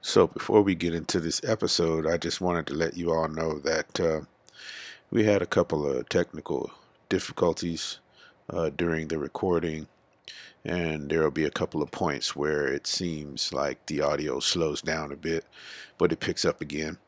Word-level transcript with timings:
So, 0.00 0.26
before 0.26 0.62
we 0.62 0.74
get 0.74 0.94
into 0.94 1.20
this 1.20 1.40
episode, 1.44 2.06
I 2.06 2.16
just 2.16 2.40
wanted 2.40 2.66
to 2.68 2.74
let 2.74 2.96
you 2.96 3.12
all 3.12 3.28
know 3.28 3.58
that 3.60 4.00
uh, 4.00 4.20
we 5.10 5.24
had 5.24 5.42
a 5.42 5.46
couple 5.46 5.86
of 5.86 6.08
technical 6.08 6.70
difficulties 7.08 7.98
uh, 8.48 8.70
during 8.70 9.08
the 9.08 9.18
recording, 9.18 9.86
and 10.64 11.10
there 11.10 11.22
will 11.22 11.30
be 11.30 11.44
a 11.44 11.50
couple 11.50 11.82
of 11.82 11.90
points 11.90 12.34
where 12.34 12.66
it 12.66 12.86
seems 12.86 13.52
like 13.52 13.84
the 13.86 14.00
audio 14.00 14.40
slows 14.40 14.82
down 14.82 15.12
a 15.12 15.16
bit, 15.16 15.44
but 15.98 16.12
it 16.12 16.20
picks 16.20 16.44
up 16.44 16.60
again. 16.60 16.98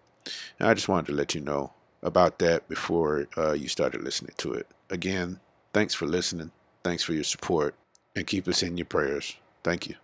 And 0.58 0.68
I 0.68 0.74
just 0.74 0.88
wanted 0.88 1.06
to 1.06 1.12
let 1.14 1.34
you 1.34 1.40
know 1.40 1.72
about 2.02 2.38
that 2.40 2.68
before 2.68 3.28
uh, 3.36 3.52
you 3.52 3.68
started 3.68 4.02
listening 4.02 4.34
to 4.38 4.52
it. 4.52 4.66
Again, 4.90 5.40
thanks 5.72 5.94
for 5.94 6.06
listening, 6.06 6.50
thanks 6.82 7.02
for 7.02 7.12
your 7.12 7.24
support, 7.24 7.74
and 8.14 8.26
keep 8.26 8.46
us 8.48 8.62
in 8.62 8.76
your 8.76 8.86
prayers. 8.86 9.36
Thank 9.62 9.88
you. 9.88 10.01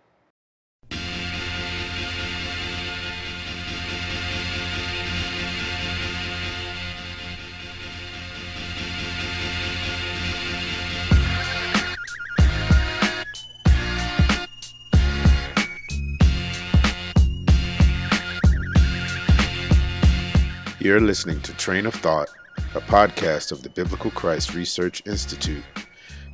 You're 20.89 20.99
listening 20.99 21.39
to 21.41 21.53
Train 21.53 21.85
of 21.85 21.93
Thought, 21.93 22.29
a 22.73 22.81
podcast 22.81 23.51
of 23.51 23.61
the 23.61 23.69
Biblical 23.69 24.09
Christ 24.09 24.55
Research 24.55 25.03
Institute. 25.05 25.63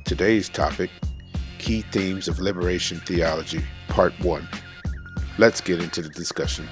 Today's 0.06 0.48
topic 0.48 0.88
Key 1.58 1.82
Themes 1.82 2.26
of 2.26 2.38
Liberation 2.38 2.98
Theology, 3.00 3.62
Part 3.88 4.18
1. 4.20 4.48
Let's 5.36 5.60
get 5.60 5.82
into 5.82 6.00
the 6.00 6.08
discussion. 6.08 6.66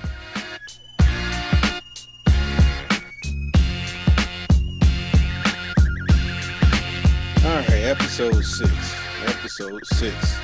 All 7.44 7.54
right, 7.54 7.68
episode 7.68 8.42
six. 8.46 8.72
Episode 9.26 9.84
six. 9.88 10.38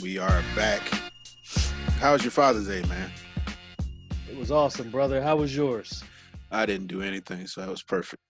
We 0.00 0.18
are 0.18 0.44
back. 0.54 0.80
How's 1.98 2.22
your 2.22 2.30
Father's 2.30 2.68
Day, 2.68 2.84
man? 2.84 3.10
It 4.30 4.36
was 4.36 4.52
awesome, 4.52 4.90
brother. 4.90 5.20
How 5.20 5.34
was 5.34 5.56
yours? 5.56 6.04
I 6.50 6.66
didn't 6.66 6.88
do 6.88 7.02
anything, 7.02 7.46
so 7.46 7.60
that 7.60 7.70
was 7.70 7.82
perfect. 7.82 8.22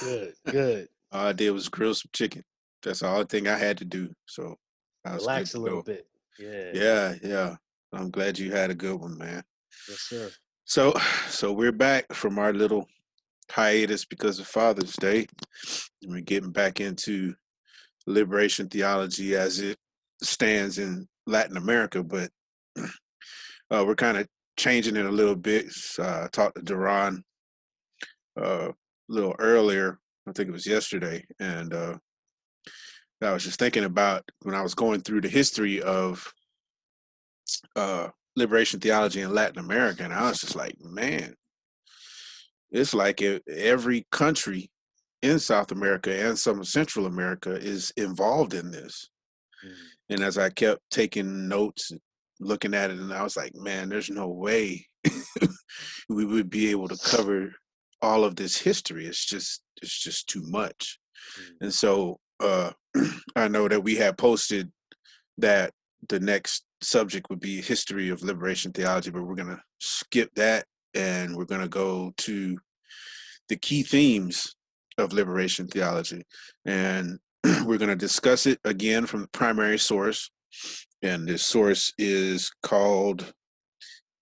Good, 0.00 0.34
good. 0.46 0.88
All 1.12 1.26
I 1.26 1.32
did 1.32 1.50
was 1.50 1.68
grill 1.68 1.94
some 1.94 2.10
chicken. 2.12 2.42
That's 2.82 3.02
all 3.02 3.10
the 3.10 3.16
only 3.16 3.26
thing 3.26 3.48
I 3.48 3.58
had 3.58 3.78
to 3.78 3.84
do. 3.84 4.10
So 4.26 4.56
I 5.04 5.14
was 5.14 5.22
Relax 5.22 5.54
a 5.54 5.58
little 5.58 5.82
go. 5.82 5.92
bit. 5.94 6.06
Yeah. 6.38 6.70
Yeah, 6.74 7.14
yeah. 7.22 7.56
I'm 7.92 8.10
glad 8.10 8.38
you 8.38 8.52
had 8.52 8.70
a 8.70 8.74
good 8.74 9.00
one, 9.00 9.16
man. 9.16 9.42
Yes, 9.88 10.00
sir. 10.00 10.30
So, 10.64 10.94
so 11.28 11.52
we're 11.52 11.72
back 11.72 12.12
from 12.12 12.38
our 12.38 12.52
little 12.52 12.86
hiatus 13.50 14.04
because 14.04 14.38
of 14.38 14.46
Father's 14.46 14.94
Day. 14.96 15.26
And 16.02 16.12
we're 16.12 16.20
getting 16.20 16.50
back 16.52 16.80
into 16.80 17.34
liberation 18.06 18.68
theology 18.68 19.34
as 19.34 19.60
it 19.60 19.78
stands 20.22 20.78
in 20.78 21.08
Latin 21.26 21.56
America, 21.56 22.02
but 22.02 22.30
uh, 22.78 23.84
we're 23.86 23.94
kind 23.94 24.18
of 24.18 24.28
changing 24.56 24.96
it 24.96 25.06
a 25.06 25.10
little 25.10 25.36
bit. 25.36 25.66
Uh, 25.98 26.24
I 26.24 26.28
talked 26.30 26.56
to 26.56 26.62
Duran 26.62 27.24
uh, 28.40 28.68
a 28.70 28.74
little 29.08 29.34
earlier. 29.38 29.98
I 30.28 30.32
think 30.32 30.48
it 30.48 30.52
was 30.52 30.66
yesterday, 30.66 31.24
and 31.38 31.72
uh, 31.72 31.98
I 33.22 33.32
was 33.32 33.44
just 33.44 33.58
thinking 33.58 33.84
about 33.84 34.24
when 34.42 34.54
I 34.54 34.62
was 34.62 34.74
going 34.74 35.00
through 35.00 35.20
the 35.20 35.28
history 35.28 35.80
of 35.80 36.32
uh, 37.76 38.08
liberation 38.34 38.80
theology 38.80 39.20
in 39.20 39.34
Latin 39.34 39.58
America, 39.58 40.02
and 40.02 40.12
I 40.12 40.28
was 40.28 40.40
just 40.40 40.56
like, 40.56 40.74
man, 40.80 41.34
it's 42.70 42.94
like 42.94 43.22
every 43.48 44.06
country 44.10 44.70
in 45.22 45.38
South 45.38 45.72
America 45.72 46.12
and 46.14 46.38
some 46.38 46.60
of 46.60 46.68
Central 46.68 47.06
America 47.06 47.54
is 47.54 47.92
involved 47.96 48.54
in 48.54 48.70
this. 48.70 49.08
Mm. 49.64 49.72
And 50.10 50.20
as 50.20 50.38
I 50.38 50.50
kept 50.50 50.80
taking 50.90 51.48
notes, 51.48 51.92
looking 52.38 52.74
at 52.74 52.90
it, 52.90 52.98
and 52.98 53.12
I 53.12 53.22
was 53.22 53.36
like, 53.36 53.54
man, 53.54 53.88
there's 53.88 54.10
no 54.10 54.28
way 54.28 54.86
we 56.08 56.24
would 56.24 56.50
be 56.50 56.70
able 56.70 56.88
to 56.88 56.98
cover 56.98 57.52
all 58.06 58.24
of 58.24 58.36
this 58.36 58.56
history. 58.56 59.06
It's 59.06 59.24
just 59.24 59.62
it's 59.82 59.98
just 59.98 60.28
too 60.28 60.42
much. 60.46 60.98
Mm. 61.38 61.56
And 61.62 61.74
so 61.74 62.20
uh, 62.40 62.70
I 63.36 63.48
know 63.48 63.68
that 63.68 63.82
we 63.82 63.96
had 63.96 64.16
posted 64.16 64.70
that 65.38 65.72
the 66.08 66.20
next 66.20 66.64
subject 66.80 67.28
would 67.28 67.40
be 67.40 67.60
history 67.60 68.10
of 68.10 68.22
liberation 68.22 68.72
theology, 68.72 69.10
but 69.10 69.24
we're 69.24 69.34
gonna 69.34 69.60
skip 69.80 70.30
that 70.36 70.64
and 70.94 71.36
we're 71.36 71.44
gonna 71.44 71.68
go 71.68 72.12
to 72.18 72.56
the 73.48 73.56
key 73.56 73.82
themes 73.82 74.54
of 74.98 75.12
liberation 75.12 75.66
theology. 75.66 76.24
And 76.64 77.18
we're 77.64 77.78
gonna 77.78 77.96
discuss 77.96 78.46
it 78.46 78.60
again 78.64 79.06
from 79.06 79.22
the 79.22 79.28
primary 79.28 79.78
source. 79.78 80.30
And 81.02 81.28
this 81.28 81.44
source 81.44 81.92
is 81.98 82.50
called 82.62 83.34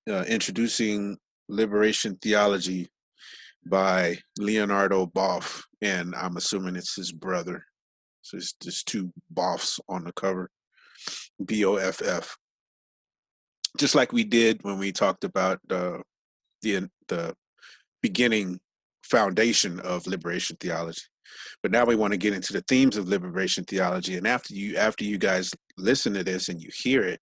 uh, 0.09 0.25
Introducing 0.27 1.19
Liberation 1.49 2.17
Theology 2.21 2.89
by 3.67 4.19
Leonardo 4.39 5.07
Boff. 5.07 5.63
And 5.83 6.15
I'm 6.15 6.37
assuming 6.37 6.77
it's 6.77 6.97
his 6.97 7.13
brother. 7.13 7.65
So 8.23 8.37
it's 8.37 8.55
just 8.55 8.87
two 8.87 9.13
Boffs 9.33 9.79
on 9.89 10.05
the 10.05 10.13
cover. 10.13 10.51
B 11.45 11.65
O 11.65 11.77
F 11.77 12.01
F. 12.03 12.37
Just 13.79 13.95
like 13.95 14.13
we 14.13 14.25
did 14.25 14.63
when 14.63 14.79
we 14.79 14.93
talked 14.93 15.25
about 15.25 15.59
uh, 15.71 15.99
the 16.63 16.89
the 17.09 17.35
beginning 18.03 18.61
foundation 19.03 19.81
of 19.81 20.07
liberation 20.07 20.57
theology. 20.61 21.03
But 21.63 21.73
now 21.73 21.85
we 21.85 21.97
want 21.97 22.13
to 22.13 22.19
get 22.19 22.33
into 22.33 22.53
the 22.53 22.65
themes 22.69 22.97
of 22.97 23.09
liberation 23.09 23.65
theology. 23.65 24.17
And 24.17 24.27
after 24.27 24.55
you 24.55 24.77
after 24.77 25.05
you 25.05 25.19
guys 25.19 25.53
listen 25.77 26.15
to 26.15 26.25
this 26.25 26.49
and 26.49 26.63
you 26.63 26.71
hear 26.73 27.03
it, 27.03 27.21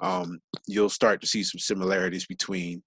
um, 0.00 0.38
you'll 0.66 0.88
start 0.88 1.20
to 1.20 1.26
see 1.26 1.42
some 1.42 1.58
similarities 1.58 2.26
between 2.26 2.82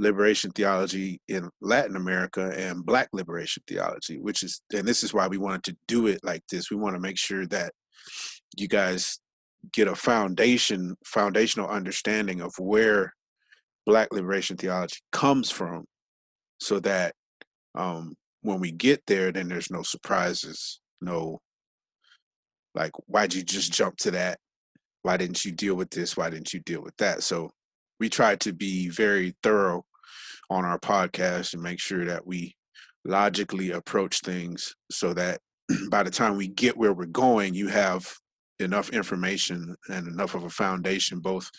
liberation 0.00 0.50
theology 0.52 1.20
in 1.28 1.48
Latin 1.60 1.94
America 1.94 2.52
and 2.56 2.84
Black 2.84 3.08
liberation 3.12 3.62
theology, 3.66 4.18
which 4.18 4.42
is, 4.42 4.62
and 4.74 4.88
this 4.88 5.04
is 5.04 5.12
why 5.12 5.28
we 5.28 5.36
wanted 5.36 5.62
to 5.64 5.76
do 5.86 6.06
it 6.06 6.20
like 6.24 6.42
this. 6.50 6.70
We 6.70 6.78
want 6.78 6.96
to 6.96 7.00
make 7.00 7.18
sure 7.18 7.46
that 7.48 7.72
you 8.56 8.66
guys 8.66 9.20
get 9.72 9.88
a 9.88 9.94
foundation, 9.94 10.96
foundational 11.04 11.68
understanding 11.68 12.40
of 12.40 12.52
where 12.58 13.12
Black 13.84 14.08
liberation 14.12 14.56
theology 14.56 14.96
comes 15.12 15.50
from, 15.50 15.84
so 16.60 16.80
that 16.80 17.14
um, 17.74 18.14
when 18.40 18.58
we 18.58 18.72
get 18.72 19.02
there, 19.06 19.30
then 19.32 19.48
there's 19.48 19.70
no 19.70 19.82
surprises, 19.82 20.80
no 21.00 21.40
like, 22.74 22.92
why'd 23.06 23.34
you 23.34 23.42
just 23.42 23.72
jump 23.72 23.96
to 23.98 24.12
that? 24.12 24.38
Why 25.02 25.16
didn't 25.16 25.44
you 25.44 25.52
deal 25.52 25.74
with 25.74 25.90
this? 25.90 26.16
Why 26.16 26.30
didn't 26.30 26.52
you 26.54 26.60
deal 26.60 26.82
with 26.82 26.96
that? 26.98 27.22
So 27.22 27.50
we 27.98 28.08
try 28.08 28.36
to 28.36 28.52
be 28.52 28.88
very 28.88 29.34
thorough 29.42 29.84
on 30.50 30.64
our 30.64 30.78
podcast 30.78 31.54
and 31.54 31.62
make 31.62 31.80
sure 31.80 32.04
that 32.04 32.26
we 32.26 32.54
logically 33.04 33.70
approach 33.70 34.20
things 34.20 34.74
so 34.90 35.14
that 35.14 35.40
by 35.90 36.02
the 36.02 36.10
time 36.10 36.36
we 36.36 36.48
get 36.48 36.76
where 36.76 36.92
we're 36.92 37.06
going, 37.06 37.54
you 37.54 37.68
have 37.68 38.12
enough 38.58 38.90
information 38.90 39.74
and 39.88 40.06
enough 40.06 40.34
of 40.34 40.44
a 40.44 40.50
foundation, 40.50 41.20
both 41.20 41.50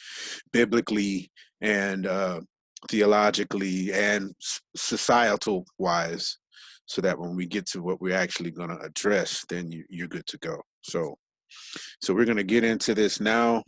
biblically 0.51 1.31
and 1.61 2.05
uh, 2.05 2.39
theologically 2.89 3.91
and 3.93 4.35
societal 4.75 5.65
wise, 5.77 6.37
so 6.85 7.01
that 7.01 7.17
when 7.17 7.35
we 7.35 7.45
get 7.45 7.65
to 7.65 7.81
what 7.81 8.01
we're 8.01 8.15
actually 8.15 8.51
going 8.51 8.69
to 8.69 8.79
address, 8.79 9.45
then 9.49 9.71
you, 9.71 9.83
you're 9.89 10.07
good 10.07 10.27
to 10.27 10.37
go. 10.39 10.61
So, 10.81 11.17
so 12.01 12.13
we're 12.13 12.25
going 12.25 12.37
to 12.37 12.43
get 12.43 12.63
into 12.63 12.93
this 12.93 13.19
now. 13.19 13.63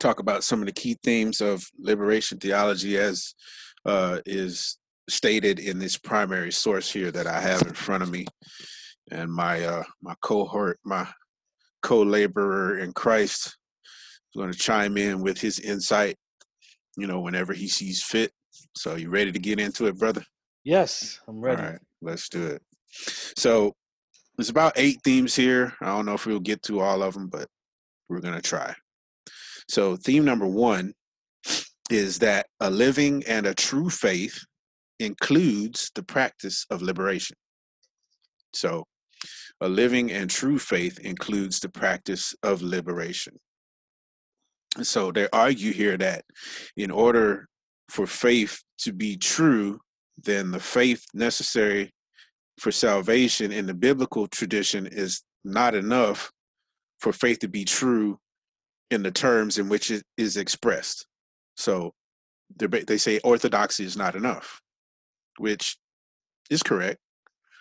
Talk 0.00 0.20
about 0.20 0.44
some 0.44 0.60
of 0.60 0.66
the 0.66 0.72
key 0.72 0.96
themes 1.02 1.40
of 1.40 1.62
liberation 1.78 2.38
theology 2.38 2.96
as 2.96 3.34
uh, 3.84 4.20
is 4.26 4.78
stated 5.08 5.58
in 5.58 5.78
this 5.78 5.96
primary 5.96 6.52
source 6.52 6.90
here 6.90 7.10
that 7.10 7.26
I 7.26 7.40
have 7.40 7.62
in 7.62 7.74
front 7.74 8.02
of 8.02 8.10
me, 8.10 8.26
and 9.10 9.32
my 9.32 9.64
uh, 9.64 9.84
my 10.02 10.14
cohort, 10.22 10.78
my 10.84 11.06
co-laborer 11.82 12.78
in 12.78 12.92
Christ, 12.92 13.46
is 13.46 14.36
going 14.36 14.52
to 14.52 14.58
chime 14.58 14.96
in 14.96 15.20
with 15.20 15.40
his 15.40 15.58
insight. 15.60 16.16
You 16.96 17.06
know, 17.06 17.20
whenever 17.20 17.52
he 17.52 17.68
sees 17.68 18.02
fit. 18.02 18.32
So, 18.76 18.96
you 18.96 19.08
ready 19.08 19.32
to 19.32 19.38
get 19.38 19.60
into 19.60 19.86
it, 19.86 19.98
brother? 19.98 20.22
Yes, 20.64 21.20
I'm 21.28 21.40
ready. 21.40 21.62
All 21.62 21.68
right, 21.70 21.80
let's 22.02 22.28
do 22.28 22.46
it. 22.46 22.62
So, 23.36 23.74
there's 24.36 24.50
about 24.50 24.74
eight 24.76 24.98
themes 25.04 25.34
here. 25.34 25.74
I 25.80 25.86
don't 25.86 26.06
know 26.06 26.14
if 26.14 26.26
we'll 26.26 26.40
get 26.40 26.62
to 26.64 26.80
all 26.80 27.02
of 27.02 27.14
them, 27.14 27.28
but 27.28 27.46
we're 28.08 28.20
going 28.20 28.34
to 28.34 28.42
try. 28.42 28.74
So, 29.68 29.96
theme 29.96 30.24
number 30.24 30.46
one 30.46 30.92
is 31.90 32.18
that 32.18 32.46
a 32.60 32.70
living 32.70 33.22
and 33.26 33.46
a 33.46 33.54
true 33.54 33.90
faith 33.90 34.44
includes 34.98 35.90
the 35.94 36.02
practice 36.02 36.66
of 36.70 36.82
liberation. 36.82 37.36
So, 38.52 38.84
a 39.60 39.68
living 39.68 40.12
and 40.12 40.30
true 40.30 40.58
faith 40.58 40.98
includes 41.00 41.60
the 41.60 41.68
practice 41.68 42.34
of 42.42 42.62
liberation. 42.62 43.38
So, 44.82 45.12
they 45.12 45.28
argue 45.32 45.72
here 45.72 45.96
that 45.96 46.24
in 46.76 46.90
order 46.90 47.48
for 47.88 48.06
faith 48.06 48.62
to 48.78 48.92
be 48.92 49.16
true, 49.16 49.80
then 50.22 50.50
the 50.50 50.60
faith 50.60 51.04
necessary 51.14 51.92
for 52.58 52.72
salvation 52.72 53.52
in 53.52 53.66
the 53.66 53.74
biblical 53.74 54.26
tradition 54.26 54.86
is 54.86 55.22
not 55.44 55.74
enough 55.74 56.30
for 57.00 57.12
faith 57.12 57.38
to 57.40 57.48
be 57.48 57.64
true 57.64 58.18
in 58.90 59.02
the 59.02 59.10
terms 59.10 59.58
in 59.58 59.68
which 59.68 59.90
it 59.90 60.02
is 60.16 60.36
expressed. 60.36 61.06
So 61.58 61.92
they 62.56 62.98
say 62.98 63.18
orthodoxy 63.24 63.84
is 63.84 63.96
not 63.96 64.14
enough, 64.14 64.62
which 65.38 65.76
is 66.50 66.62
correct. 66.62 67.00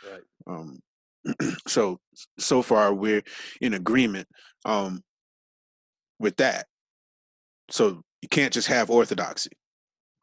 Right. 0.10 0.22
Um, 0.46 0.80
so 1.68 2.00
so 2.38 2.62
far 2.62 2.94
we're 2.94 3.24
in 3.60 3.74
agreement 3.74 4.28
um, 4.66 5.04
with 6.20 6.38
that. 6.38 6.68
So 7.72 8.04
you 8.22 8.30
can't 8.30 8.54
just 8.54 8.68
have 8.68 8.92
orthodoxy. 8.92 9.50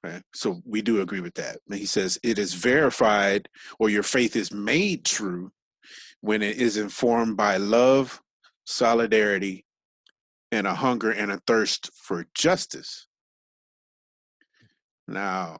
Okay? 0.06 0.20
So 0.35 0.62
we 0.65 0.81
do 0.81 1.00
agree 1.00 1.20
with 1.20 1.35
that. 1.35 1.59
And 1.69 1.79
he 1.79 1.87
says 1.87 2.17
it 2.23 2.38
is 2.38 2.55
verified 2.55 3.49
or 3.81 3.91
your 3.91 4.05
faith 4.05 4.37
is 4.37 4.53
made 4.53 5.05
true 5.05 5.50
when 6.20 6.43
it 6.43 6.59
is 6.59 6.77
informed 6.77 7.37
by 7.37 7.56
love, 7.56 8.20
solidarity, 8.65 9.67
and 10.53 10.67
a 10.67 10.75
hunger 10.75 11.11
and 11.11 11.32
a 11.32 11.41
thirst 11.47 11.91
for 11.94 12.25
justice. 12.35 13.09
Now, 15.06 15.59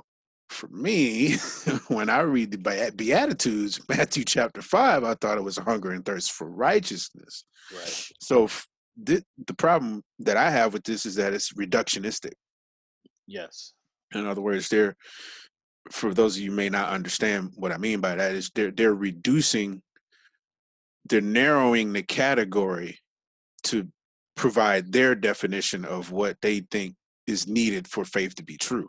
for 0.49 0.69
me, 0.69 1.37
when 1.89 2.09
I 2.09 2.21
read 2.21 2.51
the 2.51 2.93
Beatitudes, 2.95 3.81
Matthew 3.89 4.25
chapter 4.25 4.63
5, 4.63 5.05
I 5.05 5.15
thought 5.15 5.39
it 5.39 5.45
was 5.45 5.59
a 5.59 5.63
hunger 5.63 5.91
and 5.91 6.05
thirst 6.05 6.33
for 6.33 6.49
righteousness. 6.49 7.45
Right. 7.75 8.09
So 8.21 8.49
th- 9.05 9.25
the 9.47 9.55
problem 9.55 10.03
that 10.21 10.37
I 10.37 10.51
have 10.51 10.73
with 10.73 10.85
this 10.85 11.07
is 11.07 11.17
that 11.17 11.33
it's 11.33 11.53
reductionistic. 11.53 12.33
Yes. 13.27 13.73
In 14.15 14.27
other 14.27 14.43
words, 14.43 14.69
they're 14.69 14.97
for 15.91 16.15
those 16.15 16.37
of 16.37 16.43
you 16.43 16.51
may 16.51 16.71
not 16.71 16.89
understand 16.89 17.51
what 17.57 17.73
I 17.73 17.77
mean 17.77 18.01
by 18.01 18.15
that 18.15 18.35
is 18.35 18.51
they're 18.55 18.71
they're 18.71 18.95
reducing, 18.95 19.83
they're 21.07 21.21
narrowing 21.21 21.93
the 21.93 22.03
category 22.03 22.99
to 23.65 23.89
provide 24.35 24.93
their 24.93 25.15
definition 25.15 25.85
of 25.85 26.11
what 26.11 26.37
they 26.41 26.61
think 26.61 26.95
is 27.27 27.47
needed 27.47 27.89
for 27.89 28.05
faith 28.05 28.35
to 28.37 28.45
be 28.45 28.57
true. 28.57 28.89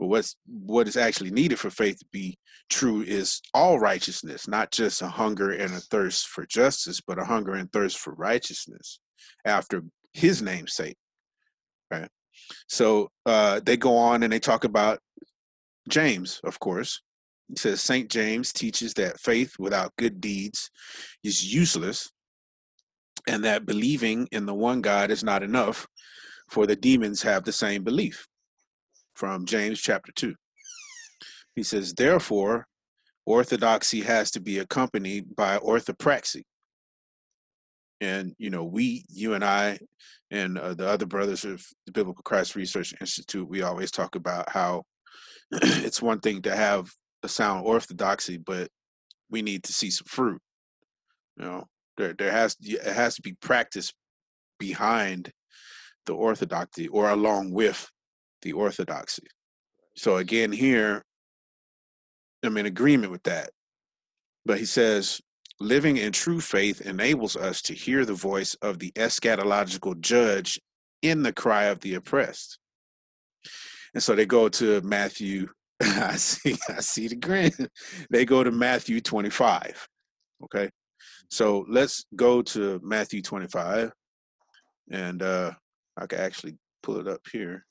But 0.00 0.06
what's 0.06 0.34
what 0.46 0.88
is 0.88 0.96
actually 0.96 1.30
needed 1.30 1.58
for 1.58 1.68
faith 1.68 1.98
to 1.98 2.06
be 2.10 2.38
true 2.70 3.02
is 3.02 3.42
all 3.52 3.78
righteousness, 3.78 4.48
not 4.48 4.72
just 4.72 5.02
a 5.02 5.08
hunger 5.08 5.50
and 5.50 5.74
a 5.74 5.80
thirst 5.80 6.26
for 6.26 6.46
justice, 6.46 7.02
but 7.06 7.18
a 7.18 7.24
hunger 7.24 7.52
and 7.52 7.70
thirst 7.70 7.98
for 7.98 8.14
righteousness 8.14 8.98
after 9.44 9.82
his 10.14 10.40
name's 10.40 10.74
sake. 10.74 10.96
Right. 11.90 12.08
So 12.66 13.10
uh, 13.26 13.60
they 13.62 13.76
go 13.76 13.94
on 13.98 14.22
and 14.22 14.32
they 14.32 14.40
talk 14.40 14.64
about 14.64 15.00
James, 15.90 16.40
of 16.44 16.58
course. 16.58 17.02
He 17.48 17.56
says 17.56 17.82
Saint 17.82 18.10
James 18.10 18.54
teaches 18.54 18.94
that 18.94 19.20
faith 19.20 19.56
without 19.58 19.92
good 19.98 20.18
deeds 20.18 20.70
is 21.22 21.52
useless, 21.52 22.10
and 23.26 23.44
that 23.44 23.66
believing 23.66 24.28
in 24.32 24.46
the 24.46 24.54
one 24.54 24.80
God 24.80 25.10
is 25.10 25.22
not 25.22 25.42
enough, 25.42 25.86
for 26.48 26.66
the 26.66 26.76
demons 26.76 27.20
have 27.20 27.44
the 27.44 27.52
same 27.52 27.84
belief 27.84 28.26
from 29.20 29.44
James 29.44 29.78
chapter 29.78 30.10
2. 30.12 30.34
He 31.54 31.62
says, 31.62 31.92
Therefore, 31.92 32.66
orthodoxy 33.26 34.00
has 34.00 34.30
to 34.30 34.40
be 34.40 34.58
accompanied 34.58 35.36
by 35.36 35.58
orthopraxy. 35.58 36.44
And, 38.00 38.34
you 38.38 38.48
know, 38.48 38.64
we, 38.64 39.04
you 39.10 39.34
and 39.34 39.44
I, 39.44 39.78
and 40.30 40.58
uh, 40.58 40.72
the 40.72 40.88
other 40.88 41.04
brothers 41.04 41.44
of 41.44 41.62
the 41.84 41.92
Biblical 41.92 42.22
Christ 42.22 42.56
Research 42.56 42.94
Institute, 42.98 43.46
we 43.46 43.60
always 43.60 43.90
talk 43.90 44.14
about 44.14 44.48
how 44.48 44.84
it's 45.52 46.00
one 46.00 46.20
thing 46.20 46.40
to 46.42 46.56
have 46.56 46.90
a 47.22 47.28
sound 47.28 47.66
orthodoxy, 47.66 48.38
but 48.38 48.68
we 49.28 49.42
need 49.42 49.64
to 49.64 49.74
see 49.74 49.90
some 49.90 50.06
fruit. 50.06 50.40
You 51.36 51.44
know, 51.44 51.64
there 51.98 52.14
there 52.14 52.32
has 52.32 52.56
it 52.62 52.82
has 52.82 53.16
to 53.16 53.22
be 53.22 53.34
practice 53.34 53.92
behind 54.58 55.30
the 56.06 56.14
orthodoxy 56.14 56.88
or 56.88 57.10
along 57.10 57.52
with 57.52 57.86
the 58.42 58.52
orthodoxy. 58.52 59.26
So 59.96 60.16
again, 60.16 60.52
here, 60.52 61.02
I'm 62.42 62.56
in 62.56 62.66
agreement 62.66 63.12
with 63.12 63.22
that. 63.24 63.50
But 64.46 64.58
he 64.58 64.64
says, 64.64 65.20
living 65.60 65.98
in 65.98 66.12
true 66.12 66.40
faith 66.40 66.80
enables 66.80 67.36
us 67.36 67.60
to 67.62 67.74
hear 67.74 68.04
the 68.04 68.14
voice 68.14 68.54
of 68.62 68.78
the 68.78 68.92
eschatological 68.92 70.00
judge 70.00 70.58
in 71.02 71.22
the 71.22 71.32
cry 71.32 71.64
of 71.64 71.80
the 71.80 71.94
oppressed. 71.94 72.58
And 73.94 74.02
so 74.02 74.14
they 74.14 74.26
go 74.26 74.48
to 74.48 74.80
Matthew. 74.82 75.48
I 75.82 76.16
see, 76.16 76.56
I 76.68 76.80
see 76.80 77.08
the 77.08 77.16
grin. 77.16 77.52
They 78.10 78.24
go 78.24 78.44
to 78.44 78.50
Matthew 78.50 79.00
25. 79.00 79.88
Okay. 80.44 80.70
So 81.30 81.64
let's 81.68 82.04
go 82.16 82.42
to 82.42 82.80
Matthew 82.82 83.22
25. 83.22 83.92
And 84.90 85.22
uh 85.22 85.52
I 85.96 86.06
can 86.06 86.20
actually 86.20 86.56
pull 86.82 86.98
it 86.98 87.08
up 87.08 87.20
here. 87.30 87.66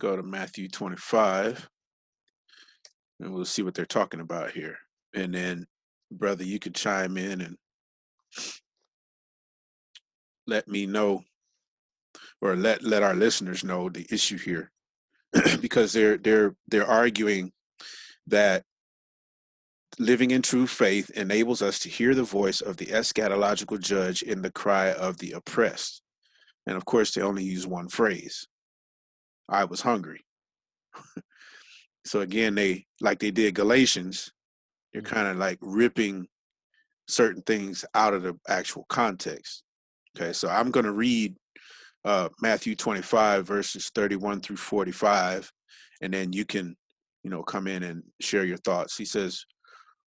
Go 0.00 0.16
to 0.16 0.22
Matthew 0.22 0.68
25 0.68 1.68
and 3.20 3.32
we'll 3.32 3.44
see 3.44 3.62
what 3.62 3.74
they're 3.74 3.86
talking 3.86 4.20
about 4.20 4.50
here. 4.50 4.76
And 5.14 5.34
then, 5.34 5.66
brother, 6.10 6.44
you 6.44 6.58
could 6.58 6.74
chime 6.74 7.16
in 7.16 7.40
and 7.40 7.56
let 10.46 10.68
me 10.68 10.86
know 10.86 11.22
or 12.40 12.56
let 12.56 12.82
let 12.82 13.02
our 13.02 13.14
listeners 13.14 13.64
know 13.64 13.88
the 13.88 14.06
issue 14.10 14.38
here 14.38 14.70
because 15.60 15.92
they're 15.92 16.18
they're 16.18 16.54
they're 16.68 16.86
arguing 16.86 17.52
that 18.26 18.64
living 19.98 20.32
in 20.32 20.42
true 20.42 20.66
faith 20.66 21.10
enables 21.10 21.62
us 21.62 21.78
to 21.78 21.88
hear 21.88 22.14
the 22.14 22.22
voice 22.22 22.60
of 22.60 22.76
the 22.76 22.86
eschatological 22.86 23.80
judge 23.80 24.22
in 24.22 24.42
the 24.42 24.50
cry 24.50 24.92
of 24.92 25.18
the 25.18 25.32
oppressed 25.32 26.02
and 26.66 26.76
of 26.76 26.84
course 26.84 27.14
they 27.14 27.22
only 27.22 27.44
use 27.44 27.66
one 27.66 27.88
phrase 27.88 28.46
I 29.48 29.64
was 29.64 29.80
hungry. 29.80 30.24
so 32.04 32.20
again, 32.20 32.54
they 32.54 32.86
like 33.00 33.18
they 33.18 33.30
did 33.30 33.54
Galatians, 33.54 34.32
they're 34.92 35.02
Mm-hmm. 35.02 35.14
kind 35.14 35.28
of 35.28 35.36
like 35.36 35.58
ripping 35.60 36.26
certain 37.08 37.42
things 37.42 37.84
out 37.94 38.14
of 38.14 38.22
the 38.22 38.38
actual 38.48 38.86
context. 38.88 39.62
Okay, 40.16 40.32
so 40.32 40.48
I'm 40.48 40.70
going 40.70 40.86
to 40.86 40.92
read 40.92 41.34
uh, 42.04 42.28
Matthew 42.40 42.76
25 42.76 43.46
verses 43.46 43.90
31 43.94 44.40
through 44.40 44.56
45, 44.56 45.50
and 46.02 46.14
then 46.14 46.32
you 46.32 46.44
can, 46.44 46.76
you 47.22 47.30
know, 47.30 47.42
come 47.42 47.66
in 47.66 47.82
and 47.82 48.02
share 48.20 48.44
your 48.44 48.58
thoughts. 48.58 48.96
He 48.96 49.04
says, 49.04 49.44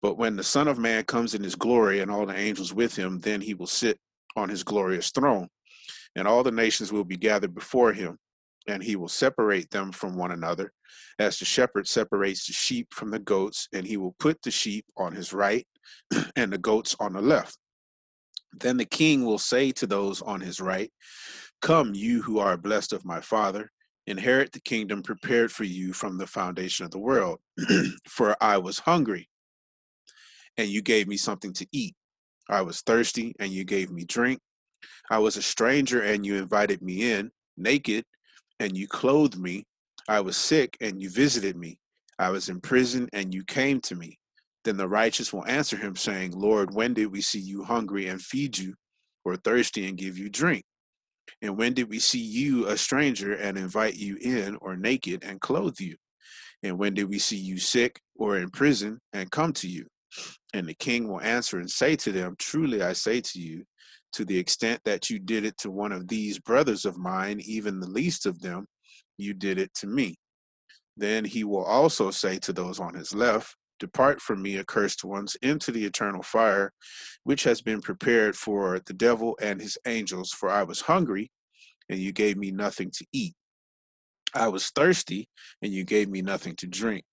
"But 0.02 0.18
when 0.18 0.36
the 0.36 0.44
Son 0.44 0.68
of 0.68 0.80
Man 0.80 1.04
comes 1.04 1.36
in 1.36 1.44
His 1.44 1.56
glory 1.56 2.00
and 2.00 2.10
all 2.10 2.26
the 2.26 2.36
angels 2.36 2.74
with 2.74 2.96
Him, 2.96 3.20
then 3.20 3.42
He 3.42 3.54
will 3.54 3.68
sit 3.68 4.00
on 4.36 4.50
His 4.50 4.64
glorious 4.64 5.12
throne, 5.12 5.48
and 6.16 6.28
all 6.28 6.44
the 6.44 6.52
nations 6.52 6.92
will 6.92 7.06
be 7.06 7.18
gathered 7.18 7.54
before 7.54 7.94
Him." 7.94 8.18
And 8.68 8.84
he 8.84 8.96
will 8.96 9.08
separate 9.08 9.70
them 9.72 9.92
from 9.92 10.16
one 10.16 10.32
another, 10.32 10.72
as 11.20 11.40
the 11.40 11.46
shepherd 11.46 11.88
separates 11.88 12.48
the 12.48 12.54
sheep 12.54 12.94
from 12.94 13.12
the 13.12 13.20
goats, 13.20 13.68
and 13.74 13.86
he 13.86 13.98
will 13.98 14.16
put 14.20 14.42
the 14.42 14.52
sheep 14.52 14.86
on 14.98 15.14
his 15.14 15.34
right 15.34 15.68
and 16.36 16.54
the 16.54 16.58
goats 16.58 16.96
on 17.00 17.14
the 17.14 17.22
left. 17.22 17.58
Then 18.54 18.78
the 18.78 18.86
king 18.86 19.26
will 19.26 19.40
say 19.40 19.72
to 19.74 19.88
those 19.88 20.22
on 20.22 20.42
his 20.42 20.60
right, 20.60 20.92
Come, 21.62 21.94
you 21.94 22.22
who 22.22 22.40
are 22.40 22.58
blessed 22.58 22.94
of 22.94 23.06
my 23.06 23.22
Father, 23.22 23.72
inherit 24.08 24.52
the 24.52 24.60
kingdom 24.60 25.04
prepared 25.04 25.52
for 25.52 25.64
you 25.64 25.94
from 25.94 26.18
the 26.18 26.28
foundation 26.28 26.86
of 26.86 26.92
the 26.92 27.00
world. 27.00 27.40
for 28.08 28.36
I 28.42 28.58
was 28.58 28.80
hungry, 28.80 29.30
and 30.58 30.68
you 30.68 30.82
gave 30.82 31.08
me 31.08 31.18
something 31.18 31.54
to 31.54 31.68
eat. 31.72 31.96
I 32.50 32.62
was 32.62 32.82
thirsty, 32.82 33.34
and 33.40 33.52
you 33.52 33.64
gave 33.64 33.92
me 33.92 34.04
drink. 34.06 34.40
I 35.10 35.20
was 35.20 35.38
a 35.38 35.42
stranger, 35.42 36.02
and 36.02 36.26
you 36.26 36.36
invited 36.36 36.82
me 36.82 37.12
in, 37.12 37.32
naked 37.58 38.06
and 38.62 38.78
you 38.78 38.88
clothed 38.88 39.40
me. 39.40 39.66
I 40.08 40.22
was 40.22 40.38
sick, 40.38 40.78
and 40.82 41.02
you 41.02 41.10
visited 41.10 41.58
me. 41.58 41.80
I 42.20 42.30
was 42.30 42.48
in 42.48 42.62
prison, 42.62 43.10
and 43.12 43.34
you 43.34 43.44
came 43.44 43.82
to 43.82 43.96
me. 43.96 44.20
Then 44.64 44.78
the 44.78 44.88
righteous 44.88 45.34
will 45.34 45.46
answer 45.48 45.76
him, 45.76 45.96
saying, 45.96 46.34
Lord, 46.34 46.74
when 46.74 46.94
did 46.94 47.12
we 47.12 47.22
see 47.22 47.40
you 47.40 47.64
hungry 47.64 48.08
and 48.08 48.22
feed 48.22 48.58
you, 48.58 48.76
or 49.26 49.36
thirsty 49.36 49.88
and 49.88 49.98
give 49.98 50.18
you 50.18 50.30
drink? 50.30 50.64
And 51.42 51.58
when 51.58 51.74
did 51.74 51.90
we 51.90 51.98
see 51.98 52.20
you 52.20 52.68
a 52.68 52.78
stranger 52.78 53.34
and 53.34 53.58
invite 53.58 53.96
you 53.96 54.18
in, 54.22 54.58
or 54.62 54.76
naked 54.76 55.24
and 55.24 55.42
clothe 55.42 55.80
you? 55.80 55.96
And 56.62 56.78
when 56.78 56.94
did 56.94 57.10
we 57.10 57.18
see 57.18 57.38
you 57.38 57.58
sick 57.58 58.00
or 58.16 58.38
in 58.38 58.52
prison 58.52 59.00
and 59.14 59.32
come 59.32 59.54
to 59.54 59.68
you? 59.68 59.88
And 60.54 60.68
the 60.68 60.76
king 60.76 61.08
will 61.08 61.22
answer 61.22 61.58
and 61.58 61.70
say 61.70 61.96
to 61.96 62.12
them, 62.12 62.36
Truly 62.38 62.84
I 62.84 62.94
say 62.94 63.22
to 63.22 63.40
you, 63.40 63.64
to 64.14 64.26
the 64.26 64.38
extent 64.38 64.82
that 64.86 65.10
you 65.10 65.20
did 65.20 65.46
it 65.46 65.58
to 65.60 65.72
one 65.72 65.92
of 65.92 66.08
these 66.08 66.40
brothers 66.40 66.86
of 66.86 66.98
mine, 66.98 67.42
even 67.46 67.80
the 67.80 67.90
least 67.90 68.26
of 68.26 68.42
them, 68.42 68.68
you 69.18 69.34
did 69.34 69.58
it 69.58 69.74
to 69.76 69.88
me. 69.88 70.16
Then 70.98 71.26
he 71.26 71.44
will 71.44 71.64
also 71.64 72.12
say 72.12 72.38
to 72.40 72.54
those 72.54 72.80
on 72.80 72.94
his 72.94 73.14
left, 73.14 73.56
Depart 73.80 74.22
from 74.22 74.44
me, 74.44 74.60
accursed 74.60 75.04
ones, 75.04 75.36
into 75.42 75.72
the 75.72 75.84
eternal 75.86 76.22
fire, 76.22 76.72
which 77.24 77.44
has 77.46 77.62
been 77.62 77.82
prepared 77.82 78.36
for 78.36 78.80
the 78.86 78.94
devil 78.94 79.36
and 79.42 79.60
his 79.60 79.78
angels. 79.88 80.32
For 80.32 80.50
I 80.50 80.62
was 80.62 80.82
hungry, 80.82 81.32
and 81.90 81.98
you 81.98 82.12
gave 82.12 82.38
me 82.38 82.52
nothing 82.52 82.92
to 82.92 83.06
eat. 83.12 83.34
I 84.36 84.50
was 84.50 84.70
thirsty, 84.70 85.28
and 85.64 85.74
you 85.74 85.84
gave 85.84 86.10
me 86.10 86.22
nothing 86.22 86.56
to 86.58 86.68
drink. 86.68 87.06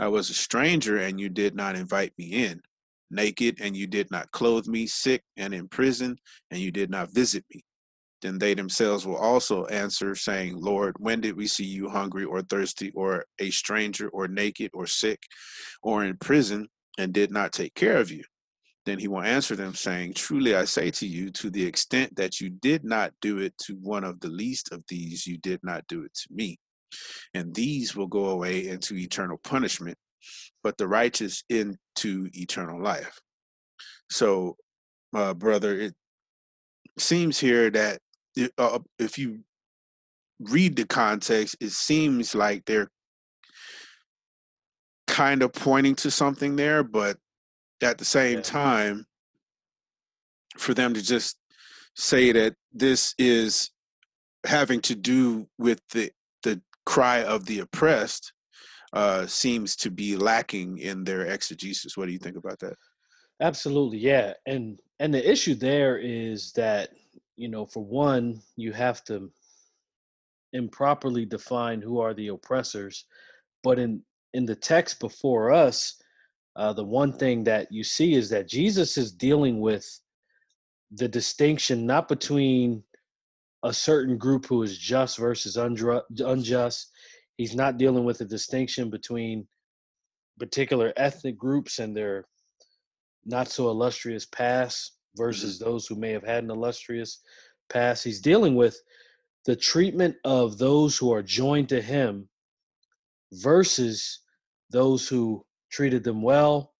I 0.00 0.08
was 0.08 0.28
a 0.28 0.34
stranger, 0.34 0.98
and 0.98 1.20
you 1.20 1.28
did 1.28 1.54
not 1.54 1.76
invite 1.76 2.12
me 2.18 2.26
in. 2.26 2.62
Naked, 3.10 3.58
and 3.60 3.76
you 3.76 3.86
did 3.86 4.10
not 4.10 4.30
clothe 4.32 4.66
me. 4.66 4.86
Sick 4.86 5.22
and 5.36 5.54
in 5.54 5.68
prison, 5.68 6.16
and 6.50 6.60
you 6.60 6.70
did 6.70 6.90
not 6.90 7.12
visit 7.12 7.44
me. 7.52 7.62
Then 8.20 8.38
they 8.38 8.54
themselves 8.54 9.06
will 9.06 9.16
also 9.16 9.64
answer, 9.66 10.14
saying, 10.14 10.56
Lord, 10.56 10.96
when 10.98 11.20
did 11.20 11.36
we 11.36 11.46
see 11.46 11.64
you 11.64 11.88
hungry 11.88 12.24
or 12.24 12.42
thirsty, 12.42 12.90
or 12.94 13.24
a 13.38 13.50
stranger, 13.50 14.08
or 14.08 14.26
naked, 14.26 14.70
or 14.74 14.86
sick, 14.86 15.22
or 15.82 16.04
in 16.04 16.16
prison, 16.16 16.68
and 16.98 17.12
did 17.12 17.30
not 17.30 17.52
take 17.52 17.74
care 17.74 17.98
of 17.98 18.10
you? 18.10 18.24
Then 18.86 18.98
he 18.98 19.06
will 19.06 19.22
answer 19.22 19.54
them, 19.54 19.74
saying, 19.74 20.14
Truly 20.14 20.56
I 20.56 20.64
say 20.64 20.90
to 20.92 21.06
you, 21.06 21.30
to 21.32 21.50
the 21.50 21.64
extent 21.64 22.16
that 22.16 22.40
you 22.40 22.50
did 22.50 22.84
not 22.84 23.12
do 23.20 23.38
it 23.38 23.56
to 23.66 23.74
one 23.74 24.02
of 24.02 24.18
the 24.20 24.28
least 24.30 24.72
of 24.72 24.82
these, 24.88 25.26
you 25.26 25.38
did 25.38 25.60
not 25.62 25.86
do 25.88 26.02
it 26.04 26.14
to 26.14 26.28
me. 26.30 26.58
And 27.34 27.54
these 27.54 27.94
will 27.94 28.06
go 28.06 28.30
away 28.30 28.66
into 28.66 28.96
eternal 28.96 29.38
punishment, 29.44 29.98
but 30.68 30.76
the 30.76 30.86
righteous 30.86 31.42
into 31.48 32.28
eternal 32.34 32.78
life. 32.78 33.18
So, 34.10 34.58
uh, 35.16 35.32
brother, 35.32 35.80
it 35.80 35.94
seems 36.98 37.40
here 37.40 37.70
that 37.70 38.00
if, 38.36 38.50
uh, 38.58 38.80
if 38.98 39.16
you 39.16 39.44
read 40.40 40.76
the 40.76 40.84
context, 40.86 41.56
it 41.58 41.70
seems 41.70 42.34
like 42.34 42.66
they're 42.66 42.90
kind 45.06 45.42
of 45.42 45.54
pointing 45.54 45.94
to 45.94 46.10
something 46.10 46.54
there, 46.56 46.82
but 46.82 47.16
at 47.80 47.96
the 47.96 48.04
same 48.04 48.36
Yeah. 48.36 48.42
time, 48.42 49.06
for 50.58 50.74
them 50.74 50.92
to 50.92 51.00
just 51.00 51.38
say 51.94 52.30
that 52.32 52.56
this 52.72 53.14
is 53.16 53.70
having 54.44 54.82
to 54.82 54.94
do 54.94 55.48
with 55.56 55.80
the 55.92 56.12
the 56.42 56.60
cry 56.84 57.24
of 57.24 57.46
the 57.46 57.60
oppressed 57.60 58.34
uh, 58.92 59.26
seems 59.26 59.76
to 59.76 59.90
be 59.90 60.16
lacking 60.16 60.78
in 60.78 61.04
their 61.04 61.26
exegesis. 61.26 61.96
What 61.96 62.06
do 62.06 62.12
you 62.12 62.18
think 62.18 62.36
about 62.36 62.58
that? 62.60 62.74
Absolutely, 63.40 63.98
yeah. 63.98 64.34
And 64.46 64.80
and 64.98 65.14
the 65.14 65.30
issue 65.30 65.54
there 65.54 65.98
is 65.98 66.52
that, 66.52 66.90
you 67.36 67.48
know, 67.48 67.66
for 67.66 67.84
one, 67.84 68.40
you 68.56 68.72
have 68.72 69.04
to 69.04 69.30
improperly 70.52 71.24
define 71.24 71.80
who 71.80 72.00
are 72.00 72.14
the 72.14 72.28
oppressors. 72.28 73.04
But 73.62 73.78
in 73.78 74.02
in 74.34 74.44
the 74.44 74.56
text 74.56 75.00
before 75.00 75.52
us, 75.52 76.02
uh, 76.56 76.72
the 76.72 76.84
one 76.84 77.12
thing 77.12 77.44
that 77.44 77.70
you 77.70 77.84
see 77.84 78.14
is 78.14 78.28
that 78.30 78.48
Jesus 78.48 78.98
is 78.98 79.12
dealing 79.12 79.60
with 79.60 79.86
the 80.92 81.08
distinction 81.08 81.86
not 81.86 82.08
between 82.08 82.82
a 83.62 83.72
certain 83.72 84.16
group 84.16 84.46
who 84.46 84.62
is 84.62 84.78
just 84.78 85.18
versus 85.18 85.56
unjust. 85.56 86.92
He's 87.38 87.54
not 87.54 87.78
dealing 87.78 88.04
with 88.04 88.20
a 88.20 88.24
distinction 88.24 88.90
between 88.90 89.46
particular 90.38 90.92
ethnic 90.96 91.38
groups 91.38 91.78
and 91.78 91.96
their 91.96 92.26
not 93.24 93.48
so 93.48 93.70
illustrious 93.70 94.26
past 94.26 94.98
versus 95.16 95.58
those 95.58 95.86
who 95.86 95.94
may 95.94 96.10
have 96.10 96.24
had 96.24 96.42
an 96.42 96.50
illustrious 96.50 97.22
past. 97.70 98.02
He's 98.02 98.20
dealing 98.20 98.56
with 98.56 98.80
the 99.44 99.54
treatment 99.54 100.16
of 100.24 100.58
those 100.58 100.98
who 100.98 101.12
are 101.12 101.22
joined 101.22 101.68
to 101.68 101.80
him 101.80 102.28
versus 103.32 104.20
those 104.70 105.08
who 105.08 105.44
treated 105.70 106.02
them 106.02 106.22
well. 106.22 106.74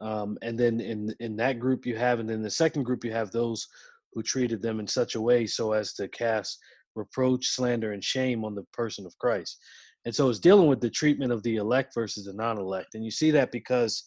Um, 0.00 0.38
and 0.40 0.58
then 0.58 0.80
in 0.80 1.14
in 1.20 1.36
that 1.36 1.58
group 1.58 1.84
you 1.84 1.96
have, 1.96 2.18
and 2.18 2.28
then 2.28 2.40
the 2.40 2.50
second 2.50 2.84
group 2.84 3.04
you 3.04 3.12
have 3.12 3.30
those 3.30 3.66
who 4.14 4.22
treated 4.22 4.62
them 4.62 4.80
in 4.80 4.86
such 4.86 5.16
a 5.16 5.20
way 5.20 5.46
so 5.46 5.72
as 5.72 5.92
to 5.94 6.08
cast 6.08 6.58
reproach, 6.94 7.48
slander, 7.48 7.92
and 7.92 8.02
shame 8.02 8.44
on 8.44 8.54
the 8.54 8.64
person 8.72 9.04
of 9.04 9.18
Christ. 9.18 9.58
And 10.04 10.14
so 10.14 10.28
it's 10.28 10.38
dealing 10.38 10.68
with 10.68 10.80
the 10.80 10.90
treatment 10.90 11.32
of 11.32 11.42
the 11.42 11.56
elect 11.56 11.92
versus 11.94 12.24
the 12.24 12.32
non-elect. 12.32 12.94
And 12.94 13.04
you 13.04 13.10
see 13.10 13.30
that 13.32 13.52
because 13.52 14.04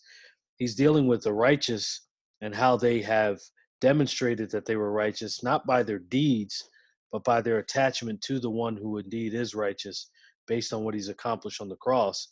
he's 0.57 0.75
dealing 0.75 1.07
with 1.07 1.23
the 1.23 1.33
righteous 1.33 2.07
and 2.41 2.55
how 2.55 2.77
they 2.77 3.01
have 3.01 3.39
demonstrated 3.81 4.49
that 4.51 4.65
they 4.65 4.75
were 4.75 4.91
righteous, 4.91 5.43
not 5.43 5.65
by 5.65 5.83
their 5.83 5.99
deeds, 5.99 6.69
but 7.11 7.23
by 7.23 7.41
their 7.41 7.57
attachment 7.57 8.21
to 8.21 8.39
the 8.39 8.49
one 8.49 8.77
who 8.77 8.97
indeed 8.97 9.33
is 9.33 9.53
righteous 9.53 10.09
based 10.47 10.73
on 10.73 10.83
what 10.83 10.93
he's 10.93 11.09
accomplished 11.09 11.61
on 11.61 11.69
the 11.69 11.75
cross. 11.77 12.29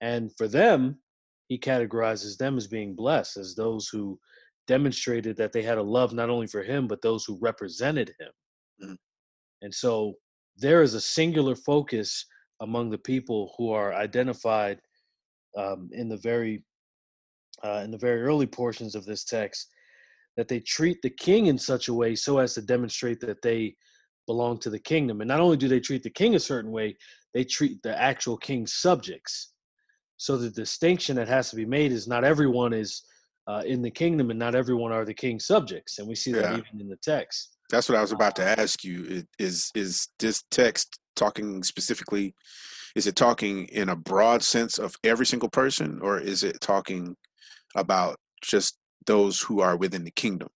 And 0.00 0.30
for 0.36 0.48
them, 0.48 0.98
he 1.48 1.58
categorizes 1.58 2.36
them 2.36 2.56
as 2.56 2.66
being 2.66 2.94
blessed, 2.94 3.36
as 3.36 3.54
those 3.54 3.88
who 3.88 4.18
demonstrated 4.66 5.36
that 5.36 5.52
they 5.52 5.62
had 5.62 5.78
a 5.78 5.82
love 5.82 6.12
not 6.12 6.30
only 6.30 6.46
for 6.46 6.62
him, 6.62 6.88
but 6.88 7.02
those 7.02 7.24
who 7.24 7.38
represented 7.40 8.14
him. 8.18 8.32
Mhm. 8.82 8.96
And 9.60 9.74
so 9.74 10.14
there 10.56 10.82
is 10.82 10.94
a 10.94 11.00
singular 11.00 11.54
focus 11.54 12.24
among 12.60 12.90
the 12.90 12.98
people 12.98 13.54
who 13.56 13.70
are 13.70 13.94
identified 13.94 14.80
um, 15.56 15.88
in 15.92 16.08
the 16.08 16.16
very 16.18 16.64
uh, 17.64 17.82
in 17.84 17.90
the 17.90 17.98
very 17.98 18.22
early 18.22 18.46
portions 18.46 18.94
of 18.94 19.04
this 19.04 19.24
text 19.24 19.68
that 20.36 20.48
they 20.48 20.60
treat 20.60 21.00
the 21.02 21.10
king 21.10 21.46
in 21.46 21.58
such 21.58 21.88
a 21.88 21.94
way 21.94 22.14
so 22.14 22.38
as 22.38 22.54
to 22.54 22.62
demonstrate 22.62 23.20
that 23.20 23.42
they 23.42 23.74
belong 24.26 24.58
to 24.58 24.70
the 24.70 24.78
kingdom. 24.78 25.20
And 25.20 25.28
not 25.28 25.40
only 25.40 25.56
do 25.56 25.68
they 25.68 25.80
treat 25.80 26.02
the 26.02 26.10
king 26.10 26.34
a 26.34 26.40
certain 26.40 26.70
way, 26.70 26.96
they 27.34 27.44
treat 27.44 27.82
the 27.82 28.00
actual 28.00 28.36
king's 28.36 28.74
subjects. 28.74 29.52
So 30.16 30.36
the 30.36 30.50
distinction 30.50 31.16
that 31.16 31.28
has 31.28 31.50
to 31.50 31.56
be 31.56 31.66
made 31.66 31.92
is 31.92 32.06
not 32.08 32.24
everyone 32.24 32.72
is 32.72 33.02
uh, 33.48 33.62
in 33.66 33.82
the 33.82 33.90
kingdom 33.90 34.30
and 34.30 34.38
not 34.38 34.54
everyone 34.54 34.92
are 34.92 35.04
the 35.04 35.14
king's 35.14 35.46
subjects. 35.46 35.98
And 35.98 36.08
we 36.08 36.14
see 36.14 36.32
that 36.32 36.44
Yeah. 36.44 36.58
even 36.58 36.80
in 36.80 36.88
the 36.88 36.98
text. 37.02 37.56
That's 37.70 37.88
what 37.88 37.98
I 37.98 38.00
was 38.00 38.12
about 38.12 38.36
to 38.36 38.60
ask 38.60 38.84
you. 38.84 39.24
is 39.38 39.70
is 39.74 40.08
this 40.18 40.44
text 40.50 40.98
talking 41.16 41.62
specifically? 41.62 42.34
Is 42.94 43.06
it 43.06 43.16
talking 43.16 43.66
in 43.66 43.88
a 43.88 43.96
broad 43.96 44.42
sense 44.42 44.78
of 44.78 44.96
every 45.04 45.26
single 45.26 45.48
person, 45.48 45.98
or 46.02 46.18
is 46.18 46.42
it 46.42 46.60
talking 46.60 47.16
about 47.74 48.18
just 48.42 48.78
those 49.06 49.40
who 49.40 49.60
are 49.60 49.76
within 49.76 50.04
the 50.04 50.10
kingdom? 50.10 50.48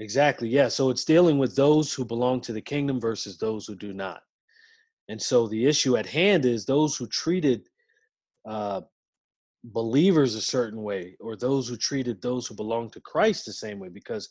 Exactly. 0.00 0.48
Yeah. 0.48 0.68
So 0.68 0.90
it's 0.90 1.04
dealing 1.04 1.38
with 1.38 1.56
those 1.56 1.92
who 1.92 2.04
belong 2.04 2.40
to 2.42 2.52
the 2.52 2.60
kingdom 2.60 3.00
versus 3.00 3.36
those 3.36 3.66
who 3.66 3.74
do 3.74 3.92
not. 3.92 4.22
And 5.08 5.20
so 5.20 5.48
the 5.48 5.66
issue 5.66 5.96
at 5.96 6.06
hand 6.06 6.44
is 6.44 6.64
those 6.64 6.96
who 6.96 7.06
treated 7.06 7.68
uh, 8.46 8.82
believers 9.64 10.34
a 10.34 10.40
certain 10.40 10.82
way, 10.82 11.16
or 11.20 11.36
those 11.36 11.68
who 11.68 11.76
treated 11.76 12.20
those 12.20 12.46
who 12.46 12.54
belong 12.54 12.90
to 12.90 13.00
Christ 13.00 13.46
the 13.46 13.52
same 13.52 13.78
way, 13.78 13.88
because 13.88 14.28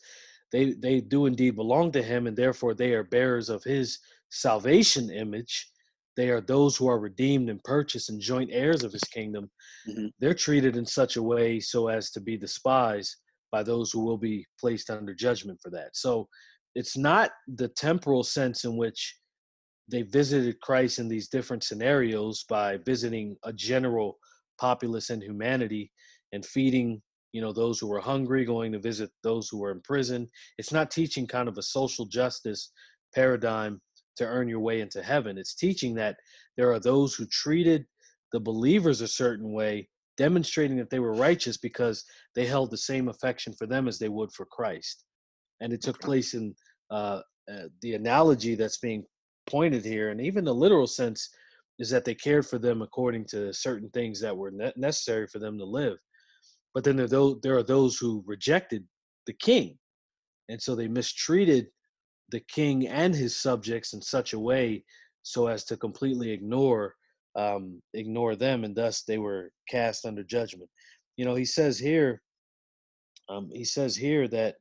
they 0.51 0.73
they 0.73 1.01
do 1.01 1.25
indeed 1.25 1.55
belong 1.55 1.91
to 1.91 2.01
Him, 2.01 2.27
and 2.27 2.37
therefore 2.37 2.73
they 2.73 2.93
are 2.93 3.03
bearers 3.03 3.49
of 3.49 3.63
His 3.63 3.99
salvation 4.29 5.09
image. 5.09 5.71
They 6.15 6.29
are 6.29 6.41
those 6.41 6.75
who 6.75 6.87
are 6.87 6.99
redeemed 6.99 7.49
and 7.49 7.63
purchased 7.63 8.09
and 8.09 8.19
joint 8.19 8.49
heirs 8.51 8.83
of 8.83 8.91
His 8.91 9.03
kingdom. 9.03 9.51
Mhm. 9.87 10.11
They're 10.19 10.33
treated 10.33 10.75
in 10.75 10.85
such 10.85 11.15
a 11.15 11.23
way 11.23 11.59
so 11.59 11.87
as 11.87 12.11
to 12.11 12.19
be 12.19 12.37
despised 12.37 13.15
by 13.51 13.63
those 13.63 13.91
who 13.91 14.03
will 14.03 14.17
be 14.17 14.45
placed 14.59 14.89
under 14.89 15.13
judgment 15.13 15.59
for 15.61 15.69
that. 15.71 15.95
So 15.95 16.27
it's 16.75 16.97
not 16.97 17.31
the 17.47 17.69
temporal 17.69 18.23
sense 18.23 18.65
in 18.65 18.77
which 18.77 19.15
they 19.87 20.01
visited 20.01 20.59
Christ 20.61 20.99
in 20.99 21.07
these 21.07 21.29
different 21.29 21.63
scenarios 21.63 22.43
by 22.43 22.77
visiting 22.77 23.37
a 23.43 23.53
general 23.53 24.19
populace 24.59 25.09
and 25.09 25.23
humanity 25.23 25.91
and 26.33 26.45
feeding, 26.45 27.01
you 27.31 27.41
know, 27.41 27.53
those 27.53 27.79
who 27.79 27.87
were 27.87 28.01
hungry, 28.01 28.43
going 28.43 28.71
to 28.73 28.79
visit 28.79 29.09
those 29.23 29.47
who 29.49 29.59
were 29.59 29.71
in 29.71 29.81
prison. 29.81 30.27
It's 30.57 30.73
not 30.73 30.91
teaching 30.91 31.25
kind 31.25 31.47
of 31.47 31.57
a 31.57 31.63
social 31.63 32.05
justice 32.05 32.71
paradigm 33.15 33.79
to 34.17 34.25
earn 34.25 34.47
your 34.47 34.59
way 34.59 34.81
into 34.81 35.01
heaven. 35.01 35.37
It's 35.37 35.55
teaching 35.55 35.95
that 35.95 36.17
there 36.57 36.71
are 36.71 36.79
those 36.79 37.15
who 37.15 37.25
treated 37.27 37.85
the 38.31 38.39
believers 38.39 39.01
a 39.01 39.07
certain 39.07 39.53
way, 39.53 39.89
demonstrating 40.17 40.77
that 40.77 40.89
they 40.89 40.99
were 40.99 41.13
righteous 41.13 41.57
because 41.57 42.03
they 42.35 42.45
held 42.45 42.71
the 42.71 42.77
same 42.77 43.07
affection 43.07 43.53
for 43.53 43.67
them 43.67 43.87
as 43.87 43.99
they 43.99 44.09
would 44.09 44.31
for 44.31 44.45
Christ. 44.45 45.05
And 45.61 45.71
it 45.71 45.81
took 45.81 45.99
place 46.01 46.33
in 46.33 46.55
uh, 46.91 47.21
uh, 47.51 47.67
the 47.81 47.95
analogy 47.95 48.55
that's 48.55 48.77
being 48.77 49.03
pointed 49.47 49.85
here, 49.85 50.09
and 50.09 50.19
even 50.19 50.43
the 50.43 50.53
literal 50.53 50.87
sense 50.87 51.29
is 51.79 51.89
that 51.89 52.03
they 52.03 52.15
cared 52.15 52.45
for 52.45 52.57
them 52.57 52.81
according 52.81 53.25
to 53.25 53.53
certain 53.53 53.89
things 53.91 54.19
that 54.19 54.35
were 54.35 54.51
ne- 54.51 54.73
necessary 54.75 55.27
for 55.27 55.39
them 55.39 55.57
to 55.57 55.63
live. 55.65 55.97
But 56.73 56.83
then 56.83 56.95
there, 56.95 57.07
those, 57.07 57.37
there 57.41 57.57
are 57.57 57.63
those 57.63 57.97
who 57.97 58.23
rejected 58.25 58.83
the 59.25 59.33
king, 59.33 59.77
and 60.49 60.61
so 60.61 60.75
they 60.75 60.87
mistreated 60.87 61.67
the 62.29 62.41
king 62.41 62.87
and 62.87 63.15
his 63.15 63.35
subjects 63.35 63.93
in 63.93 64.01
such 64.01 64.33
a 64.33 64.39
way 64.39 64.83
so 65.23 65.47
as 65.47 65.63
to 65.65 65.77
completely 65.77 66.31
ignore 66.31 66.95
um, 67.37 67.81
ignore 67.93 68.35
them, 68.35 68.63
and 68.63 68.75
thus 68.75 69.03
they 69.03 69.19
were 69.19 69.51
cast 69.69 70.05
under 70.05 70.23
judgment. 70.23 70.69
You 71.17 71.25
know, 71.25 71.35
he 71.35 71.45
says 71.45 71.77
here, 71.77 72.21
um, 73.29 73.49
he 73.53 73.63
says 73.63 73.95
here 73.95 74.27
that 74.29 74.55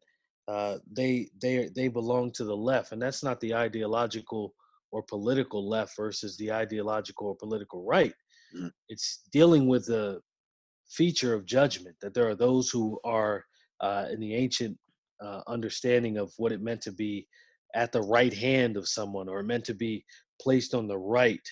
uh, 0.46 0.78
they 0.94 1.28
they 1.40 1.70
they 1.75 1.88
belong 1.88 2.32
to 2.32 2.44
the 2.44 2.56
left, 2.56 2.92
and 2.92 3.00
that's 3.00 3.25
not 3.25 3.40
the 3.40 3.54
ideological 3.54 4.54
or 4.92 5.02
political 5.02 5.68
left 5.68 5.96
versus 5.96 6.37
the 6.37 6.52
ideological 6.52 7.28
or 7.28 7.37
political 7.37 7.85
right. 7.85 8.12
Mhm. 8.54 8.70
It's 8.88 9.23
dealing 9.32 9.66
with 9.68 9.87
the 9.87 10.20
feature 10.88 11.35
of 11.35 11.46
judgment 11.46 11.96
that 12.00 12.14
there 12.14 12.28
are 12.28 12.37
those 12.37 12.70
who 12.70 13.00
are 13.04 13.44
uh, 13.80 14.06
in 14.11 14.20
the 14.20 14.35
ancient 14.35 14.78
uh, 15.20 15.42
understanding 15.49 16.18
of 16.18 16.32
what 16.37 16.52
it 16.52 16.62
meant 16.62 16.80
to 16.82 16.92
be 16.92 17.26
at 17.76 17.92
the 17.92 18.02
right 18.02 18.33
hand 18.33 18.76
of 18.76 18.88
someone 18.88 19.28
or 19.28 19.42
meant 19.42 19.64
to 19.66 19.75
be 19.75 20.04
placed 20.40 20.75
on 20.75 20.88
the 20.88 20.99
right. 20.99 21.47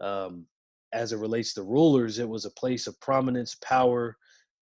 Um, 0.00 0.46
as 0.92 1.12
it 1.12 1.18
relates 1.18 1.54
to 1.54 1.62
rulers, 1.62 2.18
it 2.18 2.28
was 2.28 2.44
a 2.44 2.50
place 2.50 2.86
of 2.86 3.00
prominence, 3.00 3.56
power, 3.64 4.16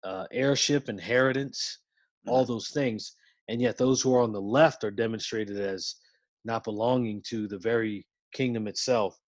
uh, 0.02 0.24
heirship, 0.32 0.88
inheritance, 0.88 1.80
all 2.26 2.44
those 2.44 2.70
things. 2.70 3.14
And 3.48 3.60
yet, 3.60 3.76
those 3.76 4.00
who 4.00 4.14
are 4.14 4.22
on 4.22 4.32
the 4.32 4.40
left 4.40 4.82
are 4.82 4.90
demonstrated 4.90 5.60
as 5.60 5.96
not 6.44 6.64
belonging 6.64 7.22
to 7.28 7.46
the 7.46 7.58
very 7.58 8.06
kingdom 8.32 8.66
itself. 8.66 9.18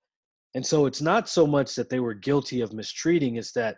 And 0.55 0.67
so, 0.67 0.87
it's 0.87 1.03
not 1.03 1.29
so 1.29 1.47
much 1.47 1.75
that 1.75 1.91
they 1.91 2.01
were 2.01 2.15
guilty 2.15 2.63
of 2.63 2.73
mistreating, 2.73 3.37
it's 3.37 3.53
that 3.53 3.77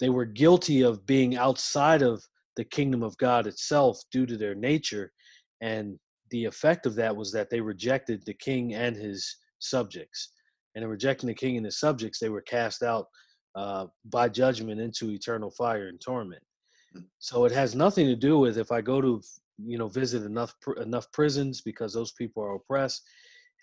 they 0.00 0.10
were 0.10 0.26
guilty 0.26 0.82
of 0.82 1.06
being 1.06 1.36
outside 1.36 2.02
of 2.02 2.22
the 2.56 2.64
kingdom 2.64 3.02
of 3.02 3.16
God 3.18 3.46
itself 3.46 4.00
due 4.12 4.26
to 4.26 4.36
their 4.36 4.54
nature. 4.54 5.12
And 5.62 5.98
the 6.36 6.44
effect 6.44 6.84
of 6.84 6.94
that 6.94 7.16
was 7.16 7.32
that 7.32 7.48
they 7.48 7.60
rejected 7.62 8.22
the 8.24 8.34
king 8.34 8.74
and 8.74 8.94
his 8.94 9.36
subjects. 9.58 10.32
And 10.74 10.84
in 10.84 10.90
rejecting 10.90 11.28
the 11.28 11.34
king 11.34 11.56
and 11.56 11.64
his 11.64 11.80
subjects, 11.80 12.18
they 12.18 12.28
were 12.28 12.42
cast 12.42 12.82
out 12.82 13.06
uh, 13.54 13.86
by 14.04 14.28
judgment 14.28 14.78
into 14.78 15.10
eternal 15.10 15.50
fire 15.50 15.88
and 15.88 15.98
torment. 15.98 16.42
So 17.18 17.46
it 17.46 17.52
has 17.52 17.74
nothing 17.74 18.06
to 18.06 18.16
do 18.16 18.38
with 18.38 18.58
if 18.58 18.70
I 18.70 18.82
go 18.82 19.00
to 19.00 19.22
you 19.58 19.78
know 19.78 19.88
visit 19.88 20.22
enough 20.24 20.54
enough 20.80 21.10
prisons 21.12 21.62
because 21.62 21.92
those 21.94 22.12
people 22.12 22.42
are 22.42 22.56
oppressed. 22.56 23.02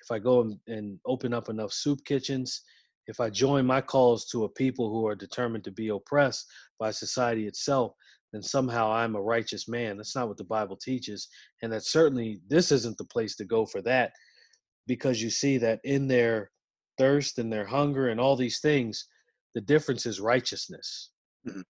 If 0.03 0.11
I 0.11 0.17
go 0.17 0.41
and, 0.41 0.57
and 0.67 0.99
open 1.05 1.31
up 1.33 1.49
enough 1.49 1.71
soup 1.71 1.99
kitchens, 2.05 2.63
if 3.05 3.19
I 3.19 3.29
join 3.29 3.65
my 3.67 3.81
calls 3.81 4.25
to 4.31 4.45
a 4.45 4.49
people 4.49 4.89
who 4.89 5.05
are 5.07 5.15
determined 5.15 5.63
to 5.65 5.71
be 5.71 5.89
oppressed 5.89 6.45
by 6.79 6.89
society 6.89 7.45
itself, 7.47 7.93
then 8.33 8.41
somehow 8.41 8.91
I'm 8.91 9.15
a 9.15 9.21
righteous 9.21 9.69
man. 9.69 9.95
That's 9.95 10.15
not 10.15 10.27
what 10.27 10.37
the 10.37 10.43
Bible 10.43 10.75
teaches. 10.75 11.27
And 11.61 11.71
that 11.71 11.85
certainly 11.85 12.41
this 12.49 12.71
isn't 12.71 12.97
the 12.97 13.05
place 13.05 13.35
to 13.37 13.45
go 13.45 13.65
for 13.65 13.81
that 13.83 14.11
because 14.87 15.21
you 15.21 15.29
see 15.29 15.57
that 15.59 15.79
in 15.83 16.07
their 16.07 16.49
thirst 16.97 17.37
and 17.37 17.53
their 17.53 17.65
hunger 17.65 18.09
and 18.09 18.19
all 18.19 18.35
these 18.35 18.59
things, 18.59 19.07
the 19.53 19.61
difference 19.61 20.05
is 20.05 20.19
righteousness. 20.19 21.11
Mm-hmm. 21.47 21.61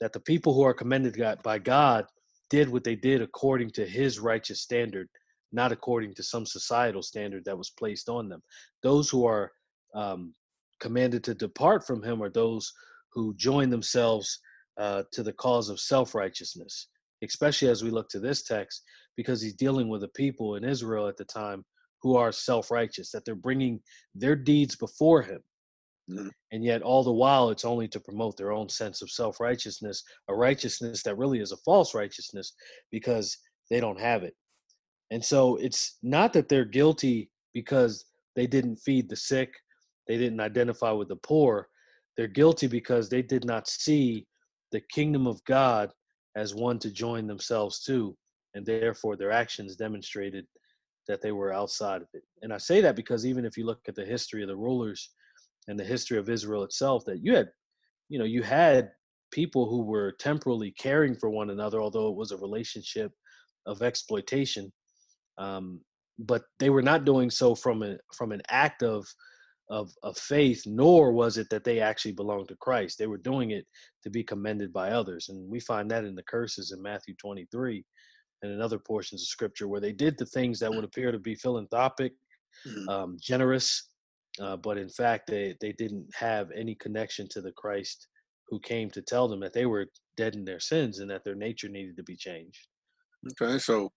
That 0.00 0.12
the 0.12 0.20
people 0.20 0.54
who 0.54 0.62
are 0.62 0.74
commended 0.74 1.20
by 1.42 1.58
God 1.58 2.06
did 2.48 2.68
what 2.68 2.84
they 2.84 2.96
did 2.96 3.20
according 3.20 3.70
to 3.70 3.86
his 3.86 4.20
righteous 4.20 4.60
standard, 4.60 5.08
not 5.52 5.72
according 5.72 6.14
to 6.14 6.22
some 6.22 6.46
societal 6.46 7.02
standard 7.02 7.44
that 7.44 7.58
was 7.58 7.70
placed 7.70 8.08
on 8.08 8.28
them. 8.28 8.42
Those 8.82 9.08
who 9.10 9.24
are 9.26 9.50
um, 9.94 10.34
commanded 10.80 11.24
to 11.24 11.34
depart 11.34 11.86
from 11.86 12.02
him 12.02 12.22
are 12.22 12.30
those 12.30 12.72
who 13.12 13.34
join 13.34 13.70
themselves 13.70 14.38
uh, 14.76 15.02
to 15.12 15.22
the 15.22 15.32
cause 15.32 15.68
of 15.68 15.80
self 15.80 16.14
righteousness, 16.14 16.88
especially 17.22 17.68
as 17.68 17.82
we 17.82 17.90
look 17.90 18.08
to 18.10 18.20
this 18.20 18.42
text, 18.42 18.82
because 19.16 19.40
he's 19.40 19.54
dealing 19.54 19.88
with 19.88 20.02
a 20.04 20.08
people 20.08 20.56
in 20.56 20.64
Israel 20.64 21.08
at 21.08 21.16
the 21.16 21.24
time 21.24 21.64
who 22.02 22.16
are 22.16 22.32
self 22.32 22.70
righteous, 22.70 23.10
that 23.10 23.24
they're 23.24 23.34
bringing 23.34 23.80
their 24.14 24.36
deeds 24.36 24.76
before 24.76 25.22
him. 25.22 25.40
Mm-hmm. 26.10 26.28
And 26.52 26.62
yet, 26.64 26.82
all 26.82 27.02
the 27.02 27.12
while, 27.12 27.50
it's 27.50 27.64
only 27.64 27.88
to 27.88 28.00
promote 28.00 28.36
their 28.36 28.52
own 28.52 28.68
sense 28.68 29.00
of 29.00 29.10
self 29.10 29.40
righteousness, 29.40 30.02
a 30.28 30.34
righteousness 30.34 31.02
that 31.02 31.16
really 31.16 31.40
is 31.40 31.52
a 31.52 31.56
false 31.58 31.94
righteousness 31.94 32.54
because 32.90 33.38
they 33.70 33.80
don't 33.80 34.00
have 34.00 34.22
it. 34.22 34.34
And 35.10 35.24
so, 35.24 35.56
it's 35.56 35.98
not 36.02 36.32
that 36.34 36.48
they're 36.48 36.66
guilty 36.66 37.30
because 37.54 38.04
they 38.36 38.46
didn't 38.46 38.76
feed 38.76 39.08
the 39.08 39.16
sick, 39.16 39.54
they 40.06 40.18
didn't 40.18 40.40
identify 40.40 40.90
with 40.90 41.08
the 41.08 41.16
poor. 41.16 41.68
They're 42.16 42.28
guilty 42.28 42.66
because 42.66 43.08
they 43.08 43.22
did 43.22 43.44
not 43.44 43.66
see 43.66 44.26
the 44.74 44.82
kingdom 44.90 45.28
of 45.28 45.42
God 45.44 45.92
as 46.34 46.52
one 46.52 46.80
to 46.80 46.90
join 46.90 47.28
themselves 47.28 47.78
to, 47.84 48.16
and 48.54 48.66
therefore 48.66 49.16
their 49.16 49.30
actions 49.30 49.76
demonstrated 49.76 50.46
that 51.06 51.22
they 51.22 51.30
were 51.30 51.52
outside 51.52 52.02
of 52.02 52.08
it. 52.12 52.24
And 52.42 52.52
I 52.52 52.58
say 52.58 52.80
that 52.80 52.96
because 52.96 53.24
even 53.24 53.44
if 53.44 53.56
you 53.56 53.64
look 53.66 53.78
at 53.86 53.94
the 53.94 54.04
history 54.04 54.42
of 54.42 54.48
the 54.48 54.56
rulers 54.56 55.10
and 55.68 55.78
the 55.78 55.84
history 55.84 56.18
of 56.18 56.28
Israel 56.28 56.64
itself, 56.64 57.04
that 57.04 57.22
you 57.22 57.36
had, 57.36 57.50
you 58.08 58.18
know, 58.18 58.24
you 58.24 58.42
had 58.42 58.90
people 59.30 59.70
who 59.70 59.82
were 59.82 60.16
temporally 60.18 60.72
caring 60.72 61.14
for 61.14 61.30
one 61.30 61.50
another, 61.50 61.80
although 61.80 62.08
it 62.08 62.16
was 62.16 62.32
a 62.32 62.36
relationship 62.36 63.12
of 63.66 63.80
exploitation. 63.80 64.72
Um, 65.38 65.82
but 66.18 66.42
they 66.58 66.70
were 66.70 66.82
not 66.82 67.04
doing 67.04 67.30
so 67.30 67.54
from 67.54 67.84
a 67.84 67.96
from 68.16 68.32
an 68.32 68.42
act 68.48 68.82
of 68.82 69.06
of, 69.70 69.90
of 70.02 70.16
faith, 70.18 70.62
nor 70.66 71.12
was 71.12 71.38
it 71.38 71.48
that 71.50 71.64
they 71.64 71.80
actually 71.80 72.12
belonged 72.12 72.48
to 72.48 72.56
Christ. 72.56 72.98
They 72.98 73.06
were 73.06 73.18
doing 73.18 73.52
it 73.52 73.66
to 74.02 74.10
be 74.10 74.22
commended 74.22 74.72
by 74.72 74.90
others. 74.90 75.28
And 75.28 75.48
we 75.50 75.60
find 75.60 75.90
that 75.90 76.04
in 76.04 76.14
the 76.14 76.22
curses 76.22 76.72
in 76.72 76.82
Matthew 76.82 77.14
23 77.16 77.84
and 78.42 78.52
in 78.52 78.60
other 78.60 78.78
portions 78.78 79.22
of 79.22 79.28
scripture 79.28 79.68
where 79.68 79.80
they 79.80 79.92
did 79.92 80.18
the 80.18 80.26
things 80.26 80.58
that 80.60 80.70
would 80.70 80.84
appear 80.84 81.12
to 81.12 81.18
be 81.18 81.34
philanthropic, 81.34 82.12
mm-hmm. 82.66 82.88
um, 82.88 83.16
generous, 83.20 83.88
uh, 84.40 84.56
but 84.56 84.76
in 84.76 84.88
fact, 84.88 85.28
they, 85.28 85.54
they 85.60 85.72
didn't 85.72 86.06
have 86.14 86.50
any 86.54 86.74
connection 86.74 87.28
to 87.30 87.40
the 87.40 87.52
Christ 87.52 88.08
who 88.48 88.60
came 88.60 88.90
to 88.90 89.00
tell 89.00 89.28
them 89.28 89.40
that 89.40 89.52
they 89.52 89.66
were 89.66 89.86
dead 90.16 90.34
in 90.34 90.44
their 90.44 90.60
sins 90.60 90.98
and 90.98 91.10
that 91.10 91.24
their 91.24 91.34
nature 91.34 91.68
needed 91.68 91.96
to 91.96 92.02
be 92.02 92.16
changed. 92.16 92.68
Okay, 93.40 93.58
so 93.58 93.90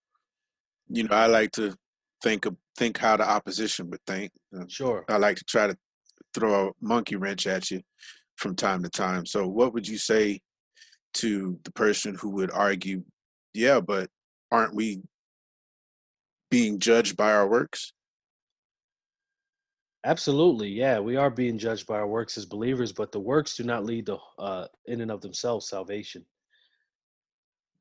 you 0.90 1.04
know, 1.04 1.16
I 1.16 1.26
like 1.26 1.52
to 1.54 1.76
think 2.22 2.46
of 2.46 2.56
think 2.78 2.98
how 2.98 3.18
the 3.18 3.28
opposition 3.28 3.90
would 3.90 4.06
think. 4.06 4.32
Uh, 4.56 4.66
sure. 4.68 5.04
I 5.10 5.18
like 5.18 5.38
to 5.38 5.44
try 5.44 5.68
to 5.68 5.78
throw 6.34 6.70
a 6.70 6.72
monkey 6.82 7.16
wrench 7.16 7.48
at 7.48 7.72
you 7.72 7.82
from 8.36 8.56
time 8.56 8.84
to 8.84 8.90
time. 8.90 9.26
So, 9.26 9.48
what 9.48 9.74
would 9.74 9.88
you 9.88 9.98
say 9.98 10.42
to 11.16 11.60
the 11.64 11.72
person 11.72 12.16
who 12.16 12.30
would 12.32 12.52
argue, 12.52 13.04
"Yeah, 13.54 13.80
but 13.80 14.10
aren't 14.52 14.76
we 14.76 15.02
being 16.50 16.80
judged 16.80 17.18
by 17.18 17.32
our 17.34 17.48
works?" 17.48 17.94
Absolutely, 20.04 20.70
yeah, 20.70 21.00
we 21.00 21.18
are 21.18 21.30
being 21.30 21.58
judged 21.58 21.88
by 21.88 21.96
our 21.96 22.08
works 22.08 22.38
as 22.38 22.46
believers, 22.46 22.94
but 22.94 23.12
the 23.12 23.20
works 23.20 23.58
do 23.58 23.64
not 23.64 23.84
lead 23.84 24.06
to, 24.06 24.18
uh, 24.38 24.68
in 24.86 25.02
and 25.02 25.12
of 25.12 25.22
themselves, 25.22 25.68
salvation 25.68 26.26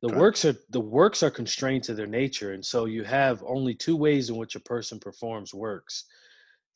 the 0.02 0.14
works 0.14 0.44
are 0.44 0.54
the 0.70 0.80
works 0.80 1.22
are 1.22 1.30
constrained 1.30 1.82
to 1.82 1.94
their 1.94 2.06
nature 2.06 2.52
and 2.52 2.64
so 2.64 2.84
you 2.84 3.02
have 3.02 3.42
only 3.46 3.74
two 3.74 3.96
ways 3.96 4.30
in 4.30 4.36
which 4.36 4.54
a 4.54 4.60
person 4.60 4.98
performs 4.98 5.54
works 5.54 6.04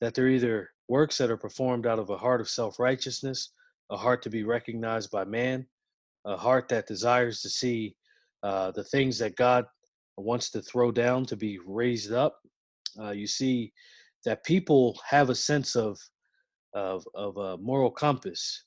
that 0.00 0.14
they're 0.14 0.28
either 0.28 0.70
works 0.88 1.18
that 1.18 1.30
are 1.30 1.36
performed 1.36 1.86
out 1.86 1.98
of 1.98 2.10
a 2.10 2.16
heart 2.16 2.40
of 2.40 2.48
self-righteousness 2.48 3.52
a 3.90 3.96
heart 3.96 4.22
to 4.22 4.30
be 4.30 4.44
recognized 4.44 5.10
by 5.10 5.24
man 5.24 5.66
a 6.24 6.36
heart 6.36 6.68
that 6.68 6.86
desires 6.86 7.40
to 7.40 7.48
see 7.48 7.94
uh, 8.42 8.70
the 8.70 8.84
things 8.84 9.18
that 9.18 9.36
god 9.36 9.66
wants 10.20 10.50
to 10.50 10.62
throw 10.62 10.90
down 10.90 11.24
to 11.26 11.36
be 11.36 11.58
raised 11.66 12.12
up. 12.12 12.40
Uh, 13.00 13.10
you 13.10 13.26
see 13.26 13.72
that 14.24 14.44
people 14.44 14.98
have 15.08 15.30
a 15.30 15.34
sense 15.34 15.76
of 15.76 15.98
of 16.74 17.04
of 17.14 17.36
a 17.36 17.56
moral 17.58 17.90
compass. 17.90 18.64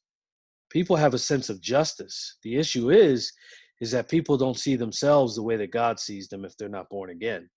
People 0.70 0.96
have 0.96 1.14
a 1.14 1.20
sense 1.20 1.50
of 1.50 1.62
justice. 1.62 2.38
The 2.44 2.58
issue 2.58 2.92
is 2.92 3.32
is 3.82 3.92
that 3.92 4.10
people 4.10 4.38
don't 4.38 4.58
see 4.58 4.76
themselves 4.76 5.36
the 5.36 5.44
way 5.44 5.58
that 5.58 5.72
God 5.72 6.00
sees 6.00 6.28
them 6.28 6.46
if 6.46 6.56
they're 6.58 6.70
not 6.70 6.90
born 6.90 7.10
again. 7.10 7.50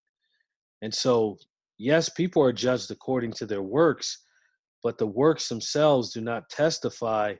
And 0.82 0.92
so, 0.92 1.38
yes, 1.78 2.08
people 2.08 2.42
are 2.42 2.52
judged 2.52 2.90
according 2.90 3.32
to 3.32 3.46
their 3.46 3.62
works, 3.62 4.24
but 4.82 4.98
the 4.98 5.06
works 5.06 5.48
themselves 5.48 6.12
do 6.12 6.20
not 6.20 6.48
testify 6.48 7.34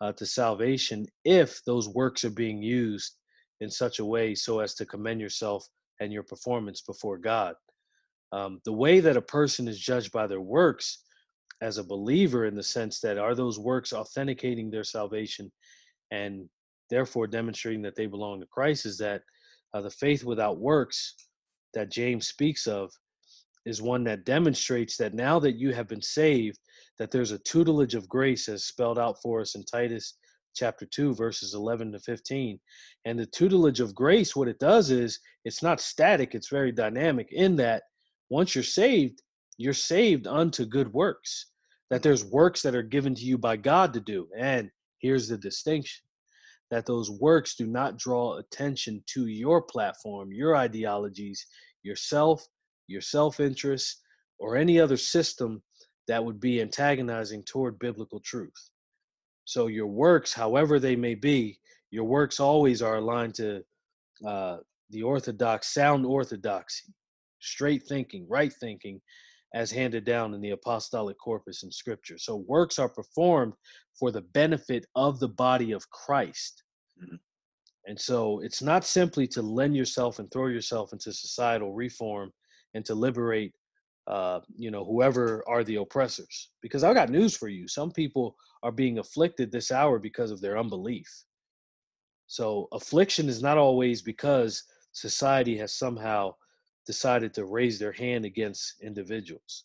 uh, 0.00 0.12
to 0.12 0.26
salvation 0.26 1.06
if 1.24 1.62
those 1.64 1.88
works 1.88 2.24
are 2.24 2.30
being 2.30 2.62
used 2.62 3.16
in 3.60 3.70
such 3.70 3.98
a 3.98 4.04
way 4.04 4.34
so 4.34 4.60
as 4.60 4.74
to 4.74 4.84
commend 4.84 5.20
yourself 5.20 5.66
and 6.00 6.12
your 6.12 6.22
performance 6.22 6.82
before 6.82 7.18
God. 7.18 7.54
Um, 8.32 8.60
the 8.64 8.72
way 8.72 9.00
that 9.00 9.16
a 9.16 9.22
person 9.22 9.68
is 9.68 9.78
judged 9.78 10.10
by 10.12 10.26
their 10.26 10.40
works 10.40 11.04
as 11.62 11.78
a 11.78 11.84
believer, 11.84 12.46
in 12.46 12.56
the 12.56 12.62
sense 12.62 13.00
that 13.00 13.16
are 13.16 13.34
those 13.34 13.58
works 13.58 13.92
authenticating 13.92 14.70
their 14.70 14.84
salvation 14.84 15.50
and 16.10 16.48
therefore 16.94 17.26
demonstrating 17.26 17.82
that 17.82 17.96
they 17.96 18.06
belong 18.06 18.40
to 18.40 18.46
Christ, 18.46 18.86
is 18.86 18.96
that 18.98 19.22
uh, 19.74 19.80
the 19.80 19.90
faith 19.90 20.22
without 20.22 20.60
works 20.60 21.14
that 21.74 21.90
James 21.90 22.28
speaks 22.28 22.68
of 22.68 22.92
is 23.66 23.82
one 23.82 24.04
that 24.04 24.24
demonstrates 24.24 24.96
that 24.98 25.12
now 25.12 25.40
that 25.40 25.56
you 25.56 25.72
have 25.72 25.88
been 25.88 26.02
saved, 26.02 26.56
that 27.00 27.10
there's 27.10 27.32
a 27.32 27.38
tutelage 27.40 27.96
of 27.96 28.08
grace 28.08 28.48
as 28.48 28.66
spelled 28.66 28.98
out 28.98 29.16
for 29.20 29.40
us 29.40 29.56
in 29.56 29.64
Titus 29.64 30.18
chapter 30.54 30.86
2, 30.86 31.14
verses 31.14 31.54
11 31.54 31.90
to 31.90 31.98
15. 31.98 32.60
And 33.06 33.18
the 33.18 33.26
tutelage 33.26 33.80
of 33.80 33.92
grace, 33.92 34.36
what 34.36 34.46
it 34.46 34.60
does 34.60 34.92
is 34.92 35.18
it's 35.44 35.64
not 35.64 35.80
static, 35.80 36.36
it's 36.36 36.48
very 36.48 36.70
dynamic 36.70 37.26
in 37.32 37.56
that 37.56 37.82
once 38.30 38.54
you're 38.54 38.62
saved, 38.62 39.20
you're 39.58 39.72
saved 39.72 40.28
unto 40.28 40.64
good 40.64 40.92
works, 40.92 41.46
that 41.90 42.04
there's 42.04 42.24
works 42.24 42.62
that 42.62 42.76
are 42.76 42.84
given 42.84 43.16
to 43.16 43.24
you 43.24 43.36
by 43.36 43.56
God 43.56 43.92
to 43.94 44.00
do. 44.00 44.28
And 44.38 44.70
here's 45.00 45.26
the 45.26 45.38
distinction 45.38 46.04
that 46.70 46.86
those 46.86 47.10
works 47.10 47.54
do 47.54 47.66
not 47.66 47.98
draw 47.98 48.38
attention 48.38 49.02
to 49.06 49.26
your 49.26 49.62
platform, 49.62 50.32
your 50.32 50.56
ideologies, 50.56 51.46
yourself, 51.82 52.46
your 52.86 53.00
self 53.00 53.40
interest, 53.40 54.02
or 54.38 54.56
any 54.56 54.80
other 54.80 54.96
system 54.96 55.62
that 56.08 56.24
would 56.24 56.40
be 56.40 56.60
antagonizing 56.60 57.42
toward 57.44 57.78
biblical 57.78 58.20
truth. 58.20 58.70
So, 59.44 59.66
your 59.66 59.86
works, 59.86 60.32
however 60.32 60.78
they 60.78 60.96
may 60.96 61.14
be, 61.14 61.58
your 61.90 62.04
works 62.04 62.40
always 62.40 62.82
are 62.82 62.96
aligned 62.96 63.34
to 63.36 63.62
uh, 64.26 64.58
the 64.90 65.02
orthodox, 65.02 65.72
sound 65.72 66.06
orthodoxy, 66.06 66.92
straight 67.40 67.82
thinking, 67.86 68.26
right 68.28 68.52
thinking, 68.52 69.00
as 69.54 69.70
handed 69.70 70.04
down 70.04 70.34
in 70.34 70.40
the 70.40 70.50
apostolic 70.50 71.16
corpus 71.18 71.62
in 71.62 71.70
scripture. 71.70 72.18
So 72.18 72.36
works 72.36 72.78
are 72.78 72.88
performed 72.88 73.54
for 73.98 74.10
the 74.10 74.22
benefit 74.22 74.84
of 74.96 75.20
the 75.20 75.28
body 75.28 75.72
of 75.72 75.88
Christ. 75.90 76.64
Mhm. 77.00 77.18
And 77.86 78.00
so 78.00 78.40
it's 78.40 78.62
not 78.62 78.84
simply 78.84 79.26
to 79.28 79.42
lend 79.42 79.76
yourself 79.76 80.18
and 80.18 80.30
throw 80.30 80.48
yourself 80.48 80.92
into 80.92 81.12
societal 81.12 81.72
reform 81.72 82.32
and 82.74 82.84
to 82.84 82.94
liberate 82.94 83.54
uh, 84.06 84.40
you 84.54 84.70
know, 84.70 84.84
whoever 84.84 85.42
are 85.48 85.64
the 85.64 85.76
oppressors. 85.76 86.50
Because 86.60 86.84
I've 86.84 86.94
got 86.94 87.08
news 87.08 87.36
for 87.36 87.48
you. 87.48 87.66
Some 87.66 87.90
people 87.90 88.36
are 88.62 88.72
being 88.72 88.98
afflicted 88.98 89.50
this 89.50 89.70
hour 89.70 89.98
because 89.98 90.30
of 90.30 90.40
their 90.40 90.58
unbelief. 90.58 91.08
So 92.26 92.68
affliction 92.72 93.28
is 93.28 93.42
not 93.42 93.58
always 93.58 94.02
because 94.02 94.62
society 94.92 95.56
has 95.58 95.74
somehow 95.74 96.34
decided 96.86 97.34
to 97.34 97.44
raise 97.44 97.78
their 97.78 97.92
hand 97.92 98.24
against 98.24 98.74
individuals. 98.82 99.64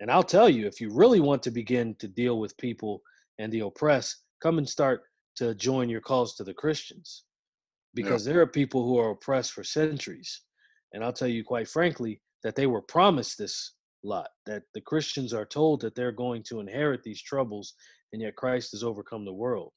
And 0.00 0.10
I'll 0.10 0.22
tell 0.22 0.48
you, 0.48 0.66
if 0.66 0.80
you 0.80 0.90
really 0.92 1.20
want 1.20 1.42
to 1.44 1.50
begin 1.50 1.94
to 2.00 2.08
deal 2.08 2.40
with 2.40 2.56
people 2.56 3.02
and 3.38 3.52
the 3.52 3.60
oppressed, 3.60 4.24
come 4.42 4.58
and 4.58 4.68
start 4.68 5.02
to 5.36 5.54
join 5.54 5.88
your 5.88 6.00
calls 6.00 6.34
to 6.36 6.44
the 6.44 6.54
Christians. 6.54 7.24
Because 7.94 8.24
there 8.24 8.40
are 8.40 8.46
people 8.46 8.84
who 8.84 8.98
are 8.98 9.10
oppressed 9.10 9.52
for 9.52 9.62
centuries. 9.62 10.42
And 10.92 11.04
I'll 11.04 11.12
tell 11.12 11.28
you 11.28 11.44
quite 11.44 11.68
frankly 11.68 12.20
that 12.42 12.56
they 12.56 12.66
were 12.66 12.82
promised 12.82 13.38
this 13.38 13.74
lot, 14.02 14.28
that 14.46 14.62
the 14.74 14.80
Christians 14.80 15.32
are 15.32 15.44
told 15.44 15.80
that 15.82 15.94
they're 15.94 16.12
going 16.12 16.42
to 16.44 16.60
inherit 16.60 17.02
these 17.02 17.22
troubles, 17.22 17.74
and 18.12 18.20
yet 18.20 18.36
Christ 18.36 18.72
has 18.72 18.82
overcome 18.82 19.24
the 19.24 19.32
world. 19.32 19.72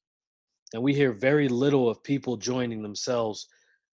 And 0.74 0.82
we 0.82 0.94
hear 0.94 1.12
very 1.12 1.48
little 1.48 1.88
of 1.88 2.02
people 2.02 2.36
joining 2.36 2.82
themselves 2.82 3.46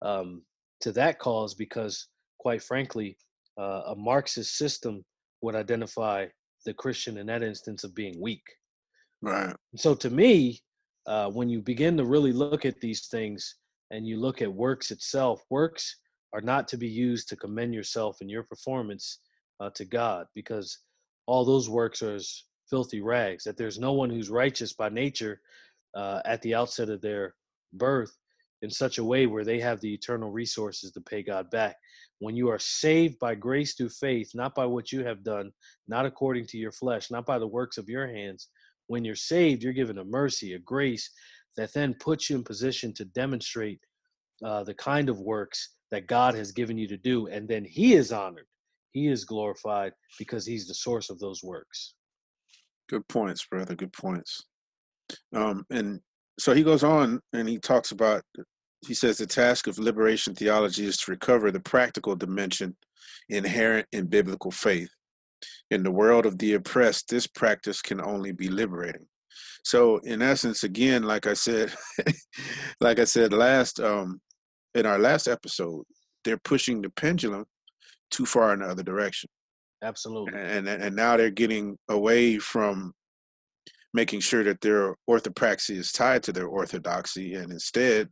um, 0.01 0.41
to 0.81 0.91
that 0.93 1.19
cause 1.19 1.53
because, 1.53 2.07
quite 2.39 2.61
frankly, 2.61 3.17
uh, 3.59 3.81
a 3.87 3.95
Marxist 3.95 4.57
system 4.57 5.03
would 5.41 5.55
identify 5.55 6.25
the 6.65 6.73
Christian 6.73 7.17
in 7.17 7.27
that 7.27 7.43
instance 7.43 7.83
of 7.83 7.95
being 7.95 8.21
weak. 8.21 8.43
Right. 9.21 9.55
So 9.75 9.95
to 9.95 10.09
me, 10.09 10.59
uh, 11.05 11.29
when 11.29 11.49
you 11.49 11.61
begin 11.61 11.97
to 11.97 12.05
really 12.05 12.33
look 12.33 12.65
at 12.65 12.79
these 12.79 13.07
things 13.07 13.55
and 13.91 14.05
you 14.05 14.19
look 14.19 14.41
at 14.41 14.53
works 14.53 14.91
itself, 14.91 15.41
works 15.49 15.97
are 16.33 16.41
not 16.41 16.67
to 16.67 16.77
be 16.77 16.87
used 16.87 17.29
to 17.29 17.35
commend 17.35 17.73
yourself 17.73 18.17
and 18.21 18.29
your 18.29 18.43
performance 18.43 19.19
uh, 19.59 19.69
to 19.75 19.85
God 19.85 20.27
because 20.35 20.79
all 21.25 21.45
those 21.45 21.69
works 21.69 22.01
are 22.01 22.15
as 22.15 22.43
filthy 22.69 23.01
rags. 23.01 23.43
That 23.45 23.57
there's 23.57 23.79
no 23.79 23.93
one 23.93 24.09
who's 24.09 24.29
righteous 24.29 24.73
by 24.73 24.89
nature 24.89 25.39
uh, 25.95 26.21
at 26.25 26.41
the 26.41 26.53
outset 26.53 26.89
of 26.89 27.01
their 27.01 27.33
birth 27.73 28.15
in 28.61 28.69
such 28.69 28.97
a 28.97 29.03
way 29.03 29.25
where 29.27 29.43
they 29.43 29.59
have 29.59 29.79
the 29.81 29.93
eternal 29.93 30.31
resources 30.31 30.91
to 30.91 31.01
pay 31.01 31.21
God 31.21 31.49
back. 31.51 31.75
When 32.19 32.35
you 32.35 32.49
are 32.49 32.59
saved 32.59 33.19
by 33.19 33.35
grace 33.35 33.75
through 33.75 33.89
faith, 33.89 34.31
not 34.33 34.55
by 34.55 34.65
what 34.65 34.91
you 34.91 35.03
have 35.03 35.23
done, 35.23 35.51
not 35.87 36.05
according 36.05 36.47
to 36.47 36.57
your 36.57 36.71
flesh, 36.71 37.11
not 37.11 37.25
by 37.25 37.37
the 37.37 37.47
works 37.47 37.77
of 37.77 37.89
your 37.89 38.07
hands, 38.07 38.49
when 38.87 39.05
you're 39.05 39.15
saved, 39.15 39.63
you're 39.63 39.73
given 39.73 39.99
a 39.99 40.03
mercy, 40.03 40.53
a 40.53 40.59
grace 40.59 41.11
that 41.55 41.73
then 41.73 41.93
puts 41.99 42.29
you 42.29 42.35
in 42.35 42.43
position 42.43 42.93
to 42.93 43.05
demonstrate 43.05 43.79
uh, 44.43 44.63
the 44.63 44.73
kind 44.73 45.09
of 45.09 45.19
works 45.19 45.75
that 45.91 46.07
God 46.07 46.35
has 46.35 46.51
given 46.51 46.77
you 46.77 46.87
to 46.87 46.97
do. 46.97 47.27
And 47.27 47.47
then 47.47 47.65
He 47.65 47.93
is 47.93 48.11
honored, 48.11 48.47
He 48.91 49.07
is 49.07 49.25
glorified 49.25 49.93
because 50.17 50.45
He's 50.45 50.67
the 50.67 50.73
source 50.73 51.09
of 51.09 51.19
those 51.19 51.43
works. 51.43 51.93
Good 52.89 53.07
points, 53.07 53.45
brother. 53.45 53.75
Good 53.75 53.93
points. 53.93 54.45
Um, 55.35 55.65
and 55.69 55.99
so 56.39 56.53
he 56.53 56.63
goes 56.63 56.83
on 56.83 57.19
and 57.33 57.49
he 57.49 57.57
talks 57.57 57.91
about, 57.91 58.21
he 58.85 58.93
says, 58.93 59.17
the 59.17 59.25
task 59.25 59.67
of 59.67 59.79
liberation 59.79 60.35
theology 60.35 60.85
is 60.85 60.97
to 60.97 61.11
recover 61.11 61.51
the 61.51 61.59
practical 61.59 62.15
dimension 62.15 62.75
inherent 63.29 63.87
in 63.91 64.05
biblical 64.05 64.51
faith. 64.51 64.89
In 65.69 65.83
the 65.83 65.91
world 65.91 66.25
of 66.25 66.37
the 66.37 66.53
oppressed, 66.53 67.09
this 67.09 67.27
practice 67.27 67.81
can 67.81 68.01
only 68.01 68.31
be 68.31 68.49
liberating. 68.49 69.05
So, 69.63 69.97
in 69.97 70.21
essence, 70.21 70.63
again, 70.63 71.03
like 71.03 71.27
I 71.27 71.33
said, 71.33 71.73
like 72.79 72.99
I 72.99 73.03
said 73.03 73.33
last, 73.33 73.79
um, 73.79 74.21
in 74.73 74.85
our 74.85 74.97
last 74.97 75.27
episode, 75.27 75.83
they're 76.23 76.39
pushing 76.43 76.81
the 76.81 76.89
pendulum 76.91 77.45
too 78.09 78.25
far 78.25 78.53
in 78.53 78.59
the 78.59 78.67
other 78.67 78.83
direction. 78.83 79.29
Absolutely. 79.83 80.39
And 80.39 80.67
and 80.67 80.95
now 80.95 81.17
they're 81.17 81.29
getting 81.29 81.77
away 81.89 82.39
from 82.39 82.93
making 83.97 84.19
sure 84.19 84.43
that 84.43 84.61
their 84.61 84.95
orthopraxy 85.09 85.75
is 85.75 85.91
tied 85.91 86.21
to 86.23 86.31
their 86.31 86.47
orthodoxy, 86.47 87.33
and 87.33 87.51
instead 87.51 88.07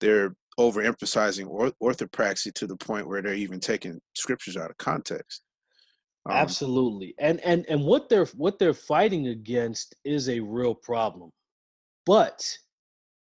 they're 0.00 0.34
overemphasizing 0.58 1.46
or- 1.48 1.72
orthopraxy 1.80 2.52
to 2.54 2.66
the 2.66 2.76
point 2.76 3.06
where 3.06 3.22
they're 3.22 3.44
even 3.46 3.60
taking 3.60 4.00
scriptures 4.14 4.56
out 4.56 4.70
of 4.70 4.76
context. 4.76 5.42
Um, 6.26 6.36
Absolutely, 6.36 7.14
and 7.18 7.40
and 7.40 7.64
and 7.68 7.82
what 7.82 8.08
they're 8.08 8.26
what 8.44 8.58
they're 8.58 8.74
fighting 8.74 9.28
against 9.28 9.94
is 10.04 10.28
a 10.28 10.40
real 10.40 10.74
problem, 10.74 11.30
but 12.04 12.44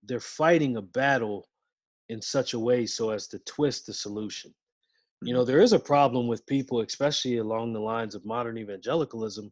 they're 0.03 0.19
fighting 0.19 0.77
a 0.77 0.81
battle 0.81 1.49
in 2.09 2.21
such 2.21 2.53
a 2.53 2.59
way 2.59 2.85
so 2.85 3.09
as 3.09 3.27
to 3.29 3.39
twist 3.39 3.87
the 3.87 3.93
solution. 3.93 4.53
You 5.23 5.33
know, 5.33 5.39
mm-hmm. 5.39 5.47
there 5.47 5.61
is 5.61 5.73
a 5.73 5.79
problem 5.79 6.27
with 6.27 6.45
people, 6.45 6.81
especially 6.81 7.37
along 7.37 7.73
the 7.73 7.79
lines 7.79 8.13
of 8.13 8.25
modern 8.25 8.57
evangelicalism, 8.59 9.51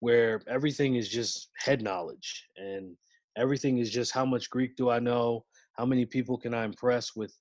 where 0.00 0.40
everything 0.48 0.96
is 0.96 1.08
just 1.08 1.48
head 1.56 1.82
knowledge 1.82 2.46
and 2.56 2.96
everything 3.36 3.78
is 3.78 3.90
just 3.90 4.12
how 4.12 4.24
much 4.24 4.50
Greek 4.50 4.76
do 4.76 4.90
I 4.90 4.98
know? 4.98 5.44
How 5.72 5.84
many 5.84 6.06
people 6.06 6.38
can 6.38 6.54
I 6.54 6.64
impress 6.64 7.16
with 7.16 7.34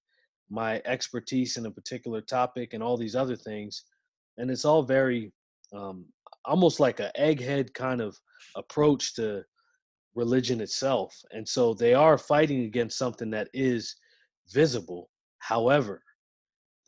my 0.50 0.82
expertise 0.86 1.58
in 1.58 1.66
a 1.66 1.72
particular 1.72 2.22
topic 2.22 2.74
and 2.74 2.82
all 2.82 2.98
these 2.98 3.16
other 3.16 3.36
things? 3.36 3.84
And 4.38 4.50
it's 4.50 4.66
all 4.66 4.84
very 4.84 5.32
um, 5.74 6.06
almost 6.46 6.80
like 6.80 7.00
an 7.00 7.12
egghead 7.20 7.74
kind 7.74 8.02
of 8.02 8.18
approach 8.56 9.16
to 9.16 9.44
religion 10.16 10.62
itself. 10.62 11.16
And 11.32 11.48
so 11.48 11.74
they 11.74 11.94
are 11.94 12.18
fighting 12.18 12.66
against 12.66 12.98
something 12.98 13.30
that 13.32 13.50
is 13.54 13.96
visible. 14.52 15.10
However, 15.40 16.02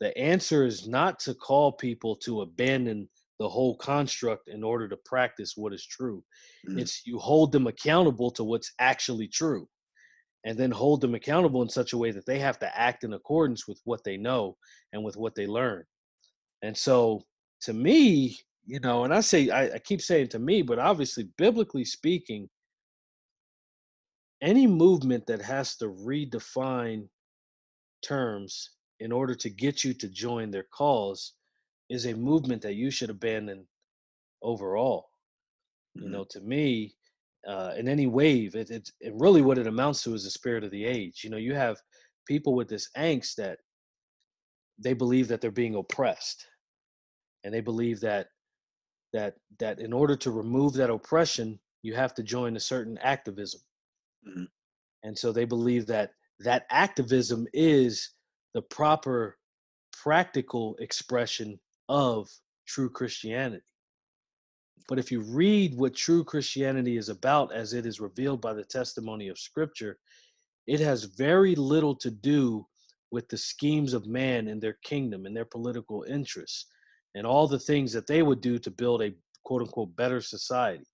the 0.00 0.16
answer 0.16 0.64
is 0.64 0.86
not 0.86 1.18
to 1.20 1.34
call 1.34 1.72
people 1.72 2.16
to 2.16 2.42
abandon 2.42 3.08
the 3.38 3.48
whole 3.48 3.76
construct 3.76 4.48
in 4.48 4.64
order 4.64 4.88
to 4.88 4.96
practice 5.04 5.54
what 5.56 5.72
is 5.72 5.86
true. 5.86 6.24
Mm. 6.68 6.80
It's 6.80 7.06
you 7.06 7.18
hold 7.18 7.52
them 7.52 7.66
accountable 7.66 8.30
to 8.32 8.44
what's 8.44 8.72
actually 8.78 9.28
true 9.28 9.68
and 10.44 10.56
then 10.56 10.70
hold 10.70 11.00
them 11.00 11.14
accountable 11.14 11.62
in 11.62 11.68
such 11.68 11.92
a 11.92 11.98
way 11.98 12.12
that 12.12 12.24
they 12.24 12.38
have 12.38 12.58
to 12.60 12.78
act 12.78 13.04
in 13.04 13.12
accordance 13.14 13.66
with 13.66 13.80
what 13.84 14.02
they 14.04 14.16
know 14.16 14.56
and 14.92 15.04
with 15.04 15.16
what 15.16 15.34
they 15.34 15.46
learn. 15.46 15.84
And 16.62 16.76
so 16.76 17.22
to 17.62 17.72
me, 17.72 18.38
you 18.64 18.80
know, 18.80 19.04
and 19.04 19.12
I 19.12 19.20
say 19.20 19.50
I, 19.50 19.74
I 19.74 19.78
keep 19.78 20.00
saying 20.00 20.28
to 20.28 20.38
me, 20.38 20.62
but 20.62 20.78
obviously 20.78 21.28
biblically 21.36 21.84
speaking, 21.84 22.48
any 24.42 24.66
movement 24.66 25.26
that 25.26 25.42
has 25.42 25.76
to 25.76 25.86
redefine 25.88 27.08
terms 28.02 28.70
in 29.00 29.12
order 29.12 29.34
to 29.34 29.50
get 29.50 29.84
you 29.84 29.94
to 29.94 30.08
join 30.08 30.50
their 30.50 30.66
cause 30.72 31.34
is 31.88 32.06
a 32.06 32.14
movement 32.14 32.62
that 32.62 32.74
you 32.74 32.90
should 32.90 33.10
abandon 33.10 33.66
overall. 34.42 35.06
Mm-hmm. 35.96 36.06
You 36.06 36.12
know, 36.12 36.24
to 36.30 36.40
me, 36.40 36.94
uh, 37.46 37.72
in 37.76 37.88
any 37.88 38.06
wave, 38.06 38.54
it, 38.54 38.70
it, 38.70 38.90
it 39.00 39.12
really 39.16 39.42
what 39.42 39.58
it 39.58 39.66
amounts 39.66 40.02
to 40.02 40.14
is 40.14 40.24
the 40.24 40.30
spirit 40.30 40.64
of 40.64 40.70
the 40.70 40.84
age. 40.84 41.22
You 41.22 41.30
know, 41.30 41.36
you 41.36 41.54
have 41.54 41.80
people 42.26 42.54
with 42.54 42.68
this 42.68 42.88
angst 42.96 43.36
that 43.36 43.58
they 44.78 44.92
believe 44.92 45.28
that 45.28 45.40
they're 45.40 45.50
being 45.50 45.76
oppressed, 45.76 46.46
and 47.44 47.54
they 47.54 47.60
believe 47.60 48.00
that 48.00 48.28
that 49.12 49.34
that 49.60 49.78
in 49.78 49.92
order 49.92 50.16
to 50.16 50.30
remove 50.30 50.74
that 50.74 50.90
oppression, 50.90 51.58
you 51.82 51.94
have 51.94 52.14
to 52.14 52.22
join 52.22 52.56
a 52.56 52.60
certain 52.60 52.98
activism. 52.98 53.60
Mm-hmm. 54.28 54.44
And 55.04 55.16
so 55.16 55.32
they 55.32 55.44
believe 55.44 55.86
that 55.86 56.10
that 56.40 56.66
activism 56.70 57.46
is 57.52 58.10
the 58.54 58.62
proper 58.62 59.38
practical 59.92 60.76
expression 60.80 61.58
of 61.88 62.28
true 62.66 62.90
Christianity. 62.90 63.62
But 64.88 64.98
if 64.98 65.10
you 65.10 65.20
read 65.20 65.76
what 65.76 65.94
true 65.94 66.24
Christianity 66.24 66.96
is 66.96 67.08
about 67.08 67.52
as 67.52 67.72
it 67.72 67.86
is 67.86 68.00
revealed 68.00 68.40
by 68.40 68.54
the 68.54 68.64
testimony 68.64 69.28
of 69.28 69.38
Scripture, 69.38 69.98
it 70.66 70.80
has 70.80 71.04
very 71.04 71.54
little 71.54 71.94
to 71.96 72.10
do 72.10 72.66
with 73.10 73.28
the 73.28 73.38
schemes 73.38 73.92
of 73.92 74.06
man 74.06 74.48
and 74.48 74.60
their 74.60 74.78
kingdom 74.84 75.26
and 75.26 75.36
their 75.36 75.44
political 75.44 76.04
interests 76.04 76.66
and 77.14 77.26
all 77.26 77.48
the 77.48 77.58
things 77.58 77.92
that 77.92 78.06
they 78.06 78.22
would 78.22 78.40
do 78.40 78.58
to 78.58 78.70
build 78.70 79.02
a 79.02 79.14
quote 79.44 79.62
unquote 79.62 79.94
better 79.96 80.20
society. 80.20 80.84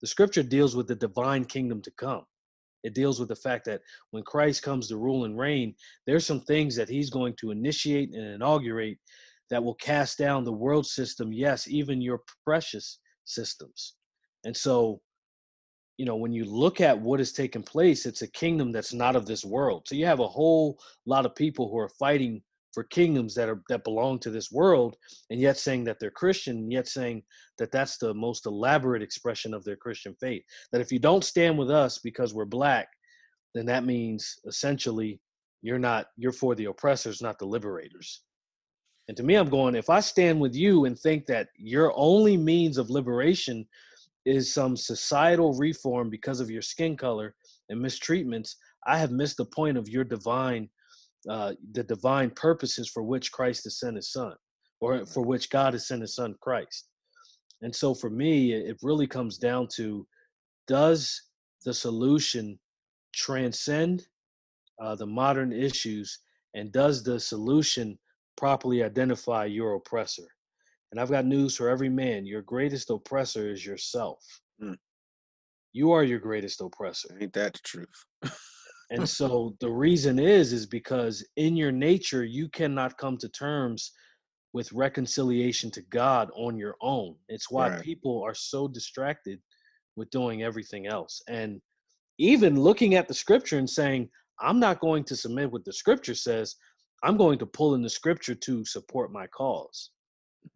The 0.00 0.06
scripture 0.06 0.42
deals 0.42 0.74
with 0.74 0.88
the 0.88 0.96
divine 0.96 1.44
kingdom 1.44 1.80
to 1.82 1.90
come. 1.92 2.24
It 2.82 2.94
deals 2.94 3.20
with 3.20 3.28
the 3.28 3.36
fact 3.36 3.64
that 3.66 3.80
when 4.10 4.24
Christ 4.24 4.62
comes 4.62 4.88
to 4.88 4.96
rule 4.96 5.24
and 5.24 5.38
reign, 5.38 5.74
there's 6.06 6.26
some 6.26 6.40
things 6.40 6.74
that 6.76 6.88
he's 6.88 7.10
going 7.10 7.34
to 7.36 7.52
initiate 7.52 8.12
and 8.12 8.24
inaugurate 8.24 8.98
that 9.50 9.62
will 9.62 9.74
cast 9.74 10.18
down 10.18 10.44
the 10.44 10.52
world 10.52 10.86
system, 10.86 11.32
yes, 11.32 11.68
even 11.68 12.00
your 12.00 12.22
precious 12.44 12.98
systems. 13.24 13.94
And 14.44 14.56
so, 14.56 15.00
you 15.98 16.06
know, 16.06 16.16
when 16.16 16.32
you 16.32 16.44
look 16.44 16.80
at 16.80 16.98
what 16.98 17.20
has 17.20 17.32
taken 17.32 17.62
place, 17.62 18.06
it's 18.06 18.22
a 18.22 18.30
kingdom 18.30 18.72
that's 18.72 18.92
not 18.92 19.14
of 19.14 19.26
this 19.26 19.44
world. 19.44 19.84
So 19.86 19.94
you 19.94 20.06
have 20.06 20.20
a 20.20 20.28
whole 20.28 20.78
lot 21.06 21.26
of 21.26 21.34
people 21.34 21.70
who 21.70 21.78
are 21.78 21.90
fighting 21.98 22.42
for 22.72 22.84
kingdoms 22.84 23.34
that 23.34 23.48
are 23.48 23.62
that 23.68 23.84
belong 23.84 24.18
to 24.18 24.30
this 24.30 24.50
world 24.50 24.96
and 25.30 25.40
yet 25.40 25.58
saying 25.58 25.84
that 25.84 25.98
they're 26.00 26.10
christian 26.10 26.70
yet 26.70 26.88
saying 26.88 27.22
that 27.58 27.70
that's 27.70 27.98
the 27.98 28.14
most 28.14 28.46
elaborate 28.46 29.02
expression 29.02 29.52
of 29.54 29.64
their 29.64 29.76
christian 29.76 30.14
faith 30.20 30.42
that 30.72 30.80
if 30.80 30.90
you 30.90 30.98
don't 30.98 31.24
stand 31.24 31.58
with 31.58 31.70
us 31.70 31.98
because 31.98 32.34
we're 32.34 32.44
black 32.44 32.88
then 33.54 33.66
that 33.66 33.84
means 33.84 34.38
essentially 34.46 35.20
you're 35.60 35.78
not 35.78 36.06
you're 36.16 36.32
for 36.32 36.54
the 36.54 36.66
oppressors 36.66 37.20
not 37.20 37.38
the 37.38 37.44
liberators 37.44 38.22
and 39.08 39.16
to 39.16 39.22
me 39.22 39.34
i'm 39.34 39.48
going 39.48 39.74
if 39.74 39.90
i 39.90 40.00
stand 40.00 40.40
with 40.40 40.54
you 40.54 40.84
and 40.84 40.98
think 40.98 41.26
that 41.26 41.48
your 41.56 41.92
only 41.96 42.36
means 42.36 42.78
of 42.78 42.90
liberation 42.90 43.66
is 44.24 44.54
some 44.54 44.76
societal 44.76 45.54
reform 45.54 46.08
because 46.08 46.40
of 46.40 46.50
your 46.50 46.62
skin 46.62 46.96
color 46.96 47.34
and 47.68 47.82
mistreatments 47.82 48.54
i 48.86 48.96
have 48.96 49.10
missed 49.10 49.36
the 49.36 49.44
point 49.44 49.76
of 49.76 49.88
your 49.88 50.04
divine 50.04 50.68
uh, 51.28 51.52
the 51.72 51.84
divine 51.84 52.30
purposes 52.30 52.88
for 52.88 53.02
which 53.02 53.32
Christ 53.32 53.64
has 53.64 53.78
sent 53.78 53.96
his 53.96 54.10
son, 54.10 54.34
or 54.80 55.06
for 55.06 55.22
which 55.22 55.50
God 55.50 55.72
has 55.74 55.86
sent 55.86 56.00
his 56.00 56.16
son 56.16 56.34
Christ. 56.40 56.88
And 57.62 57.74
so 57.74 57.94
for 57.94 58.10
me, 58.10 58.52
it 58.52 58.76
really 58.82 59.06
comes 59.06 59.38
down 59.38 59.68
to 59.76 60.06
does 60.66 61.22
the 61.64 61.72
solution 61.72 62.58
transcend 63.14 64.06
uh, 64.80 64.96
the 64.96 65.06
modern 65.06 65.52
issues, 65.52 66.18
and 66.54 66.72
does 66.72 67.04
the 67.04 67.20
solution 67.20 67.96
properly 68.42 68.82
identify 68.82 69.44
your 69.44 69.74
oppressor? 69.74 70.26
And 70.90 71.00
I've 71.00 71.12
got 71.12 71.24
news 71.24 71.54
for 71.54 71.68
every 71.68 71.88
man 71.88 72.26
your 72.26 72.42
greatest 72.42 72.90
oppressor 72.90 73.48
is 73.48 73.64
yourself. 73.64 74.18
Mm. 74.60 74.76
You 75.72 75.92
are 75.92 76.02
your 76.02 76.18
greatest 76.18 76.60
oppressor. 76.60 77.16
Ain't 77.20 77.34
that 77.34 77.52
the 77.52 77.60
truth? 77.60 78.04
and 78.90 79.08
so 79.20 79.54
the 79.60 79.70
reason 79.70 80.18
is 80.18 80.52
is 80.52 80.66
because 80.66 81.24
in 81.36 81.56
your 81.56 81.70
nature 81.70 82.24
you 82.24 82.48
cannot 82.48 82.98
come 82.98 83.16
to 83.16 83.28
terms 83.28 83.92
with 84.52 84.72
reconciliation 84.72 85.70
to 85.70 85.82
god 85.82 86.28
on 86.34 86.58
your 86.58 86.74
own 86.82 87.14
it's 87.28 87.50
why 87.50 87.68
right. 87.68 87.80
people 87.80 88.22
are 88.22 88.34
so 88.34 88.68
distracted 88.68 89.40
with 89.96 90.10
doing 90.10 90.42
everything 90.42 90.86
else 90.86 91.22
and 91.28 91.60
even 92.18 92.60
looking 92.60 92.96
at 92.96 93.08
the 93.08 93.14
scripture 93.14 93.58
and 93.58 93.70
saying 93.70 94.08
i'm 94.40 94.60
not 94.60 94.80
going 94.80 95.04
to 95.04 95.16
submit 95.16 95.50
what 95.50 95.64
the 95.64 95.72
scripture 95.72 96.14
says 96.14 96.56
i'm 97.02 97.16
going 97.16 97.38
to 97.38 97.46
pull 97.46 97.74
in 97.74 97.82
the 97.82 97.90
scripture 97.90 98.34
to 98.34 98.64
support 98.64 99.12
my 99.12 99.24
because 99.24 99.90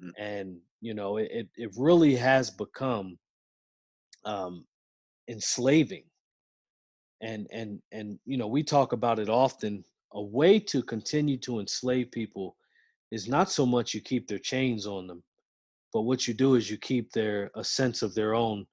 mm-hmm. 0.02 0.10
and 0.22 0.56
you 0.80 0.94
know 0.94 1.16
it, 1.16 1.48
it 1.56 1.70
really 1.76 2.14
has 2.14 2.50
become 2.50 3.18
um 4.24 4.64
enslaving. 5.28 6.04
And 7.22 7.46
and 7.50 7.80
and 7.92 8.18
you 8.26 8.36
know 8.36 8.46
we 8.46 8.62
talk 8.62 8.92
about 8.92 9.18
it 9.18 9.30
often 9.30 9.82
a 10.12 10.22
way 10.22 10.58
to 10.60 10.82
continue 10.82 11.38
to 11.38 11.60
enslave 11.60 12.10
people 12.10 12.56
is 13.10 13.26
not 13.26 13.50
so 13.50 13.64
much 13.64 13.94
you 13.94 14.02
keep 14.02 14.28
their 14.28 14.38
chains 14.38 14.86
on 14.86 15.06
them 15.06 15.22
but 15.94 16.02
what 16.02 16.28
you 16.28 16.34
do 16.34 16.56
is 16.56 16.70
you 16.70 16.76
keep 16.76 17.10
their 17.12 17.50
a 17.54 17.64
sense 17.64 18.02
of 18.02 18.14
their 18.14 18.34
own 18.34 18.66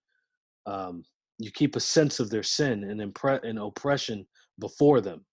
um, 0.65 1.05
you 1.39 1.51
keep 1.51 1.77
a 1.77 1.79
sense 1.79 2.19
of 2.19 2.29
their 2.29 2.43
sin 2.43 2.83
and 2.83 2.99
impre- 2.99 3.43
and 3.47 3.57
oppression 3.59 4.27
before 4.59 4.99
them 4.99 5.23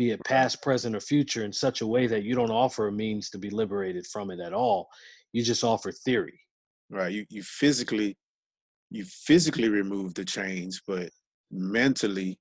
be 0.00 0.12
it 0.12 0.24
past 0.24 0.62
present 0.62 0.96
or 0.96 1.00
future 1.00 1.44
in 1.44 1.52
such 1.52 1.82
a 1.82 1.86
way 1.86 2.06
that 2.06 2.22
you 2.22 2.34
don't 2.34 2.50
offer 2.50 2.88
a 2.88 2.92
means 2.92 3.28
to 3.28 3.36
be 3.36 3.50
liberated 3.50 4.06
from 4.06 4.30
it 4.30 4.40
at 4.40 4.54
all. 4.54 4.88
You 5.34 5.42
just 5.42 5.62
offer 5.62 5.92
theory. 5.92 6.40
Right 6.88 7.12
you, 7.12 7.26
you 7.28 7.42
physically 7.42 8.16
you 8.90 9.04
physically 9.04 9.68
remove 9.68 10.14
the 10.14 10.24
chains 10.24 10.80
but 10.88 11.10
mentally 11.52 12.38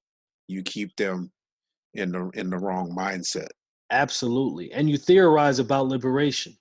you 0.48 0.64
keep 0.64 0.96
them 0.96 1.32
in 1.96 2.14
the 2.14 2.30
in 2.34 2.50
the 2.50 2.58
wrong 2.58 2.96
mindset. 2.98 3.50
Absolutely 3.92 4.72
and 4.72 4.90
you 4.90 4.98
theorize 4.98 5.60
about 5.60 5.88
liberation. 5.88 6.54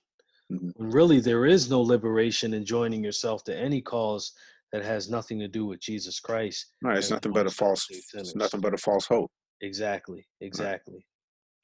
Mm-hmm. 0.51 0.71
when 0.75 0.91
really 0.91 1.19
there 1.21 1.45
is 1.45 1.69
no 1.69 1.79
liberation 1.79 2.55
in 2.55 2.65
joining 2.65 3.03
yourself 3.03 3.43
to 3.45 3.55
any 3.55 3.81
cause 3.81 4.33
that 4.73 4.83
has 4.83 5.07
nothing 5.07 5.37
to 5.39 5.47
do 5.47 5.63
with 5.69 5.79
jesus 5.79 6.19
christ 6.19 6.73
right 6.83 6.97
it's 6.97 7.11
nothing 7.11 7.31
but 7.31 7.45
a 7.45 7.51
false 7.51 7.85
it's 7.91 8.35
nothing 8.35 8.59
but 8.59 8.73
a 8.73 8.77
false 8.77 9.05
hope 9.05 9.31
exactly 9.61 10.25
exactly. 10.41 11.05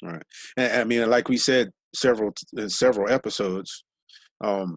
Right, 0.04 0.14
right. 0.14 0.24
And, 0.58 0.82
i 0.82 0.84
mean 0.84 1.10
like 1.10 1.30
we 1.30 1.38
said 1.38 1.72
several 1.96 2.34
in 2.58 2.70
several 2.70 3.10
episodes 3.10 3.84
um 4.44 4.76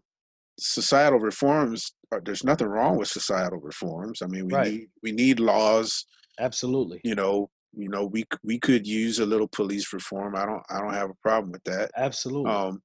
societal 0.58 1.18
reforms 1.20 1.92
uh, 2.12 2.20
there's 2.24 2.44
nothing 2.44 2.66
wrong 2.66 2.96
with 2.96 3.08
societal 3.08 3.60
reforms. 3.60 4.22
I 4.22 4.26
mean 4.26 4.46
we 4.46 4.54
right. 4.54 4.72
need 4.72 4.88
we 5.02 5.12
need 5.12 5.40
laws 5.40 6.04
absolutely. 6.40 7.00
you 7.04 7.14
know 7.14 7.50
you 7.72 7.88
know 7.88 8.06
we 8.06 8.24
we 8.42 8.58
could 8.58 8.86
use 8.86 9.18
a 9.18 9.26
little 9.26 9.48
police 9.48 9.92
reform. 9.92 10.34
I 10.34 10.46
don't 10.46 10.62
i 10.70 10.80
don't 10.80 10.94
have 10.94 11.10
a 11.10 11.22
problem 11.22 11.52
with 11.52 11.64
that. 11.64 11.90
Absolutely. 11.96 12.50
Um 12.50 12.82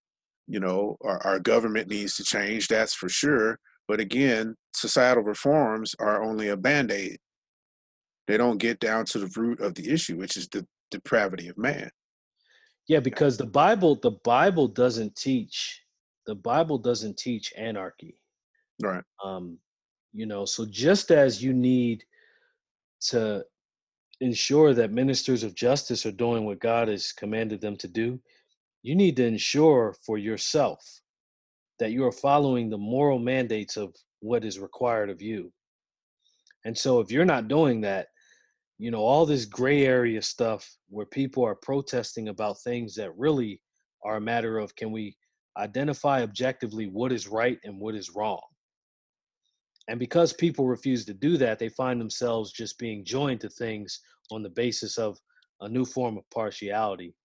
you 0.48 0.60
know 0.60 0.98
our, 1.04 1.26
our 1.26 1.40
government 1.40 1.90
needs 1.90 2.16
to 2.16 2.24
change 2.24 2.68
that's 2.68 2.94
for 2.94 3.10
sure. 3.10 3.60
But 3.88 4.00
again 4.00 4.56
societal 4.76 5.24
reforms 5.24 5.96
are 6.00 6.24
only 6.24 6.50
a 6.50 6.58
band-aid 6.58 7.18
they 8.28 8.38
don't 8.38 8.58
get 8.58 8.80
down 8.80 9.06
to 9.06 9.20
the 9.20 9.32
root 9.40 9.60
of 9.60 9.74
the 9.76 9.90
issue 9.90 10.18
which 10.18 10.38
is 10.38 10.48
the 10.50 10.66
depravity 10.92 11.48
of 11.48 11.58
man 11.58 11.90
yeah 12.88 13.00
because 13.00 13.38
the 13.38 13.46
bible 13.46 13.96
the 14.02 14.12
bible 14.24 14.68
doesn't 14.68 15.16
teach 15.16 15.84
the 16.26 16.36
Bible 16.36 16.78
doesn't 16.78 17.18
teach 17.18 17.54
anarchy. 17.58 18.18
Right. 18.82 19.04
Um, 19.24 19.58
you 20.14 20.26
know, 20.26 20.46
so 20.46 20.66
just 20.66 21.12
as 21.12 21.44
you 21.44 21.54
need 21.54 22.04
to 23.08 23.44
ensure 24.22 24.74
that 24.74 24.92
ministers 24.92 25.44
of 25.44 25.56
justice 25.56 26.06
are 26.06 26.12
doing 26.12 26.46
what 26.46 26.60
God 26.60 26.88
has 26.88 27.12
commanded 27.12 27.62
them 27.62 27.76
to 27.78 27.88
do, 27.88 28.20
you 28.84 28.96
need 28.96 29.16
to 29.18 29.26
ensure 29.26 29.96
for 30.06 30.18
yourself 30.18 30.84
that 31.80 31.92
you 31.92 32.06
are 32.06 32.12
following 32.12 32.70
the 32.70 32.78
moral 32.78 33.20
mandates 33.20 33.76
of 33.76 33.96
what 34.20 34.46
is 34.46 34.60
required 34.60 35.10
of 35.10 35.22
you. 35.22 35.52
And 36.66 36.78
so 36.78 37.00
if 37.00 37.12
you're 37.12 37.26
not 37.26 37.48
doing 37.48 37.82
that, 37.82 38.08
you 38.84 38.92
know, 38.92 39.00
all 39.00 39.26
this 39.26 39.46
gray 39.46 39.86
area 39.86 40.22
stuff 40.22 40.70
where 40.90 41.06
people 41.06 41.42
are 41.42 41.56
protesting 41.56 42.28
about 42.28 42.60
things 42.60 42.94
that 42.96 43.18
really 43.18 43.62
are 44.04 44.18
a 44.18 44.22
matter 44.22 44.58
of 44.58 44.76
can 44.76 44.92
we 44.92 45.16
identify 45.58 46.22
objectively 46.22 46.88
what 46.88 47.14
is 47.14 47.30
right 47.30 47.58
and 47.64 47.80
what 47.80 47.96
is 47.96 48.14
wrong. 48.14 48.42
And 49.88 49.98
because 49.98 50.34
people 50.34 50.68
refuse 50.68 51.06
to 51.06 51.14
do 51.14 51.38
that, 51.38 51.60
they 51.60 51.70
find 51.70 51.98
themselves 51.98 52.52
just 52.52 52.78
being 52.78 53.06
joined 53.06 53.40
to 53.40 53.50
things 53.50 54.02
on 54.32 54.44
the 54.44 54.50
basis 54.50 54.98
of 54.98 55.18
a 55.62 55.70
new 55.70 55.86
form 55.86 56.18
of 56.18 56.30
partiality, 56.30 57.16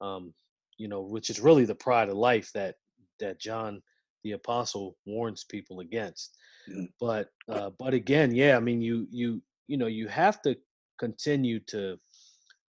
um, 0.00 0.32
you 0.78 0.86
know, 0.86 1.00
which 1.00 1.28
is 1.28 1.40
really 1.40 1.64
the 1.64 1.74
pride 1.74 2.08
of 2.08 2.14
life 2.14 2.52
that 2.54 2.76
that 3.18 3.40
John 3.40 3.82
the 4.22 4.32
apostle 4.32 4.96
warns 5.06 5.42
people 5.42 5.80
against. 5.80 6.36
Mm. 6.70 6.86
But 7.00 7.30
uh, 7.48 7.70
but 7.80 7.94
again, 7.94 8.32
yeah, 8.32 8.56
I 8.56 8.60
mean, 8.60 8.80
you 8.80 9.08
you 9.10 9.42
you 9.66 9.76
know, 9.76 9.88
you 9.88 10.06
have 10.06 10.40
to 10.42 10.56
continue 10.98 11.60
to 11.60 11.96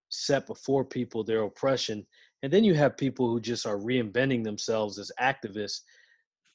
set 0.10 0.48
before 0.48 0.86
people 0.86 1.24
their 1.24 1.44
oppression 1.44 2.06
and 2.46 2.54
then 2.54 2.64
you 2.64 2.76
have 2.76 2.96
people 2.96 3.28
who 3.28 3.40
just 3.40 3.66
are 3.66 3.80
reinventing 3.80 4.44
themselves 4.44 5.00
as 5.00 5.12
activists 5.20 5.80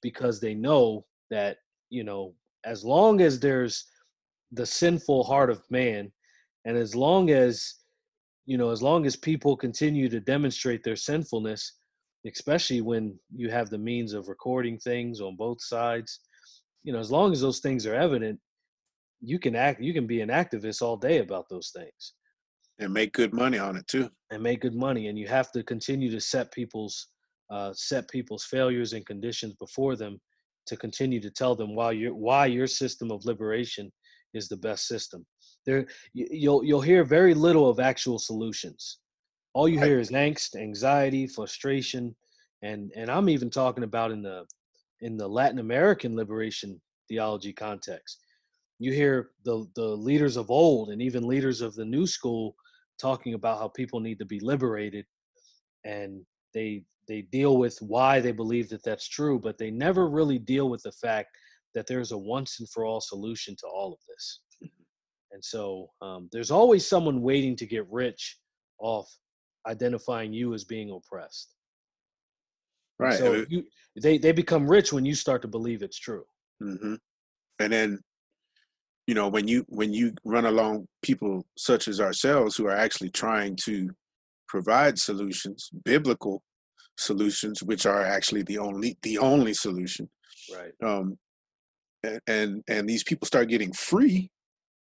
because 0.02 0.38
they 0.38 0.54
know 0.54 1.04
that, 1.30 1.56
you 1.88 2.04
know, 2.04 2.32
as 2.64 2.84
long 2.84 3.20
as 3.20 3.40
there's 3.40 3.86
the 4.52 4.64
sinful 4.64 5.24
heart 5.24 5.50
of 5.50 5.68
man, 5.68 6.12
and 6.64 6.76
as 6.76 6.94
long 6.94 7.30
as, 7.30 7.74
you 8.46 8.56
know, 8.56 8.70
as 8.70 8.80
long 8.84 9.04
as 9.04 9.16
people 9.16 9.56
continue 9.56 10.08
to 10.08 10.20
demonstrate 10.20 10.84
their 10.84 10.94
sinfulness, 10.94 11.78
especially 12.24 12.82
when 12.82 13.18
you 13.34 13.50
have 13.50 13.68
the 13.68 13.78
means 13.78 14.12
of 14.12 14.28
recording 14.28 14.78
things 14.78 15.20
on 15.20 15.34
both 15.34 15.60
sides, 15.60 16.20
you 16.84 16.92
know, 16.92 17.00
as 17.00 17.10
long 17.10 17.32
as 17.32 17.40
those 17.40 17.58
things 17.58 17.84
are 17.84 17.96
evident, 17.96 18.38
you 19.20 19.38
can 19.38 19.54
act 19.54 19.80
you 19.80 19.92
can 19.92 20.06
be 20.06 20.20
an 20.20 20.28
activist 20.28 20.82
all 20.82 20.96
day 20.96 21.18
about 21.18 21.48
those 21.48 21.70
things. 21.74 22.14
And 22.78 22.92
make 22.92 23.12
good 23.12 23.34
money 23.34 23.58
on 23.58 23.76
it 23.76 23.86
too. 23.86 24.08
And 24.30 24.42
make 24.42 24.60
good 24.62 24.74
money 24.74 25.08
and 25.08 25.18
you 25.18 25.28
have 25.28 25.52
to 25.52 25.62
continue 25.62 26.10
to 26.10 26.20
set 26.20 26.52
people's 26.52 27.08
uh, 27.50 27.72
set 27.74 28.08
people's 28.08 28.44
failures 28.44 28.92
and 28.92 29.04
conditions 29.04 29.54
before 29.54 29.96
them 29.96 30.20
to 30.66 30.76
continue 30.76 31.20
to 31.20 31.30
tell 31.30 31.56
them 31.56 31.74
why 31.74 31.92
your 31.92 32.14
why 32.14 32.46
your 32.46 32.66
system 32.66 33.10
of 33.10 33.24
liberation 33.24 33.90
is 34.34 34.48
the 34.48 34.56
best 34.56 34.86
system. 34.86 35.26
There 35.66 35.86
you'll 36.14 36.64
you'll 36.64 36.80
hear 36.80 37.04
very 37.04 37.34
little 37.34 37.68
of 37.68 37.80
actual 37.80 38.18
solutions. 38.18 38.98
All 39.52 39.68
you 39.68 39.80
hear 39.80 39.98
is 39.98 40.10
angst 40.10 40.54
anxiety 40.54 41.26
frustration 41.26 42.14
and 42.62 42.90
and 42.94 43.10
i'm 43.10 43.28
even 43.28 43.50
talking 43.50 43.84
about 43.84 44.10
in 44.10 44.22
the 44.22 44.44
in 45.00 45.16
the 45.16 45.26
latin 45.26 45.58
american 45.58 46.14
liberation 46.16 46.80
theology 47.08 47.52
context 47.52 48.20
you 48.80 48.92
hear 48.92 49.30
the 49.44 49.66
the 49.76 49.84
leaders 49.84 50.36
of 50.36 50.50
old 50.50 50.90
and 50.90 51.00
even 51.00 51.28
leaders 51.28 51.60
of 51.60 51.74
the 51.74 51.84
new 51.84 52.06
school 52.06 52.56
talking 53.00 53.34
about 53.34 53.58
how 53.58 53.68
people 53.68 54.00
need 54.00 54.18
to 54.18 54.24
be 54.24 54.40
liberated 54.40 55.04
and 55.84 56.20
they 56.54 56.82
they 57.06 57.22
deal 57.22 57.58
with 57.58 57.78
why 57.80 58.20
they 58.20 58.32
believe 58.32 58.68
that 58.68 58.82
that's 58.82 59.08
true 59.08 59.38
but 59.38 59.58
they 59.58 59.70
never 59.70 60.08
really 60.08 60.38
deal 60.38 60.68
with 60.68 60.82
the 60.82 60.92
fact 60.92 61.28
that 61.74 61.86
there's 61.86 62.10
a 62.10 62.18
once 62.18 62.58
and 62.58 62.68
for 62.70 62.84
all 62.84 63.00
solution 63.00 63.54
to 63.54 63.66
all 63.66 63.92
of 63.92 64.00
this 64.08 64.40
mm-hmm. 64.64 64.82
and 65.32 65.44
so 65.44 65.88
um, 66.02 66.28
there's 66.32 66.50
always 66.50 66.84
someone 66.84 67.22
waiting 67.22 67.54
to 67.54 67.66
get 67.66 67.86
rich 67.90 68.38
off 68.78 69.08
identifying 69.68 70.32
you 70.32 70.54
as 70.54 70.64
being 70.64 70.90
oppressed 70.90 71.54
And 72.98 73.08
Right. 73.08 73.18
So 73.18 73.44
you 73.48 73.64
they 74.02 74.18
they 74.18 74.32
become 74.32 74.70
rich 74.70 74.92
when 74.92 75.04
you 75.04 75.14
start 75.14 75.42
to 75.42 75.48
believe 75.48 75.82
it's 75.82 75.98
true. 75.98 76.24
hmm 76.60 76.94
And 77.58 77.72
then, 77.72 77.98
you 79.10 79.14
know, 79.14 79.26
when 79.26 79.48
you 79.48 79.64
when 79.66 79.92
you 79.92 80.14
run 80.24 80.46
along 80.46 80.86
people 81.02 81.44
such 81.58 81.88
as 81.88 82.00
ourselves 82.00 82.54
who 82.54 82.68
are 82.68 82.76
actually 82.76 83.10
trying 83.10 83.56
to 83.64 83.90
provide 84.46 85.00
solutions, 85.00 85.68
biblical 85.84 86.44
solutions, 86.96 87.60
which 87.60 87.86
are 87.86 88.04
actually 88.04 88.42
the 88.42 88.58
only 88.58 88.96
the 89.02 89.18
only 89.18 89.52
solution. 89.52 90.08
Right. 90.54 90.72
Um, 90.88 91.18
and 92.04 92.20
and, 92.28 92.62
and 92.68 92.88
these 92.88 93.02
people 93.02 93.26
start 93.26 93.48
getting 93.48 93.72
free 93.72 94.30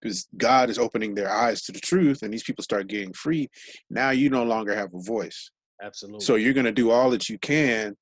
because 0.02 0.26
God 0.36 0.70
is 0.70 0.78
opening 0.80 1.14
their 1.14 1.30
eyes 1.30 1.62
to 1.62 1.70
the 1.70 1.78
truth, 1.78 2.22
and 2.22 2.34
these 2.34 2.42
people 2.42 2.64
start 2.64 2.88
getting 2.88 3.12
free. 3.12 3.48
Now 3.90 4.10
you 4.10 4.28
no 4.28 4.42
longer 4.42 4.74
have 4.74 4.92
a 4.92 5.02
voice. 5.02 5.52
Absolutely. 5.80 6.24
So 6.24 6.34
you're 6.34 6.52
going 6.52 6.66
to 6.66 6.72
do 6.72 6.90
all 6.90 7.10
that 7.10 7.28
you 7.28 7.38
can 7.38 7.94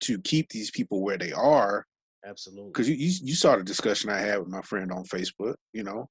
to 0.00 0.20
keep 0.20 0.50
these 0.50 0.70
people 0.70 1.00
where 1.00 1.16
they 1.16 1.32
are 1.32 1.86
Absolutely. 2.26 2.70
because 2.70 2.88
you, 2.88 2.96
you 2.96 3.12
you 3.22 3.34
saw 3.34 3.56
the 3.56 3.62
discussion 3.62 4.10
I 4.10 4.20
had 4.20 4.38
with 4.38 4.48
my 4.48 4.62
friend 4.62 4.92
on 4.92 5.04
Facebook, 5.04 5.54
you 5.72 5.82
know, 5.82 6.08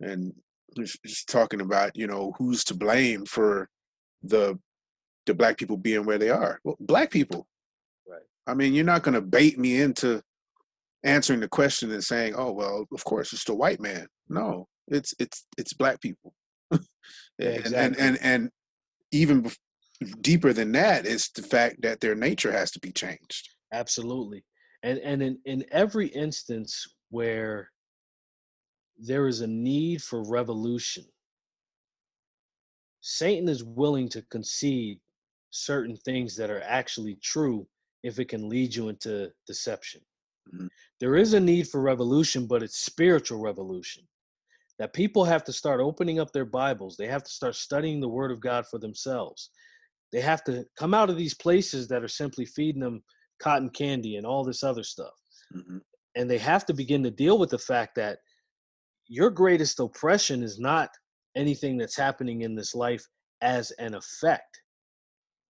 and 0.00 0.32
just, 0.76 1.02
just 1.04 1.28
talking 1.28 1.60
about 1.60 1.96
you 1.96 2.06
know 2.06 2.32
who's 2.38 2.64
to 2.64 2.74
blame 2.74 3.24
for 3.24 3.68
the 4.22 4.58
the 5.26 5.34
black 5.34 5.56
people 5.56 5.76
being 5.76 6.04
where 6.04 6.18
they 6.18 6.30
are. 6.30 6.60
Well, 6.64 6.76
black 6.80 7.10
people. 7.10 7.46
Right. 8.08 8.22
I 8.46 8.54
mean, 8.54 8.74
you're 8.74 8.84
not 8.84 9.02
going 9.02 9.14
to 9.14 9.20
bait 9.20 9.58
me 9.58 9.80
into 9.80 10.20
answering 11.04 11.40
the 11.40 11.48
question 11.48 11.90
and 11.90 12.02
saying, 12.02 12.34
"Oh, 12.36 12.52
well, 12.52 12.86
of 12.92 13.04
course 13.04 13.32
it's 13.32 13.44
the 13.44 13.54
white 13.54 13.80
man." 13.80 14.06
No, 14.28 14.68
it's 14.88 15.14
it's 15.18 15.46
it's 15.58 15.72
black 15.72 16.00
people. 16.00 16.34
Yeah, 17.38 17.60
and, 17.64 17.74
and 17.74 17.98
and 17.98 18.18
and 18.22 18.50
even 19.10 19.50
deeper 20.20 20.52
than 20.52 20.72
that 20.72 21.06
is 21.06 21.30
the 21.34 21.42
fact 21.42 21.82
that 21.82 22.00
their 22.00 22.14
nature 22.14 22.52
has 22.52 22.70
to 22.72 22.80
be 22.80 22.92
changed. 22.92 23.48
Absolutely. 23.72 24.44
And 24.82 24.98
and 25.00 25.22
in, 25.22 25.38
in 25.44 25.64
every 25.72 26.08
instance 26.08 26.86
where 27.10 27.70
there 28.98 29.28
is 29.28 29.40
a 29.40 29.46
need 29.46 30.02
for 30.02 30.22
revolution, 30.28 31.04
Satan 33.00 33.48
is 33.48 33.64
willing 33.64 34.08
to 34.10 34.22
concede 34.22 35.00
certain 35.50 35.96
things 35.96 36.36
that 36.36 36.50
are 36.50 36.62
actually 36.62 37.16
true 37.16 37.66
if 38.02 38.18
it 38.18 38.26
can 38.28 38.48
lead 38.48 38.74
you 38.74 38.88
into 38.88 39.32
deception. 39.46 40.00
Mhm. 40.52 40.68
There 41.00 41.16
is 41.16 41.34
a 41.34 41.40
need 41.40 41.68
for 41.68 41.80
revolution, 41.80 42.46
but 42.46 42.62
it's 42.62 42.78
spiritual 42.78 43.40
revolution. 43.40 44.08
That 44.78 44.92
people 44.92 45.24
have 45.24 45.44
to 45.44 45.52
start 45.52 45.80
opening 45.80 46.18
up 46.18 46.32
their 46.32 46.44
Bibles. 46.44 46.96
They 46.96 47.06
have 47.06 47.22
to 47.24 47.30
start 47.30 47.54
studying 47.54 48.00
the 48.00 48.08
Word 48.08 48.32
of 48.32 48.40
God 48.40 48.66
for 48.66 48.78
themselves. 48.78 49.50
They 50.12 50.20
have 50.20 50.44
to 50.44 50.66
come 50.76 50.94
out 50.94 51.10
of 51.10 51.16
these 51.16 51.34
places 51.34 51.88
that 51.88 52.02
are 52.02 52.08
simply 52.08 52.46
feeding 52.46 52.80
them 52.82 53.04
cotton 53.42 53.68
candy 53.70 54.16
and 54.16 54.26
all 54.26 54.44
this 54.44 54.62
other 54.62 54.84
stuff. 54.84 55.14
Mhm. 55.52 55.80
And 56.14 56.30
they 56.30 56.38
have 56.38 56.64
to 56.66 56.74
begin 56.74 57.02
to 57.02 57.10
deal 57.10 57.38
with 57.38 57.50
the 57.50 57.58
fact 57.58 57.94
that 57.96 58.20
your 59.08 59.30
greatest 59.30 59.80
oppression 59.80 60.42
is 60.42 60.58
not 60.58 60.90
anything 61.34 61.76
that's 61.76 61.96
happening 61.96 62.42
in 62.42 62.54
this 62.54 62.74
life 62.74 63.04
as 63.40 63.70
an 63.72 63.94
effect. 63.94 64.60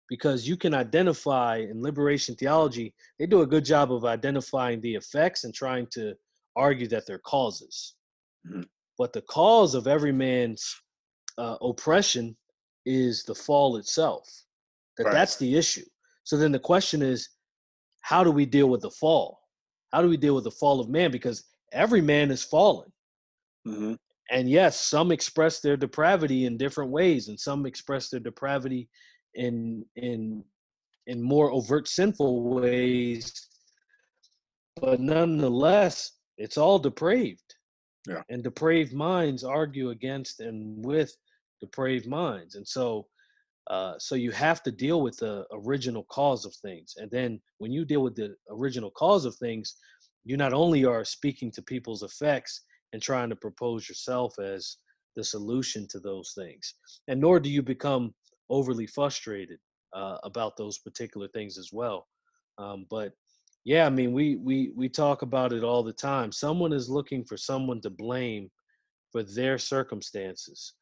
Because 0.08 0.48
you 0.48 0.56
can 0.56 0.74
identify 0.74 1.56
in 1.58 1.82
liberation 1.82 2.34
theology, 2.36 2.94
they 3.18 3.26
do 3.26 3.42
a 3.42 3.46
good 3.46 3.64
job 3.64 3.92
of 3.92 4.04
identifying 4.04 4.80
the 4.80 4.94
effects 4.94 5.44
and 5.44 5.54
trying 5.54 5.86
to 5.88 6.14
argue 6.56 6.88
that 6.88 7.06
they're 7.06 7.18
causes. 7.18 7.94
Mhm. 8.46 8.68
But 8.98 9.12
the 9.12 9.22
cause 9.22 9.74
of 9.74 9.86
every 9.86 10.12
man's 10.12 10.64
uh, 11.38 11.56
oppression 11.62 12.36
is 12.84 13.24
the 13.24 13.34
fall 13.34 13.76
itself. 13.78 14.28
That 14.98 15.04
Right. 15.04 15.12
that's 15.14 15.36
the 15.38 15.56
issue. 15.56 15.86
So 16.24 16.36
then 16.36 16.52
the 16.52 16.58
question 16.72 17.00
is, 17.00 17.28
how 18.02 18.22
do 18.22 18.30
we 18.30 18.46
deal 18.46 18.68
with 18.68 18.82
the 18.82 18.90
fall? 18.90 19.40
How 19.92 20.02
do 20.02 20.08
we 20.08 20.16
deal 20.16 20.34
with 20.34 20.44
the 20.44 20.50
fall 20.50 20.80
of 20.80 20.88
man? 20.88 21.10
Because 21.10 21.44
every 21.72 22.00
man 22.00 22.30
is 22.30 22.42
fallen. 22.42 22.92
Mhm. 23.66 23.98
And 24.30 24.48
yes, 24.48 24.80
some 24.80 25.12
express 25.12 25.60
their 25.60 25.76
depravity 25.76 26.46
in 26.46 26.56
different 26.56 26.90
ways, 26.90 27.28
and 27.28 27.38
some 27.38 27.66
express 27.66 28.08
their 28.08 28.20
depravity 28.20 28.88
in 29.34 29.84
in 29.96 30.44
in 31.06 31.20
more 31.20 31.50
overt 31.50 31.88
sinful 31.88 32.42
ways. 32.42 33.48
But 34.76 35.00
nonetheless, 35.00 36.12
it's 36.38 36.56
all 36.56 36.78
depraved. 36.78 37.54
Yeah. 38.08 38.22
And 38.30 38.42
depraved 38.42 38.92
minds 38.92 39.44
argue 39.44 39.90
against 39.90 40.40
and 40.40 40.84
with 40.84 41.16
depraved 41.60 42.06
minds. 42.06 42.54
And 42.54 42.66
so 42.66 43.08
uh, 43.68 43.94
so 43.98 44.14
you 44.14 44.30
have 44.32 44.62
to 44.64 44.72
deal 44.72 45.02
with 45.02 45.16
the 45.18 45.44
original 45.52 46.04
cause 46.04 46.44
of 46.44 46.54
things. 46.56 46.94
And 46.96 47.10
then 47.10 47.40
when 47.58 47.72
you 47.72 47.84
deal 47.84 48.02
with 48.02 48.16
the 48.16 48.34
original 48.50 48.90
cause 48.90 49.24
of 49.24 49.36
things, 49.36 49.76
you 50.24 50.36
not 50.36 50.52
only 50.52 50.84
are 50.84 51.04
speaking 51.04 51.50
to 51.52 51.62
people's 51.62 52.02
effects 52.02 52.64
and 52.92 53.00
trying 53.00 53.28
to 53.30 53.36
propose 53.36 53.88
yourself 53.88 54.38
as 54.38 54.76
the 55.16 55.24
solution 55.24 55.86
to 55.88 56.00
those 56.00 56.32
things, 56.36 56.74
and 57.08 57.20
nor 57.20 57.38
do 57.38 57.50
you 57.50 57.62
become 57.62 58.14
overly 58.50 58.86
frustrated 58.86 59.58
uh, 59.94 60.18
about 60.24 60.56
those 60.56 60.78
particular 60.78 61.28
things 61.28 61.58
as 61.58 61.70
well. 61.72 62.06
Um, 62.58 62.86
but 62.90 63.12
yeah, 63.64 63.86
I 63.86 63.90
mean, 63.90 64.12
we 64.12 64.36
we 64.36 64.72
we 64.74 64.88
talk 64.88 65.22
about 65.22 65.52
it 65.52 65.62
all 65.62 65.82
the 65.82 65.92
time. 65.92 66.32
Someone 66.32 66.72
is 66.72 66.90
looking 66.90 67.24
for 67.24 67.36
someone 67.36 67.80
to 67.82 67.90
blame 67.90 68.50
for 69.12 69.22
their 69.22 69.58
circumstances 69.58 70.74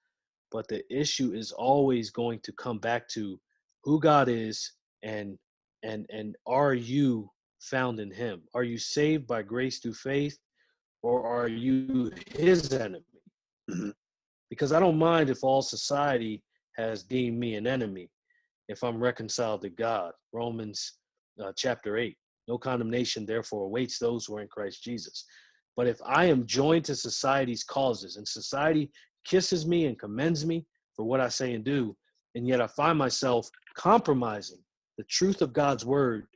but 0.51 0.67
the 0.69 0.83
issue 0.95 1.33
is 1.33 1.53
always 1.53 2.11
going 2.11 2.41
to 2.41 2.53
come 2.53 2.79
back 2.79 3.09
to 3.09 3.41
who 3.85 4.01
God 4.01 4.29
is 4.29 4.73
and 5.03 5.39
and 5.83 6.07
and 6.11 6.37
are 6.47 6.75
you 6.75 7.31
found 7.61 8.01
in 8.01 8.11
him? 8.11 8.43
Are 8.55 8.65
you 8.65 8.79
saved 8.79 9.27
by 9.27 9.43
grace 9.43 9.79
through 9.79 9.95
faith 9.95 10.39
or 11.03 11.27
are 11.27 11.49
you 11.49 12.11
his 12.27 12.73
enemy? 12.73 13.05
Mhm. 13.71 13.95
because 14.51 14.73
I 14.73 14.81
don't 14.81 14.99
mind 14.99 15.31
if 15.31 15.45
all 15.45 15.63
society 15.63 16.43
has 16.77 17.05
deemed 17.05 17.39
me 17.39 17.55
an 17.55 17.67
enemy 17.67 18.11
if 18.69 18.83
I'm 18.83 19.01
reconciled 19.01 19.63
to 19.63 19.69
God. 19.71 20.13
Romans 20.33 20.99
uh, 21.43 21.53
chapter 21.57 21.97
8 21.97 22.17
no 22.51 22.59
condemnation 22.59 23.25
therefore 23.25 23.65
awaits 23.67 23.99
those 23.99 24.27
who 24.27 24.37
are 24.37 24.41
in 24.41 24.49
Christ 24.49 24.83
Jesus. 24.83 25.25
But 25.77 25.87
if 25.87 26.01
I 26.05 26.25
am 26.25 26.47
joined 26.47 26.85
to 26.87 26.97
society's 26.97 27.63
causes 27.63 28.17
and 28.17 28.27
society 28.27 28.91
kisses 29.25 29.67
me 29.67 29.87
and 29.87 29.99
commends 29.99 30.45
me 30.45 30.67
for 30.95 31.05
what 31.05 31.21
I 31.21 31.29
say 31.29 31.55
and 31.55 31.65
do, 31.65 31.97
and 32.35 32.47
yet 32.47 32.61
I 32.61 32.67
find 32.67 32.99
myself 32.99 33.49
compromising 33.75 34.59
the 34.99 35.05
truth 35.05 35.43
of 35.43 35.53
God's 35.53 35.85
word 35.85 36.27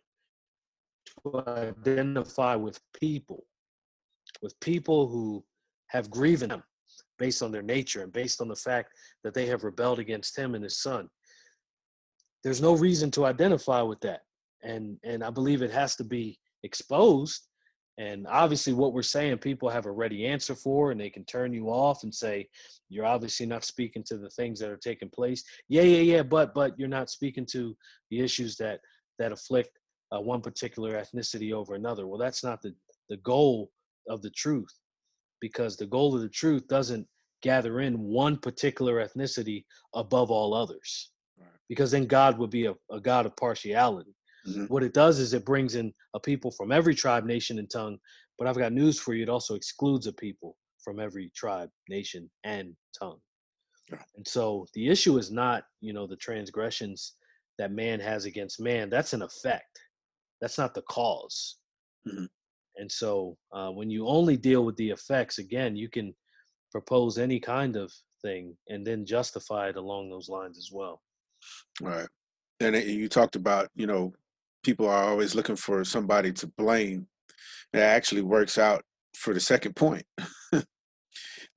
to 1.23 1.43
identify 1.47 2.55
with 2.55 2.81
people, 2.99 3.45
with 4.43 4.59
people 4.61 5.09
who 5.09 5.45
have 5.89 6.11
grieved 6.11 6.51
him 6.51 6.63
based 7.19 7.43
on 7.43 7.53
their 7.53 7.63
nature 7.63 8.03
and 8.03 8.13
based 8.13 8.41
on 8.41 8.49
the 8.49 8.57
fact 8.57 8.93
that 9.23 9.35
they 9.35 9.47
have 9.47 9.65
rebelled 9.65 9.99
against 9.99 10.37
him 10.37 10.55
and 10.55 10.65
his 10.65 10.79
son. 10.79 11.09
There's 12.43 12.61
no 12.61 12.75
reason 12.75 13.11
to 13.13 13.25
identify 13.25 13.83
with 13.83 14.01
that. 14.01 14.23
And 14.63 14.99
and 15.05 15.23
I 15.23 15.31
believe 15.31 15.63
it 15.63 15.71
has 15.71 15.97
to 15.97 16.05
be 16.05 16.39
exposed 16.63 17.49
and 17.99 18.27
obviously, 18.27 18.73
what 18.73 18.93
we're 18.93 19.03
saying, 19.03 19.39
people 19.39 19.69
have 19.69 19.87
a 19.87 19.91
ready 19.93 20.27
answer 20.27 20.55
for, 20.55 20.91
and 20.91 21.01
they 21.01 21.11
can 21.11 21.25
turn 21.25 21.53
you 21.53 21.69
off 21.69 22.03
and 22.03 22.13
say, 22.13 22.49
"You're 22.89 23.07
obviously 23.07 23.47
not 23.47 23.65
speaking 23.65 24.03
to 24.05 24.19
the 24.19 24.31
things 24.31 24.59
that 24.59 24.71
are 24.71 24.77
taking 24.77 25.09
place." 25.11 25.45
Yeah, 25.69 25.83
yeah, 25.83 26.01
yeah, 26.17 26.23
but 26.23 26.55
but 26.55 26.77
you're 26.79 26.89
not 26.89 27.09
speaking 27.11 27.47
to 27.53 27.77
the 28.11 28.21
issues 28.21 28.57
that 28.57 28.81
that 29.19 29.31
afflict 29.31 29.79
uh, 30.13 30.21
one 30.21 30.41
particular 30.41 30.95
ethnicity 31.01 31.53
over 31.53 31.75
another. 31.75 32.09
Well, 32.09 32.19
that's 32.19 32.43
not 32.43 32.63
the 32.63 32.75
the 33.09 33.19
goal 33.19 33.71
of 34.09 34.23
the 34.23 34.31
truth, 34.31 34.75
because 35.41 35.77
the 35.77 35.87
goal 35.87 36.17
of 36.17 36.23
the 36.23 36.29
truth 36.29 36.67
doesn't 36.67 37.07
gather 37.43 37.81
in 37.81 38.01
one 38.01 38.37
particular 38.37 39.07
ethnicity 39.07 39.65
above 39.95 40.31
all 40.33 40.53
others, 40.55 41.11
Right. 41.39 41.49
because 41.69 41.93
then 41.93 42.07
God 42.07 42.39
would 42.39 42.51
be 42.51 42.67
a, 42.67 42.75
a 42.91 43.01
God 43.01 43.27
of 43.27 43.37
partiality 43.37 44.15
Mhm. 44.47 44.69
what 44.69 44.83
it 44.83 44.93
does 44.95 45.19
is 45.19 45.33
it 45.33 45.45
brings 45.45 45.75
in 45.75 45.93
a 46.15 46.21
people 46.21 46.51
from 46.51 46.71
every 46.73 46.95
tribe, 46.95 47.25
nation, 47.25 47.59
and 47.59 47.71
tongue. 47.71 47.99
But 48.39 48.47
I've 48.47 48.59
got 48.59 48.73
news 48.73 48.99
for 48.99 49.15
you: 49.15 49.23
it 49.23 49.29
also 49.29 49.55
excludes 49.55 50.07
a 50.07 50.13
people 50.13 50.57
from 50.83 51.01
every 51.01 51.31
tribe, 51.35 51.71
nation, 51.89 52.31
and 52.45 52.77
tongue. 52.99 53.21
Yeah. 53.91 54.03
And 54.17 54.27
so 54.27 54.67
the 54.75 54.89
issue 54.89 55.19
is 55.19 55.31
not, 55.31 55.65
you 55.81 55.93
know, 55.93 56.07
the 56.07 56.17
transgressions 56.17 57.17
that 57.59 57.71
man 57.73 58.01
has 58.01 58.25
against 58.25 58.61
man. 58.61 58.91
That's 58.91 59.13
an 59.13 59.23
effect. 59.23 59.79
That's 60.41 60.59
not 60.59 60.75
the 60.75 60.83
cause. 60.83 61.59
Mhm. 62.07 62.29
And 62.77 62.91
so 62.91 63.39
uh, 63.53 63.71
when 63.71 63.89
you 63.91 64.07
only 64.09 64.37
deal 64.37 64.65
with 64.65 64.77
the 64.77 64.91
effects, 64.91 65.39
again, 65.39 65.77
you 65.77 65.89
can 65.89 66.15
propose 66.73 67.19
any 67.19 67.39
kind 67.41 67.77
of 67.77 67.93
thing 68.21 68.57
and 68.69 68.87
then 68.87 69.07
justify 69.07 69.69
it 69.69 69.77
along 69.77 70.11
those 70.11 70.29
lines 70.29 70.59
as 70.59 70.71
well. 70.73 71.03
Right. 71.81 72.09
And 72.61 72.75
you 72.77 73.09
talked 73.09 73.37
about, 73.37 73.71
you 73.75 73.87
know, 73.87 74.13
people 74.65 74.89
are 74.89 75.05
always 75.05 75.35
looking 75.35 75.57
for 75.57 75.85
somebody 75.85 76.33
to 76.33 76.47
blame. 76.59 77.07
It 77.73 77.79
actually 77.81 78.23
works 78.23 78.59
out 78.59 78.83
for 79.17 79.33
the 79.35 79.41
second 79.41 79.77
point. 79.77 80.05
the 80.53 80.65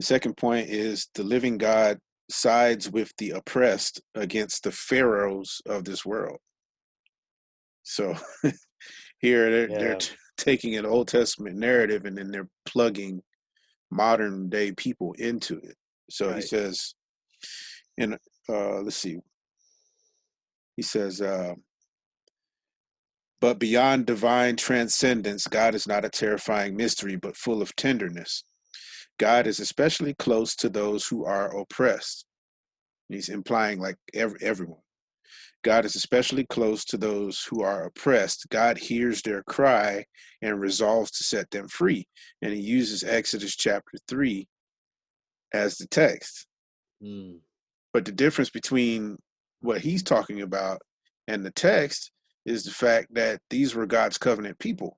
second 0.01 0.37
point 0.37 0.69
is 0.69 1.07
the 1.15 1.23
living 1.23 1.57
God 1.57 1.97
sides 2.29 2.91
with 2.91 3.11
the 3.17 3.31
oppressed 3.31 4.01
against 4.13 4.63
the 4.63 4.71
pharaohs 4.71 5.61
of 5.65 5.85
this 5.85 6.05
world. 6.05 6.37
So 7.83 8.15
here 9.19 9.49
they're, 9.49 9.69
Yeah. 9.69 9.77
they're 9.79 9.95
t- 9.99 10.15
taking 10.37 10.75
an 10.77 10.85
Old 10.85 11.07
Testament 11.07 11.55
narrative 11.57 12.05
and 12.05 12.17
then 12.17 12.29
they're 12.31 12.49
plugging 12.65 13.21
modern 13.89 14.49
day 14.49 14.71
people 14.73 15.13
into 15.17 15.57
it. 15.57 15.75
So 16.09 16.33
he 16.33 16.41
says, 16.41 16.93
in 17.97 18.13
uh, 18.49 18.79
let's 18.81 18.97
see, 18.97 19.17
he 20.75 20.81
says, 20.81 21.21
uh, 21.21 21.53
but 23.39 23.59
beyond 23.59 24.05
divine 24.05 24.55
transcendence, 24.55 25.47
God 25.47 25.75
is 25.75 25.87
not 25.87 26.05
a 26.05 26.09
terrifying 26.09 26.75
mystery, 26.75 27.15
but 27.15 27.37
full 27.37 27.61
of 27.61 27.75
tenderness. 27.75 28.43
God 29.19 29.47
is 29.47 29.59
especially 29.59 30.13
close 30.15 30.55
to 30.57 30.69
those 30.69 31.07
who 31.07 31.25
are 31.25 31.55
oppressed. 31.55 32.25
He's 33.09 33.29
implying 33.29 33.79
like 33.79 33.97
every, 34.13 34.39
everyone. 34.41 34.81
God 35.63 35.85
is 35.85 35.95
especially 35.95 36.45
close 36.45 36.85
to 36.85 36.97
those 36.97 37.43
who 37.43 37.61
are 37.61 37.85
oppressed. 37.85 38.47
God 38.49 38.77
hears 38.77 39.21
their 39.21 39.43
cry 39.43 40.05
and 40.41 40.59
resolves 40.59 41.11
to 41.11 41.23
set 41.23 41.49
them 41.51 41.67
free. 41.67 42.07
And 42.41 42.53
he 42.53 42.59
uses 42.59 43.03
Exodus 43.03 43.55
chapter 43.55 43.97
3 44.07 44.47
as 45.53 45.77
the 45.77 45.87
text. 45.87 46.47
Mm, 47.03 47.39
But 47.91 48.05
the 48.05 48.11
difference 48.11 48.49
between 48.49 49.17
what 49.61 49.81
he's 49.81 50.03
talking 50.03 50.41
about 50.41 50.79
and 51.27 51.45
the 51.45 51.51
text 51.51 52.11
is 52.47 52.63
the 52.63 52.71
fact 52.71 53.13
that 53.13 53.41
these 53.49 53.75
were 53.75 53.85
God's 53.85 54.17
covenant 54.17 54.57
people. 54.57 54.97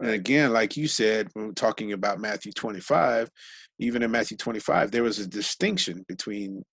And 0.00 0.10
again, 0.10 0.52
like 0.52 0.76
you 0.76 0.88
said, 0.88 1.28
when 1.34 1.46
we're 1.46 1.52
talking 1.52 1.92
about 1.92 2.18
Matthew 2.18 2.52
25, 2.52 3.30
even 3.78 4.02
in 4.02 4.10
Matthew 4.10 4.36
25, 4.36 4.90
there 4.90 5.02
was 5.02 5.18
a 5.18 5.28
distinction 5.28 6.04
between 6.08 6.64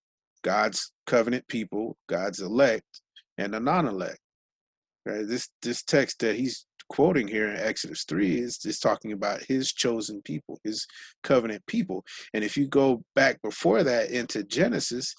God's 0.43 0.91
covenant 1.05 1.45
people, 1.47 1.97
God's 2.07 2.39
elect, 2.39 3.01
and 3.37 3.53
the 3.53 3.59
non-elect. 3.59 4.17
Right? 5.05 5.27
This 5.27 5.49
this 5.61 5.83
text 5.83 6.19
that 6.19 6.37
he's 6.37 6.65
quoting 6.89 7.27
here 7.27 7.49
in 7.49 7.57
Exodus 7.57 8.05
3 8.05 8.39
is, 8.39 8.59
is 8.65 8.79
talking 8.79 9.11
about 9.11 9.43
his 9.43 9.71
chosen 9.71 10.21
people, 10.21 10.59
his 10.63 10.87
covenant 11.23 11.65
people. 11.65 12.05
And 12.33 12.43
if 12.43 12.57
you 12.57 12.67
go 12.67 13.03
back 13.15 13.41
before 13.41 13.83
that 13.83 14.09
into 14.11 14.43
Genesis, 14.43 15.15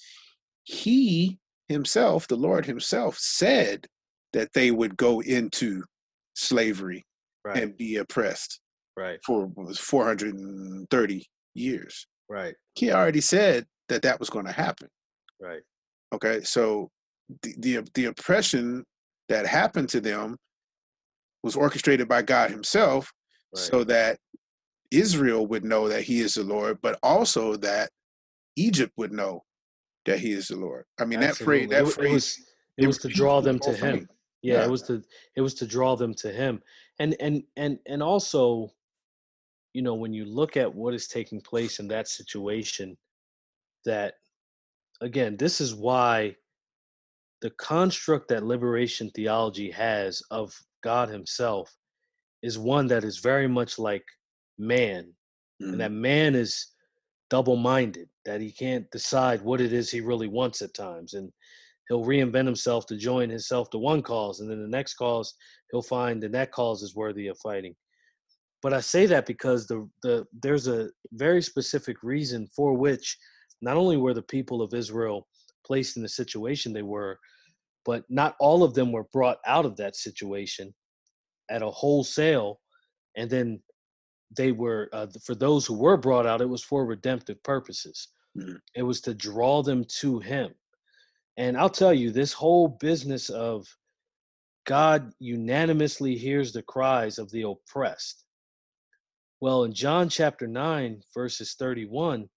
he 0.64 1.38
himself, 1.72 2.28
the 2.28 2.36
Lord 2.36 2.64
himself, 2.66 3.18
said 3.18 3.86
that 4.32 4.52
they 4.52 4.70
would 4.70 4.96
go 4.96 5.20
into 5.20 5.82
slavery 6.34 7.04
right, 7.44 7.62
and 7.62 7.76
be 7.76 7.96
oppressed 7.96 8.60
right, 8.96 9.18
for 9.24 9.46
was 9.56 9.78
430 9.78 11.26
years. 11.54 12.06
right, 12.28 12.54
He 12.74 12.92
already 12.92 13.20
said 13.20 13.66
that 13.88 14.02
that 14.02 14.20
was 14.20 14.30
going 14.30 14.46
to 14.46 14.52
happen. 14.52 14.88
right. 15.40 15.62
Okay, 16.14 16.42
so 16.42 16.90
the, 17.42 17.54
the 17.58 17.88
the 17.94 18.04
oppression 18.06 18.84
that 19.28 19.46
happened 19.46 19.88
to 19.90 20.00
them 20.00 20.36
was 21.42 21.56
orchestrated 21.56 22.06
by 22.08 22.22
God 22.22 22.50
Himself, 22.50 23.10
Right. 23.54 23.64
so 23.64 23.84
that 23.84 24.18
Israel 24.90 25.46
would 25.46 25.64
know 25.64 25.88
that 25.88 26.02
He 26.02 26.20
is 26.20 26.34
the 26.34 26.44
Lord, 26.44 26.78
but 26.82 26.98
also 27.02 27.56
that 27.56 27.90
Egypt 28.56 28.92
would 28.96 29.12
know 29.12 29.42
that 30.04 30.18
He 30.18 30.32
is 30.32 30.48
the 30.48 30.56
Lord. 30.56 30.84
I 30.98 31.04
mean, 31.04 31.20
that 31.20 31.36
phrase 31.36 31.68
that 31.70 31.84
it, 31.84 31.92
phrase, 31.92 32.08
it 32.08 32.12
was 32.12 32.46
it 32.78 32.86
was 32.86 32.98
to 32.98 33.08
draw 33.08 33.40
them 33.40 33.58
to 33.60 33.72
him. 33.72 34.08
Yeah, 34.42 34.54
Yeah. 34.60 34.64
it 34.64 34.70
was 34.70 34.82
to 34.84 35.02
it 35.36 35.40
was 35.40 35.54
to 35.54 35.66
draw 35.66 35.96
them 35.96 36.14
to 36.14 36.32
him. 36.32 36.62
And 36.98 37.16
and 37.20 37.44
and 37.56 37.78
and 37.86 38.02
also, 38.02 38.72
you 39.72 39.82
know, 39.82 39.94
when 39.94 40.12
you 40.12 40.24
look 40.24 40.56
at 40.56 40.72
what 40.74 40.94
is 40.94 41.06
taking 41.08 41.40
place 41.40 41.78
in 41.78 41.88
that 41.88 42.08
situation, 42.08 42.96
that 43.84 44.14
again, 45.00 45.36
this 45.36 45.60
is 45.60 45.74
why 45.74 46.36
the 47.40 47.50
construct 47.50 48.28
that 48.28 48.44
liberation 48.44 49.10
theology 49.10 49.70
has 49.70 50.22
of 50.30 50.56
God 50.82 51.08
Himself 51.08 51.76
is 52.42 52.58
one 52.58 52.86
that 52.88 53.04
is 53.04 53.18
very 53.18 53.48
much 53.48 53.78
like 53.78 54.04
man, 54.58 55.12
and 55.60 55.80
that 55.80 55.90
Mhm. 55.92 56.00
man 56.00 56.34
is 56.34 56.71
double-minded, 57.32 58.10
that 58.26 58.42
he 58.42 58.52
can't 58.52 58.90
decide 58.90 59.40
what 59.40 59.58
it 59.58 59.72
is 59.72 59.90
he 59.90 60.02
really 60.02 60.28
wants 60.28 60.60
at 60.60 60.74
times, 60.74 61.14
and 61.14 61.32
he'll 61.88 62.04
reinvent 62.04 62.44
himself 62.44 62.84
to 62.84 62.94
join 62.94 63.30
himself 63.30 63.70
to 63.70 63.78
one 63.78 64.02
cause, 64.02 64.40
and 64.40 64.50
then 64.50 64.60
the 64.60 64.68
next 64.68 64.94
cause 64.96 65.32
he'll 65.70 65.80
find 65.80 66.22
that 66.22 66.32
that 66.32 66.52
cause 66.52 66.82
is 66.82 66.94
worthy 66.94 67.28
of 67.28 67.38
fighting. 67.38 67.74
But 68.60 68.74
I 68.74 68.80
say 68.80 69.06
that 69.06 69.24
because 69.24 69.66
the 69.66 69.88
the 70.02 70.26
there's 70.42 70.68
a 70.68 70.90
very 71.12 71.40
specific 71.40 71.96
reason 72.02 72.46
for 72.54 72.74
which 72.74 73.16
not 73.62 73.78
only 73.78 73.96
were 73.96 74.12
the 74.14 74.30
people 74.36 74.60
of 74.60 74.74
Israel 74.74 75.26
placed 75.64 75.96
in 75.96 76.02
the 76.02 76.10
situation 76.20 76.74
they 76.74 76.82
were, 76.82 77.18
but 77.86 78.04
not 78.10 78.36
all 78.40 78.62
of 78.62 78.74
them 78.74 78.92
were 78.92 79.08
brought 79.10 79.38
out 79.46 79.64
of 79.64 79.78
that 79.78 79.96
situation 79.96 80.74
at 81.48 81.62
a 81.62 81.70
wholesale, 81.80 82.60
and 83.16 83.30
then 83.30 83.62
they 84.36 84.52
were 84.52 84.88
uh, 84.92 85.06
for 85.24 85.34
those 85.34 85.66
who 85.66 85.74
were 85.74 85.96
brought 85.96 86.26
out, 86.26 86.40
it 86.40 86.48
was 86.48 86.62
for 86.62 86.84
redemptive 86.86 87.42
purposes. 87.42 88.08
Mhm. 88.36 88.60
It 88.74 88.82
was 88.82 89.00
to 89.02 89.14
draw 89.14 89.62
them 89.62 89.84
to 90.00 90.18
Him. 90.20 90.54
And 91.36 91.56
I'll 91.56 91.70
tell 91.70 91.94
you, 91.94 92.10
this 92.10 92.32
whole 92.32 92.68
business 92.68 93.30
of 93.30 93.66
God 94.64 95.12
unanimously 95.18 96.16
hears 96.16 96.52
the 96.52 96.62
cries 96.62 97.18
of 97.18 97.30
the 97.30 97.42
oppressed. 97.42 98.24
Well, 99.40 99.64
in 99.64 99.72
John 99.72 100.08
chapter 100.08 100.46
9, 100.46 101.02
verses 101.14 101.54
31, 101.54 102.28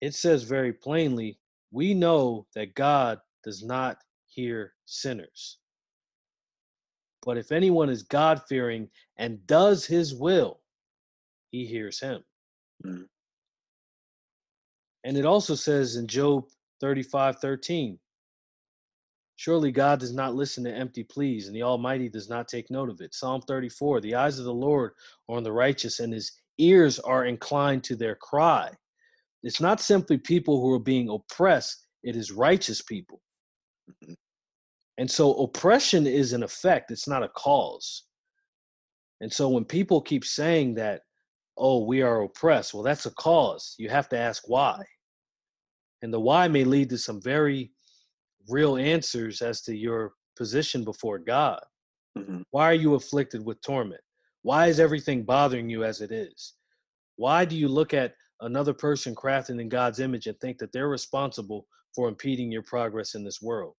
it 0.00 0.14
says 0.14 0.44
very 0.44 0.72
plainly, 0.72 1.40
we 1.72 1.94
know 1.94 2.46
that 2.54 2.74
God 2.74 3.20
does 3.42 3.64
not 3.64 3.98
hear 4.26 4.74
sinners. 4.84 5.58
But 7.24 7.38
if 7.38 7.50
anyone 7.50 7.90
is 7.90 8.04
God 8.04 8.42
fearing 8.48 8.88
and 9.16 9.44
does 9.46 9.84
his 9.84 10.14
will, 10.14 10.60
he 11.56 11.66
hears 11.66 12.00
him. 12.00 12.22
Mhm. 12.84 13.08
And 15.04 15.16
it 15.16 15.24
also 15.24 15.54
says 15.54 15.96
in 15.96 16.06
Job 16.06 16.50
35 16.80 17.38
13, 17.38 17.98
surely 19.36 19.72
God 19.72 20.00
does 20.00 20.12
not 20.12 20.34
listen 20.34 20.64
to 20.64 20.74
empty 20.74 21.04
pleas, 21.04 21.46
and 21.46 21.56
the 21.56 21.62
Almighty 21.62 22.08
does 22.08 22.28
not 22.28 22.48
take 22.48 22.70
note 22.70 22.90
of 22.90 23.00
it. 23.00 23.14
Psalm 23.14 23.40
34, 23.42 24.00
the 24.00 24.14
eyes 24.14 24.38
of 24.38 24.44
the 24.44 24.52
Lord 24.54 24.92
are 25.28 25.36
on 25.36 25.44
the 25.44 25.52
righteous, 25.52 26.00
and 26.00 26.12
his 26.12 26.32
ears 26.58 26.98
are 26.98 27.24
inclined 27.26 27.84
to 27.84 27.96
their 27.96 28.16
cry. 28.16 28.70
It's 29.42 29.60
not 29.60 29.80
simply 29.80 30.18
people 30.18 30.60
who 30.60 30.72
are 30.72 30.80
being 30.80 31.08
oppressed, 31.08 31.86
it 32.02 32.16
is 32.16 32.32
righteous 32.32 32.82
people. 32.82 33.22
Mhm. 33.88 34.16
And 34.98 35.10
so 35.10 35.34
oppression 35.34 36.06
is 36.06 36.32
an 36.32 36.42
effect, 36.42 36.90
it's 36.90 37.08
not 37.08 37.22
a 37.22 37.28
cause. 37.28 38.04
And 39.20 39.32
so 39.32 39.48
when 39.48 39.64
people 39.64 40.00
keep 40.02 40.24
saying 40.24 40.74
that, 40.74 41.05
oh, 41.56 41.84
we 41.84 42.02
are 42.02 42.22
oppressed, 42.22 42.74
well, 42.74 42.82
that's 42.82 43.06
a 43.06 43.10
cause. 43.12 43.74
You 43.78 43.88
have 43.88 44.08
to 44.10 44.18
ask 44.18 44.44
why. 44.46 44.84
And 46.02 46.12
the 46.12 46.20
why 46.20 46.48
may 46.48 46.64
lead 46.64 46.90
to 46.90 46.98
some 46.98 47.20
very 47.20 47.72
real 48.48 48.76
answers 48.76 49.42
as 49.42 49.62
to 49.62 49.76
your 49.76 50.12
position 50.36 50.84
before 50.84 51.18
God. 51.18 51.64
Mhm. 52.16 52.44
Why 52.50 52.70
are 52.70 52.74
you 52.74 52.94
afflicted 52.94 53.44
with 53.44 53.60
torment? 53.60 54.02
Why 54.42 54.66
is 54.66 54.78
everything 54.78 55.24
bothering 55.24 55.68
you 55.68 55.84
as 55.84 56.00
it 56.00 56.12
is? 56.12 56.54
Why 57.16 57.44
do 57.44 57.56
you 57.56 57.68
look 57.68 57.94
at 57.94 58.14
another 58.40 58.74
person 58.74 59.14
crafted 59.14 59.60
in 59.60 59.68
God's 59.68 59.98
image 59.98 60.26
and 60.26 60.38
think 60.38 60.58
that 60.58 60.72
they're 60.72 60.88
responsible 60.88 61.66
for 61.94 62.08
impeding 62.08 62.52
your 62.52 62.62
progress 62.62 63.14
in 63.14 63.24
this 63.24 63.40
world? 63.40 63.74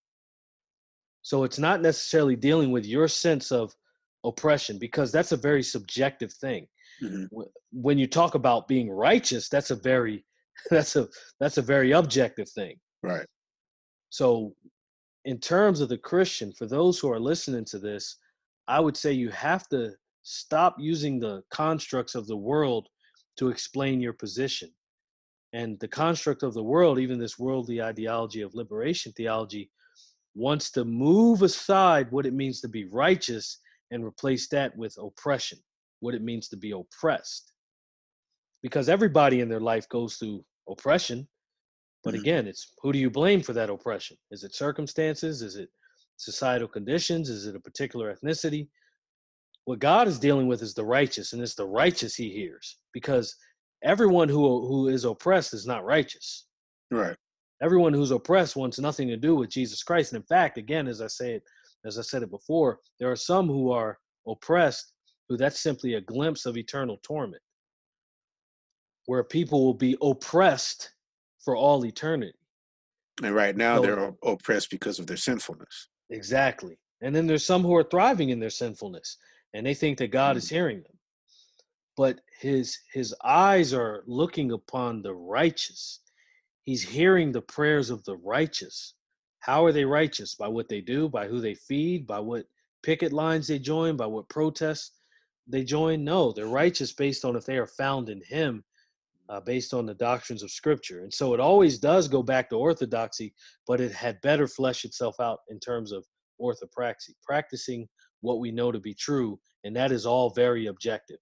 So 1.21 1.43
it's 1.43 1.59
not 1.59 1.81
necessarily 1.81 2.35
dealing 2.35 2.71
with 2.71 2.85
your 2.85 3.07
sense 3.07 3.51
of 3.51 3.75
oppression 4.23 4.79
because 4.79 5.11
that's 5.11 5.31
a 5.31 5.37
very 5.37 5.63
subjective 5.63 6.33
thing. 6.33 6.67
Mhm. 7.01 7.27
When 7.71 7.97
you 7.97 8.07
talk 8.07 8.35
about 8.35 8.67
being 8.67 8.89
righteous, 8.89 9.49
that's 9.49 9.71
a 9.71 9.75
very 9.75 10.25
that's 10.71 10.95
a 10.95 11.07
that's 11.39 11.57
a 11.57 11.61
very 11.61 11.91
objective 11.91 12.49
thing. 12.49 12.79
Right. 13.03 13.27
So, 14.09 14.55
in 15.25 15.39
terms 15.39 15.81
of 15.81 15.89
the 15.89 15.97
Christian, 15.97 16.53
for 16.53 16.65
those 16.65 16.99
who 16.99 17.11
are 17.11 17.19
listening 17.19 17.65
to 17.65 17.79
this, 17.79 18.17
I 18.67 18.79
would 18.79 18.97
say 18.97 19.11
you 19.11 19.29
have 19.29 19.67
to 19.69 19.91
stop 20.23 20.75
using 20.79 21.19
the 21.19 21.43
constructs 21.51 22.15
of 22.15 22.27
the 22.27 22.37
world 22.37 22.87
to 23.37 23.49
explain 23.49 24.01
your 24.01 24.13
position. 24.13 24.71
And 25.53 25.79
the 25.79 25.87
construct 25.87 26.43
of 26.43 26.53
the 26.53 26.63
world, 26.63 26.99
even 26.99 27.19
this 27.19 27.39
worldly 27.39 27.81
ideology 27.81 28.41
of 28.41 28.53
liberation 28.53 29.13
theology, 29.13 29.71
wants 30.35 30.69
to 30.71 30.85
move 30.85 31.41
aside 31.41 32.11
what 32.11 32.25
it 32.25 32.33
means 32.33 32.61
to 32.61 32.67
be 32.67 32.85
righteous 32.85 33.59
and 33.91 34.03
replace 34.03 34.49
that 34.49 34.75
with 34.77 34.95
oppression, 35.01 35.59
what 35.99 36.15
it 36.15 36.21
means 36.21 36.47
to 36.49 36.57
be 36.57 36.71
oppressed. 36.71 37.53
Because 38.61 38.89
everybody 38.89 39.41
in 39.41 39.49
their 39.49 39.59
life 39.59 39.87
goes 39.89 40.17
through 40.17 40.43
oppression. 40.69 41.27
But 42.03 42.13
Mhm. 42.13 42.19
again, 42.19 42.47
it's 42.47 42.73
who 42.81 42.91
do 42.91 42.99
you 42.99 43.09
blame 43.09 43.41
for 43.41 43.53
that 43.53 43.69
oppression? 43.69 44.17
Is 44.31 44.43
it 44.43 44.55
circumstances? 44.55 45.41
Is 45.41 45.55
it 45.55 45.69
societal 46.17 46.67
conditions? 46.67 47.29
Is 47.29 47.45
it 47.45 47.55
a 47.55 47.59
particular 47.59 48.15
ethnicity? 48.15 48.69
What 49.65 49.79
God 49.79 50.07
is 50.07 50.19
dealing 50.19 50.47
with 50.47 50.61
is 50.61 50.73
the 50.73 50.85
righteous, 50.85 51.33
and 51.33 51.41
it's 51.41 51.55
the 51.55 51.67
righteous 51.67 52.15
he 52.15 52.31
hears 52.31 52.79
because 52.93 53.35
everyone 53.83 54.29
who 54.29 54.65
who 54.67 54.87
is 54.87 55.03
oppressed 55.03 55.53
is 55.53 55.65
not 55.67 55.83
righteous. 55.83 56.47
Right. 56.89 57.17
Everyone 57.61 57.93
who's 57.93 58.11
oppressed 58.11 58.55
wants 58.55 58.79
nothing 58.79 59.07
to 59.09 59.17
do 59.17 59.35
with 59.35 59.49
Jesus 59.49 59.83
Christ. 59.83 60.13
And 60.13 60.21
in 60.21 60.27
fact, 60.27 60.57
again, 60.57 60.87
as 60.87 61.01
I 61.01 61.07
said 61.07 61.41
as 61.85 61.99
I 61.99 62.01
said 62.01 62.23
it 62.23 62.29
before, 62.29 62.79
there 62.99 63.11
are 63.11 63.15
some 63.15 63.47
who 63.47 63.71
are 63.71 63.99
oppressed, 64.25 64.93
who 65.29 65.37
that's 65.37 65.59
simply 65.59 65.95
a 65.95 66.01
glimpse 66.01 66.45
of 66.45 66.57
eternal 66.57 66.99
torment, 67.03 67.41
where 69.05 69.23
people 69.23 69.65
will 69.65 69.73
be 69.73 69.97
oppressed 70.01 70.91
for 71.43 71.55
all 71.55 71.85
eternity. 71.85 72.37
And 73.23 73.33
right 73.33 73.55
now 73.55 73.77
So- 73.77 73.81
they're 73.81 74.13
oppressed 74.23 74.69
because 74.69 74.99
of 74.99 75.07
their 75.07 75.17
sinfulness. 75.17 75.89
Exactly. 76.09 76.77
And 77.01 77.15
then 77.15 77.27
there's 77.27 77.43
some 77.43 77.63
who 77.63 77.75
are 77.75 77.83
thriving 77.83 78.29
in 78.29 78.39
their 78.39 78.49
sinfulness 78.49 79.17
and 79.53 79.65
they 79.65 79.73
think 79.73 79.97
that 79.97 80.11
God 80.11 80.37
is 80.37 80.49
hmm. 80.49 80.55
hearing 80.55 80.83
them. 80.83 80.97
But 81.95 82.21
his 82.39 82.77
his 82.93 83.15
eyes 83.23 83.73
are 83.73 84.03
looking 84.05 84.51
upon 84.51 85.01
the 85.01 85.13
righteous. 85.13 86.01
He's 86.63 86.83
hearing 86.83 87.31
the 87.31 87.41
prayers 87.41 87.89
of 87.89 88.03
the 88.03 88.17
righteous. 88.17 88.93
How 89.39 89.65
are 89.65 89.71
they 89.71 89.85
righteous? 89.85 90.35
By 90.35 90.47
what 90.47 90.69
they 90.69 90.81
do, 90.81 91.09
by 91.09 91.27
who 91.27 91.39
they 91.39 91.55
feed, 91.55 92.05
by 92.05 92.19
what 92.19 92.45
picket 92.83 93.13
lines 93.13 93.47
they 93.47 93.57
join, 93.57 93.97
by 93.97 94.05
what 94.05 94.29
protests 94.29 94.91
they 95.47 95.63
join? 95.63 96.03
No, 96.03 96.31
they're 96.31 96.47
righteous 96.47 96.93
based 96.93 97.25
on 97.25 97.35
if 97.35 97.45
they 97.45 97.57
are 97.57 97.67
found 97.67 98.09
in 98.09 98.21
him, 98.27 98.63
uh, 99.29 99.39
based 99.39 99.73
on 99.73 99.85
the 99.85 99.93
doctrines 99.93 100.43
of 100.43 100.51
scripture. 100.51 101.01
And 101.01 101.13
so 101.13 101.33
it 101.33 101.39
always 101.39 101.79
does 101.79 102.07
go 102.07 102.23
back 102.23 102.49
to 102.49 102.55
orthodoxy, 102.55 103.33
but 103.65 103.81
it 103.81 103.91
had 103.91 104.21
better 104.21 104.47
flesh 104.47 104.85
itself 104.85 105.19
out 105.19 105.39
in 105.49 105.59
terms 105.59 105.91
of 105.91 106.05
orthopraxy, 106.41 107.13
practicing 107.23 107.87
what 108.21 108.39
we 108.39 108.51
know 108.51 108.71
to 108.71 108.79
be 108.79 108.93
true, 108.93 109.39
and 109.63 109.75
that 109.75 109.91
is 109.91 110.05
all 110.05 110.29
very 110.31 110.67
objective. 110.67 111.17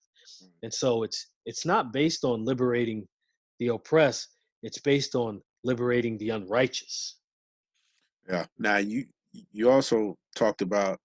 And 0.63 0.73
so 0.73 1.03
it's 1.03 1.27
it's 1.45 1.65
not 1.65 1.93
based 1.93 2.23
on 2.23 2.45
liberating 2.45 3.07
the 3.59 3.67
oppressed; 3.67 4.29
it's 4.63 4.79
based 4.79 5.13
on 5.15 5.41
liberating 5.63 6.17
the 6.17 6.29
unrighteous. 6.29 7.17
Yeah. 8.27 8.45
Now 8.57 8.77
you 8.77 9.05
you 9.51 9.69
also 9.69 10.17
talked 10.35 10.61
about 10.61 10.99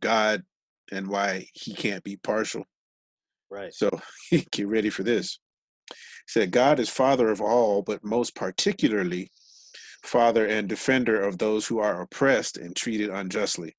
God 0.00 0.42
and 0.92 1.08
why 1.08 1.46
he 1.52 1.74
can't 1.74 2.04
be 2.04 2.16
partial. 2.16 2.64
Right. 3.50 3.72
So 3.74 3.90
get 4.50 4.68
ready 4.68 4.90
for 4.90 5.02
this. 5.02 5.38
He 5.90 5.96
said 6.28 6.50
God 6.50 6.80
is 6.80 6.88
father 6.88 7.30
of 7.30 7.40
all, 7.40 7.82
but 7.82 8.04
most 8.04 8.34
particularly 8.34 9.30
father 10.02 10.46
and 10.46 10.68
defender 10.68 11.20
of 11.20 11.38
those 11.38 11.66
who 11.66 11.78
are 11.78 12.02
oppressed 12.02 12.56
and 12.56 12.74
treated 12.74 13.10
unjustly. 13.10 13.76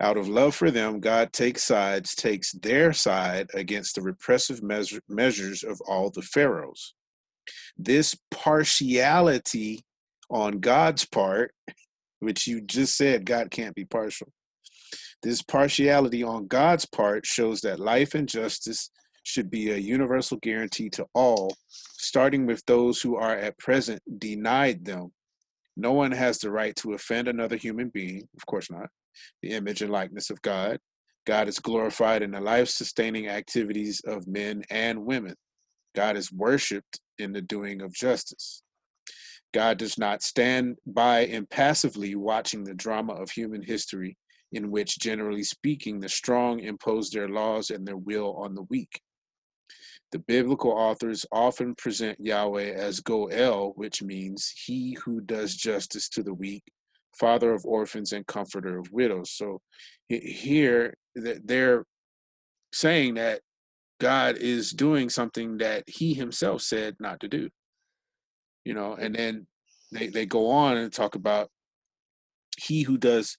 Out 0.00 0.16
of 0.16 0.28
love 0.28 0.54
for 0.54 0.70
them, 0.70 1.00
God 1.00 1.32
takes 1.32 1.64
sides, 1.64 2.14
takes 2.14 2.52
their 2.52 2.92
side 2.92 3.48
against 3.54 3.96
the 3.96 4.02
repressive 4.02 4.62
measure, 4.62 5.00
measures 5.08 5.64
of 5.64 5.80
all 5.88 6.10
the 6.10 6.22
pharaohs. 6.22 6.94
This 7.76 8.16
partiality 8.30 9.80
on 10.30 10.60
God's 10.60 11.04
part, 11.04 11.52
which 12.20 12.46
you 12.46 12.60
just 12.60 12.96
said 12.96 13.24
God 13.24 13.50
can't 13.50 13.74
be 13.74 13.84
partial. 13.84 14.28
This 15.22 15.42
partiality 15.42 16.22
on 16.22 16.46
God's 16.46 16.86
part 16.86 17.26
shows 17.26 17.60
that 17.62 17.80
life 17.80 18.14
and 18.14 18.28
justice 18.28 18.90
should 19.24 19.50
be 19.50 19.70
a 19.70 19.76
universal 19.76 20.38
guarantee 20.38 20.88
to 20.90 21.06
all, 21.14 21.56
starting 21.68 22.46
with 22.46 22.64
those 22.66 23.00
who 23.02 23.16
are 23.16 23.36
at 23.36 23.58
present 23.58 24.00
denied 24.18 24.84
them. 24.84 25.12
No 25.76 25.92
one 25.92 26.12
has 26.12 26.38
the 26.38 26.50
right 26.50 26.74
to 26.76 26.94
offend 26.94 27.28
another 27.28 27.56
human 27.56 27.88
being, 27.88 28.28
of 28.36 28.46
course 28.46 28.70
not, 28.70 28.88
the 29.42 29.50
image 29.50 29.82
and 29.82 29.92
likeness 29.92 30.30
of 30.30 30.40
God. 30.42 30.78
God 31.26 31.46
is 31.46 31.58
glorified 31.58 32.22
in 32.22 32.30
the 32.30 32.40
life 32.40 32.68
sustaining 32.68 33.28
activities 33.28 34.00
of 34.06 34.26
men 34.26 34.62
and 34.70 35.04
women. 35.04 35.34
God 35.94 36.16
is 36.16 36.32
worshiped 36.32 37.00
in 37.18 37.32
the 37.32 37.42
doing 37.42 37.82
of 37.82 37.92
justice. 37.92 38.62
God 39.52 39.78
does 39.78 39.98
not 39.98 40.22
stand 40.22 40.76
by 40.86 41.20
impassively 41.20 42.14
watching 42.14 42.64
the 42.64 42.74
drama 42.74 43.14
of 43.14 43.30
human 43.30 43.62
history, 43.62 44.16
in 44.52 44.70
which, 44.70 44.98
generally 44.98 45.42
speaking, 45.42 46.00
the 46.00 46.08
strong 46.08 46.60
impose 46.60 47.10
their 47.10 47.28
laws 47.28 47.70
and 47.70 47.86
their 47.86 47.96
will 47.96 48.34
on 48.36 48.54
the 48.54 48.62
weak. 48.62 49.00
The 50.10 50.18
biblical 50.18 50.70
authors 50.70 51.26
often 51.30 51.74
present 51.74 52.18
Yahweh 52.18 52.72
as 52.72 53.00
Goel, 53.00 53.72
which 53.76 54.02
means 54.02 54.52
he 54.66 54.96
who 55.04 55.20
does 55.20 55.54
justice 55.54 56.08
to 56.10 56.22
the 56.22 56.32
weak, 56.32 56.62
father 57.18 57.52
of 57.52 57.66
orphans, 57.66 58.12
and 58.12 58.26
comforter 58.26 58.78
of 58.78 58.90
widows. 58.90 59.30
So 59.30 59.60
here 60.08 60.94
they're 61.14 61.84
saying 62.72 63.14
that 63.14 63.40
God 64.00 64.38
is 64.38 64.72
doing 64.72 65.10
something 65.10 65.58
that 65.58 65.84
he 65.86 66.14
himself 66.14 66.62
said 66.62 66.96
not 67.00 67.20
to 67.20 67.28
do. 67.28 67.50
You 68.64 68.74
know, 68.74 68.94
and 68.94 69.14
then 69.14 69.46
they, 69.92 70.08
they 70.08 70.24
go 70.24 70.50
on 70.50 70.76
and 70.78 70.92
talk 70.92 71.16
about 71.16 71.50
he 72.56 72.82
who 72.82 72.96
does 72.96 73.36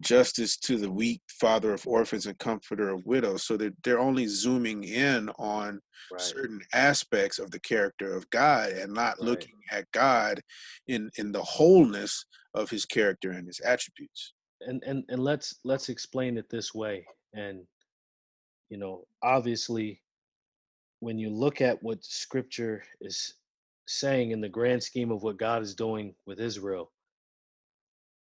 justice 0.00 0.56
to 0.58 0.76
the 0.76 0.90
weak, 0.90 1.20
father 1.28 1.72
of 1.72 1.86
orphans, 1.86 2.26
and 2.26 2.38
comforter 2.38 2.88
of 2.90 3.04
widows. 3.06 3.44
So 3.44 3.56
they're, 3.56 3.72
they're 3.84 4.00
only 4.00 4.26
zooming 4.26 4.84
in 4.84 5.28
on 5.38 5.80
Right. 6.10 6.20
certain 6.22 6.60
aspects 6.72 7.38
of 7.38 7.50
the 7.50 7.60
character 7.60 8.14
of 8.14 8.28
God 8.30 8.70
and 8.72 8.92
not 8.92 9.18
Right. 9.20 9.28
looking 9.28 9.56
at 9.70 9.90
God 9.92 10.40
in 10.88 11.10
in 11.18 11.30
the 11.32 11.42
wholeness 11.42 12.24
of 12.54 12.68
his 12.70 12.84
character 12.84 13.30
and 13.30 13.46
his 13.46 13.60
attributes. 13.60 14.32
and 14.62 14.82
and 14.84 15.04
and 15.08 15.22
let's 15.22 15.60
let's 15.64 15.88
explain 15.88 16.36
it 16.36 16.48
this 16.50 16.74
way 16.74 17.06
and 17.34 17.66
you 18.70 18.76
know 18.78 19.04
obviously 19.22 20.02
when 21.00 21.18
you 21.18 21.30
look 21.30 21.60
at 21.60 21.82
what 21.82 22.04
scripture 22.04 22.82
is 23.00 23.34
saying 23.86 24.32
in 24.32 24.40
the 24.40 24.48
grand 24.48 24.82
scheme 24.82 25.10
of 25.10 25.22
what 25.22 25.38
God 25.38 25.62
is 25.62 25.74
doing 25.74 26.14
with 26.26 26.40
Israel 26.40 26.92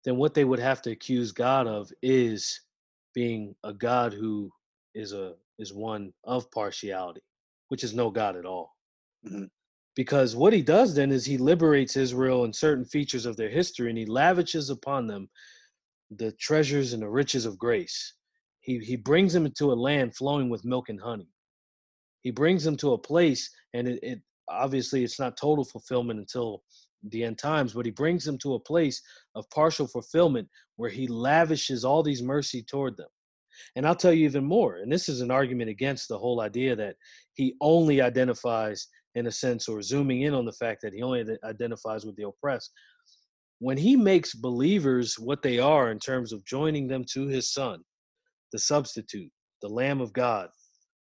then 0.08 0.16
what 0.16 0.32
they 0.32 0.44
would 0.44 0.58
have 0.58 0.80
to 0.82 0.90
accuse 0.90 1.32
God 1.32 1.66
of 1.66 1.92
is 2.02 2.62
being 3.14 3.54
a 3.64 3.74
God 3.74 4.14
who 4.14 4.50
is 4.94 5.12
a 5.12 5.34
is 5.58 5.74
one 5.74 6.12
of 6.24 6.50
partiality 6.50 7.20
which 7.68 7.84
is 7.84 7.94
no 7.94 8.10
God 8.10 8.34
at 8.36 8.46
all 8.46 8.74
Mhm. 9.26 9.50
because 9.94 10.34
what 10.34 10.54
he 10.54 10.62
does 10.62 10.94
then 10.94 11.12
is 11.12 11.26
he 11.26 11.36
liberates 11.36 11.96
Israel 11.96 12.44
in 12.44 12.52
certain 12.54 12.86
features 12.86 13.26
of 13.26 13.36
their 13.36 13.50
history 13.50 13.90
and 13.90 13.98
he 13.98 14.06
lavishes 14.06 14.70
upon 14.70 15.06
them 15.06 15.28
the 16.10 16.32
treasures 16.32 16.94
and 16.94 17.02
the 17.02 17.10
riches 17.10 17.44
of 17.44 17.58
grace. 17.58 18.14
He 18.60 18.78
he 18.78 18.96
brings 18.96 19.34
them 19.34 19.44
into 19.44 19.72
a 19.72 19.74
land 19.74 20.16
flowing 20.16 20.48
with 20.48 20.64
milk 20.64 20.88
and 20.88 21.00
honey. 21.00 21.28
He 22.22 22.30
brings 22.30 22.64
them 22.64 22.76
to 22.78 22.94
a 22.94 22.98
place, 22.98 23.50
and 23.74 23.86
it, 23.88 24.00
it 24.02 24.22
obviously 24.48 25.04
it's 25.04 25.18
not 25.18 25.36
total 25.36 25.64
fulfillment 25.64 26.18
until 26.18 26.62
the 27.04 27.24
end 27.24 27.38
times, 27.38 27.74
but 27.74 27.86
he 27.86 27.90
brings 27.90 28.24
them 28.24 28.38
to 28.38 28.54
a 28.54 28.60
place 28.60 29.00
of 29.34 29.48
partial 29.50 29.86
fulfillment 29.86 30.48
where 30.76 30.90
he 30.90 31.06
lavishes 31.06 31.84
all 31.84 32.02
these 32.02 32.22
mercy 32.22 32.62
toward 32.62 32.96
them. 32.96 33.08
And 33.76 33.86
I'll 33.86 33.96
tell 33.96 34.12
you 34.12 34.24
even 34.24 34.44
more, 34.44 34.76
and 34.76 34.90
this 34.90 35.08
is 35.08 35.20
an 35.20 35.30
argument 35.30 35.70
against 35.70 36.08
the 36.08 36.18
whole 36.18 36.40
idea 36.40 36.76
that 36.76 36.96
he 37.34 37.54
only 37.60 38.00
identifies, 38.00 38.86
in 39.14 39.26
a 39.26 39.32
sense, 39.32 39.68
or 39.68 39.82
zooming 39.82 40.22
in 40.22 40.34
on 40.34 40.44
the 40.44 40.52
fact 40.52 40.80
that 40.82 40.92
he 40.92 41.02
only 41.02 41.24
identifies 41.44 42.04
with 42.04 42.16
the 42.16 42.26
oppressed 42.26 42.72
when 43.60 43.76
he 43.76 43.96
makes 43.96 44.34
believers 44.34 45.18
what 45.18 45.42
they 45.42 45.58
are 45.58 45.90
in 45.90 45.98
terms 45.98 46.32
of 46.32 46.44
joining 46.44 46.86
them 46.86 47.04
to 47.12 47.26
his 47.26 47.52
son, 47.52 47.82
the 48.52 48.58
substitute, 48.58 49.30
the 49.62 49.68
Lamb 49.68 50.00
of 50.00 50.12
God, 50.12 50.48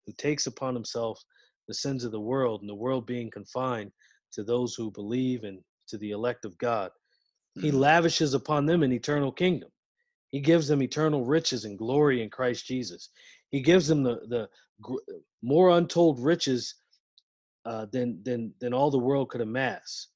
who 0.06 0.14
takes 0.18 0.46
upon 0.46 0.76
himself 0.76 1.20
the 1.68 1.74
sins 1.74 2.04
of 2.04 2.12
the 2.12 2.20
world, 2.20 2.62
and 2.62 2.70
the 2.70 2.76
world 2.76 3.08
being 3.08 3.32
confined 3.32 3.92
to 4.34 4.44
those 4.44 4.76
who 4.76 4.92
believe 4.92 5.44
and 5.44 5.60
to 5.94 6.00
the 6.00 6.12
elect 6.12 6.46
of 6.46 6.60
God, 6.60 6.92
he 7.56 7.72
Mhm. 7.72 7.80
lavishes 7.80 8.36
upon 8.36 8.68
them 8.68 8.84
an 8.84 8.94
eternal 8.94 9.32
kingdom. 9.32 9.72
He 10.32 10.42
gives 10.42 10.68
them 10.68 10.84
eternal 10.84 11.26
riches 11.26 11.66
and 11.66 11.78
glory 11.78 12.22
in 12.24 12.30
Christ 12.30 12.66
Jesus. 12.68 13.10
He 13.52 13.62
gives 13.62 13.88
them 13.88 14.04
the, 14.04 14.22
the 14.28 14.50
gr- 14.82 15.00
more 15.44 15.72
untold 15.72 16.20
riches 16.20 16.76
uh, 17.66 17.88
than, 17.88 18.22
than, 18.24 18.54
than 18.62 18.74
all 18.74 18.92
the 18.92 19.00
world 19.00 19.30
could 19.30 19.42
amass. 19.42 20.10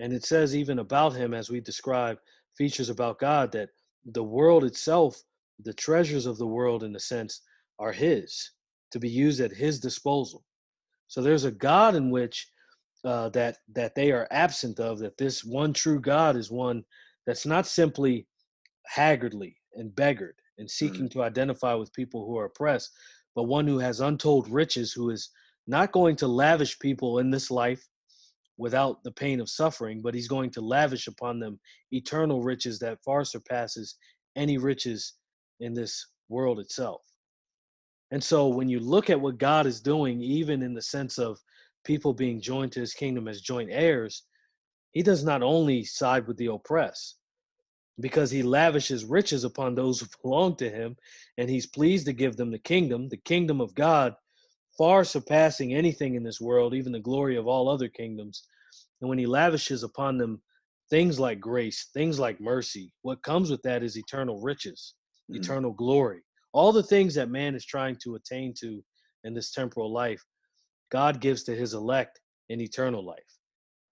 And 0.00 0.12
it 0.12 0.24
says 0.26 0.56
even 0.56 0.80
about 0.80 1.14
him, 1.16 1.34
as 1.34 1.50
we 1.50 1.60
describe 1.60 2.18
features 2.58 2.90
about 2.90 3.20
God, 3.20 3.52
that 3.52 3.70
the 4.06 4.24
world 4.24 4.64
itself, 4.64 5.22
the 5.64 5.74
treasures 5.74 6.26
of 6.26 6.38
the 6.38 6.46
world, 6.46 6.84
in 6.84 6.96
a 6.96 7.00
sense, 7.00 7.42
are 7.78 7.92
his 7.92 8.52
to 8.92 9.00
be 9.00 9.10
used 9.10 9.40
at 9.40 9.52
his 9.52 9.80
disposal. 9.80 10.44
So 11.08 11.22
there's 11.22 11.44
a 11.44 11.52
God 11.52 11.94
in 11.96 12.10
which 12.10 12.48
uh, 13.06 13.28
that 13.30 13.58
that 13.74 13.94
they 13.94 14.10
are 14.10 14.28
absent 14.30 14.80
of. 14.80 14.98
That 14.98 15.16
this 15.16 15.44
one 15.44 15.72
true 15.72 16.00
God 16.00 16.36
is 16.36 16.50
one 16.50 16.84
that's 17.26 17.46
not 17.46 17.66
simply 17.66 18.26
haggardly 18.84 19.56
and 19.74 19.94
beggared 19.94 20.36
and 20.58 20.70
seeking 20.70 21.08
to 21.10 21.22
identify 21.22 21.74
with 21.74 21.92
people 21.92 22.26
who 22.26 22.36
are 22.38 22.46
oppressed, 22.46 22.90
but 23.34 23.44
one 23.44 23.66
who 23.66 23.78
has 23.78 24.00
untold 24.00 24.48
riches, 24.48 24.92
who 24.92 25.10
is 25.10 25.30
not 25.66 25.92
going 25.92 26.16
to 26.16 26.26
lavish 26.26 26.78
people 26.78 27.18
in 27.18 27.30
this 27.30 27.50
life 27.50 27.86
without 28.58 29.02
the 29.04 29.12
pain 29.12 29.40
of 29.40 29.50
suffering, 29.50 30.00
but 30.00 30.14
he's 30.14 30.28
going 30.28 30.50
to 30.50 30.60
lavish 30.60 31.08
upon 31.08 31.38
them 31.38 31.60
eternal 31.92 32.42
riches 32.42 32.78
that 32.78 33.02
far 33.04 33.24
surpasses 33.24 33.96
any 34.34 34.56
riches 34.56 35.14
in 35.60 35.74
this 35.74 36.06
world 36.28 36.58
itself. 36.58 37.02
And 38.10 38.22
so 38.22 38.48
when 38.48 38.68
you 38.68 38.80
look 38.80 39.10
at 39.10 39.20
what 39.20 39.38
God 39.38 39.66
is 39.66 39.80
doing, 39.80 40.22
even 40.22 40.62
in 40.62 40.74
the 40.74 40.82
sense 40.82 41.18
of 41.18 41.38
people 41.86 42.12
being 42.12 42.40
joined 42.40 42.72
to 42.72 42.80
his 42.80 42.92
kingdom 42.92 43.28
as 43.28 43.40
joint 43.40 43.70
heirs, 43.72 44.24
he 44.92 45.02
does 45.02 45.24
not 45.24 45.42
only 45.42 45.84
side 45.84 46.26
with 46.26 46.36
the 46.36 46.46
oppressed, 46.46 47.16
because 48.00 48.30
he 48.30 48.42
lavishes 48.42 49.04
riches 49.04 49.44
upon 49.44 49.74
those 49.74 50.00
who 50.00 50.06
belong 50.22 50.56
to 50.56 50.68
him, 50.68 50.96
and 51.38 51.48
he's 51.48 51.66
pleased 51.66 52.06
to 52.06 52.12
give 52.12 52.36
them 52.36 52.50
the 52.50 52.58
kingdom, 52.58 53.08
the 53.08 53.16
kingdom 53.18 53.60
of 53.60 53.74
God, 53.74 54.14
far 54.76 55.04
surpassing 55.04 55.72
anything 55.74 56.16
in 56.16 56.22
this 56.24 56.40
world, 56.40 56.74
even 56.74 56.92
the 56.92 57.00
glory 57.00 57.36
of 57.36 57.46
all 57.46 57.68
other 57.68 57.88
kingdoms. 57.88 58.44
And 59.00 59.08
when 59.08 59.18
he 59.18 59.26
lavishes 59.26 59.82
upon 59.82 60.18
them 60.18 60.42
things 60.90 61.18
like 61.20 61.40
grace, 61.40 61.88
things 61.94 62.18
like 62.18 62.40
mercy, 62.40 62.92
what 63.02 63.22
comes 63.22 63.50
with 63.50 63.62
that 63.62 63.82
is 63.82 63.96
eternal 63.96 64.40
riches, 64.42 64.94
Mm. 65.30 65.36
eternal 65.38 65.72
glory. 65.72 66.20
All 66.52 66.72
the 66.72 66.82
things 66.82 67.14
that 67.14 67.30
man 67.30 67.54
is 67.54 67.64
trying 67.64 67.96
to 68.04 68.14
attain 68.16 68.54
to 68.60 68.82
in 69.24 69.34
this 69.34 69.50
temporal 69.52 69.92
life, 69.92 70.22
God 70.90 71.20
gives 71.20 71.42
to 71.44 71.54
his 71.54 71.74
elect 71.74 72.20
in 72.48 72.60
eternal 72.60 73.04
life. 73.04 73.18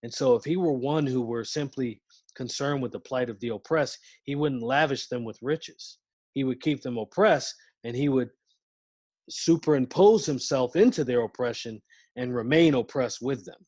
And 0.03 0.12
so 0.12 0.34
if 0.34 0.45
he 0.45 0.57
were 0.57 0.72
one 0.72 1.07
who 1.07 1.22
were 1.22 1.45
simply 1.45 2.01
concerned 2.36 2.82
with 2.82 2.92
the 2.92 3.01
plight 3.01 3.30
of 3.30 3.40
the 3.40 3.49
oppressed, 3.49 3.99
he 4.24 4.34
wouldn't 4.34 4.62
lavish 4.62 5.09
them 5.09 5.24
with 5.24 5.38
riches. 5.42 5.99
He 6.34 6.45
would 6.45 6.61
keep 6.61 6.82
them 6.82 6.99
oppressed 6.99 7.55
and 7.84 7.97
he 7.97 8.09
would 8.09 8.30
superimpose 9.30 10.26
himself 10.26 10.76
into 10.76 11.05
their 11.05 11.22
oppression 11.22 11.80
and 12.16 12.34
remain 12.34 12.74
oppressed 12.74 13.22
with 13.22 13.45
them. 13.45 13.66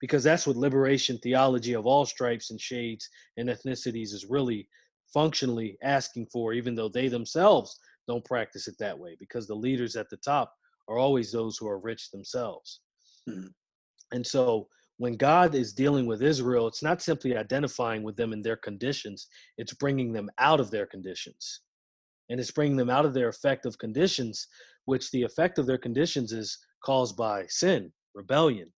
Because 0.00 0.24
that's 0.24 0.46
what 0.46 0.56
liberation 0.56 1.18
theology 1.18 1.74
of 1.74 1.86
all 1.86 2.04
stripes 2.04 2.50
and 2.50 2.60
shades 2.60 3.08
and 3.36 3.48
ethnicities 3.48 4.12
is 4.12 4.26
really 4.28 4.68
functionally 5.14 5.76
asking 5.82 6.26
for, 6.32 6.52
even 6.52 6.74
though 6.74 6.88
they 6.88 7.06
themselves 7.06 7.78
don't 8.08 8.24
practice 8.24 8.66
it 8.66 8.74
that 8.80 8.98
way, 8.98 9.16
because 9.20 9.46
the 9.46 9.54
leaders 9.54 9.94
at 9.94 10.10
the 10.10 10.16
top 10.16 10.52
are 10.92 10.98
always 10.98 11.32
those 11.32 11.56
who 11.56 11.68
are 11.68 11.78
rich 11.78 12.10
themselves. 12.10 12.80
Mhm. 13.28 13.54
And 14.12 14.26
so 14.26 14.68
when 14.98 15.16
God 15.16 15.54
is 15.54 15.72
dealing 15.72 16.06
with 16.06 16.22
Israel, 16.22 16.68
it's 16.68 16.82
not 16.82 17.02
simply 17.02 17.36
identifying 17.36 18.02
with 18.02 18.16
them 18.16 18.32
in 18.32 18.42
their 18.42 18.56
conditions, 18.56 19.26
it's 19.56 19.74
bringing 19.74 20.12
them 20.12 20.30
out 20.38 20.60
of 20.60 20.70
their 20.70 20.86
conditions. 20.86 21.62
And 22.28 22.38
it's 22.38 22.50
bringing 22.50 22.76
them 22.76 22.90
out 22.90 23.04
of 23.04 23.14
their 23.14 23.28
effective 23.28 23.76
conditions, 23.78 24.46
which 24.84 25.10
the 25.10 25.22
effect 25.22 25.58
of 25.58 25.66
their 25.66 25.78
conditions 25.78 26.32
is 26.32 26.58
caused 26.84 27.16
by 27.16 27.46
sin, 27.48 27.92
rebellion. 28.14 28.72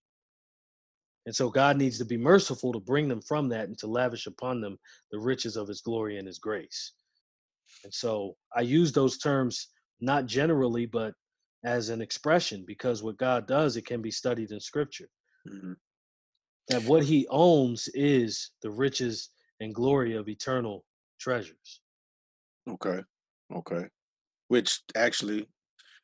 And 1.27 1.35
so 1.35 1.51
God 1.51 1.77
needs 1.77 1.99
to 1.99 2.05
be 2.05 2.17
merciful 2.17 2.73
to 2.73 2.81
bring 2.81 3.09
them 3.09 3.23
from 3.23 3.49
that 3.49 3.69
and 3.69 3.79
to 3.79 3.87
lavish 3.87 4.27
upon 4.27 4.61
them 4.61 4.79
the 5.11 5.19
riches 5.19 5.57
of 5.57 5.69
his 5.69 5.81
glory 5.81 6.19
and 6.19 6.27
his 6.27 6.39
grace. 6.39 6.93
And 7.83 7.93
so 7.93 8.37
I 8.55 8.61
use 8.61 8.93
those 8.93 9.19
terms 9.19 9.69
not 10.01 10.27
generally, 10.27 10.87
but 10.87 11.15
as 11.65 11.89
an 11.89 12.01
expression, 12.03 12.65
because 12.67 13.03
what 13.03 13.17
God 13.17 13.47
does, 13.47 13.77
it 13.77 13.87
can 13.87 14.03
be 14.03 14.11
studied 14.11 14.51
in 14.51 14.61
scripture 14.61 15.09
Mhm. 15.47 15.77
that 16.69 16.83
what 16.85 17.05
he 17.05 17.27
owns 17.29 17.89
is 17.89 18.51
the 18.63 18.71
riches 18.71 19.31
and 19.61 19.75
glory 19.75 20.15
of 20.15 20.29
eternal 20.29 20.85
treasures. 21.19 21.81
Okay. 22.69 23.03
Okay. 23.53 23.89
Which 24.49 24.81
actually, 24.95 25.49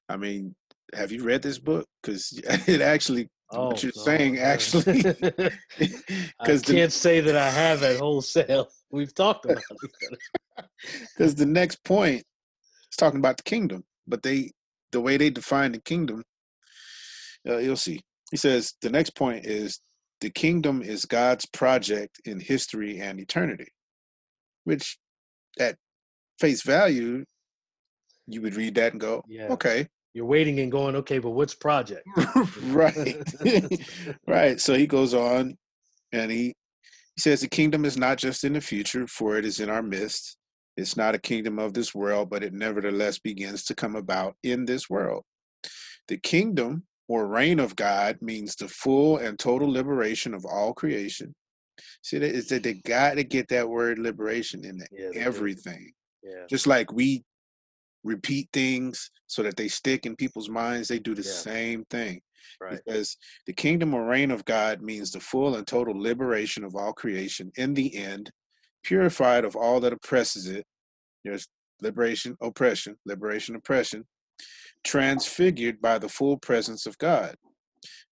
I 0.09 0.17
mean, 0.17 0.55
have 0.95 1.13
you 1.13 1.23
read 1.23 1.43
this 1.43 1.59
book? 1.59 1.87
Because 2.03 2.33
it 2.69 2.81
actually, 2.81 3.29
what 3.51 3.83
you're 3.83 3.93
no, 3.97 4.03
saying 4.03 4.39
uh, 4.39 4.43
actually, 4.43 5.05
I 5.79 6.45
because 6.45 6.63
the, 6.63 6.75
can't 6.75 6.93
say 6.93 7.21
that 7.21 7.37
I 7.37 7.51
have 7.51 7.83
at 7.83 7.99
wholesale. 7.99 8.71
We've 8.91 9.15
talked 9.15 9.45
about 9.45 9.65
it. 9.83 10.69
because 11.15 11.35
the 11.35 11.47
next 11.47 11.83
point 11.85 12.23
is 12.91 12.97
talking 12.97 13.19
about 13.21 13.37
the 13.37 13.43
kingdom, 13.45 13.85
but 14.07 14.23
they, 14.23 14.53
the 14.93 15.01
way 15.01 15.17
they 15.17 15.31
define 15.31 15.73
the 15.73 15.81
kingdom, 15.81 16.23
uh, 17.49 17.59
you'll 17.59 17.77
see. 17.77 18.01
He 18.31 18.37
says 18.37 18.75
the 18.83 18.91
next 18.91 19.17
point 19.17 19.47
is 19.47 19.81
the 20.21 20.31
kingdom 20.31 20.83
is 20.83 21.05
God's 21.05 21.47
project 21.47 22.21
in 22.25 22.41
history 22.41 23.01
and 23.01 23.19
eternity, 23.19 23.69
which 24.65 24.99
at 25.59 25.77
face 26.39 26.63
value, 26.63 27.25
you 28.27 28.43
would 28.43 28.55
read 28.57 28.75
that 28.77 28.93
and 28.93 29.01
go, 29.01 29.23
Yeah. 29.29 29.49
okay, 29.51 29.89
You're 30.15 30.27
waiting 30.27 30.61
and 30.61 30.71
going, 30.71 30.95
okay, 30.97 31.19
but 31.19 31.31
what's 31.31 31.55
project? 31.55 32.07
right 32.65 33.17
right 34.27 34.61
so 34.61 34.75
he 34.75 34.87
goes 34.87 35.15
on 35.15 35.57
and 36.13 36.31
he 36.31 36.55
he 37.17 37.21
says 37.21 37.41
the 37.41 37.49
kingdom 37.49 37.85
is 37.85 37.97
not 37.97 38.19
just 38.19 38.45
in 38.45 38.53
the 38.55 38.61
future 38.61 39.07
for 39.07 39.37
it 39.37 39.45
is 39.45 39.61
in 39.61 39.69
our 39.71 39.83
midst 39.83 40.37
it's 40.81 40.97
not 40.97 41.15
a 41.15 41.19
kingdom 41.19 41.59
of 41.59 41.75
this 41.75 41.95
world 41.95 42.31
but 42.31 42.43
it 42.43 42.53
nevertheless 42.53 43.19
begins 43.19 43.65
to 43.65 43.75
come 43.75 43.97
about 43.97 44.37
in 44.43 44.65
this 44.65 44.89
world 44.89 45.25
the 46.09 46.17
kingdom 46.17 46.85
or 47.09 47.27
reign 47.27 47.59
of 47.59 47.77
god 47.77 48.19
means 48.21 48.57
the 48.57 48.69
full 48.69 49.19
and 49.19 49.39
total 49.39 49.71
liberation 49.71 50.35
of 50.35 50.45
all 50.45 50.73
creation 50.73 51.35
see 52.03 52.19
that 52.19 52.35
is 52.35 52.49
that 52.49 52.63
they 52.63 52.75
got 52.75 53.15
to 53.15 53.25
get 53.25 53.49
that 53.49 53.69
word 53.69 53.99
liberation 53.99 54.65
in 54.65 54.81
Yeah, 54.91 55.11
everything 55.15 55.93
Yeah. 56.23 56.47
just 56.49 56.67
like 56.67 56.93
we 56.93 57.25
repeat 58.03 58.49
things 58.53 59.11
so 59.27 59.43
that 59.43 59.57
they 59.57 59.69
stick 59.69 60.07
in 60.07 60.17
people's 60.17 60.49
minds 60.49 60.89
they 60.89 60.99
do 60.99 61.15
the 61.15 61.23
Yeah. 61.23 61.43
same 61.53 61.85
thing 61.87 62.23
Right. 62.61 62.81
because 62.85 63.17
the 63.47 63.53
kingdom 63.53 63.95
or 63.95 64.05
reign 64.07 64.31
of 64.31 64.45
God 64.45 64.83
means 64.83 65.11
the 65.13 65.21
full 65.21 65.57
and 65.57 65.67
total 65.67 65.95
liberation 65.99 66.65
of 66.65 66.75
all 66.75 66.93
creation 66.93 67.53
in 67.57 67.75
the 67.75 67.95
end, 67.97 68.33
purified 68.83 69.45
of 69.45 69.57
all 69.57 69.81
that 69.81 69.93
oppresses 69.93 70.47
it. 70.49 70.65
There's 71.25 71.47
liberation, 71.83 72.37
oppression, 72.41 72.97
liberation, 73.07 73.57
oppression, 73.57 74.05
transfigured 74.85 75.81
by 75.81 75.99
the 75.99 76.09
full 76.09 76.37
presence 76.39 76.87
of 76.87 76.97
God. 76.99 77.35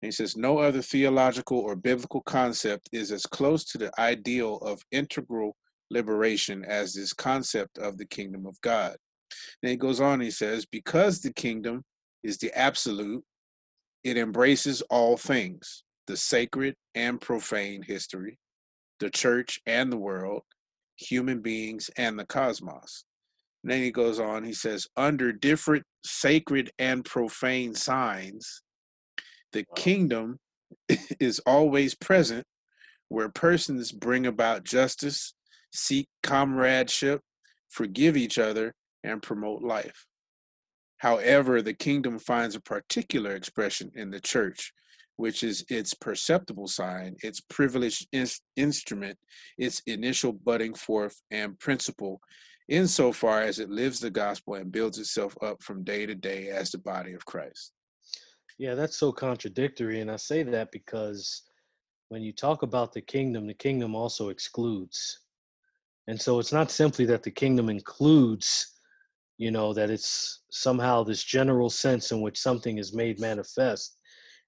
And 0.02 0.08
he 0.08 0.12
says, 0.12 0.38
no 0.38 0.60
other 0.60 0.82
theological 0.82 1.60
or 1.60 1.76
biblical 1.76 2.22
concept 2.22 2.90
is 2.92 3.12
as 3.12 3.26
close 3.26 3.66
to 3.66 3.78
the 3.78 3.92
ideal 4.00 4.58
of 4.58 4.82
integral 4.92 5.56
liberation 5.90 6.64
as 6.66 6.94
this 6.94 7.14
concept 7.14 7.78
of 7.78 7.98
the 7.98 8.06
kingdom 8.06 8.46
of 8.46 8.60
God. 8.62 8.96
Then 9.62 9.72
he 9.72 9.78
goes 9.78 10.00
on, 10.00 10.22
he 10.22 10.32
says, 10.32 10.66
because 10.66 11.22
the 11.22 11.34
kingdom 11.34 11.84
is 12.24 12.38
the 12.38 12.54
absolute, 12.58 13.24
it 14.04 14.18
embraces 14.18 14.82
all 14.84 15.18
things 15.18 15.84
the 16.08 16.16
sacred 16.16 16.74
and 16.96 17.20
profane 17.20 17.84
history, 17.84 18.40
the 19.02 19.10
church 19.10 19.60
and 19.66 19.92
the 19.92 19.98
world, 19.98 20.44
human 20.98 21.42
beings 21.42 21.90
and 21.98 22.18
the 22.18 22.26
cosmos. 22.26 23.06
And 23.64 23.72
then 23.72 23.82
he 23.82 23.92
goes 23.92 24.20
on, 24.20 24.44
he 24.44 24.54
says, 24.54 24.88
under 24.96 25.32
different 25.32 25.84
sacred 26.04 26.72
and 26.80 27.04
profane 27.04 27.74
signs, 27.76 28.62
the 29.54 29.66
kingdom 29.76 30.40
is 31.20 31.40
always 31.46 31.96
present 31.96 32.46
where 33.10 33.30
persons 33.30 33.92
bring 33.92 34.26
about 34.26 34.64
justice, 34.64 35.34
seek 35.74 36.08
comradeship, 36.24 37.22
forgive 37.70 38.18
each 38.18 38.38
other, 38.38 38.74
and 39.04 39.22
promote 39.22 39.62
life. 39.62 40.06
However, 40.98 41.62
the 41.62 41.74
kingdom 41.74 42.20
finds 42.20 42.56
a 42.56 42.62
particular 42.62 43.36
expression 43.36 43.92
in 43.96 44.10
the 44.12 44.20
church, 44.20 44.74
which 45.18 45.44
is 45.44 45.66
its 45.70 45.94
perceptible 45.94 46.68
sign, 46.68 47.16
its 47.24 47.42
privileged 47.42 48.08
ins- 48.12 48.42
instrument, 48.56 49.18
its 49.58 49.82
initial 49.86 50.32
budding 50.32 50.74
forth 50.74 51.22
and 51.32 51.60
principle, 51.60 52.22
insofar 52.70 53.42
as 53.42 53.60
it 53.60 53.70
lives 53.70 54.00
the 54.00 54.10
gospel 54.10 54.56
and 54.56 54.72
builds 54.72 55.00
itself 55.00 55.36
up 55.42 55.62
from 55.62 55.84
day 55.84 56.06
to 56.06 56.16
day 56.16 56.50
as 56.50 56.72
the 56.72 56.78
body 56.78 57.14
of 57.14 57.26
Christ. 57.26 57.74
Yeah, 58.58 58.76
that's 58.76 58.98
so 58.98 59.12
contradictory. 59.12 60.02
And 60.02 60.10
I 60.10 60.16
say 60.16 60.44
that 60.44 60.72
because 60.72 61.44
when 62.10 62.22
you 62.22 62.32
talk 62.32 62.64
about 62.64 62.94
the 62.94 63.02
kingdom, 63.02 63.48
the 63.48 63.54
kingdom 63.54 63.96
also 63.96 64.30
excludes. 64.30 65.20
And 66.08 66.20
so 66.20 66.40
it's 66.40 66.54
not 66.54 66.72
simply 66.72 67.06
that 67.06 67.24
the 67.24 67.32
kingdom 67.32 67.70
includes, 67.70 68.80
you 69.38 69.52
know, 69.52 69.74
that 69.74 69.90
it's 69.90 70.42
somehow 70.50 71.04
this 71.04 71.24
general 71.24 71.70
sense 71.70 72.12
in 72.12 72.22
which 72.22 72.40
something 72.40 72.78
is 72.78 72.94
made 72.94 73.20
manifest, 73.20 73.97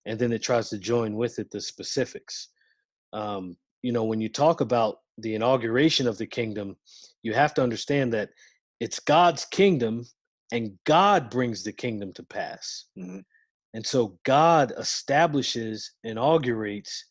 and 0.10 0.18
then 0.18 0.34
it 0.34 0.42
tries 0.42 0.70
to 0.70 0.80
join 0.80 1.16
with 1.16 1.38
it 1.38 1.52
the 1.52 1.62
specifics. 1.62 2.50
Um, 3.14 3.56
you 3.84 3.92
know, 3.92 4.04
when 4.04 4.20
you 4.20 4.28
talk 4.28 4.60
about 4.60 5.02
the 5.20 5.36
inauguration 5.36 6.08
of 6.08 6.18
the 6.18 6.26
kingdom, 6.26 6.76
you 7.22 7.34
have 7.34 7.54
to 7.54 7.64
understand 7.64 8.12
that 8.14 8.32
it's 8.80 9.00
God's 9.00 9.46
kingdom 9.46 10.06
and 10.52 10.78
God 10.86 11.30
brings 11.30 11.64
the 11.64 11.72
kingdom 11.72 12.12
to 12.14 12.24
pass. 12.24 12.86
Mhm. 12.98 13.24
And 13.76 13.86
so 13.86 14.18
God 14.24 14.74
establishes, 14.80 15.92
inaugurates, 16.04 17.06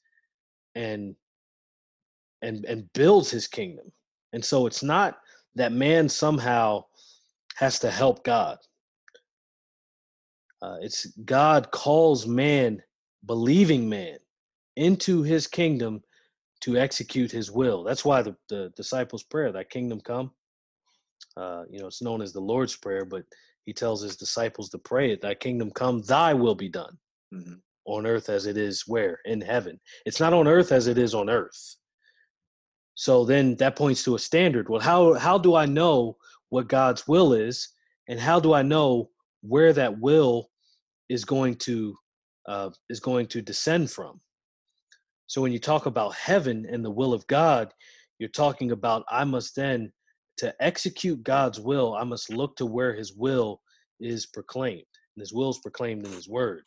and 0.75 1.15
and 2.43 2.65
and 2.65 2.93
builds 2.95 3.31
his 3.31 3.47
kingdom. 3.47 3.93
And 4.33 4.45
so 4.45 4.67
it's 4.67 4.83
not 4.83 5.21
that 5.55 5.71
man 5.73 6.09
somehow 6.09 6.85
has 7.55 7.79
to 7.81 7.93
help 7.93 8.25
God. 8.25 8.59
Uh, 10.61 10.79
it's 10.81 11.07
God 11.25 11.71
calls 11.71 12.27
man, 12.27 12.83
believing 13.27 13.89
man, 13.89 14.19
into 14.77 15.23
his 15.23 15.47
kingdom 15.47 16.03
to 16.61 16.77
execute 16.77 17.31
his 17.31 17.51
will. 17.51 17.85
That's 17.85 18.05
why 18.05 18.23
the, 18.23 18.37
the 18.49 18.73
disciples' 18.77 19.25
prayer, 19.25 19.53
that 19.53 19.71
kingdom 19.71 20.01
come, 20.01 20.33
uh, 21.37 21.64
you 21.71 21.79
know, 21.81 21.87
it's 21.87 22.03
known 22.03 22.23
as 22.23 22.33
the 22.33 22.41
Lord's 22.41 22.77
Prayer, 22.77 23.05
but 23.05 23.25
he 23.64 23.73
tells 23.73 24.03
his 24.03 24.16
disciples 24.16 24.69
to 24.71 24.79
pray 24.79 25.12
it, 25.12 25.21
thy 25.21 25.35
kingdom 25.35 25.71
come, 25.71 26.03
thy 26.03 26.35
will 26.35 26.55
be 26.55 26.69
done 26.69 26.99
Mhm. 27.33 27.61
on 27.85 28.07
earth 28.07 28.29
as 28.29 28.47
it 28.47 28.57
is 28.57 28.87
where? 28.87 29.21
In 29.25 29.41
heaven. 29.41 29.81
It's 30.07 30.21
not 30.21 30.33
on 30.33 30.49
earth 30.49 30.73
as 30.73 30.87
it 30.87 30.99
is 30.99 31.14
on 31.14 31.29
earth. 31.31 31.77
So 32.95 33.25
then 33.25 33.55
that 33.57 33.77
points 33.77 34.03
to 34.05 34.16
a 34.16 34.19
standard. 34.19 34.69
Well, 34.69 34.81
how 34.81 35.14
how 35.14 35.39
do 35.39 35.55
I 35.55 35.66
know 35.66 36.16
what 36.49 36.69
God's 36.69 37.07
will 37.07 37.33
is, 37.33 37.69
and 38.09 38.19
how 38.19 38.41
do 38.41 38.53
I 38.55 38.62
know 38.62 39.11
where 39.43 39.73
that 39.73 40.01
will 40.01 40.51
is 41.09 41.25
going 41.25 41.57
to 41.57 41.97
uh, 42.49 42.71
is 42.89 42.99
going 42.99 43.27
to 43.29 43.43
descend 43.43 43.91
from? 43.91 44.21
So 45.27 45.43
when 45.43 45.53
you 45.53 45.59
talk 45.59 45.87
about 45.87 46.15
heaven 46.15 46.67
and 46.71 46.85
the 46.85 46.91
will 46.91 47.13
of 47.13 47.27
God, 47.27 47.73
you're 48.19 48.31
talking 48.31 48.73
about 48.73 49.05
I 49.11 49.25
must 49.25 49.55
then 49.55 49.93
to 50.39 50.55
execute 50.61 51.23
God's 51.23 51.61
will, 51.61 51.95
I 51.95 52.05
must 52.05 52.31
look 52.31 52.57
to 52.57 52.67
where 52.67 52.95
His 52.95 53.13
will 53.15 53.61
is 54.01 54.27
proclaimed, 54.27 54.87
and 55.17 55.21
His 55.21 55.33
will 55.33 55.51
is 55.51 55.59
proclaimed 55.59 56.07
in 56.07 56.13
His 56.13 56.29
Word. 56.29 56.63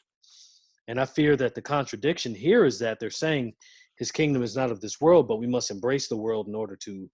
And 0.87 0.99
I 0.99 1.05
fear 1.05 1.35
that 1.37 1.55
the 1.55 1.61
contradiction 1.61 2.35
here 2.35 2.65
is 2.65 2.77
that 2.79 2.99
they're 2.99 3.09
saying 3.09 3.53
His 3.97 4.11
kingdom 4.11 4.43
is 4.43 4.55
not 4.55 4.71
of 4.71 4.81
this 4.81 5.01
world, 5.01 5.27
but 5.27 5.39
we 5.39 5.47
must 5.47 5.71
embrace 5.71 6.07
the 6.07 6.17
world 6.17 6.47
in 6.47 6.55
order 6.55 6.75
to, 6.75 7.09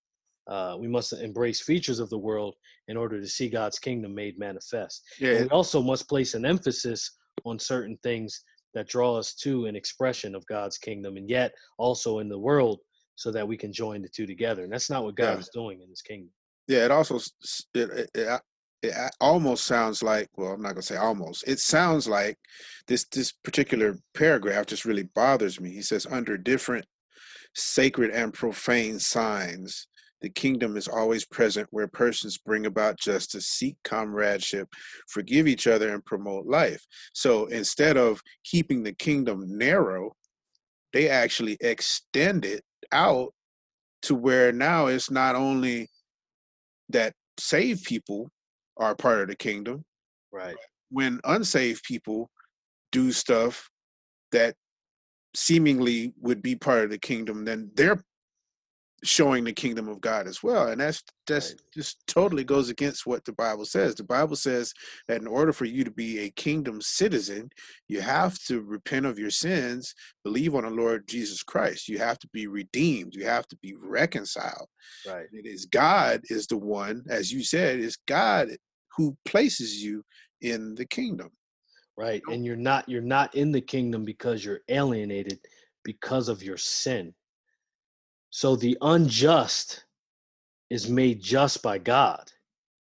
uh, 0.48 0.76
we 0.80 0.88
must 0.88 1.14
embrace 1.14 1.62
features 1.62 2.00
of 2.00 2.10
the 2.10 2.18
world 2.18 2.56
in 2.88 2.98
order 2.98 3.22
to 3.22 3.28
see 3.28 3.50
God's 3.50 3.80
kingdom 3.80 4.14
made 4.14 4.40
manifest. 4.40 5.04
Yeah, 5.20 5.34
And 5.34 5.44
we 5.46 5.50
also 5.50 5.82
must 5.82 6.10
place 6.10 6.34
an 6.34 6.46
emphasis 6.46 7.12
on 7.46 7.60
certain 7.60 7.98
things 8.04 8.44
that 8.78 8.88
draw 8.88 9.16
us 9.18 9.34
to 9.36 9.66
an 9.66 9.76
expression 9.76 10.36
of 10.36 10.46
God's 10.46 10.78
kingdom, 10.78 11.18
and 11.18 11.30
yet 11.30 11.52
also 11.78 12.20
in 12.20 12.30
the 12.30 12.40
world, 12.40 12.80
so 13.16 13.32
that 13.32 13.48
we 13.48 13.58
can 13.58 13.74
join 13.74 14.02
the 14.02 14.10
two 14.10 14.26
together. 14.28 14.64
And 14.64 14.72
that's 14.72 14.90
not 14.90 15.04
what 15.04 15.16
God 15.16 15.34
Yeah. 15.34 15.40
is 15.40 15.50
doing 15.54 15.82
in 15.82 15.90
His 15.90 16.02
kingdom. 16.02 16.32
yeah. 16.68 16.86
It 16.86 16.92
also 16.92 17.18
it, 17.18 17.90
it, 17.92 18.10
it, 18.14 18.42
it 18.84 19.12
almost 19.20 19.66
sounds 19.66 20.04
like 20.04 20.30
well, 20.38 20.52
I'm 20.52 20.62
not 20.62 20.74
gonna 20.74 20.82
say 20.84 20.98
almost. 20.98 21.48
It 21.48 21.60
sounds 21.60 22.08
like 22.08 22.38
this 22.88 23.06
this 23.12 23.32
particular 23.32 23.98
paragraph 24.14 24.68
just 24.68 24.86
really 24.86 25.10
bothers 25.16 25.60
me. 25.60 25.72
He 25.72 25.82
says 25.82 26.06
under 26.10 26.38
different 26.38 26.86
sacred 27.56 28.12
and 28.12 28.34
profane 28.34 29.00
signs. 29.00 29.88
The 30.22 30.30
kingdom 30.30 30.78
is 30.78 30.88
always 30.88 31.26
present 31.26 31.68
where 31.72 31.88
persons 31.88 32.38
bring 32.38 32.66
about 32.66 32.98
justice, 33.00 33.48
seek 33.48 33.76
comradeship, 33.84 34.68
forgive 35.08 35.48
each 35.48 35.68
other, 35.68 35.94
and 35.94 36.04
promote 36.04 36.48
life. 36.48 36.84
So 37.14 37.46
instead 37.48 37.98
of 37.98 38.22
keeping 38.44 38.84
the 38.84 38.94
kingdom 38.94 39.44
narrow, 39.48 40.16
they 40.94 41.10
actually 41.10 41.58
extend 41.62 42.46
it 42.46 42.64
out 42.92 43.34
to 44.04 44.16
where 44.16 44.52
now 44.52 44.88
it's 44.88 45.12
not 45.12 45.36
only 45.36 45.90
that 46.90 47.14
saved 47.38 47.84
people 47.84 48.32
are 48.78 48.96
part 48.96 49.22
of 49.22 49.28
the 49.28 49.36
kingdom, 49.36 49.84
Right. 50.32 50.56
when 50.90 51.20
unsaved 51.26 51.84
people 51.84 52.32
do 52.92 53.12
stuff 53.12 53.70
that 54.32 54.56
seemingly 55.36 56.14
would 56.20 56.42
be 56.42 56.56
part 56.56 56.84
of 56.84 56.90
the 56.90 56.98
kingdom, 56.98 57.46
then 57.46 57.72
they're 57.76 58.02
showing 59.04 59.44
the 59.44 59.54
kingdom 59.54 59.88
of 59.88 60.02
God 60.02 60.28
as 60.28 60.42
well. 60.42 60.70
And 60.70 60.82
that's 60.82 61.04
that's 61.28 61.52
Right. 61.52 61.62
just 61.74 62.06
totally 62.08 62.44
goes 62.44 62.70
against 62.70 63.06
what 63.06 63.24
the 63.26 63.34
Bible 63.34 63.66
says. 63.66 63.96
The 63.96 64.04
Bible 64.04 64.36
says 64.36 64.74
that 65.08 65.22
in 65.22 65.28
order 65.28 65.54
for 65.54 65.66
you 65.66 65.84
to 65.84 65.92
be 65.92 66.20
a 66.20 66.32
kingdom 66.32 66.82
citizen, 66.82 67.50
you 67.88 68.02
have 68.02 68.40
to 68.46 68.62
repent 68.62 69.06
of 69.06 69.20
your 69.20 69.30
sins, 69.30 69.94
believe 70.24 70.56
on 70.56 70.64
the 70.64 70.70
Lord 70.70 71.08
Jesus 71.08 71.44
Christ. 71.44 71.88
You 71.88 72.00
have 72.00 72.18
to 72.20 72.28
be 72.30 72.48
redeemed. 72.48 73.14
You 73.14 73.26
have 73.26 73.48
to 73.50 73.58
be 73.58 73.76
reconciled. 73.76 74.68
Right. 75.08 75.28
It 75.32 75.46
is 75.46 75.66
God 75.66 76.22
is 76.30 76.48
the 76.48 76.58
one, 76.58 77.04
as 77.10 77.32
you 77.32 77.44
said, 77.44 77.80
it's 77.80 77.98
God 78.08 78.50
who 78.96 79.16
places 79.26 79.84
you 79.84 80.04
in 80.42 80.76
the 80.76 80.86
kingdom. 80.86 81.30
Right. 81.98 82.22
Nope. 82.26 82.36
And 82.36 82.46
you're 82.46 82.56
not 82.56 82.88
you're 82.88 83.02
not 83.02 83.36
in 83.36 83.52
the 83.52 83.62
kingdom 83.62 84.06
because 84.06 84.44
you're 84.44 84.62
alienated 84.70 85.40
because 85.84 86.30
of 86.30 86.44
your 86.44 86.58
sin. 86.58 87.14
So 88.30 88.56
the 88.56 88.78
unjust 88.82 89.86
is 90.70 90.90
made 90.90 91.22
just 91.22 91.62
by 91.62 91.78
God. 91.78 92.32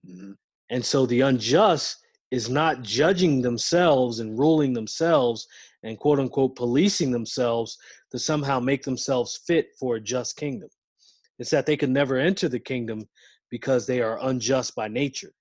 Mhm. 0.05 0.37
And 0.69 0.85
so 0.85 1.05
the 1.05 1.21
unjust 1.21 1.97
is 2.31 2.49
not 2.49 2.81
judging 2.81 3.41
themselves 3.41 4.19
and 4.19 4.37
ruling 4.37 4.73
themselves 4.73 5.47
and 5.83 5.97
quote 5.97 6.19
unquote 6.19 6.55
policing 6.55 7.11
themselves 7.11 7.77
to 8.11 8.19
somehow 8.19 8.59
make 8.59 8.83
themselves 8.83 9.37
fit 9.47 9.69
for 9.79 9.95
a 9.95 10.01
just 10.01 10.35
kingdom. 10.35 10.69
It's 11.39 11.51
that 11.51 11.65
they 11.65 11.77
can 11.77 11.93
never 11.93 12.17
enter 12.17 12.49
the 12.49 12.59
kingdom 12.59 13.07
because 13.49 13.85
they 13.85 14.01
are 14.01 14.19
unjust 14.27 14.75
by 14.75 14.87
nature. 14.87 15.33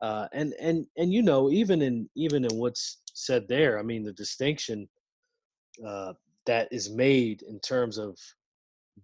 Uh, 0.00 0.28
and 0.32 0.54
and 0.60 0.86
and 0.96 1.12
you 1.12 1.22
know 1.22 1.50
even 1.50 1.82
in 1.82 2.08
even 2.14 2.44
in 2.44 2.56
what's 2.56 3.02
said 3.12 3.48
there, 3.48 3.78
I 3.78 3.82
mean 3.82 4.02
the 4.02 4.12
distinction 4.12 4.88
uh, 5.84 6.14
that 6.46 6.68
is 6.72 6.90
made 6.90 7.42
in 7.42 7.58
terms 7.60 7.98
of 7.98 8.18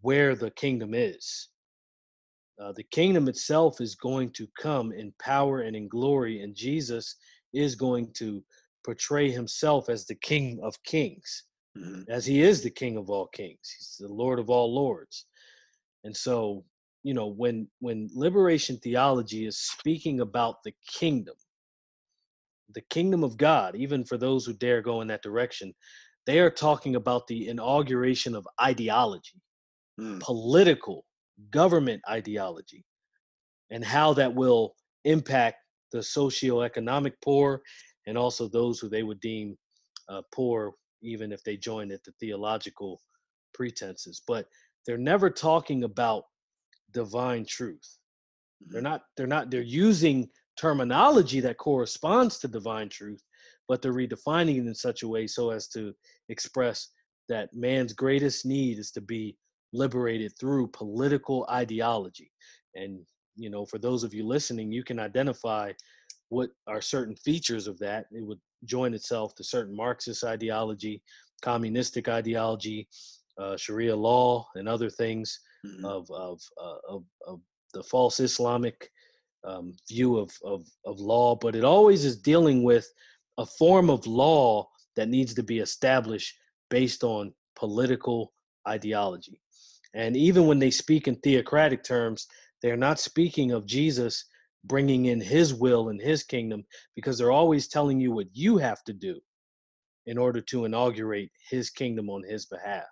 where 0.03 0.34
the 0.34 0.51
kingdom 0.51 0.95
is. 0.95 1.49
Uh, 2.61 2.72
the 2.72 2.84
kingdom 2.84 3.28
itself 3.28 3.80
is 3.80 3.95
going 3.95 4.30
to 4.30 4.47
come 4.59 4.93
in 4.93 5.12
power 5.20 5.61
and 5.61 5.76
in 5.76 5.89
glory, 5.89 6.41
and 6.41 6.55
Jesus 6.55 7.16
is 7.53 7.74
going 7.74 8.12
to 8.14 8.43
portray 8.84 9.30
himself 9.30 9.89
as 9.91 10.07
the 10.07 10.14
King 10.14 10.61
of 10.62 10.82
Kings, 10.84 11.45
Mhm. 11.76 12.09
as 12.09 12.24
he 12.24 12.41
is 12.43 12.62
the 12.62 12.70
King 12.70 12.97
of 12.97 13.11
all 13.11 13.26
kings. 13.26 13.74
He's 13.76 13.97
the 13.99 14.12
Lord 14.12 14.39
of 14.39 14.49
all 14.49 14.72
lords. 14.74 15.26
And 16.05 16.16
so, 16.16 16.64
you 17.03 17.12
know, 17.14 17.26
when 17.26 17.70
when 17.80 18.09
liberation 18.14 18.78
theology 18.78 19.45
is 19.47 19.59
speaking 19.59 20.20
about 20.20 20.62
the 20.62 20.72
kingdom, 20.87 21.37
the 22.70 22.80
kingdom 22.82 23.22
of 23.22 23.37
God, 23.37 23.76
even 23.76 24.05
for 24.05 24.16
those 24.16 24.47
who 24.47 24.55
dare 24.55 24.80
go 24.82 25.03
in 25.03 25.09
that 25.09 25.22
direction, 25.22 25.74
they 26.24 26.41
are 26.41 26.51
talking 26.51 26.97
about 26.97 27.26
the 27.26 27.49
inauguration 27.49 28.34
of 28.34 28.49
ideology 28.61 29.41
Mm. 29.99 30.20
political 30.20 31.07
government 31.51 32.03
ideology 32.09 32.84
and 33.70 33.84
how 33.84 34.12
that 34.14 34.34
will 34.34 34.74
impact 35.05 35.59
the 35.92 35.99
socioeconomic 35.99 37.14
poor 37.22 37.62
and 38.07 38.16
also 38.18 38.49
those 38.49 38.78
who 38.78 38.88
they 38.88 39.03
would 39.03 39.20
deem 39.20 39.57
uh, 40.09 40.22
poor 40.32 40.74
even 41.03 41.32
if 41.32 41.42
they 41.44 41.57
join 41.57 41.90
at 41.90 42.03
the 42.05 42.12
theological 42.20 43.01
pretenses 43.55 44.22
but 44.26 44.49
they're 44.86 44.99
never 44.99 45.30
talking 45.30 45.84
about 45.84 46.24
divine 46.92 47.44
truth 47.47 47.99
they're 48.70 48.80
Mhm. 48.80 48.84
not 48.84 49.03
they're 49.16 49.26
not 49.26 49.51
they're 49.51 49.62
using 49.62 50.30
terminology 50.57 51.40
that 51.40 51.59
corresponds 51.59 52.38
to 52.38 52.49
divine 52.49 52.88
truth 52.88 53.22
but 53.68 53.82
they're 53.82 53.92
redefining 53.92 54.57
it 54.59 54.66
in 54.66 54.74
such 54.74 55.03
a 55.03 55.09
way 55.09 55.26
so 55.26 55.51
as 55.51 55.68
to 55.68 55.94
express 56.28 56.88
that 57.28 57.53
man's 57.55 57.92
greatest 57.92 58.47
need 58.47 58.78
is 58.78 58.90
to 58.92 59.01
be 59.01 59.36
liberated 59.82 60.32
through 60.38 60.66
political 60.82 61.46
ideology 61.50 62.30
and 62.74 62.92
you 63.36 63.50
know 63.50 63.64
for 63.70 63.78
those 63.78 64.02
of 64.04 64.12
you 64.14 64.24
listening 64.26 64.72
you 64.72 64.84
can 64.90 64.98
identify 64.98 65.66
what 66.28 66.50
are 66.66 66.80
certain 66.80 67.16
features 67.28 67.66
of 67.66 67.78
that 67.78 68.06
it 68.12 68.24
would 68.28 68.40
join 68.64 68.94
itself 68.94 69.34
to 69.34 69.44
certain 69.44 69.76
marxist 69.84 70.24
ideology 70.24 71.02
communistic 71.42 72.08
ideology 72.08 72.88
uh, 73.42 73.56
sharia 73.56 73.94
law 73.94 74.46
and 74.56 74.66
other 74.68 74.90
things 75.02 75.28
Mhm. 75.66 75.84
of 75.84 76.10
of 76.10 76.40
uh, 76.66 76.78
of, 76.94 77.04
of 77.26 77.40
the 77.74 77.82
false 77.82 78.20
Islamic 78.20 78.78
um, 79.44 79.72
view 79.88 80.16
of, 80.16 80.30
of 80.44 80.66
of 80.84 81.00
law, 81.00 81.34
but 81.44 81.54
it 81.54 81.64
always 81.64 82.04
is 82.04 82.16
dealing 82.30 82.62
with 82.62 82.86
a 83.38 83.46
form 83.60 83.90
of 83.90 84.06
law 84.06 84.68
that 84.96 85.08
needs 85.08 85.34
to 85.34 85.42
be 85.42 85.58
established 85.58 86.32
based 86.70 87.02
on 87.04 87.32
political 87.62 88.32
ideology. 88.68 89.40
And 89.97 90.14
even 90.14 90.47
when 90.47 90.59
they 90.59 90.70
speak 90.70 91.09
in 91.09 91.16
theocratic 91.16 91.82
terms, 91.82 92.26
they're 92.61 92.76
not 92.76 93.01
speaking 93.01 93.53
of 93.53 93.66
Jesus 93.66 94.26
bringing 94.64 95.07
in 95.07 95.20
his 95.20 95.55
will 95.55 95.88
and 95.88 96.01
his 96.01 96.22
kingdom 96.22 96.64
because 96.94 97.16
they're 97.16 97.32
always 97.32 97.66
telling 97.66 97.99
you 97.99 98.12
what 98.12 98.26
you 98.32 98.59
have 98.59 98.84
to 98.84 98.92
do 98.92 99.18
in 100.05 100.18
order 100.18 100.42
to 100.42 100.66
inaugurate 100.66 101.30
his 101.51 101.70
kingdom 101.70 102.11
on 102.11 102.22
his 102.22 102.47
behalf. 102.47 102.84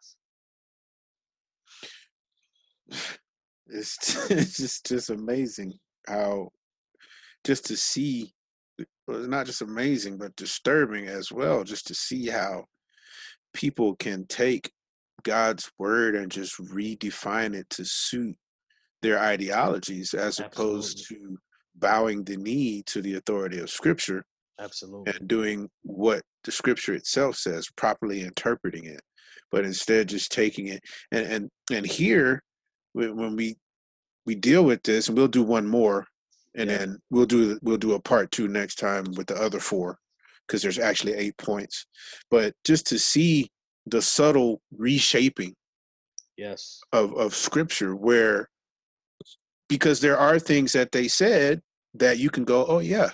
It's 3.67 4.31
it's 4.31 4.59
just 4.59 4.87
just 4.87 5.09
amazing 5.09 5.73
how 6.07 6.51
just 7.45 7.65
to 7.65 7.79
see 7.79 8.35
well, 9.09 9.21
it's 9.21 9.27
not 9.27 9.47
just 9.47 9.63
amazing 9.63 10.19
but 10.19 10.37
disturbing 10.37 11.07
as 11.09 11.33
well 11.33 11.65
just 11.65 11.87
to 11.87 11.95
see 11.95 12.27
how 12.27 12.67
people 13.55 13.97
can 13.97 14.27
take 14.27 14.71
God's 15.23 15.71
word 15.79 16.15
and 16.15 16.31
just 16.31 16.57
redefine 16.59 17.55
it 17.55 17.69
to 17.71 17.85
suit 17.85 18.37
their 19.03 19.19
ideologies 19.19 20.15
as 20.15 20.39
opposed 20.41 21.07
to 21.09 21.39
bowing 21.77 22.25
the 22.25 22.37
knee 22.37 22.83
to 22.87 23.03
the 23.03 23.15
authority 23.15 23.59
of 23.59 23.71
scripture 23.71 24.25
Absolutely. 24.61 25.12
and 25.12 25.29
doing 25.29 25.69
what 25.83 26.23
the 26.45 26.53
scripture 26.53 26.95
itself 26.95 27.37
says 27.37 27.67
properly 27.77 28.23
interpreting 28.23 28.85
it 28.87 29.01
but 29.51 29.65
instead 29.65 30.09
just 30.09 30.31
taking 30.33 30.69
it 30.69 30.81
and 31.11 31.27
and 31.27 31.51
and 31.73 31.85
here 31.87 32.43
when 32.93 33.35
we 33.37 33.57
we 34.27 34.35
deal 34.35 34.65
with 34.65 34.83
this 34.85 35.09
and 35.09 35.17
we'll 35.17 35.27
do 35.29 35.43
one 35.43 35.67
more 35.67 36.07
and 36.55 36.71
Yeah. 36.71 36.79
then 36.79 36.99
we'll 37.11 37.27
do 37.27 37.59
we'll 37.62 37.77
do 37.77 37.95
a 37.95 38.01
part 38.01 38.31
two 38.31 38.47
next 38.49 38.77
time 38.77 39.05
with 39.17 39.27
the 39.27 39.35
other 39.37 39.59
four 39.61 39.99
because 40.47 40.62
there's 40.62 40.79
actually 40.79 41.15
eight 41.15 41.37
points 41.39 41.87
but 42.31 42.55
just 42.65 42.87
to 42.87 42.99
see 42.99 43.51
the 43.87 44.03
subtle 44.03 44.61
reshaping 44.76 45.55
Yes. 46.37 46.80
of 46.93 47.14
of 47.14 47.35
scripture 47.35 47.95
where 47.95 48.49
because 49.68 50.01
there 50.01 50.18
are 50.18 50.39
things 50.39 50.72
that 50.72 50.93
they 50.93 51.09
said 51.09 51.62
that 51.95 52.18
you 52.18 52.30
can 52.30 52.45
go, 52.45 52.66
oh 52.66 52.80
yeah, 52.80 53.11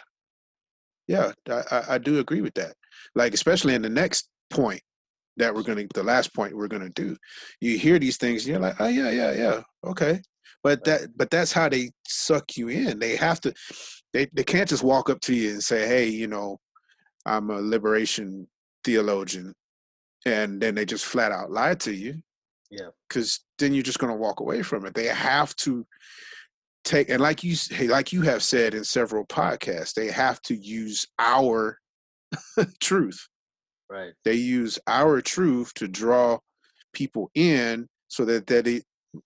yeah, 1.06 1.32
I, 1.48 1.82
I, 1.90 1.98
do 1.98 2.18
agree 2.18 2.40
with 2.40 2.54
that. 2.54 2.74
Like 3.14 3.34
especially 3.34 3.74
in 3.74 3.82
the 3.82 3.88
next 3.88 4.28
point 4.48 4.80
that 5.36 5.54
we're 5.54 5.62
gonna, 5.62 5.86
the 5.94 6.02
last 6.02 6.34
point 6.34 6.56
we're 6.56 6.68
gonna 6.68 6.90
do, 6.90 7.16
you 7.60 7.78
hear 7.78 7.98
these 7.98 8.16
things, 8.16 8.42
and 8.42 8.52
you're 8.52 8.60
like, 8.60 8.80
oh 8.80 8.88
yeah, 8.88 9.10
yeah, 9.10 9.32
yeah, 9.32 9.62
okay. 9.84 10.20
But 10.62 10.84
that, 10.84 11.16
but 11.16 11.30
that's 11.30 11.52
how 11.52 11.68
they 11.68 11.90
suck 12.06 12.56
you 12.56 12.68
in. 12.68 12.98
They 12.98 13.16
have 13.16 13.40
to, 13.42 13.52
they 14.12 14.28
they 14.32 14.44
can't 14.44 14.68
just 14.68 14.82
walk 14.82 15.10
up 15.10 15.20
to 15.22 15.34
you 15.34 15.50
and 15.50 15.62
say, 15.62 15.86
hey, 15.86 16.06
you 16.06 16.26
know, 16.26 16.58
I'm 17.26 17.50
a 17.50 17.60
liberation 17.60 18.46
theologian, 18.84 19.54
and 20.26 20.60
then 20.60 20.74
they 20.74 20.84
just 20.84 21.04
flat 21.06 21.32
out 21.32 21.50
lie 21.50 21.74
to 21.74 21.92
you 21.92 22.14
Yeah. 22.70 22.88
because 23.08 23.40
then 23.58 23.72
you're 23.74 23.82
just 23.82 23.98
going 23.98 24.12
to 24.12 24.18
walk 24.18 24.40
away 24.40 24.62
from 24.62 24.84
it. 24.86 24.94
They 24.94 25.06
have 25.06 25.54
to 25.56 25.86
take 26.84 27.10
and 27.10 27.20
like 27.20 27.44
you 27.44 27.56
like 27.88 28.12
you 28.12 28.22
have 28.22 28.42
said 28.42 28.74
in 28.74 28.84
several 28.84 29.26
podcasts, 29.26 29.94
they 29.94 30.10
have 30.10 30.40
to 30.42 30.54
use 30.54 31.06
our 31.18 31.78
truth. 32.80 33.26
Right. 33.90 34.12
They 34.24 34.34
use 34.34 34.78
our 34.86 35.20
truth 35.20 35.74
to 35.74 35.88
draw 35.88 36.38
people 36.92 37.30
in, 37.34 37.88
so 38.08 38.24
that 38.24 38.46
that 38.46 38.66
it 38.66 38.84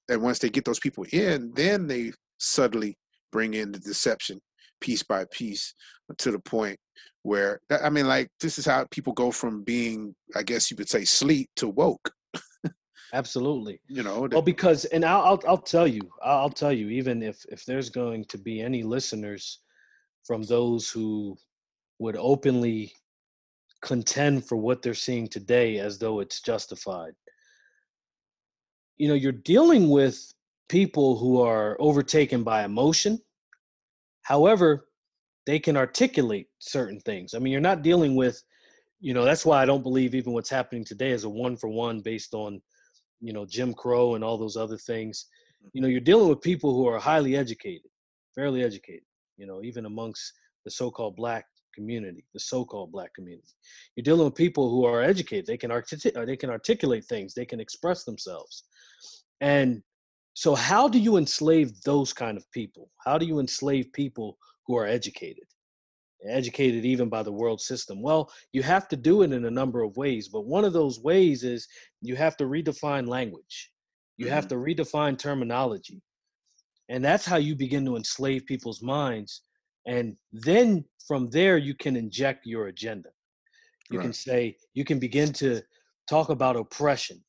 and 0.08 0.22
once 0.22 0.38
they 0.38 0.48
get 0.48 0.64
those 0.64 0.80
people 0.80 1.04
in, 1.12 1.52
then 1.54 1.86
they 1.86 2.12
subtly 2.38 2.96
bring 3.30 3.54
in 3.54 3.72
the 3.72 3.78
deception 3.78 4.40
piece 4.84 5.02
by 5.02 5.24
piece 5.32 5.74
to 6.18 6.30
the 6.30 6.38
point 6.38 6.78
where 7.22 7.60
I 7.82 7.88
mean, 7.88 8.06
like 8.06 8.28
this 8.40 8.58
is 8.58 8.66
how 8.66 8.84
people 8.90 9.14
go 9.14 9.30
from 9.30 9.64
being, 9.64 10.14
I 10.36 10.42
guess 10.42 10.70
you 10.70 10.76
would 10.76 10.90
say, 10.90 11.04
sleep 11.04 11.48
to 11.56 11.68
woke. 11.68 12.12
Absolutely. 13.14 13.80
You 13.88 14.02
know, 14.02 14.28
Well, 14.30 14.42
because 14.42 14.84
and 14.86 15.04
I'll 15.04 15.22
I'll, 15.22 15.42
I'll 15.48 15.66
tell 15.74 15.86
you 15.86 16.02
I'll, 16.22 16.38
I'll 16.42 16.56
tell 16.62 16.72
you 16.72 16.88
even 16.90 17.22
if 17.22 17.44
if 17.48 17.64
there's 17.64 17.88
going 17.88 18.24
to 18.26 18.38
be 18.38 18.60
any 18.60 18.82
listeners 18.82 19.60
from 20.26 20.42
those 20.42 20.90
who 20.90 21.36
would 21.98 22.16
openly 22.16 22.92
contend 23.80 24.44
for 24.46 24.56
what 24.56 24.82
they're 24.82 25.02
seeing 25.06 25.28
today 25.28 25.78
as 25.78 25.98
though 25.98 26.20
it's 26.20 26.40
justified. 26.40 27.14
You 28.96 29.08
know, 29.08 29.14
you're 29.14 29.32
dealing 29.54 29.90
with 29.90 30.16
people 30.68 31.16
who 31.18 31.40
are 31.40 31.76
overtaken 31.78 32.42
by 32.42 32.64
emotion. 32.64 33.20
However, 34.24 34.88
they 35.46 35.58
can 35.58 35.76
articulate 35.76 36.48
certain 36.58 37.00
things. 37.00 37.34
I 37.34 37.38
mean, 37.38 37.52
you're 37.52 37.60
not 37.60 37.82
dealing 37.82 38.16
with, 38.16 38.42
you 39.00 39.14
know, 39.14 39.24
that's 39.24 39.44
why 39.46 39.62
I 39.62 39.66
don't 39.66 39.82
believe 39.82 40.14
even 40.14 40.32
what's 40.32 40.50
happening 40.50 40.84
today 40.84 41.10
is 41.10 41.24
a 41.24 41.28
one 41.28 41.56
for 41.56 41.68
one 41.68 42.00
based 42.00 42.34
on, 42.34 42.60
you 43.20 43.32
know, 43.32 43.44
Jim 43.44 43.72
Crow 43.74 44.14
and 44.14 44.24
all 44.24 44.38
those 44.38 44.56
other 44.56 44.78
things. 44.78 45.26
You 45.72 45.80
know, 45.80 45.86
mm-hmm. 45.86 45.92
you're 45.92 46.00
dealing 46.00 46.28
with 46.28 46.40
people 46.40 46.74
who 46.74 46.88
are 46.88 46.98
highly 46.98 47.36
educated, 47.36 47.90
fairly 48.34 48.64
educated, 48.64 49.04
you 49.36 49.46
know, 49.46 49.62
even 49.62 49.84
amongst 49.86 50.32
the 50.64 50.70
so-called 50.70 51.16
black 51.16 51.44
community, 51.74 52.24
the 52.32 52.40
so-called 52.40 52.92
black 52.92 53.12
community. 53.14 53.48
You're 53.96 54.04
dealing 54.04 54.24
with 54.24 54.34
people 54.34 54.70
who 54.70 54.86
are 54.86 55.02
educated. 55.02 55.46
They 55.46 55.58
can 55.58 55.70
articulate, 55.70 56.26
they 56.26 56.36
can 56.36 56.50
articulate 56.50 57.04
things. 57.04 57.34
They 57.34 57.44
can 57.44 57.60
express 57.60 58.04
themselves. 58.04 58.64
And 59.40 59.82
so, 60.34 60.56
how 60.56 60.88
do 60.88 60.98
you 60.98 61.16
enslave 61.16 61.80
those 61.82 62.12
kind 62.12 62.36
of 62.36 62.50
people? 62.50 62.90
How 63.04 63.18
do 63.18 63.24
you 63.24 63.38
enslave 63.38 63.92
people 63.92 64.36
who 64.66 64.76
are 64.76 64.86
educated, 64.86 65.44
educated 66.28 66.84
even 66.84 67.08
by 67.08 67.22
the 67.22 67.32
world 67.32 67.60
system? 67.60 68.02
Well, 68.02 68.30
you 68.52 68.62
have 68.64 68.88
to 68.88 68.96
do 68.96 69.22
it 69.22 69.32
in 69.32 69.44
a 69.44 69.50
number 69.50 69.82
of 69.82 69.96
ways. 69.96 70.28
But 70.28 70.46
one 70.46 70.64
of 70.64 70.72
those 70.72 70.98
ways 71.00 71.44
is 71.44 71.68
you 72.02 72.16
have 72.16 72.36
to 72.38 72.44
redefine 72.44 73.06
language. 73.06 73.70
You 74.16 74.28
have 74.28 74.48
mm-hmm. 74.48 74.74
to 74.76 74.84
redefine 74.84 75.16
terminology. 75.16 76.02
And 76.88 77.04
that's 77.04 77.24
how 77.24 77.36
you 77.36 77.54
begin 77.54 77.84
to 77.86 77.96
enslave 77.96 78.44
people's 78.44 78.82
minds. 78.82 79.42
And 79.86 80.16
then 80.32 80.84
from 81.06 81.30
there, 81.30 81.58
you 81.58 81.74
can 81.74 81.94
inject 81.94 82.44
your 82.44 82.66
agenda. 82.66 83.10
You 83.90 84.00
can 84.00 84.12
say, 84.12 84.56
you 84.72 84.84
can 84.84 84.98
begin 84.98 85.32
to 85.34 85.62
talk 86.08 86.30
about 86.30 86.56
oppression. 86.56 87.22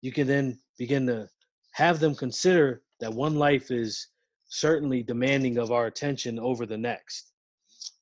You 0.00 0.10
can 0.10 0.26
then 0.26 0.58
begin 0.78 1.06
to 1.06 1.28
have 1.72 2.00
them 2.00 2.14
consider 2.14 2.82
that 3.00 3.12
one 3.12 3.36
life 3.36 3.70
is 3.70 4.08
certainly 4.48 5.02
demanding 5.02 5.58
of 5.58 5.72
our 5.72 5.86
attention 5.86 6.38
over 6.38 6.66
the 6.66 6.76
next. 6.76 7.32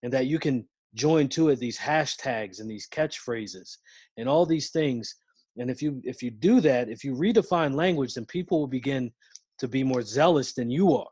And 0.03 0.13
that 0.13 0.27
you 0.27 0.39
can 0.39 0.67
join 0.95 1.29
to 1.29 1.51
it 1.51 1.59
these 1.59 1.79
hashtags 1.79 2.61
and 2.61 2.69
these 2.69 2.89
catchphrases 2.89 3.77
and 4.17 4.29
all 4.29 4.45
these 4.45 4.71
things. 4.71 5.15
And 5.57 5.71
if 5.71 5.81
you 5.81 6.01
if 6.05 6.23
you 6.23 6.31
do 6.31 6.61
that 6.61 6.89
if 6.89 7.05
you 7.05 7.15
redefine 7.15 7.75
language 7.75 8.15
then 8.15 8.27
people 8.27 8.61
will 8.61 8.67
begin 8.67 9.13
to 9.59 9.69
be 9.69 9.85
more 9.85 10.03
zealous 10.03 10.53
than 10.53 10.71
you 10.71 10.95
are. 10.95 11.07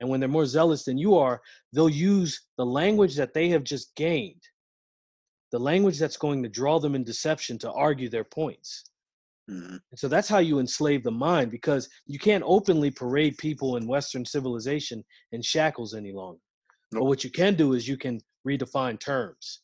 And 0.00 0.08
when 0.08 0.20
they're 0.20 0.28
more 0.28 0.46
zealous 0.46 0.84
than 0.84 0.96
you 0.96 1.16
are 1.16 1.40
they'll 1.72 1.88
use 1.88 2.40
the 2.56 2.64
language 2.64 3.16
that 3.16 3.34
they 3.34 3.48
have 3.50 3.64
just 3.64 3.94
gained 3.96 4.42
the 5.52 5.58
language 5.58 5.98
that's 5.98 6.16
going 6.16 6.42
to 6.42 6.48
draw 6.48 6.80
them 6.80 6.94
in 6.94 7.04
deception 7.04 7.58
to 7.58 7.70
argue 7.72 8.08
their 8.08 8.24
points 8.24 8.84
Mhm. 9.50 9.78
and 9.90 9.98
so 9.98 10.08
that's 10.08 10.28
how 10.28 10.38
you 10.38 10.58
enslave 10.58 11.02
the 11.02 11.10
mind 11.10 11.50
because 11.50 11.88
you 12.06 12.18
can't 12.18 12.44
openly 12.46 12.90
parade 12.90 13.36
people 13.36 13.76
in 13.76 13.86
Western 13.86 14.24
civilization 14.24 15.04
in 15.32 15.42
shackles 15.42 15.94
any 15.94 16.12
longer. 16.12 16.40
But 16.92 17.04
what 17.04 17.24
you 17.24 17.30
can 17.30 17.54
do 17.54 17.74
is 17.74 17.86
you 17.86 17.96
can 17.96 18.20
redefine 18.46 18.98
terms. 18.98 19.60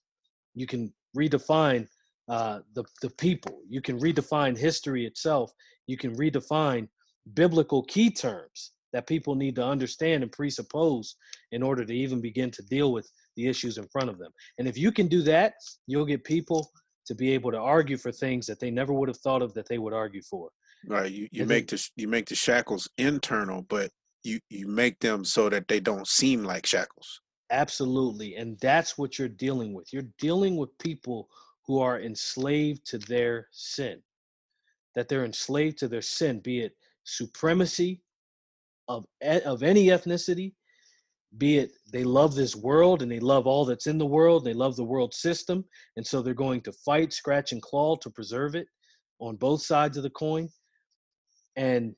You 0.54 0.66
can 0.66 0.92
redefine 1.16 1.86
uh, 2.28 2.60
the, 2.74 2.84
the 3.02 3.10
people. 3.10 3.62
You 3.68 3.80
can 3.80 3.98
redefine 3.98 4.56
history 4.56 5.06
itself. 5.06 5.50
You 5.86 5.96
can 5.96 6.14
redefine 6.14 6.88
biblical 7.34 7.82
key 7.84 8.10
terms 8.10 8.72
that 8.92 9.06
people 9.06 9.34
need 9.34 9.54
to 9.56 9.64
understand 9.64 10.22
and 10.22 10.32
presuppose 10.32 11.16
in 11.52 11.62
order 11.62 11.84
to 11.84 11.94
even 11.94 12.20
begin 12.20 12.50
to 12.50 12.62
deal 12.64 12.92
with 12.92 13.10
the 13.36 13.46
issues 13.48 13.78
in 13.78 13.86
front 13.88 14.10
of 14.10 14.18
them. 14.18 14.32
And 14.58 14.66
if 14.66 14.76
you 14.76 14.90
can 14.92 15.06
do 15.06 15.22
that, 15.22 15.54
you'll 15.86 16.04
get 16.06 16.24
people 16.24 16.70
to 17.10 17.14
be 17.16 17.32
able 17.32 17.50
to 17.50 17.58
argue 17.58 17.96
for 17.96 18.12
things 18.12 18.46
that 18.46 18.60
they 18.60 18.70
never 18.70 18.92
would 18.92 19.08
have 19.08 19.16
thought 19.16 19.42
of 19.42 19.52
that 19.52 19.68
they 19.68 19.78
would 19.78 19.92
argue 19.92 20.22
for. 20.22 20.48
Right. 20.86 21.10
You 21.10 21.28
you 21.32 21.40
And 21.40 21.48
make 21.48 21.66
the 21.66 21.90
you 21.96 22.06
make 22.06 22.26
the 22.26 22.36
shackles 22.36 22.88
internal, 22.98 23.62
but 23.62 23.90
you 24.22 24.38
you 24.48 24.68
make 24.68 25.00
them 25.00 25.24
so 25.24 25.48
that 25.48 25.66
they 25.66 25.80
don't 25.80 26.06
seem 26.06 26.44
like 26.44 26.66
shackles. 26.66 27.20
Absolutely. 27.50 28.36
And 28.36 28.56
that's 28.60 28.96
what 28.96 29.18
you're 29.18 29.26
dealing 29.46 29.74
with. 29.74 29.92
You're 29.92 30.12
dealing 30.20 30.56
with 30.56 30.78
people 30.78 31.28
who 31.66 31.80
are 31.80 32.00
enslaved 32.00 32.86
to 32.90 32.98
their 32.98 33.48
sin, 33.50 34.00
that 34.94 35.08
they're 35.08 35.24
enslaved 35.24 35.78
to 35.78 35.88
their 35.88 36.02
sin, 36.02 36.38
be 36.38 36.60
it 36.60 36.76
supremacy 37.02 38.02
of, 38.86 39.04
e- 39.20 39.42
of 39.44 39.64
any 39.64 39.86
ethnicity, 39.86 40.52
be 41.38 41.58
it 41.58 41.72
they 41.92 42.04
love 42.04 42.34
this 42.34 42.56
world 42.56 43.02
and 43.02 43.10
they 43.10 43.20
love 43.20 43.46
all 43.46 43.64
that's 43.64 43.86
in 43.86 43.98
the 43.98 44.06
world, 44.06 44.44
they 44.44 44.54
love 44.54 44.76
the 44.76 44.84
world 44.84 45.14
system. 45.14 45.64
And 45.96 46.06
so 46.06 46.22
they're 46.22 46.34
going 46.34 46.60
to 46.62 46.72
fight, 46.72 47.12
scratch, 47.12 47.52
and 47.52 47.62
claw 47.62 47.96
to 47.96 48.10
preserve 48.10 48.54
it 48.54 48.66
on 49.20 49.36
both 49.36 49.62
sides 49.62 49.96
of 49.96 50.02
the 50.02 50.10
coin. 50.10 50.48
And 51.56 51.94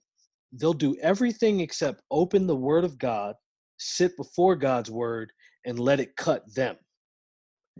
they'll 0.53 0.73
do 0.73 0.97
everything 1.01 1.61
except 1.61 2.03
open 2.11 2.47
the 2.47 2.57
word 2.57 2.85
of 2.85 2.99
God, 2.99 3.35
sit 3.79 4.17
before 4.17 4.57
God's 4.57 4.91
word, 4.91 5.33
and 5.65 5.79
let 5.79 6.01
it 6.01 6.17
cut 6.17 6.43
them. 6.55 6.77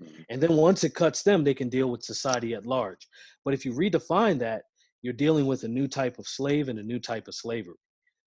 Mm-hmm. 0.01 0.23
And 0.31 0.43
then 0.43 0.55
once 0.55 0.85
it 0.85 0.95
cuts 0.95 1.23
them, 1.23 1.45
they 1.45 1.55
can 1.55 1.69
deal 1.69 1.91
with 1.91 2.03
society 2.03 2.55
at 2.55 2.67
large. 2.67 3.07
But 3.45 3.55
if 3.55 3.65
you 3.65 3.73
redefine 3.73 4.39
that, 4.39 4.63
you're 5.03 5.13
dealing 5.13 5.47
with 5.47 5.65
a 5.65 5.69
new 5.69 5.89
type 5.89 6.19
of 6.19 6.27
slave 6.27 6.69
and 6.69 6.79
a 6.79 6.83
new 6.83 6.99
type 6.99 7.29
of 7.29 7.35
slavery. 7.35 7.75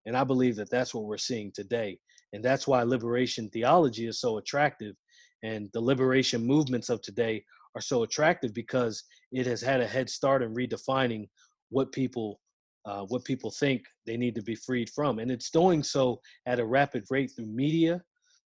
And 0.05 0.15
I 0.15 0.24
believe 0.24 0.55
that 0.57 0.70
that's 0.70 0.93
what 0.93 1.05
we're 1.05 1.18
seeing 1.18 1.51
today. 1.53 1.97
And 2.34 2.43
that's 2.43 2.67
why 2.67 2.84
liberation 2.84 3.49
theology 3.49 4.07
is 4.07 4.19
so 4.19 4.38
attractive. 4.38 4.95
And 5.43 5.69
the 5.73 5.82
liberation 5.82 6.45
movements 6.45 6.89
of 6.89 7.01
today 7.01 7.43
are 7.75 7.82
so 7.82 8.03
attractive 8.03 8.53
because 8.53 9.03
it 9.32 9.45
has 9.45 9.61
had 9.61 9.82
a 9.82 9.88
head 9.88 10.09
start 10.09 10.41
in 10.41 10.53
redefining 10.53 11.28
what 11.69 11.91
people 11.91 12.39
uh, 12.86 13.03
what 13.09 13.25
people 13.25 13.51
think 13.51 13.84
they 14.05 14.15
need 14.15 14.34
to 14.34 14.41
be 14.41 14.55
freed 14.55 14.89
from. 14.95 15.19
And 15.19 15.30
it's 15.30 15.49
doing 15.49 15.84
so 15.84 16.21
at 16.45 16.61
a 16.61 16.65
rapid 16.65 17.03
rate 17.09 17.32
through 17.36 17.47
media. 17.47 18.01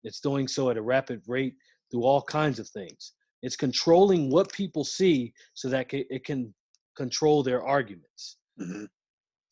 It's 0.04 0.20
doing 0.20 0.48
so 0.48 0.70
at 0.70 0.78
a 0.78 0.82
rapid 0.82 1.20
rate 1.26 1.54
through 1.90 2.04
all 2.04 2.22
kinds 2.22 2.58
of 2.58 2.66
things. 2.70 3.12
It's 3.42 3.56
controlling 3.56 4.30
what 4.30 4.50
people 4.50 4.84
see 4.84 5.34
so 5.52 5.68
that 5.68 5.92
it 5.92 6.24
can 6.24 6.54
control 6.96 7.42
their 7.42 7.62
arguments. 7.62 8.38
Mhm. 8.58 8.88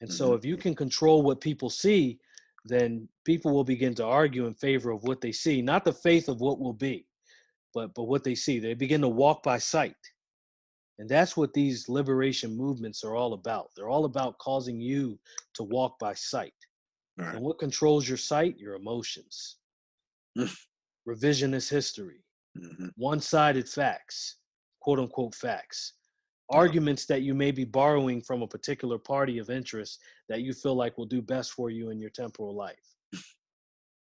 And 0.00 0.10
so, 0.10 0.32
if 0.32 0.46
you 0.46 0.56
can 0.56 0.74
control 0.74 1.22
what 1.22 1.42
people 1.42 1.68
see, 1.68 2.18
then 2.64 3.08
people 3.24 3.52
will 3.52 3.64
begin 3.64 3.94
to 3.94 4.04
argue 4.04 4.46
in 4.46 4.54
favor 4.54 4.90
of 4.90 5.02
what 5.04 5.20
they 5.20 5.32
see, 5.32 5.62
not 5.62 5.84
the 5.84 5.92
faith 5.92 6.28
of 6.28 6.40
what 6.40 6.58
will 6.61 6.72
be, 6.74 7.06
but 7.74 7.94
but 7.94 8.04
what 8.04 8.24
they 8.24 8.34
see. 8.34 8.58
They 8.58 8.74
begin 8.74 9.00
to 9.02 9.08
walk 9.08 9.42
by 9.42 9.58
sight, 9.58 9.96
and 10.98 11.08
that's 11.08 11.36
what 11.36 11.52
these 11.54 11.88
liberation 11.88 12.56
movements 12.56 13.02
are 13.04 13.14
all 13.16 13.32
about. 13.32 13.70
They're 13.76 13.88
all 13.88 14.04
about 14.04 14.38
causing 14.38 14.80
you 14.80 15.18
to 15.54 15.62
walk 15.62 15.98
by 15.98 16.14
sight. 16.14 16.54
Right. 17.16 17.34
And 17.34 17.44
what 17.44 17.58
controls 17.58 18.08
your 18.08 18.18
sight? 18.18 18.58
Your 18.58 18.74
emotions. 18.76 19.56
Mm. 20.38 20.54
Revisionist 21.08 21.70
history 21.70 22.24
Mhm. 22.58 22.90
one-sided 22.96 23.68
facts, 23.68 24.36
quote 24.80 24.98
unquote 24.98 25.34
facts. 25.34 25.94
Arguments 26.51 27.07
that 27.07 27.22
you 27.22 27.34
may 27.34 27.51
be 27.51 27.64
borrowing 27.64 28.20
from 28.20 28.42
a 28.42 28.46
particular 28.46 28.98
party 28.98 29.38
of 29.38 29.51
interest 29.51 30.01
that 30.28 30.42
you 30.42 30.53
feel 30.53 30.74
like 30.74 30.98
will 30.98 31.07
do 31.07 31.22
best 31.22 31.53
for 31.53 31.70
you 31.70 31.90
in 31.90 32.01
your 32.01 32.11
temporal 32.11 32.55
life 32.55 32.96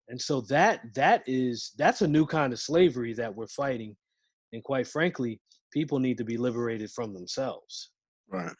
and 0.10 0.20
so 0.20 0.41
that 0.41 0.82
that 0.95 1.24
is 1.28 1.74
that's 1.78 2.02
a 2.02 2.08
new 2.08 2.26
kind 2.26 2.52
of 2.52 2.60
slavery 2.60 3.14
that 3.14 3.34
we're 3.34 3.47
fighting 3.47 3.95
and 4.54 4.64
quite 4.64 4.88
frankly 4.88 5.39
people 5.72 6.00
need 6.00 6.18
to 6.18 6.24
be 6.24 6.38
liberated 6.38 6.89
from 6.89 7.14
themselves 7.14 7.91
Right. 8.30 8.54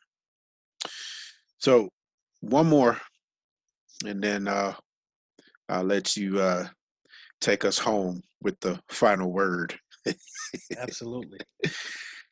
So 1.60 1.90
one 2.42 2.68
more, 2.68 3.00
and 4.06 4.22
then 4.22 4.48
uh, 4.48 4.74
I'll 5.68 5.84
let 5.84 6.18
you 6.18 6.40
uh, 6.40 6.68
take 7.42 7.66
us 7.66 7.78
home 7.78 8.22
with 8.42 8.60
the 8.62 8.80
final 8.90 9.32
word. 9.32 9.78
absolutely 10.78 11.40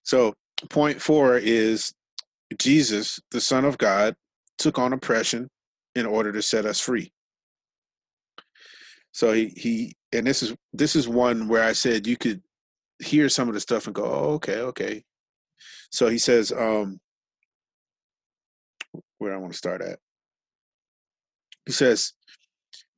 So 0.04 0.34
point 0.70 1.02
four 1.02 1.38
is 1.38 1.94
Jesus, 2.58 3.20
the 3.32 3.42
Son 3.42 3.66
of 3.66 3.78
God, 3.78 4.16
took 4.58 4.80
on 4.80 4.94
oppression 4.94 5.50
in 5.96 6.06
order 6.06 6.32
to 6.32 6.42
set 6.42 6.66
us 6.66 6.80
free. 6.80 7.12
So 9.12 9.34
he 9.34 9.48
he 9.56 9.96
and 10.14 10.26
this 10.26 10.44
is 10.44 10.56
this 10.74 10.96
is 10.96 11.08
one 11.08 11.48
where 11.48 11.64
I 11.64 11.74
said 11.74 12.08
you 12.08 12.18
could 12.18 12.42
hear 13.00 13.30
some 13.30 13.48
of 13.48 13.54
the 13.54 13.60
stuff 13.60 13.86
and 13.86 13.96
go, 13.96 14.06
oh, 14.06 14.34
okay, 14.34 14.60
okay. 14.60 15.04
So 15.92 16.08
he 16.08 16.18
says, 16.18 16.52
um, 16.52 17.00
where 19.20 19.34
I 19.34 19.38
want 19.38 19.54
to 19.54 19.58
start 19.58 19.82
at. 19.82 20.00
He 21.66 21.72
says, 21.72 22.14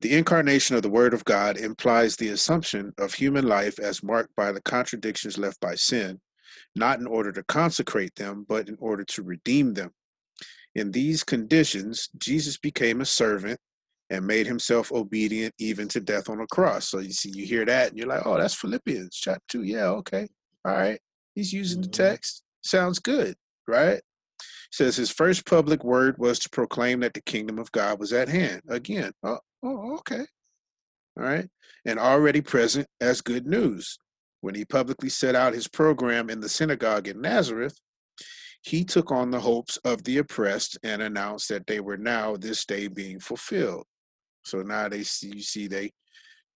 the 0.02 0.18
incarnation 0.18 0.76
of 0.76 0.82
the 0.82 0.90
Word 0.90 1.14
of 1.14 1.26
God 1.26 1.58
implies 1.58 2.16
the 2.16 2.30
assumption 2.30 2.94
of 2.98 3.14
human 3.14 3.48
life 3.48 3.80
as 3.80 4.04
marked 4.04 4.36
by 4.36 4.52
the 4.52 4.62
contradictions 4.62 5.38
left 5.38 5.60
by 5.60 5.76
sin, 5.76 6.20
not 6.76 7.00
in 7.00 7.08
order 7.08 7.32
to 7.32 7.44
consecrate 7.44 8.16
them, 8.16 8.46
but 8.48 8.70
in 8.70 8.78
order 8.80 9.04
to 9.04 9.24
redeem 9.24 9.74
them. 9.74 9.92
In 10.76 10.92
these 10.92 11.24
conditions, 11.24 12.10
Jesus 12.18 12.58
became 12.58 13.02
a 13.02 13.06
servant 13.06 13.60
and 14.10 14.26
made 14.26 14.48
himself 14.48 14.92
obedient 14.92 15.54
even 15.60 15.88
to 15.90 16.00
death 16.00 16.30
on 16.30 16.42
a 16.42 16.48
cross. 16.48 16.88
So 16.90 17.00
you 17.00 17.12
see, 17.12 17.32
you 17.32 17.46
hear 17.46 17.66
that 17.66 17.90
and 17.90 17.98
you're 17.98 18.08
like, 18.08 18.26
oh, 18.26 18.38
that's 18.38 18.56
Philippians 18.56 19.16
chapter 19.16 19.44
2. 19.50 19.64
Yeah, 19.64 19.88
okay. 19.88 20.28
All 20.66 20.74
right. 20.74 21.00
He's 21.36 21.54
using 21.54 21.82
the 21.82 21.88
Mhm. 21.88 21.94
text. 21.94 22.44
Sounds 22.62 23.00
good, 23.00 23.36
right? 23.68 24.02
says 24.72 24.96
his 24.96 25.10
first 25.12 25.46
public 25.46 25.84
word 25.84 26.18
was 26.18 26.40
to 26.40 26.50
proclaim 26.50 27.00
that 27.00 27.14
the 27.14 27.22
kingdom 27.22 27.58
of 27.58 27.72
God 27.72 28.00
was 28.00 28.14
at 28.14 28.30
hand. 28.30 28.62
Again, 28.68 29.12
oh, 29.24 29.40
oh, 29.64 29.98
okay. 29.98 30.26
All 31.18 31.24
right. 31.24 31.48
And 31.86 32.00
already 32.00 32.42
present 32.42 32.88
as 33.02 33.22
good 33.22 33.48
news. 33.48 33.98
When 34.42 34.56
he 34.56 34.66
publicly 34.66 35.10
set 35.10 35.36
out 35.36 35.54
his 35.54 35.68
program 35.68 36.30
in 36.30 36.40
the 36.40 36.50
synagogue 36.50 37.08
in 37.08 37.22
Nazareth, 37.22 37.78
he 38.62 38.84
took 38.84 39.12
on 39.12 39.32
the 39.32 39.40
hopes 39.40 39.78
of 39.78 40.04
the 40.04 40.18
oppressed 40.18 40.78
and 40.84 41.02
announced 41.02 41.50
that 41.50 41.68
they 41.68 41.80
were 41.80 41.98
now 41.98 42.36
this 42.36 42.66
day 42.66 42.88
being 42.88 43.20
fulfilled. 43.20 43.86
So 44.44 44.62
now 44.62 44.90
they 44.90 45.04
see, 45.04 45.32
you 45.36 45.42
see, 45.42 45.68
they 45.68 45.92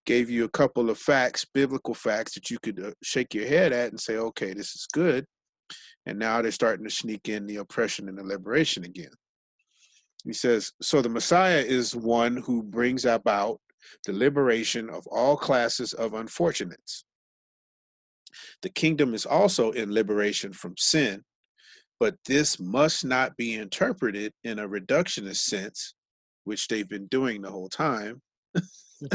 gave 0.06 0.30
you 0.30 0.44
a 0.44 0.50
couple 0.50 0.90
of 0.90 0.98
facts, 0.98 1.46
biblical 1.54 1.94
facts 1.94 2.34
that 2.34 2.50
you 2.50 2.58
could 2.60 2.84
uh, 2.84 2.92
shake 3.02 3.34
your 3.34 3.48
head 3.48 3.72
at 3.72 3.92
and 3.92 4.00
say, 4.00 4.18
okay, 4.18 4.54
this 4.54 4.76
is 4.76 4.88
good. 4.92 5.26
And 6.06 6.20
now 6.20 6.42
they're 6.42 6.52
starting 6.52 6.86
to 6.86 6.92
sneak 6.92 7.30
in 7.30 7.46
the 7.46 7.58
oppression 7.58 8.10
and 8.10 8.18
the 8.18 8.24
liberation 8.24 8.84
again. 8.84 9.12
He 10.26 10.34
says, 10.34 10.72
so 10.82 11.02
the 11.02 11.10
Messiah 11.10 11.60
is 11.60 11.96
one 11.96 12.38
who 12.38 12.64
brings 12.64 13.06
about 13.06 13.60
the 14.06 14.14
liberation 14.14 14.90
of 14.90 15.06
all 15.08 15.38
classes 15.38 15.94
of 15.94 16.14
unfortunates. 16.14 17.06
The 18.62 18.70
kingdom 18.70 19.14
is 19.14 19.26
also 19.26 19.72
in 19.72 19.94
liberation 19.94 20.54
from 20.54 20.76
sin, 20.78 21.24
but 22.00 22.16
this 22.26 22.60
must 22.60 23.06
not 23.06 23.36
be 23.38 23.56
interpreted 23.56 24.34
in 24.44 24.60
a 24.60 24.68
reductionist 24.68 25.38
sense, 25.38 25.94
which 26.44 26.68
they've 26.68 26.90
been 26.90 27.08
doing 27.08 27.42
the 27.42 27.52
whole 27.52 27.70
time, 27.70 28.22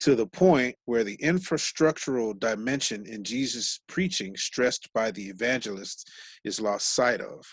to 0.00 0.14
the 0.14 0.26
point 0.26 0.76
where 0.84 1.04
the 1.04 1.16
infrastructural 1.18 2.38
dimension 2.38 3.06
in 3.06 3.24
Jesus' 3.24 3.80
preaching, 3.88 4.36
stressed 4.36 4.88
by 4.92 5.10
the 5.10 5.28
evangelists, 5.28 6.04
is 6.44 6.60
lost 6.60 6.94
sight 6.94 7.20
of. 7.20 7.44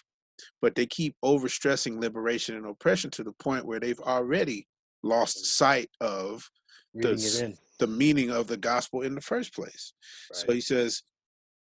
But 0.61 0.76
they 0.76 0.86
keep 0.86 1.15
overstressing 1.24 2.01
liberation 2.01 2.55
and 2.55 2.65
oppression 2.65 3.11
to 3.11 3.24
the 3.24 3.32
point 3.34 3.65
where 3.65 3.80
they've 3.80 3.99
already 3.99 4.67
lost 5.03 5.38
mm. 5.38 5.45
sight 5.45 5.89
of 6.01 6.49
reading 6.93 7.19
in 7.41 7.57
the 7.84 7.88
meaning 7.88 8.32
of 8.32 8.48
the 8.48 8.56
gospel 8.56 9.02
in 9.02 9.14
the 9.14 9.20
first 9.20 9.54
place. 9.54 9.92
So 10.32 10.54
he 10.54 10.62
says, 10.62 11.04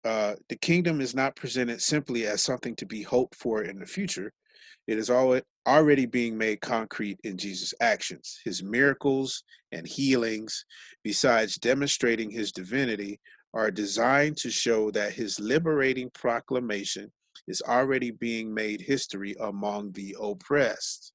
uh, 0.06 0.36
the 0.48 0.56
kingdom 0.56 1.02
is 1.02 1.14
not 1.14 1.36
presented 1.36 1.82
simply 1.82 2.26
as 2.26 2.42
something 2.42 2.74
to 2.76 2.86
be 2.86 3.02
hoped 3.02 3.34
for 3.34 3.64
in 3.64 3.78
the 3.78 3.84
future. 3.84 4.32
It 4.86 4.96
is 4.96 5.10
already 5.10 6.06
being 6.06 6.38
made 6.38 6.62
concrete 6.62 7.20
in 7.24 7.36
Jesus' 7.36 7.74
actions. 7.82 8.40
His 8.42 8.62
miracles 8.62 9.42
and 9.70 9.86
healings, 9.86 10.64
besides 11.04 11.56
demonstrating 11.56 12.30
his 12.30 12.52
divinity, 12.52 13.20
are 13.52 13.70
designed 13.70 14.38
to 14.38 14.50
show 14.50 14.90
that 14.92 15.12
his 15.12 15.38
liberating 15.38 16.08
proclamation 16.14 17.12
is 17.48 17.60
already 17.60 18.12
being 18.12 18.54
made 18.54 18.80
history 18.80 19.36
among 19.40 19.92
the 19.92 20.16
oppressed. 20.18 21.12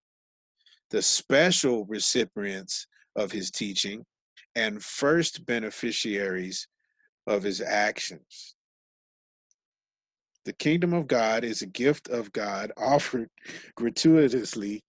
The 0.91 1.01
special 1.01 1.85
recipients 1.85 2.85
of 3.15 3.31
his 3.31 3.49
teaching 3.49 4.05
and 4.55 4.83
first 4.83 5.45
beneficiaries 5.45 6.67
of 7.27 7.43
his 7.43 7.61
actions. 7.61 8.55
The 10.45 10.53
kingdom 10.53 10.93
of 10.93 11.07
God 11.07 11.43
is 11.43 11.61
a 11.61 11.67
gift 11.67 12.09
of 12.09 12.31
God 12.33 12.71
offered 12.77 13.29
gratuitously 13.75 14.83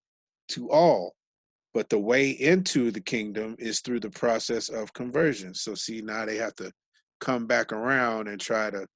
to 0.49 0.71
all, 0.71 1.15
but 1.73 1.89
the 1.89 1.99
way 1.99 2.31
into 2.31 2.91
the 2.91 3.01
kingdom 3.01 3.57
is 3.59 3.81
through 3.81 4.01
the 4.01 4.11
process 4.11 4.69
of 4.69 4.93
conversion. 4.93 5.55
So, 5.55 5.75
see, 5.75 6.03
now 6.03 6.25
they 6.25 6.37
have 6.37 6.55
to 6.57 6.73
come 7.21 7.47
back 7.47 7.73
around 7.73 8.29
and 8.29 8.41
try 8.41 8.71
to. 8.71 8.87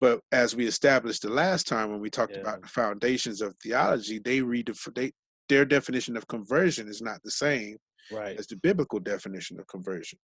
But 0.00 0.20
as 0.32 0.56
we 0.56 0.66
established 0.66 1.22
the 1.22 1.30
last 1.30 1.68
time 1.68 1.90
when 1.90 2.00
we 2.00 2.10
talked 2.10 2.32
Yeah. 2.32 2.40
about 2.40 2.62
the 2.62 2.68
foundations 2.68 3.40
of 3.40 3.54
theology, 3.62 4.18
they 4.18 4.42
read 4.42 4.70
they, 4.96 5.12
their 5.48 5.64
definition 5.64 6.16
of 6.16 6.26
conversion 6.26 6.88
is 6.88 7.00
not 7.00 7.22
the 7.22 7.30
same 7.30 7.78
right 8.10 8.38
as 8.38 8.46
the 8.46 8.56
biblical 8.56 8.98
definition 9.00 9.58
of 9.58 9.66
conversion. 9.68 10.18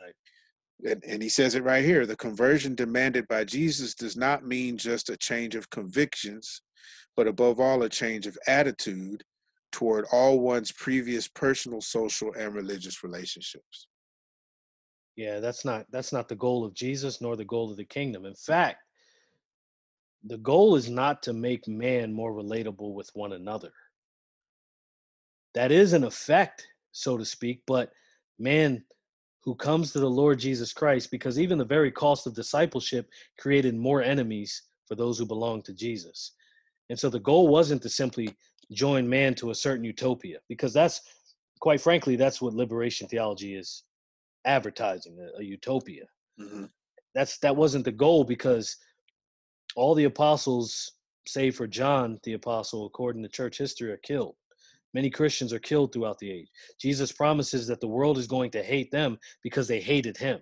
right 0.00 0.90
And, 0.90 1.02
and 1.06 1.22
he 1.22 1.28
says 1.28 1.54
it 1.54 1.64
right 1.64 1.84
here 1.84 2.06
the 2.06 2.16
conversion 2.16 2.74
demanded 2.74 3.26
by 3.28 3.44
Jesus 3.44 3.94
does 3.94 4.16
not 4.16 4.46
mean 4.46 4.76
just 4.76 5.10
a 5.10 5.16
change 5.16 5.54
of 5.54 5.70
convictions, 5.70 6.62
but 7.16 7.26
above 7.28 7.60
all, 7.60 7.82
a 7.82 7.88
change 7.88 8.26
of 8.26 8.38
attitude 8.46 9.22
toward 9.72 10.04
all 10.12 10.38
one's 10.40 10.72
previous 10.72 11.26
personal, 11.26 11.80
social, 11.80 12.32
and 12.38 12.54
religious 12.54 13.02
relationships. 13.02 13.88
yeah 15.16 15.40
that's 15.40 15.64
not 15.64 15.86
that's 15.90 16.12
not 16.12 16.28
the 16.28 16.34
goal 16.36 16.64
of 16.64 16.74
jesus 16.74 17.20
nor 17.20 17.36
the 17.36 17.44
goal 17.44 17.70
of 17.70 17.76
the 17.76 17.84
kingdom 17.84 18.24
in 18.24 18.34
fact 18.34 18.78
the 20.26 20.38
goal 20.38 20.74
is 20.74 20.88
not 20.88 21.22
to 21.22 21.32
make 21.32 21.68
man 21.68 22.12
more 22.12 22.32
relatable 22.32 22.94
with 22.94 23.10
one 23.14 23.32
another 23.32 23.72
that 25.54 25.70
is 25.70 25.92
an 25.92 26.04
effect 26.04 26.66
so 26.94 27.16
to 27.18 27.24
speak 27.24 27.60
but 27.66 27.90
man 28.38 28.82
who 29.42 29.54
comes 29.54 29.92
to 29.92 30.00
the 30.00 30.08
lord 30.08 30.38
jesus 30.38 30.72
christ 30.72 31.10
because 31.10 31.38
even 31.38 31.58
the 31.58 31.64
very 31.64 31.90
cost 31.90 32.26
of 32.26 32.34
discipleship 32.34 33.08
created 33.38 33.74
more 33.74 34.02
enemies 34.02 34.62
for 34.86 34.94
those 34.94 35.18
who 35.18 35.26
belong 35.26 35.60
to 35.62 35.72
jesus. 35.74 36.32
And 36.90 36.98
so 36.98 37.08
the 37.08 37.20
goal 37.20 37.48
wasn't 37.48 37.82
to 37.82 37.88
simply 37.88 38.28
join 38.70 39.08
man 39.08 39.34
to 39.36 39.50
a 39.50 39.54
certain 39.54 39.84
utopia 39.84 40.38
because 40.48 40.72
that's 40.72 41.00
quite 41.60 41.80
frankly 41.80 42.16
that's 42.16 42.40
what 42.42 42.54
liberation 42.54 43.08
theology 43.08 43.54
is 43.54 43.84
advertising 44.44 45.16
a, 45.18 45.40
a 45.40 45.42
utopia. 45.42 46.04
Mhm. 46.40 46.68
that's 47.14 47.38
that 47.38 47.56
wasn't 47.56 47.84
the 47.84 47.92
goal 47.92 48.24
because 48.24 48.76
all 49.76 49.94
the 49.94 50.04
apostles 50.04 50.92
save 51.26 51.56
for 51.56 51.66
john 51.66 52.18
the 52.24 52.34
apostle 52.34 52.86
according 52.86 53.22
to 53.22 53.28
church 53.28 53.56
history 53.58 53.90
are 53.90 53.98
killed 53.98 54.36
many 54.94 55.10
christians 55.10 55.52
are 55.52 55.58
killed 55.58 55.92
throughout 55.92 56.18
the 56.18 56.30
age 56.30 56.48
jesus 56.80 57.12
promises 57.12 57.66
that 57.66 57.80
the 57.80 57.88
world 57.88 58.18
is 58.18 58.26
going 58.26 58.50
to 58.50 58.62
hate 58.62 58.90
them 58.90 59.18
because 59.42 59.68
they 59.68 59.80
hated 59.80 60.16
him 60.16 60.40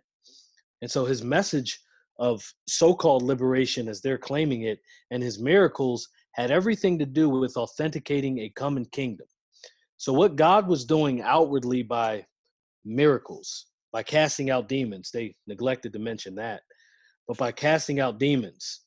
and 0.83 0.91
so 0.91 1.05
his 1.05 1.23
message 1.23 1.81
of 2.19 2.43
so-called 2.69 3.23
liberation 3.23 3.89
as 3.89 4.01
they're 4.01 4.19
claiming 4.19 4.63
it 4.63 4.79
and 5.11 5.23
his 5.23 5.41
miracles 5.41 6.09
had 6.35 6.51
everything 6.51 6.99
to 6.99 7.07
do 7.07 7.29
with 7.29 7.57
authenticating 7.57 8.39
a 8.41 8.53
coming 8.55 8.87
kingdom 8.93 9.27
so 9.97 10.13
what 10.13 10.37
god 10.37 10.69
was 10.69 10.85
doing 10.85 11.23
outwardly 11.23 11.83
by 11.83 12.25
miracles 12.85 13.67
by 13.93 14.03
casting 14.03 14.51
out 14.51 14.69
demons 14.69 15.11
they 15.13 15.35
neglected 15.47 15.93
to 15.93 15.99
mention 15.99 16.35
that 16.35 16.63
but 17.27 17.37
by 17.37 17.53
casting 17.53 18.01
out 18.01 18.19
demons 18.19 18.83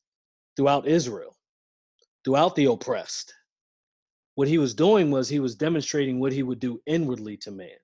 throughout 0.56 0.88
Israel, 0.88 1.36
throughout 2.24 2.56
the 2.56 2.66
oppressed. 2.66 3.34
What 4.36 4.48
he 4.48 4.58
was 4.58 4.74
doing 4.74 5.12
was 5.12 5.28
he 5.30 5.40
was 5.40 5.56
demonstrating 5.56 6.20
what 6.20 6.34
he 6.34 6.44
would 6.44 6.60
do 6.60 6.82
inwardly 6.86 7.38
to 7.38 7.52
man, 7.52 7.78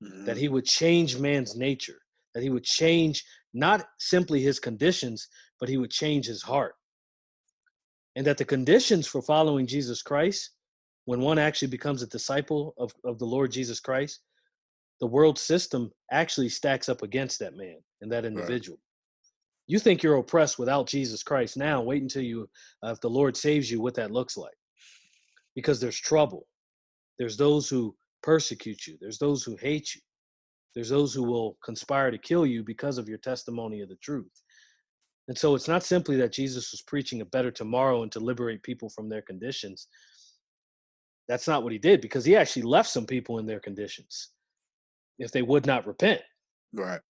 that 0.00 0.36
Mhm. 0.36 0.40
he 0.40 0.48
would 0.48 0.64
change 0.64 1.18
man's 1.18 1.56
nature, 1.56 2.00
that 2.34 2.42
he 2.42 2.50
would 2.50 2.64
change 2.64 3.24
not 3.52 3.86
simply 3.98 4.40
his 4.40 4.58
conditions, 4.58 5.28
but 5.58 5.68
he 5.68 5.76
would 5.76 5.90
change 5.90 6.26
his 6.26 6.42
heart. 6.42 6.74
and 8.16 8.26
that 8.26 8.38
the 8.38 8.44
conditions 8.44 9.06
for 9.06 9.22
following 9.22 9.66
Jesus 9.68 10.02
Christ, 10.02 10.50
when 11.04 11.20
one 11.20 11.38
actually 11.38 11.68
becomes 11.68 12.02
a 12.02 12.08
disciple 12.08 12.74
of, 12.76 12.92
of 13.04 13.20
the 13.20 13.24
Lord 13.24 13.52
Jesus 13.52 13.78
Christ, 13.78 14.20
the 15.00 15.06
world 15.06 15.38
system 15.38 15.92
actually 16.10 16.48
stacks 16.48 16.88
up 16.88 17.02
against 17.02 17.38
that 17.38 17.54
man 17.54 17.76
and 18.00 18.10
that 18.10 18.24
individual. 18.24 18.78
You 19.68 19.78
think 19.78 20.02
you're 20.02 20.16
oppressed 20.16 20.58
without 20.58 20.88
Jesus 20.88 21.22
Christ 21.22 21.56
now, 21.56 21.80
wait 21.80 22.02
until 22.02 22.22
you, 22.22 22.50
uh, 22.84 22.90
if 22.90 23.00
the 23.00 23.08
Lord 23.08 23.36
saves 23.36 23.70
you, 23.70 23.80
what 23.80 23.94
that 23.94 24.10
looks 24.10 24.36
like. 24.36 24.58
Because 25.54 25.80
there's 25.80 25.98
trouble. 25.98 26.46
There's 27.18 27.36
those 27.36 27.68
who 27.68 27.94
persecute 28.22 28.86
you, 28.86 28.96
there's 29.00 29.18
those 29.18 29.42
who 29.42 29.56
hate 29.56 29.94
you, 29.94 30.00
there's 30.74 30.88
those 30.88 31.12
who 31.12 31.22
will 31.22 31.56
conspire 31.64 32.10
to 32.10 32.18
kill 32.18 32.46
you 32.46 32.62
because 32.62 32.98
of 32.98 33.08
your 33.08 33.18
testimony 33.18 33.80
of 33.80 33.88
the 33.88 33.96
truth. 33.96 34.42
And 35.28 35.36
so 35.36 35.54
it's 35.54 35.68
not 35.68 35.84
simply 35.84 36.16
that 36.16 36.32
Jesus 36.32 36.72
was 36.72 36.82
preaching 36.82 37.20
a 37.20 37.24
better 37.24 37.50
tomorrow 37.50 38.02
and 38.02 38.10
to 38.12 38.20
liberate 38.20 38.62
people 38.62 38.88
from 38.88 39.08
their 39.08 39.22
conditions. 39.22 39.86
That's 41.28 41.46
not 41.46 41.62
what 41.62 41.72
he 41.72 41.78
did 41.78 42.00
because 42.00 42.24
he 42.24 42.36
actually 42.36 42.62
left 42.62 42.88
some 42.88 43.06
people 43.06 43.38
in 43.38 43.46
their 43.46 43.60
conditions 43.60 44.30
if 45.18 45.30
they 45.30 45.42
would 45.42 45.66
not 45.66 45.86
repent. 45.86 46.20
Right. 46.72 47.00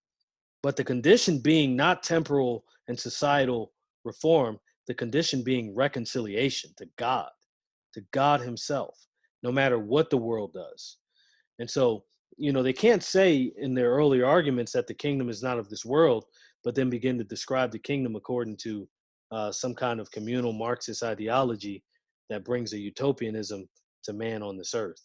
But 0.63 0.77
the 0.77 0.85
condition 0.85 1.39
being 1.39 1.77
not 1.77 2.03
temporal 2.03 2.65
and 2.89 2.99
societal 2.99 3.73
reform, 4.05 4.59
the 4.87 4.95
condition 4.95 5.43
being 5.43 5.75
reconciliation 5.75 6.73
to 6.77 6.87
God, 6.99 7.31
to 7.95 8.03
God 8.13 8.41
Himself, 8.41 8.97
no 9.43 9.53
matter 9.53 9.79
what 9.79 10.11
the 10.11 10.17
world 10.17 10.53
does. 10.53 10.99
And 11.59 11.69
so, 11.69 12.05
you 12.37 12.53
know, 12.53 12.63
they 12.63 12.73
can't 12.73 13.03
say 13.03 13.53
in 13.57 13.75
their 13.75 13.91
earlier 13.91 14.27
arguments 14.27 14.73
that 14.73 14.87
the 14.87 14.95
kingdom 14.95 15.29
is 15.29 15.43
not 15.43 15.59
of 15.59 15.69
this 15.69 15.85
world, 15.85 16.25
but 16.65 16.75
then 16.75 16.91
begin 16.91 17.19
to 17.19 17.25
describe 17.25 17.71
the 17.71 17.79
kingdom 17.79 18.17
according 18.17 18.57
to 18.59 18.89
uh, 19.33 19.53
some 19.53 19.75
kind 19.75 20.01
of 20.01 20.11
communal 20.11 20.53
Marxist 20.53 21.03
ideology 21.03 21.83
that 22.29 22.45
brings 22.45 22.73
a 22.73 22.79
utopianism 22.79 23.69
to 24.05 24.13
man 24.13 24.43
on 24.43 24.57
this 24.57 24.75
earth 24.75 25.03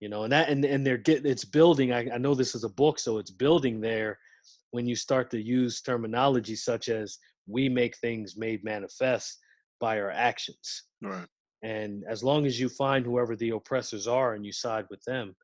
you 0.00 0.08
know 0.08 0.24
and 0.24 0.32
that 0.32 0.48
and, 0.48 0.64
and 0.64 0.86
they're 0.86 0.96
getting 0.98 1.30
it's 1.30 1.44
building 1.44 1.92
I, 1.92 2.08
I 2.14 2.18
know 2.18 2.34
this 2.34 2.54
is 2.54 2.64
a 2.64 2.68
book 2.68 2.98
so 2.98 3.18
it's 3.18 3.30
building 3.30 3.80
there 3.80 4.18
when 4.70 4.86
you 4.86 4.96
start 4.96 5.30
to 5.30 5.40
use 5.40 5.80
terminology 5.80 6.56
such 6.56 6.88
as 6.88 7.18
we 7.46 7.68
make 7.68 7.96
things 7.98 8.36
made 8.36 8.64
manifest 8.64 9.38
by 9.80 10.00
our 10.00 10.10
actions 10.10 10.84
Right. 11.02 11.26
And 11.66 12.04
as 12.08 12.22
long 12.22 12.46
as 12.46 12.60
you 12.60 12.68
find 12.68 13.04
whoever 13.04 13.34
the 13.34 13.50
oppressors 13.50 14.06
are 14.06 14.34
and 14.34 14.46
you 14.46 14.52
side 14.52 14.84
with 14.88 15.02
them 15.04 15.34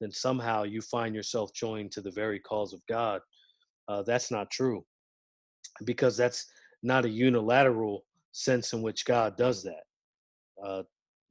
then 0.00 0.10
somehow 0.10 0.64
you 0.64 0.82
find 0.82 1.14
yourself 1.14 1.54
joined 1.54 1.90
to 1.90 2.02
the 2.02 2.10
very 2.10 2.38
cause 2.40 2.74
of 2.74 2.80
god. 2.86 3.20
Uh, 3.88 4.02
that's 4.02 4.30
not 4.30 4.50
true 4.50 4.84
because 5.84 6.16
that's 6.16 6.46
not 6.82 7.04
a 7.04 7.08
unilateral 7.08 8.04
sense 8.32 8.72
in 8.74 8.82
which 8.82 9.04
god 9.04 9.36
does 9.36 9.62
that. 9.62 9.84
Uh, 10.62 10.82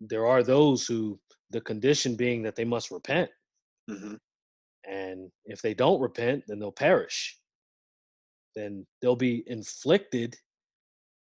there 0.02 0.26
are 0.26 0.44
those 0.44 0.88
who 0.88 1.20
the 1.52 1.62
condition 1.62 2.16
being 2.16 2.42
that 2.42 2.56
they 2.56 2.66
must 2.66 2.90
repent. 2.92 3.30
Hmm 3.90 4.16
and 4.86 5.32
if 5.46 5.62
they 5.62 5.74
don't 5.74 6.02
repent 6.02 6.44
then 6.48 6.60
they'll 6.60 6.72
perish. 6.72 7.38
Then 8.56 8.86
they'll 9.02 9.16
be 9.16 9.44
inflicted 9.48 10.36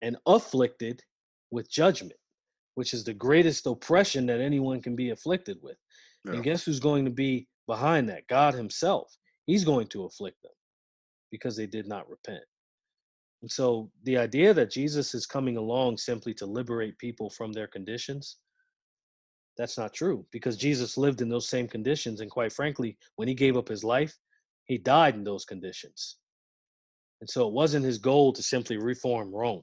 and 0.02 0.16
afflicted 0.26 1.00
with 1.50 1.70
judgment 1.70 2.20
which 2.76 2.94
is 2.94 3.04
the 3.04 3.12
greatest 3.14 3.66
oppression 3.66 4.26
that 4.26 4.40
anyone 4.40 4.80
can 4.80 4.94
be 4.94 5.10
afflicted 5.10 5.58
with 5.62 5.76
Yeah. 6.24 6.34
and 6.34 6.44
guess 6.44 6.64
who's 6.64 6.80
going 6.80 7.04
to 7.04 7.10
be 7.10 7.48
behind 7.66 8.08
that 8.08 8.26
god 8.28 8.54
himself 8.54 9.14
he's 9.46 9.64
going 9.64 9.88
to 9.88 10.04
afflict 10.04 10.40
them 10.42 10.52
because 11.30 11.56
they 11.56 11.66
did 11.66 11.86
not 11.88 12.08
repent 12.08 12.44
and 13.42 13.50
so 13.50 13.90
the 14.04 14.16
idea 14.16 14.54
that 14.54 14.70
jesus 14.70 15.14
is 15.14 15.26
coming 15.26 15.56
along 15.56 15.98
simply 15.98 16.32
to 16.34 16.46
liberate 16.46 16.96
people 16.98 17.28
from 17.28 17.52
their 17.52 17.66
conditions 17.66 18.38
that's 19.56 19.78
not 19.78 19.94
true 19.94 20.26
because 20.32 20.56
Jesus 20.56 20.98
lived 20.98 21.22
in 21.22 21.28
those 21.28 21.48
same 21.48 21.66
conditions. 21.66 22.20
And 22.20 22.30
quite 22.30 22.52
frankly, 22.52 22.98
when 23.16 23.28
he 23.28 23.34
gave 23.34 23.56
up 23.56 23.68
his 23.68 23.82
life, 23.84 24.16
he 24.64 24.78
died 24.78 25.14
in 25.14 25.24
those 25.24 25.44
conditions. 25.44 26.16
And 27.20 27.30
so 27.30 27.46
it 27.48 27.54
wasn't 27.54 27.86
his 27.86 27.98
goal 27.98 28.32
to 28.34 28.42
simply 28.42 28.76
reform 28.76 29.34
Rome. 29.34 29.62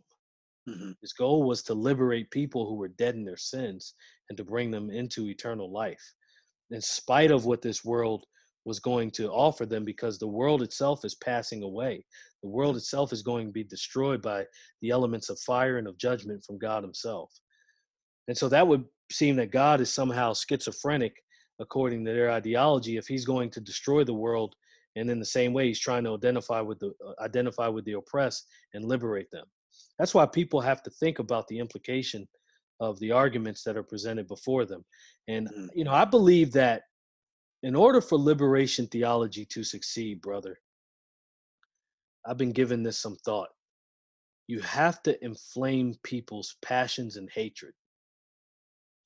Hmm 0.67 0.91
His 1.01 1.13
goal 1.13 1.43
was 1.43 1.63
to 1.63 1.73
liberate 1.73 2.31
people 2.31 2.67
who 2.67 2.75
were 2.75 2.87
dead 2.87 3.15
in 3.15 3.25
their 3.25 3.37
sins 3.37 3.93
and 4.29 4.37
to 4.37 4.43
bring 4.43 4.71
them 4.71 4.89
into 4.89 5.27
eternal 5.27 5.71
life, 5.71 6.13
in 6.71 6.81
spite 6.81 7.31
of 7.31 7.45
what 7.45 7.61
this 7.61 7.83
world 7.83 8.25
was 8.65 8.79
going 8.79 9.11
to 9.11 9.29
offer 9.29 9.65
them, 9.65 9.83
because 9.83 10.17
the 10.17 10.27
world 10.27 10.61
itself 10.61 11.03
is 11.03 11.15
passing 11.15 11.63
away. 11.63 12.05
The 12.41 12.49
world 12.49 12.77
itself 12.77 13.11
is 13.11 13.21
going 13.21 13.47
to 13.47 13.51
be 13.51 13.63
destroyed 13.63 14.21
by 14.21 14.45
the 14.81 14.89
elements 14.89 15.29
of 15.29 15.39
fire 15.39 15.77
and 15.77 15.87
of 15.87 15.97
judgment 15.97 16.43
from 16.45 16.57
God 16.57 16.83
Himself. 16.83 17.31
And 18.27 18.37
so 18.37 18.47
that 18.49 18.67
would 18.67 18.85
seem 19.11 19.35
that 19.35 19.51
God 19.51 19.81
is 19.81 19.93
somehow 19.93 20.33
schizophrenic 20.33 21.13
according 21.59 22.05
to 22.05 22.13
their 22.13 22.31
ideology 22.31 22.97
if 22.97 23.07
he's 23.07 23.25
going 23.25 23.49
to 23.51 23.61
destroy 23.61 24.03
the 24.03 24.13
world 24.13 24.55
and 24.95 25.09
in 25.09 25.19
the 25.19 25.25
same 25.25 25.53
way 25.53 25.67
he's 25.67 25.79
trying 25.79 26.03
to 26.03 26.13
identify 26.13 26.61
with 26.61 26.79
the 26.79 26.93
uh, 27.05 27.21
identify 27.21 27.67
with 27.67 27.85
the 27.85 27.93
oppressed 27.93 28.47
and 28.73 28.85
liberate 28.85 29.29
them. 29.31 29.45
That's 30.03 30.13
why 30.13 30.25
people 30.25 30.59
have 30.59 30.83
to 30.83 30.89
think 30.89 31.19
about 31.19 31.47
the 31.47 31.59
implication 31.59 32.27
of 32.81 32.99
the 32.99 33.11
arguments 33.11 33.63
that 33.63 33.77
are 33.77 33.83
presented 33.83 34.27
before 34.27 34.65
them. 34.65 34.83
And 35.29 35.47
Mhm. 35.47 35.69
you 35.73 35.85
know, 35.85 35.93
I 35.93 36.03
believe 36.03 36.51
that 36.51 36.83
in 37.61 37.73
order 37.73 38.01
for 38.01 38.17
liberation 38.17 38.85
theology 38.87 39.45
to 39.45 39.63
succeed, 39.63 40.19
brother, 40.19 40.59
I've 42.25 42.37
been 42.37 42.51
giving 42.51 42.83
this 42.83 42.99
some 42.99 43.15
thought. 43.15 43.55
You 44.47 44.59
have 44.59 45.01
to 45.03 45.23
inflame 45.23 45.95
people's 46.03 46.57
passions 46.61 47.15
and 47.15 47.29
hatred. 47.29 47.73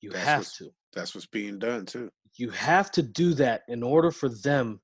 You 0.00 0.10
That's 0.10 0.24
have 0.24 0.52
to. 0.54 0.74
That's 0.94 1.14
what's 1.14 1.28
being 1.28 1.60
done 1.60 1.86
too. 1.86 2.10
You 2.34 2.50
have 2.50 2.90
to 2.90 3.02
do 3.02 3.34
that 3.34 3.62
in 3.68 3.84
order 3.84 4.10
for 4.10 4.28
them 4.28 4.82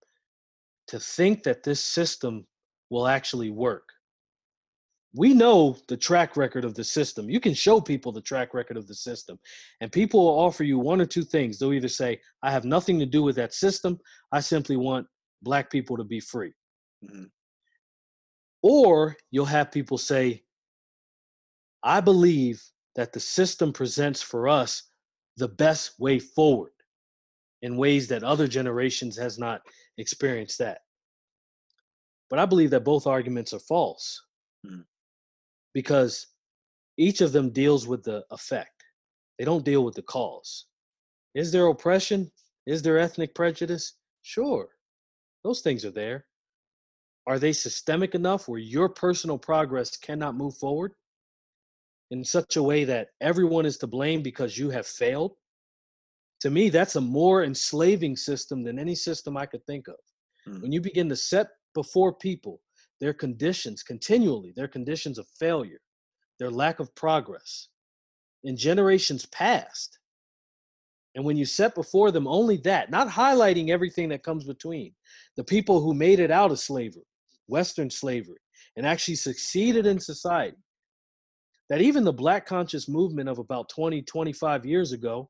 to 0.86 1.00
think 1.00 1.42
that 1.42 1.64
this 1.64 1.82
system 1.82 2.46
will 2.88 3.08
actually 3.08 3.50
work. 3.50 3.92
We 5.16 5.32
know 5.32 5.76
the 5.86 5.96
track 5.96 6.36
record 6.36 6.64
of 6.64 6.74
the 6.74 6.82
system. 6.82 7.30
You 7.30 7.38
can 7.38 7.54
show 7.54 7.80
people 7.80 8.10
the 8.10 8.20
track 8.20 8.52
record 8.52 8.76
of 8.76 8.88
the 8.88 8.94
system, 8.94 9.38
and 9.80 9.92
people 9.92 10.24
will 10.24 10.38
offer 10.40 10.64
you 10.64 10.78
one 10.78 11.00
or 11.00 11.06
two 11.06 11.22
things. 11.22 11.58
They'll 11.58 11.72
either 11.72 11.88
say, 11.88 12.20
I 12.42 12.50
have 12.50 12.64
nothing 12.64 12.98
to 12.98 13.06
do 13.06 13.22
with 13.22 13.36
that 13.36 13.54
system, 13.54 13.98
I 14.32 14.40
simply 14.40 14.76
want 14.76 15.06
black 15.42 15.70
people 15.70 15.96
to 15.96 16.04
be 16.04 16.18
free. 16.18 16.52
Mhm. 17.04 17.30
Or 18.62 19.16
you'll 19.30 19.44
have 19.44 19.70
people 19.70 19.98
say, 19.98 20.44
I 21.82 22.00
believe 22.00 22.62
that 22.96 23.12
the 23.12 23.20
system 23.20 23.72
presents 23.72 24.20
for 24.22 24.48
us 24.48 24.90
the 25.36 25.48
best 25.48 25.98
way 26.00 26.18
forward 26.18 26.72
in 27.62 27.76
ways 27.76 28.08
that 28.08 28.24
other 28.24 28.48
generations 28.48 29.16
has 29.16 29.38
not 29.38 29.62
experienced 29.98 30.58
that. 30.58 30.82
But 32.30 32.38
I 32.38 32.46
believe 32.46 32.70
that 32.70 32.84
both 32.84 33.06
arguments 33.06 33.52
are 33.52 33.60
false 33.60 34.20
Mm. 34.64 34.86
Because 35.74 36.28
each 36.96 37.20
of 37.20 37.32
them 37.32 37.50
deals 37.50 37.86
with 37.86 38.04
the 38.04 38.24
effect. 38.30 38.84
They 39.38 39.44
don't 39.44 39.64
deal 39.64 39.84
with 39.84 39.96
the 39.96 40.02
cause. 40.02 40.66
Is 41.34 41.50
there 41.50 41.66
oppression? 41.66 42.30
Is 42.66 42.80
there 42.80 42.98
ethnic 42.98 43.34
prejudice? 43.34 43.94
Sure. 44.22 44.68
Those 45.42 45.60
things 45.60 45.84
are 45.84 45.90
there. 45.90 46.26
Are 47.26 47.38
they 47.38 47.52
systemic 47.52 48.14
enough 48.14 48.48
where 48.48 48.58
your 48.58 48.88
personal 48.88 49.38
progress 49.38 49.96
cannot 49.96 50.36
move 50.36 50.56
forward 50.56 50.92
in 52.10 52.24
such 52.24 52.56
a 52.56 52.62
way 52.62 52.84
that 52.84 53.08
everyone 53.20 53.66
is 53.66 53.76
to 53.78 53.86
blame 53.86 54.22
because 54.22 54.56
you 54.56 54.70
have 54.70 54.86
failed? 54.86 55.32
To 56.40 56.50
me, 56.50 56.68
that's 56.68 56.96
a 56.96 57.00
more 57.00 57.42
enslaving 57.42 58.16
system 58.16 58.62
than 58.62 58.78
any 58.78 58.94
system 58.94 59.36
I 59.36 59.46
could 59.46 59.64
think 59.66 59.88
of. 59.88 59.96
Mm. 60.46 60.62
When 60.62 60.72
you 60.72 60.80
begin 60.80 61.08
to 61.08 61.16
set 61.16 61.48
before 61.74 62.12
people 62.12 62.60
their 63.04 63.12
conditions 63.12 63.82
continually, 63.82 64.50
their 64.56 64.66
conditions 64.66 65.18
of 65.18 65.26
failure, 65.38 65.82
their 66.38 66.50
lack 66.50 66.80
of 66.80 66.94
progress 66.94 67.68
in 68.44 68.56
generations 68.56 69.26
past, 69.26 69.98
and 71.14 71.22
when 71.22 71.36
you 71.36 71.44
set 71.44 71.74
before 71.74 72.10
them 72.10 72.26
only 72.26 72.56
that, 72.56 72.90
not 72.90 73.06
highlighting 73.06 73.68
everything 73.68 74.08
that 74.08 74.22
comes 74.22 74.44
between, 74.44 74.94
the 75.36 75.44
people 75.44 75.82
who 75.82 75.92
made 75.92 76.18
it 76.18 76.30
out 76.30 76.50
of 76.50 76.58
slavery, 76.58 77.04
Western 77.46 77.90
slavery, 77.90 78.38
and 78.78 78.86
actually 78.86 79.16
succeeded 79.16 79.84
in 79.84 80.00
society, 80.00 80.64
that 81.68 81.82
even 81.82 82.04
the 82.04 82.12
Black 82.12 82.46
conscious 82.46 82.88
movement 82.88 83.28
of 83.28 83.38
about 83.38 83.68
20, 83.68 84.00
25 84.00 84.64
years 84.64 84.92
ago, 84.92 85.28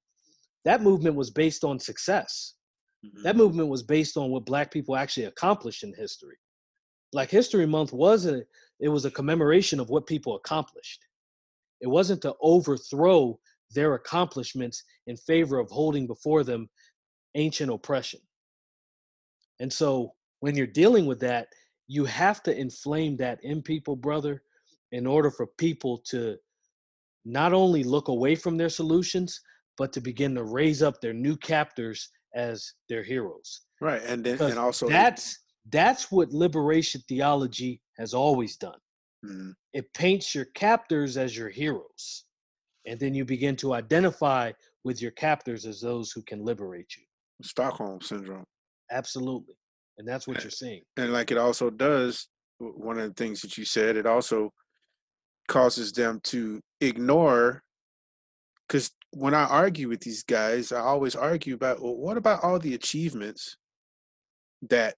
that 0.64 0.80
movement 0.80 1.16
was 1.16 1.32
based 1.32 1.64
on 1.64 1.80
success. 1.80 2.54
Mhm. 3.04 3.24
That 3.24 3.34
movement 3.34 3.68
was 3.68 3.82
based 3.82 4.16
on 4.16 4.30
what 4.30 4.46
Black 4.46 4.70
people 4.70 4.94
actually 4.94 5.26
accomplished 5.26 5.82
in 5.82 5.92
history. 5.94 6.36
Black 7.14 7.30
History 7.30 7.64
Month 7.64 7.92
wasn't 7.92 8.44
it 8.80 8.88
was 8.88 9.04
a 9.04 9.10
commemoration 9.10 9.78
of 9.78 9.88
what 9.88 10.04
people 10.04 10.34
accomplished. 10.34 11.06
It 11.80 11.86
wasn't 11.86 12.20
to 12.22 12.34
overthrow 12.42 13.38
their 13.70 13.94
accomplishments 13.94 14.82
in 15.06 15.16
favor 15.16 15.60
of 15.60 15.70
holding 15.70 16.08
before 16.08 16.42
them 16.42 16.68
ancient 17.36 17.70
oppression. 17.70 18.18
And 19.60 19.72
so 19.72 20.14
when 20.40 20.56
you're 20.56 20.66
dealing 20.66 21.06
with 21.06 21.20
that, 21.20 21.46
you 21.86 22.04
have 22.04 22.42
to 22.42 22.58
inflame 22.58 23.16
that 23.18 23.38
in 23.44 23.62
people, 23.62 23.94
brother, 23.94 24.42
in 24.90 25.06
order 25.06 25.30
for 25.30 25.46
people 25.56 25.98
to 26.06 26.36
not 27.24 27.52
only 27.52 27.84
look 27.84 28.08
away 28.08 28.34
from 28.34 28.56
their 28.56 28.68
solutions, 28.68 29.40
but 29.78 29.92
to 29.92 30.00
begin 30.00 30.34
to 30.34 30.42
raise 30.42 30.82
up 30.82 31.00
their 31.00 31.14
new 31.14 31.36
captors 31.36 32.08
as 32.34 32.72
their 32.88 33.04
heroes. 33.04 33.60
Right, 33.80 34.02
and 34.02 34.24
then 34.24 34.34
Because 34.34 34.50
and 34.50 34.58
also 34.58 34.88
that's 34.88 35.43
that's 35.70 36.10
what 36.10 36.30
liberation 36.30 37.02
theology 37.08 37.80
has 37.96 38.12
always 38.14 38.56
done. 38.56 38.78
Mhm. 39.24 39.54
It 39.72 39.92
paints 39.94 40.34
your 40.34 40.44
captors 40.46 41.16
as 41.16 41.36
your 41.36 41.48
heroes. 41.48 42.24
And 42.86 43.00
then 43.00 43.14
you 43.14 43.24
begin 43.24 43.56
to 43.56 43.72
identify 43.72 44.52
with 44.84 45.00
your 45.00 45.12
captors 45.12 45.64
as 45.64 45.80
those 45.80 46.12
who 46.12 46.22
can 46.22 46.44
liberate 46.44 46.94
you. 46.96 47.04
Stockholm 47.42 48.00
syndrome. 48.02 48.44
Absolutely. 48.90 49.56
And 49.96 50.06
that's 50.06 50.26
what 50.26 50.36
Yeah. 50.38 50.42
you're 50.44 50.50
seeing. 50.50 50.82
and 50.96 51.12
like 51.12 51.30
it 51.30 51.38
also 51.38 51.70
does 51.70 52.28
one 52.58 52.98
of 52.98 53.08
the 53.08 53.14
things 53.14 53.40
that 53.40 53.56
you 53.58 53.64
said 53.64 53.96
it 53.96 54.06
also 54.06 54.52
causes 55.48 55.92
them 55.92 56.20
to 56.20 56.60
ignore 56.80 57.62
because 58.66 58.90
when 59.10 59.34
i 59.34 59.44
argue 59.44 59.88
with 59.88 60.00
these 60.00 60.22
guys 60.22 60.72
i 60.72 60.78
always 60.80 61.14
argue 61.16 61.54
about 61.54 61.82
well, 61.82 61.96
what 61.96 62.16
about 62.16 62.42
all 62.44 62.58
the 62.58 62.74
achievements 62.74 63.56
that 64.62 64.96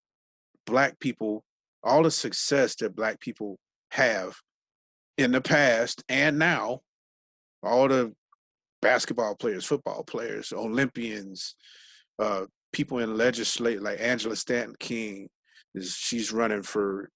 black 0.67 0.99
people 1.01 1.43
all 1.83 2.03
the 2.03 2.11
success 2.11 2.75
that 2.77 2.97
black 2.97 3.21
people 3.21 3.59
have 3.91 4.35
in 5.19 5.33
the 5.33 5.41
past 5.41 6.03
and 6.09 6.39
now 6.39 6.81
all 7.63 7.89
the 7.89 8.13
basketball 8.83 9.35
players 9.35 9.65
football 9.65 10.03
players 10.05 10.53
olympians 10.53 11.55
uh 12.19 12.45
people 12.73 12.99
in 12.99 13.17
legislate 13.17 13.81
like 13.81 13.99
angela 14.01 14.37
stanton 14.37 14.75
king 14.79 15.29
is 15.75 15.95
she's 15.95 16.33
running 16.33 16.63
for 16.63 17.11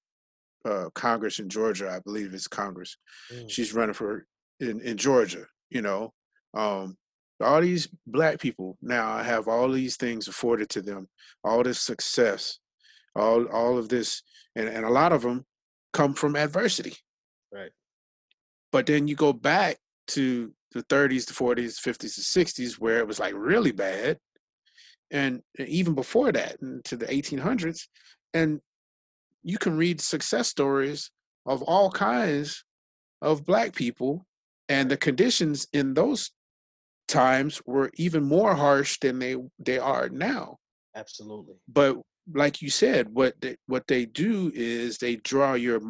uh, 0.65 0.91
Congress 0.95 1.39
in 1.39 1.49
Georgia, 1.49 1.91
I 1.91 2.01
believe 2.01 2.35
it's 2.35 2.49
Congress. 2.49 2.97
Mm. 3.33 3.51
She's 3.51 3.75
running 3.75 3.95
for 3.95 4.27
in, 4.61 4.81
in 4.81 4.97
Georgia, 4.97 5.47
you 5.71 5.83
know. 5.83 6.13
Um, 6.55 6.97
all 7.41 7.61
these 7.61 7.89
black 8.07 8.39
people 8.39 8.77
now 8.83 9.23
have 9.23 9.49
all 9.49 9.71
these 9.71 9.97
things 9.97 10.29
afforded 10.29 10.69
to 10.71 10.83
them, 10.83 11.09
all 11.43 11.63
this 11.63 11.81
success, 11.81 12.59
all 13.15 13.47
all 13.47 13.79
of 13.79 13.89
this, 13.89 14.23
and, 14.55 14.69
and 14.69 14.85
a 14.85 14.91
lot 14.91 15.13
of 15.13 15.23
them 15.23 15.45
come 15.93 16.15
from 16.15 16.37
adversity. 16.37 16.97
Right. 17.53 17.73
But 18.73 18.87
then 18.87 19.09
you 19.09 19.17
go 19.17 19.33
back 19.33 19.79
to 20.09 20.53
the 20.73 20.85
30s, 20.85 21.27
the 21.27 21.35
40s, 21.35 21.81
50s, 21.81 21.99
the 21.99 22.45
60s, 22.45 22.75
where 22.75 22.99
it 22.99 23.07
was 23.07 23.19
like 23.19 23.35
really 23.35 23.73
bad, 23.73 24.19
and 25.11 25.43
even 25.59 25.95
before 25.95 26.31
that, 26.33 26.57
into 26.63 26.97
the 26.97 27.07
1800s, 27.07 27.89
and 28.33 28.61
you 29.43 29.59
can 29.59 29.77
read 29.77 30.01
success 30.01 30.49
stories 30.49 31.11
of 31.47 31.63
all 31.63 31.91
kinds 31.91 32.65
of 33.23 33.45
black 33.45 33.75
people 33.75 34.27
and 34.69 34.91
the 34.91 34.97
conditions 34.97 35.67
in 35.73 35.95
those 35.95 36.31
times 37.09 37.61
were 37.67 37.91
even 37.97 38.23
more 38.23 38.55
harsh 38.55 38.99
than 39.01 39.19
they 39.19 39.37
they 39.59 39.79
are 39.79 40.09
now 40.09 40.57
Absolutely. 40.95 41.57
but 41.69 41.99
like 42.33 42.63
you 42.63 42.71
said 42.71 43.09
what 43.13 43.35
they, 43.41 43.57
what 43.67 43.87
they 43.89 44.05
do 44.05 44.53
is 44.55 44.99
they 44.99 45.17
draw 45.17 45.55
your 45.55 45.81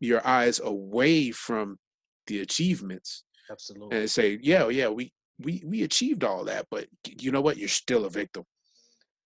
your 0.00 0.26
eyes 0.26 0.60
away 0.62 1.30
from 1.30 1.78
the 2.26 2.40
achievements 2.40 3.24
Absolutely. 3.50 3.96
and 3.98 4.10
say 4.10 4.38
yeah 4.42 4.64
oh, 4.64 4.68
yeah 4.68 4.88
we 4.88 5.12
we 5.38 5.62
we 5.66 5.82
achieved 5.82 6.24
all 6.24 6.44
that 6.44 6.66
but 6.70 6.86
you 7.20 7.30
know 7.30 7.40
what? 7.40 7.56
You're 7.56 7.68
still 7.68 8.04
a 8.04 8.10
victim. 8.10 8.44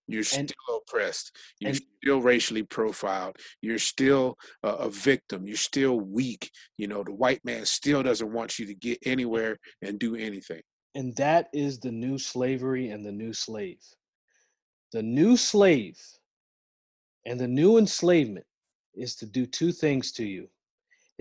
You're 0.09 0.25
And- 0.37 0.51
still 0.51 0.83
oppressed. 0.89 1.37
You're 1.61 1.71
and- 1.71 1.81
still 2.03 2.21
racially 2.21 2.65
profiled. 2.65 3.37
You're 3.63 3.79
still 3.79 4.37
a, 4.63 4.69
a 4.69 4.91
victim. 4.91 5.47
You're 5.47 5.57
still 5.57 6.01
weak. 6.01 6.51
You 6.77 6.89
know 6.89 7.05
the 7.05 7.13
white 7.15 7.45
man 7.45 7.65
still 7.65 8.03
doesn't 8.03 8.33
want 8.33 8.59
you 8.59 8.67
to 8.67 8.75
get 8.75 8.99
anywhere 9.05 9.59
and 9.83 9.99
do 9.99 10.17
anything. 10.17 10.63
And 10.97 11.15
that 11.17 11.49
is 11.53 11.79
the 11.79 11.93
new 11.93 12.19
slavery 12.19 12.89
and 12.91 13.07
the 13.07 13.13
new 13.13 13.33
slave. 13.33 13.79
The 14.93 15.03
new 15.03 15.37
slave 15.37 15.97
and 17.27 17.39
the 17.39 17.49
new 17.49 17.79
enslavement 17.79 18.47
is 18.95 19.15
to 19.17 19.27
do 19.27 19.47
two 19.47 19.73
things 19.73 20.13
to 20.13 20.25
you 20.25 20.49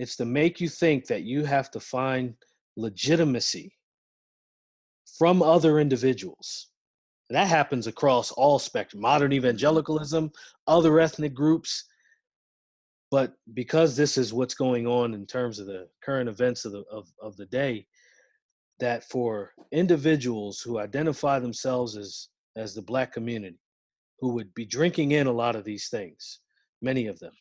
it's 0.00 0.16
to 0.16 0.24
make 0.24 0.62
you 0.62 0.68
think 0.70 1.06
that 1.08 1.24
you 1.24 1.44
have 1.44 1.70
to 1.72 1.78
find 1.78 2.32
legitimacy 2.74 3.76
from 5.18 5.42
other 5.42 5.78
individuals. 5.78 6.68
That 7.28 7.48
happens 7.48 7.86
across 7.86 8.30
all 8.30 8.58
spectrum 8.58 9.02
modern 9.02 9.34
evangelicalism, 9.34 10.32
other 10.66 11.00
ethnic 11.00 11.34
groups. 11.34 11.84
But 13.10 13.34
because 13.52 13.94
this 13.94 14.16
is 14.16 14.32
what's 14.32 14.54
going 14.54 14.86
on 14.86 15.12
in 15.12 15.26
terms 15.26 15.58
of 15.58 15.66
the 15.66 15.86
current 16.02 16.30
events 16.30 16.64
of 16.64 16.72
the, 16.72 16.82
of, 16.90 17.12
of 17.20 17.36
the 17.36 17.46
day, 17.46 17.86
that 18.78 19.04
for 19.04 19.52
individuals 19.70 20.62
who 20.62 20.78
identify 20.78 21.38
themselves 21.38 21.94
as 21.98 22.28
as 22.56 22.74
the 22.74 22.82
black 22.82 23.12
community 23.12 23.58
who 24.20 24.30
would 24.30 24.52
be 24.54 24.64
drinking 24.64 25.12
in 25.12 25.26
a 25.26 25.32
lot 25.32 25.56
of 25.56 25.64
these 25.64 25.88
things 25.88 26.40
many 26.82 27.06
of 27.06 27.18
them 27.18 27.32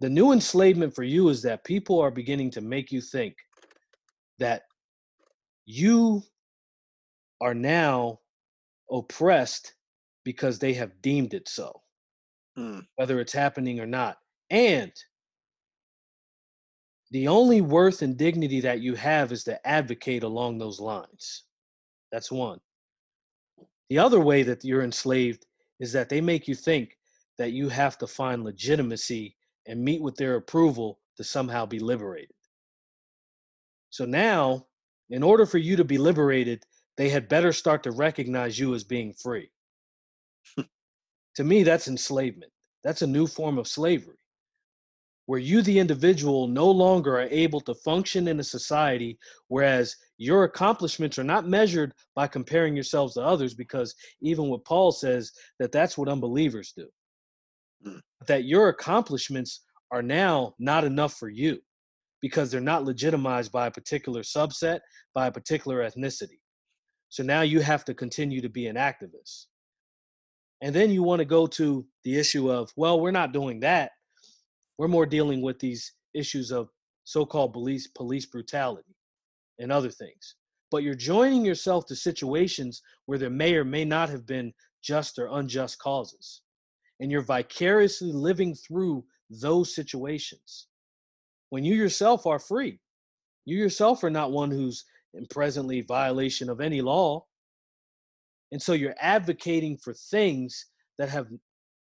the 0.00 0.08
new 0.08 0.32
enslavement 0.32 0.94
for 0.94 1.04
you 1.04 1.28
is 1.28 1.42
that 1.42 1.64
people 1.64 2.00
are 2.00 2.10
beginning 2.10 2.50
to 2.50 2.60
make 2.60 2.90
you 2.90 3.00
think 3.00 3.36
that 4.38 4.62
you 5.64 6.22
are 7.40 7.54
now 7.54 8.18
oppressed 8.90 9.74
because 10.24 10.58
they 10.58 10.72
have 10.72 11.00
deemed 11.02 11.34
it 11.34 11.48
so 11.48 11.78
Mm. 12.58 12.86
whether 12.96 13.18
it's 13.18 13.32
happening 13.32 13.80
or 13.80 13.86
not 13.86 14.18
and 14.50 14.92
the 17.12 17.28
only 17.28 17.60
worth 17.60 18.00
and 18.00 18.16
dignity 18.16 18.60
that 18.60 18.80
you 18.80 18.94
have 18.94 19.32
is 19.32 19.44
to 19.44 19.66
advocate 19.68 20.22
along 20.22 20.56
those 20.56 20.80
lines. 20.80 21.44
That's 22.10 22.32
one. 22.32 22.58
The 23.90 23.98
other 23.98 24.18
way 24.18 24.42
that 24.44 24.64
you're 24.64 24.82
enslaved 24.82 25.44
is 25.82 25.92
that 25.92 26.08
they 26.08 26.20
make 26.20 26.46
you 26.46 26.54
think 26.54 26.96
that 27.38 27.50
you 27.50 27.68
have 27.68 27.98
to 27.98 28.06
find 28.06 28.44
legitimacy 28.44 29.34
and 29.66 29.84
meet 29.84 30.00
with 30.00 30.14
their 30.14 30.36
approval 30.36 31.00
to 31.16 31.24
somehow 31.24 31.66
be 31.66 31.80
liberated. 31.80 32.36
So 33.90 34.04
now, 34.04 34.68
in 35.10 35.24
order 35.24 35.44
for 35.44 35.58
you 35.58 35.74
to 35.74 35.82
be 35.84 35.98
liberated, 35.98 36.62
they 36.96 37.08
had 37.08 37.28
better 37.28 37.52
start 37.52 37.82
to 37.82 37.90
recognize 37.90 38.60
you 38.60 38.76
as 38.76 38.84
being 38.84 39.12
free. 39.12 39.50
to 41.34 41.42
me, 41.42 41.64
that's 41.64 41.88
enslavement. 41.88 42.52
That's 42.84 43.02
a 43.02 43.06
new 43.06 43.26
form 43.26 43.58
of 43.58 43.66
slavery 43.66 44.21
where 45.26 45.38
you, 45.38 45.62
the 45.62 45.78
individual, 45.78 46.48
no 46.48 46.70
longer 46.70 47.18
are 47.18 47.28
able 47.30 47.60
to 47.60 47.74
function 47.74 48.28
in 48.28 48.40
a 48.40 48.44
society, 48.44 49.18
whereas 49.48 49.96
your 50.18 50.44
accomplishments 50.44 51.18
are 51.18 51.24
not 51.24 51.46
measured 51.46 51.92
by 52.14 52.26
comparing 52.26 52.74
yourselves 52.74 53.14
to 53.14 53.22
others, 53.22 53.54
because 53.54 53.94
even 54.20 54.48
what 54.48 54.64
Paul 54.64 54.90
says 54.92 55.32
that 55.58 55.72
that's 55.72 55.96
what 55.96 56.08
unbelievers 56.08 56.72
do. 56.76 56.88
Mm. 57.86 58.00
That 58.26 58.44
your 58.44 58.68
accomplishments 58.68 59.62
are 59.90 60.02
now 60.02 60.54
not 60.58 60.84
enough 60.84 61.14
for 61.14 61.28
you 61.28 61.58
because 62.20 62.50
they're 62.50 62.60
not 62.60 62.84
legitimized 62.84 63.52
by 63.52 63.66
a 63.66 63.70
particular 63.70 64.22
subset, 64.22 64.80
by 65.14 65.26
a 65.26 65.32
particular 65.32 65.88
ethnicity. 65.88 66.38
So 67.08 67.22
now 67.22 67.42
you 67.42 67.60
have 67.60 67.84
to 67.86 67.94
continue 67.94 68.40
to 68.40 68.48
be 68.48 68.68
an 68.68 68.76
activist. 68.76 69.46
And 70.62 70.74
then 70.74 70.90
you 70.90 71.02
want 71.02 71.18
to 71.18 71.24
go 71.24 71.46
to 71.48 71.84
the 72.04 72.18
issue 72.18 72.50
of, 72.50 72.72
well, 72.76 73.00
we're 73.00 73.10
not 73.10 73.32
doing 73.32 73.60
that 73.60 73.90
we're 74.82 74.88
more 74.88 75.06
dealing 75.06 75.40
with 75.40 75.60
these 75.60 75.92
issues 76.12 76.50
of 76.50 76.68
so-called 77.04 77.52
police 77.52 77.86
police 77.86 78.26
brutality 78.26 78.96
and 79.60 79.70
other 79.70 79.90
things. 79.90 80.34
But 80.72 80.82
you're 80.82 80.96
joining 80.96 81.44
yourself 81.44 81.86
to 81.86 81.94
situations 81.94 82.82
where 83.06 83.16
there 83.16 83.30
may 83.30 83.54
or 83.54 83.64
may 83.64 83.84
not 83.84 84.08
have 84.08 84.26
been 84.26 84.52
just 84.82 85.20
or 85.20 85.28
unjust 85.30 85.78
causes. 85.78 86.40
And 86.98 87.12
you're 87.12 87.22
vicariously 87.22 88.10
living 88.10 88.56
through 88.56 89.04
those 89.30 89.72
situations. 89.72 90.66
When 91.50 91.64
you 91.64 91.76
yourself 91.76 92.26
are 92.26 92.40
free. 92.40 92.80
You 93.44 93.58
yourself 93.58 94.02
are 94.02 94.10
not 94.10 94.32
one 94.32 94.50
who's 94.50 94.84
in 95.14 95.26
presently 95.30 95.82
violation 95.82 96.50
of 96.50 96.60
any 96.60 96.80
law. 96.80 97.24
And 98.50 98.60
so 98.60 98.72
you're 98.72 98.96
advocating 99.00 99.76
for 99.76 99.94
things 99.94 100.66
that 100.98 101.08
have 101.08 101.28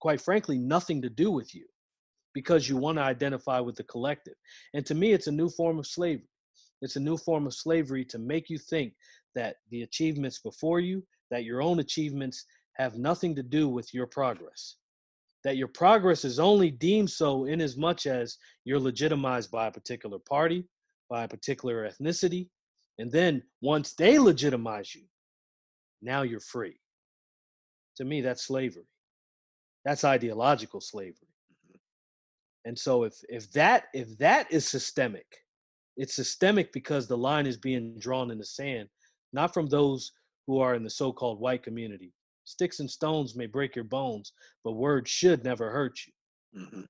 quite 0.01 0.23
frankly 0.23 0.57
nothing 0.57 1.03
to 1.03 1.11
do 1.11 1.31
with 1.31 1.55
you 1.55 1.67
because 2.37 2.69
you 2.69 2.77
want 2.77 2.99
to 2.99 3.03
identify 3.03 3.59
with 3.59 3.77
the 3.77 3.83
collective. 3.85 4.35
And 4.75 4.85
to 4.85 4.95
me, 4.95 5.15
it's 5.15 5.27
a 5.27 5.33
new 5.33 5.49
form 5.49 5.79
of 5.79 5.87
slavery. 5.87 6.29
It's 6.83 6.97
a 6.97 7.01
new 7.01 7.17
form 7.17 7.47
of 7.47 7.55
slavery 7.55 8.05
to 8.05 8.19
make 8.19 8.51
you 8.51 8.59
think 8.59 8.93
that 9.35 9.57
the 9.71 9.85
achievements 9.85 10.41
before 10.41 10.79
you, 10.79 11.03
that 11.31 11.45
your 11.45 11.63
own 11.63 11.79
achievements 11.79 12.45
have 12.75 12.99
nothing 12.99 13.35
to 13.37 13.43
do 13.43 13.71
with 13.71 13.95
your 13.95 14.07
progress. 14.07 14.77
That 15.45 15.57
your 15.57 15.69
progress 15.69 16.27
is 16.27 16.39
only 16.39 16.71
deemed 16.71 17.09
so 17.09 17.47
in 17.47 17.63
as 17.63 17.79
much 17.79 18.07
as 18.07 18.37
you're 18.67 18.79
legitimized 18.79 19.51
by 19.51 19.69
a 19.69 19.73
particular 19.73 20.19
party, 20.19 20.69
by 21.09 21.25
a 21.25 21.29
particular 21.29 21.89
ethnicity. 21.89 22.51
And 22.99 23.11
then 23.11 23.43
once 23.63 23.95
they 23.95 24.19
legitimize 24.19 24.95
you, 24.95 25.05
now 26.03 26.21
you're 26.21 26.41
free. 26.41 26.77
To 27.97 28.05
me, 28.05 28.21
that's 28.21 28.45
slavery. 28.45 28.91
That's 29.87 30.05
ideological 30.05 30.83
slavery. 30.83 31.26
And 32.67 32.79
so 32.79 33.05
if 33.05 33.15
if 33.31 33.51
that 33.53 33.87
if 33.95 34.19
that 34.19 34.53
is 34.53 34.69
systemic, 34.69 35.27
It's 35.97 36.15
systemic 36.17 36.73
because 36.73 37.09
the 37.09 37.19
line 37.19 37.47
is 37.47 37.59
being 37.59 37.99
drawn 37.99 38.31
in 38.33 38.39
the 38.39 38.47
sand, 38.47 38.91
not 39.33 39.55
from 39.55 39.69
those 39.69 40.13
who 40.47 40.61
are 40.61 40.75
in 40.77 40.85
the 40.85 40.91
so 40.91 41.13
called 41.13 41.41
white 41.41 41.65
community. 41.65 42.13
Sticks 42.45 42.81
and 42.81 42.91
stones 42.91 43.37
may 43.37 43.47
break 43.47 43.77
your 43.77 43.85
bones, 43.87 44.33
but 44.65 44.73
words 44.75 45.11
should 45.11 45.45
never 45.45 45.71
hurt 45.73 46.01
you. 46.07 46.13
hmm 46.55 46.83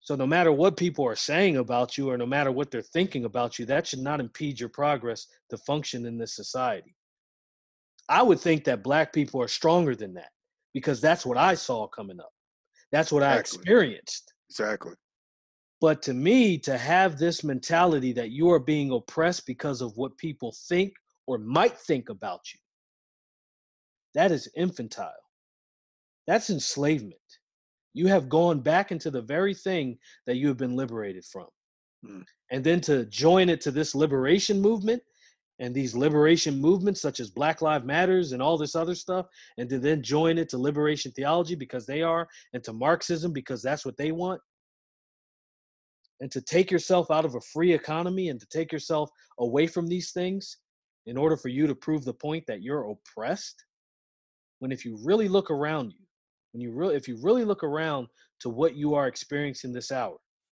So, 0.00 0.16
no 0.16 0.26
matter 0.26 0.52
what 0.52 0.76
people 0.76 1.06
are 1.06 1.16
saying 1.16 1.56
about 1.58 1.98
you 1.98 2.10
or 2.10 2.18
no 2.18 2.26
matter 2.26 2.52
what 2.52 2.70
they're 2.70 2.82
thinking 2.82 3.24
about 3.26 3.58
you, 3.58 3.66
that 3.66 3.86
should 3.86 4.00
not 4.00 4.20
impede 4.20 4.60
your 4.60 4.70
progress 4.70 5.26
to 5.50 5.58
function 5.58 6.06
in 6.06 6.18
this 6.18 6.34
society. 6.36 6.96
I 8.08 8.22
would 8.22 8.40
think 8.40 8.64
that 8.64 8.82
black 8.82 9.12
people 9.12 9.42
are 9.42 9.48
stronger 9.48 9.96
than 9.96 10.14
that 10.14 10.32
because 10.74 11.00
that's 11.00 11.26
what 11.26 11.38
I 11.38 11.54
saw 11.54 11.88
coming 11.88 12.20
up. 12.20 12.32
That's 12.92 13.12
what 13.12 13.24
I 13.24 13.38
experienced. 13.38 14.34
Exactly. 14.50 14.94
But 15.80 16.02
to 16.02 16.14
me, 16.14 16.58
to 16.58 16.78
have 16.78 17.18
this 17.18 17.44
mentality 17.44 18.12
that 18.12 18.30
you 18.30 18.50
are 18.50 18.58
being 18.58 18.92
oppressed 18.92 19.46
because 19.46 19.80
of 19.82 19.96
what 19.96 20.16
people 20.16 20.54
think 20.68 20.94
or 21.26 21.38
might 21.38 21.78
think 21.78 22.08
about 22.08 22.40
you, 22.52 22.60
that 24.14 24.32
is 24.32 24.48
infantile. 24.56 25.12
That's 26.26 26.50
enslavement. 26.50 27.20
You 27.92 28.06
have 28.08 28.28
gone 28.28 28.60
back 28.60 28.90
into 28.90 29.10
the 29.10 29.22
very 29.22 29.54
thing 29.54 29.98
that 30.26 30.36
you 30.36 30.48
have 30.48 30.56
been 30.56 30.76
liberated 30.76 31.24
from. 31.24 31.46
Mm. 32.04 32.24
And 32.50 32.64
then 32.64 32.80
to 32.82 33.04
join 33.06 33.48
it 33.48 33.60
to 33.62 33.70
this 33.70 33.94
liberation 33.94 34.60
movement 34.60 35.02
and 35.58 35.74
these 35.74 35.94
liberation 35.94 36.60
movements 36.60 37.00
such 37.00 37.20
as 37.20 37.30
Black 37.30 37.62
Lives 37.62 37.84
Matters 37.84 38.32
and 38.32 38.42
all 38.42 38.58
this 38.58 38.74
other 38.74 38.94
stuff, 38.94 39.26
and 39.58 39.68
to 39.70 39.78
then 39.78 40.02
join 40.02 40.38
it 40.38 40.48
to 40.50 40.58
liberation 40.58 41.12
theology 41.12 41.54
because 41.54 41.86
they 41.86 42.02
are, 42.02 42.28
and 42.52 42.62
to 42.64 42.72
Marxism 42.72 43.32
because 43.32 43.62
that's 43.62 43.84
what 43.84 43.96
they 43.96 44.12
want. 44.12 44.40
And 46.20 46.30
to 46.32 46.40
take 46.40 46.70
yourself 46.70 47.10
out 47.10 47.24
of 47.24 47.34
a 47.34 47.40
free 47.40 47.72
economy 47.72 48.30
and 48.30 48.40
to 48.40 48.46
take 48.46 48.72
yourself 48.72 49.10
away 49.38 49.66
from 49.66 49.86
these 49.86 50.12
things 50.12 50.58
in 51.06 51.16
order 51.16 51.36
for 51.36 51.48
you 51.48 51.66
to 51.66 51.74
prove 51.74 52.04
the 52.04 52.14
point 52.14 52.44
that 52.46 52.62
you're 52.62 52.90
oppressed. 52.90 53.64
When 54.58 54.72
if 54.72 54.84
you 54.84 54.98
really 55.04 55.28
look 55.28 55.50
around 55.50 55.90
you 55.90 56.06
when 56.56 56.62
you 56.62 56.72
really 56.72 56.96
if 56.96 57.06
you 57.06 57.18
really 57.22 57.44
look 57.44 57.62
around 57.62 58.06
to 58.40 58.48
what 58.48 58.74
you 58.74 58.94
are 58.94 59.08
experiencing 59.08 59.74
this 59.74 59.92
hour 59.92 60.16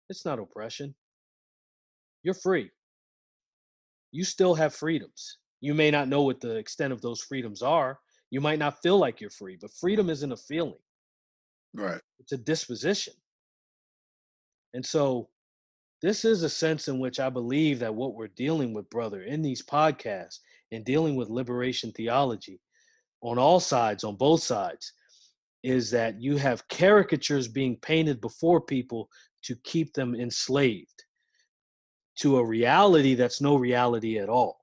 it's 0.08 0.24
not 0.24 0.38
oppression. 0.38 0.94
You're 2.22 2.34
free 2.34 2.70
you 4.12 4.24
still 4.24 4.54
have 4.54 4.74
freedoms 4.74 5.38
you 5.60 5.74
may 5.74 5.90
not 5.90 6.08
know 6.08 6.22
what 6.22 6.40
the 6.40 6.56
extent 6.56 6.92
of 6.92 7.02
those 7.02 7.20
freedoms 7.20 7.62
are 7.62 7.98
you 8.30 8.40
might 8.40 8.58
not 8.58 8.80
feel 8.82 8.98
like 8.98 9.20
you're 9.20 9.30
free 9.30 9.56
but 9.60 9.70
freedom 9.72 10.10
isn't 10.10 10.32
a 10.32 10.36
feeling 10.36 10.78
Right. 11.74 12.00
it's 12.18 12.32
a 12.32 12.38
disposition. 12.38 13.14
And 14.74 14.84
so 14.84 15.28
this 16.02 16.24
is 16.24 16.42
a 16.42 16.48
sense 16.48 16.88
in 16.88 16.98
which 16.98 17.20
I 17.20 17.30
believe 17.30 17.78
that 17.80 17.94
what 17.94 18.14
we're 18.14 18.28
dealing 18.28 18.74
with, 18.74 18.88
brother, 18.90 19.22
in 19.22 19.42
these 19.42 19.64
podcasts 19.64 20.38
and 20.72 20.84
dealing 20.84 21.16
with 21.16 21.30
liberation 21.30 21.92
theology 21.92 22.60
on 23.22 23.38
all 23.38 23.60
sides, 23.60 24.04
on 24.04 24.16
both 24.16 24.42
sides, 24.42 24.92
is 25.62 25.90
that 25.90 26.20
you 26.20 26.36
have 26.36 26.68
caricatures 26.68 27.48
being 27.48 27.76
painted 27.76 28.20
before 28.20 28.60
people 28.60 29.08
to 29.42 29.56
keep 29.64 29.92
them 29.92 30.14
enslaved 30.14 30.97
to 32.18 32.38
a 32.38 32.44
reality 32.44 33.14
that's 33.14 33.40
no 33.40 33.56
reality 33.56 34.18
at 34.18 34.28
all. 34.28 34.58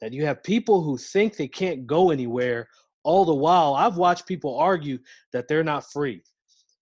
That 0.00 0.12
you 0.12 0.26
have 0.26 0.42
people 0.42 0.82
who 0.82 0.98
think 0.98 1.36
they 1.36 1.48
can't 1.48 1.86
go 1.86 2.10
anywhere 2.10 2.68
all 3.06 3.24
the 3.24 3.34
while 3.34 3.74
I've 3.74 3.96
watched 3.96 4.26
people 4.26 4.58
argue 4.58 4.98
that 5.32 5.46
they're 5.48 5.64
not 5.64 5.90
free 5.92 6.22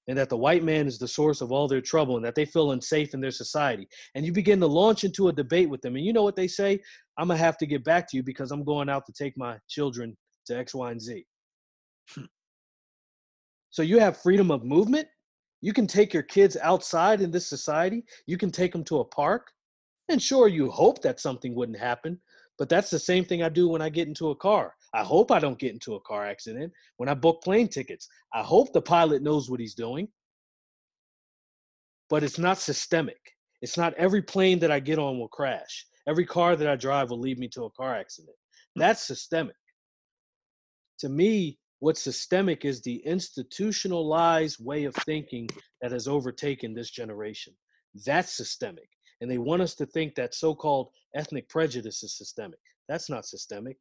and 0.08 0.16
that 0.18 0.28
the 0.28 0.36
white 0.36 0.64
man 0.64 0.86
is 0.86 0.98
the 0.98 1.08
source 1.08 1.40
of 1.40 1.52
all 1.52 1.68
their 1.68 1.80
trouble 1.80 2.16
and 2.16 2.24
that 2.24 2.34
they 2.34 2.44
feel 2.44 2.72
unsafe 2.72 3.14
in 3.14 3.20
their 3.20 3.30
society. 3.30 3.86
And 4.14 4.24
you 4.24 4.32
begin 4.32 4.60
to 4.60 4.66
launch 4.66 5.04
into 5.04 5.28
a 5.28 5.32
debate 5.32 5.68
with 5.68 5.80
them. 5.82 5.96
And 5.96 6.04
you 6.04 6.12
know 6.12 6.22
what 6.22 6.36
they 6.36 6.48
say? 6.48 6.80
I'm 7.18 7.28
going 7.28 7.38
to 7.38 7.44
have 7.44 7.58
to 7.58 7.66
get 7.66 7.84
back 7.84 8.08
to 8.10 8.16
you 8.16 8.22
because 8.22 8.50
I'm 8.50 8.64
going 8.64 8.88
out 8.88 9.06
to 9.06 9.12
take 9.12 9.36
my 9.36 9.58
children 9.68 10.16
to 10.46 10.56
X, 10.56 10.74
Y, 10.74 10.90
and 10.90 11.00
Z. 11.00 11.24
Hmm. 12.14 12.24
so 13.70 13.82
you 13.82 13.98
have 13.98 14.18
freedom 14.18 14.50
of 14.50 14.62
movement. 14.62 15.08
You 15.62 15.72
can 15.72 15.86
take 15.86 16.12
your 16.12 16.22
kids 16.22 16.58
outside 16.62 17.22
in 17.22 17.30
this 17.30 17.46
society. 17.46 18.04
You 18.26 18.36
can 18.36 18.50
take 18.50 18.72
them 18.72 18.84
to 18.84 19.00
a 19.00 19.04
park. 19.04 19.50
And 20.09 20.22
sure, 20.22 20.48
you 20.48 20.70
hope 20.70 21.02
that 21.02 21.20
something 21.20 21.55
wouldn't 21.55 21.78
happen. 21.78 22.20
But 22.59 22.68
that's 22.68 22.90
the 22.90 22.98
same 22.98 23.24
thing 23.24 23.43
I 23.43 23.48
do 23.48 23.68
when 23.68 23.82
I 23.82 23.89
get 23.89 24.06
into 24.06 24.31
a 24.31 24.36
car. 24.36 24.74
I 24.93 25.02
hope 25.02 25.32
I 25.32 25.40
don't 25.40 25.59
get 25.59 25.72
into 25.72 25.94
a 25.94 26.01
car 26.01 26.24
accident. 26.24 26.72
When 26.98 27.09
I 27.09 27.14
book 27.14 27.43
plane 27.43 27.68
tickets, 27.68 28.09
I 28.32 28.43
hope 28.43 28.72
the 28.72 28.82
pilot 28.82 29.22
knows 29.22 29.51
what 29.51 29.60
he's 29.60 29.74
doing. 29.74 30.09
But 32.09 32.22
it's 32.22 32.39
not 32.39 32.59
systemic. 32.59 33.18
It's 33.60 33.76
not 33.76 33.94
every 33.94 34.22
plane 34.22 34.59
that 34.60 34.70
I 34.70 34.78
get 34.78 34.98
on 34.98 35.18
will 35.18 35.28
crash. 35.28 35.86
Every 36.06 36.26
car 36.26 36.55
that 36.55 36.68
I 36.68 36.76
drive 36.76 37.10
will 37.10 37.18
lead 37.18 37.39
me 37.39 37.48
to 37.48 37.64
a 37.64 37.70
car 37.70 37.94
accident. 37.94 38.36
Hmm. 38.76 38.81
That's 38.81 39.02
systemic. 39.02 39.56
To 41.01 41.09
me, 41.09 41.59
what's 41.81 42.02
systemic 42.02 42.64
is 42.64 42.82
the 42.82 42.97
institutionalized 43.05 44.64
way 44.64 44.85
of 44.85 44.94
thinking 44.94 45.48
that 45.81 45.93
has 45.93 46.06
overtaken 46.06 46.74
this 46.74 46.90
generation. 46.90 47.55
That's 48.06 48.32
systemic. 48.32 48.89
And 49.24 49.30
they 49.30 49.38
want 49.38 49.62
us 49.62 49.74
to 49.76 49.86
think 49.86 50.14
that 50.16 50.34
so 50.34 50.55
called 50.55 50.90
ethnic 51.14 51.48
prejudice 51.48 52.02
is 52.02 52.14
systemic. 52.14 52.59
That's 52.90 53.09
not 53.09 53.24
systemic. 53.24 53.78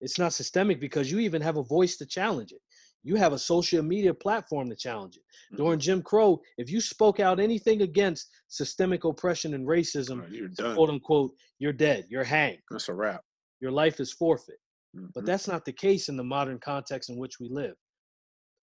It's 0.00 0.18
not 0.18 0.32
systemic 0.32 0.80
because 0.80 1.12
you 1.12 1.18
even 1.18 1.42
have 1.42 1.58
a 1.58 1.62
voice 1.62 1.98
to 1.98 2.06
challenge 2.06 2.52
it. 2.52 2.62
You 3.02 3.16
have 3.16 3.34
a 3.34 3.38
social 3.38 3.82
media 3.82 4.14
platform 4.14 4.70
to 4.70 4.74
challenge 4.74 5.18
it. 5.18 5.24
Mhm. 5.52 5.56
During 5.58 5.78
Jim 5.78 6.02
Crow, 6.02 6.40
if 6.56 6.70
you 6.70 6.80
spoke 6.80 7.20
out 7.20 7.38
anything 7.38 7.82
against 7.82 8.30
systemic 8.48 9.04
oppression 9.04 9.52
and 9.52 9.66
racism, 9.68 10.22
Right, 10.22 10.30
You're 10.30 10.48
done. 10.48 10.74
quote 10.74 10.88
unquote, 10.88 11.36
you're 11.58 11.74
dead, 11.74 12.06
you're 12.08 12.24
hanged, 12.24 12.62
That's 12.70 12.88
a 12.88 12.94
wrap. 12.94 13.26
your 13.60 13.72
life 13.72 14.00
is 14.00 14.10
forfeit. 14.10 14.58
But 14.94 15.24
Mhm. 15.24 15.26
that's 15.26 15.46
not 15.46 15.66
the 15.66 15.72
case 15.74 16.08
in 16.08 16.16
the 16.16 16.24
modern 16.24 16.58
context 16.60 17.10
in 17.10 17.18
which 17.18 17.38
we 17.38 17.50
live. 17.50 17.76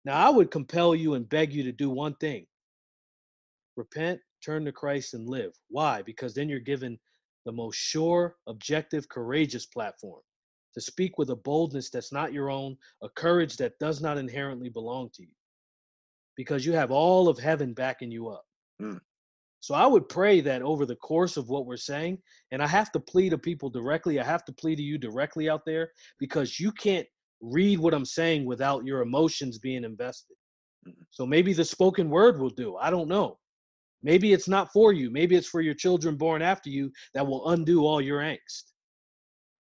Now, 0.04 0.18
I 0.26 0.32
would 0.32 0.50
compel 0.50 0.96
you 0.96 1.14
and 1.14 1.30
beg 1.30 1.54
you 1.54 1.62
to 1.62 1.72
do 1.72 1.92
one 1.92 2.16
thing 2.16 2.48
repent, 3.76 4.20
turn 4.46 4.66
to 4.66 4.72
Christ, 4.72 5.14
and 5.14 5.28
live. 5.28 5.52
Why? 5.70 6.02
Because 6.02 6.34
then 6.34 6.50
you're 6.50 6.60
given 6.60 7.00
the 7.46 7.52
most 7.52 7.78
sure, 7.78 8.36
objective, 8.48 9.08
courageous 9.10 9.66
platform 9.66 10.22
to 10.74 10.82
speak 10.82 11.18
with 11.18 11.30
a 11.30 11.36
boldness 11.36 11.90
that's 11.90 12.12
not 12.12 12.34
your 12.34 12.50
own, 12.50 12.78
a 13.02 13.10
courage 13.10 13.56
that 13.58 13.80
does 13.80 14.02
not 14.02 14.18
inherently 14.18 14.70
belong 14.70 15.10
to 15.14 15.24
you, 15.24 15.36
because 16.36 16.66
you 16.66 16.74
have 16.74 16.92
all 16.92 17.30
of 17.30 17.40
heaven 17.40 17.74
backing 17.74 18.12
you 18.12 18.28
up. 18.28 18.46
Mm. 18.82 19.00
So 19.62 19.74
I 19.74 19.88
would 19.88 20.08
pray 20.10 20.42
that 20.42 20.62
over 20.62 20.86
the 20.86 20.98
course 20.98 21.38
of 21.38 21.50
what 21.50 21.66
we're 21.66 21.78
saying, 21.78 22.20
and 22.52 22.62
I 22.62 22.68
have 22.68 22.92
to 22.92 23.00
plead 23.00 23.30
to 23.30 23.38
people 23.38 23.70
directly, 23.70 24.20
I 24.20 24.24
have 24.24 24.46
to 24.46 24.54
plead 24.54 24.76
to 24.76 24.84
you 24.84 24.98
directly 24.98 25.50
out 25.50 25.66
there 25.66 25.92
because 26.20 26.60
you 26.60 26.72
can't 26.74 27.08
read 27.42 27.80
what 27.80 27.94
I'm 27.94 28.06
saying 28.06 28.46
without 28.46 28.86
your 28.86 29.02
emotions 29.02 29.58
being 29.58 29.84
invested. 29.84 30.36
Mhm. 30.88 31.06
So 31.10 31.26
maybe 31.26 31.54
the 31.54 31.66
spoken 31.66 32.10
word 32.10 32.40
will 32.40 32.50
do. 32.50 32.76
I 32.76 32.90
don't 32.90 33.08
know. 33.08 33.40
Maybe 34.06 34.34
it's 34.34 34.48
not 34.48 34.72
for 34.72 34.94
you. 34.94 35.10
Maybe 35.10 35.36
it's 35.36 35.48
for 35.48 35.62
your 35.62 35.74
children 35.74 36.16
born 36.16 36.44
after 36.44 36.70
you 36.70 36.92
that 37.16 37.26
will 37.26 37.50
undo 37.50 37.88
all 37.88 38.00
your 38.00 38.20
angst. 38.20 38.72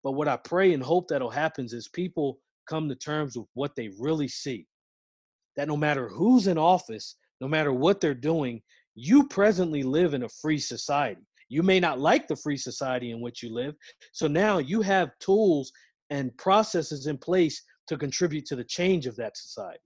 But 0.03 0.11
what 0.11 0.27
I 0.27 0.37
pray 0.37 0.73
and 0.73 0.83
hope 0.83 1.07
that'll 1.07 1.31
happen 1.31 1.65
is 1.65 1.87
people 1.87 2.37
come 2.69 2.87
to 2.87 2.95
terms 2.95 3.35
with 3.35 3.47
what 3.55 3.75
they 3.75 3.89
really 3.99 4.27
see. 4.27 4.67
That 5.57 5.67
no 5.67 5.75
matter 5.75 6.07
who's 6.07 6.45
in 6.45 6.59
office, 6.59 7.15
no 7.41 7.47
matter 7.47 7.73
what 7.73 7.99
they're 7.99 8.13
doing, 8.13 8.61
you 8.93 9.27
presently 9.27 9.81
live 9.81 10.13
in 10.13 10.23
a 10.23 10.29
free 10.29 10.59
society. 10.59 11.25
You 11.49 11.63
may 11.63 11.79
not 11.79 11.99
like 11.99 12.27
the 12.27 12.35
free 12.35 12.57
society 12.57 13.09
in 13.09 13.21
which 13.21 13.41
you 13.41 13.51
live. 13.51 13.73
So 14.11 14.27
now 14.27 14.59
you 14.59 14.83
have 14.83 15.17
tools 15.19 15.71
and 16.11 16.37
processes 16.37 17.07
in 17.07 17.17
place 17.17 17.63
to 17.87 17.97
contribute 17.97 18.45
to 18.45 18.55
the 18.55 18.63
change 18.63 19.07
of 19.07 19.15
that 19.15 19.37
society. 19.37 19.79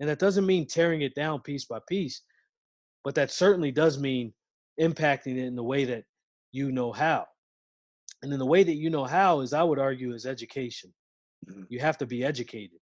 And 0.00 0.08
that 0.10 0.18
doesn't 0.18 0.44
mean 0.44 0.66
tearing 0.66 1.00
it 1.00 1.14
down 1.14 1.40
piece 1.40 1.64
by 1.64 1.78
piece, 1.88 2.20
but 3.04 3.14
that 3.14 3.30
certainly 3.30 3.72
does 3.72 3.98
mean 3.98 4.32
impacting 4.80 5.36
it 5.36 5.46
in 5.46 5.56
the 5.56 5.62
way 5.62 5.84
that 5.84 6.04
you 6.52 6.72
know 6.72 6.92
how. 6.92 7.26
And 8.22 8.32
in 8.32 8.38
the 8.38 8.46
way 8.46 8.62
that 8.62 8.74
you 8.76 8.90
know 8.90 9.04
how 9.04 9.40
is, 9.40 9.52
I 9.52 9.62
would 9.62 9.78
argue, 9.78 10.14
is 10.14 10.26
education. 10.26 10.94
Mhm. 11.48 11.66
You 11.68 11.80
have 11.80 11.98
to 11.98 12.06
be 12.06 12.24
educated. 12.24 12.78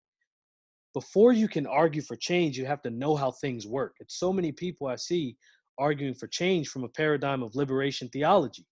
Before 0.93 1.31
you 1.31 1.47
can 1.47 1.65
argue 1.67 2.01
for 2.01 2.15
change, 2.15 2.57
you 2.57 2.65
have 2.65 2.81
to 2.81 2.89
know 2.89 3.15
how 3.15 3.31
things 3.31 3.65
work. 3.67 3.95
It's 3.99 4.15
so 4.15 4.33
many 4.33 4.51
people 4.51 4.87
I 4.87 4.95
see 4.95 5.37
arguing 5.77 6.15
for 6.15 6.27
change 6.27 6.67
from 6.69 6.83
a 6.83 6.89
paradigm 6.89 7.41
of 7.41 7.55
liberation 7.55 8.09
theology, 8.09 8.65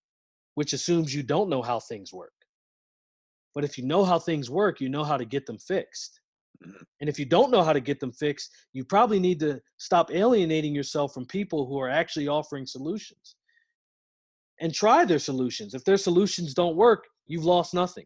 which 0.56 0.74
assumes 0.74 1.14
you 1.16 1.24
don't 1.24 1.50
know 1.50 1.62
how 1.62 1.80
things 1.80 2.12
work. 2.12 2.34
But 3.56 3.64
if 3.64 3.78
you 3.78 3.86
know 3.86 4.04
how 4.04 4.20
things 4.20 4.50
work, 4.50 4.82
you 4.82 4.90
know 4.90 5.04
how 5.04 5.18
to 5.18 5.26
get 5.26 5.46
them 5.46 5.58
fixed. 5.58 6.20
And 7.00 7.10
if 7.10 7.20
you 7.20 7.26
don't 7.26 7.52
know 7.52 7.64
how 7.64 7.74
to 7.74 7.80
get 7.80 8.00
them 8.00 8.12
fixed, 8.12 8.52
you 8.74 8.84
probably 8.84 9.20
need 9.20 9.40
to 9.42 9.62
stop 9.78 10.12
alienating 10.12 10.74
yourself 10.74 11.14
from 11.14 11.26
people 11.26 11.66
who 11.68 11.80
are 11.80 11.90
actually 11.90 12.28
offering 12.28 12.66
solutions 12.66 13.36
and 14.60 14.74
try 14.74 15.06
their 15.06 15.20
solutions. 15.20 15.74
If 15.74 15.84
their 15.84 15.98
solutions 15.98 16.54
don't 16.54 16.76
work, 16.76 17.06
you've 17.28 17.46
lost 17.46 17.74
nothing. 17.74 18.06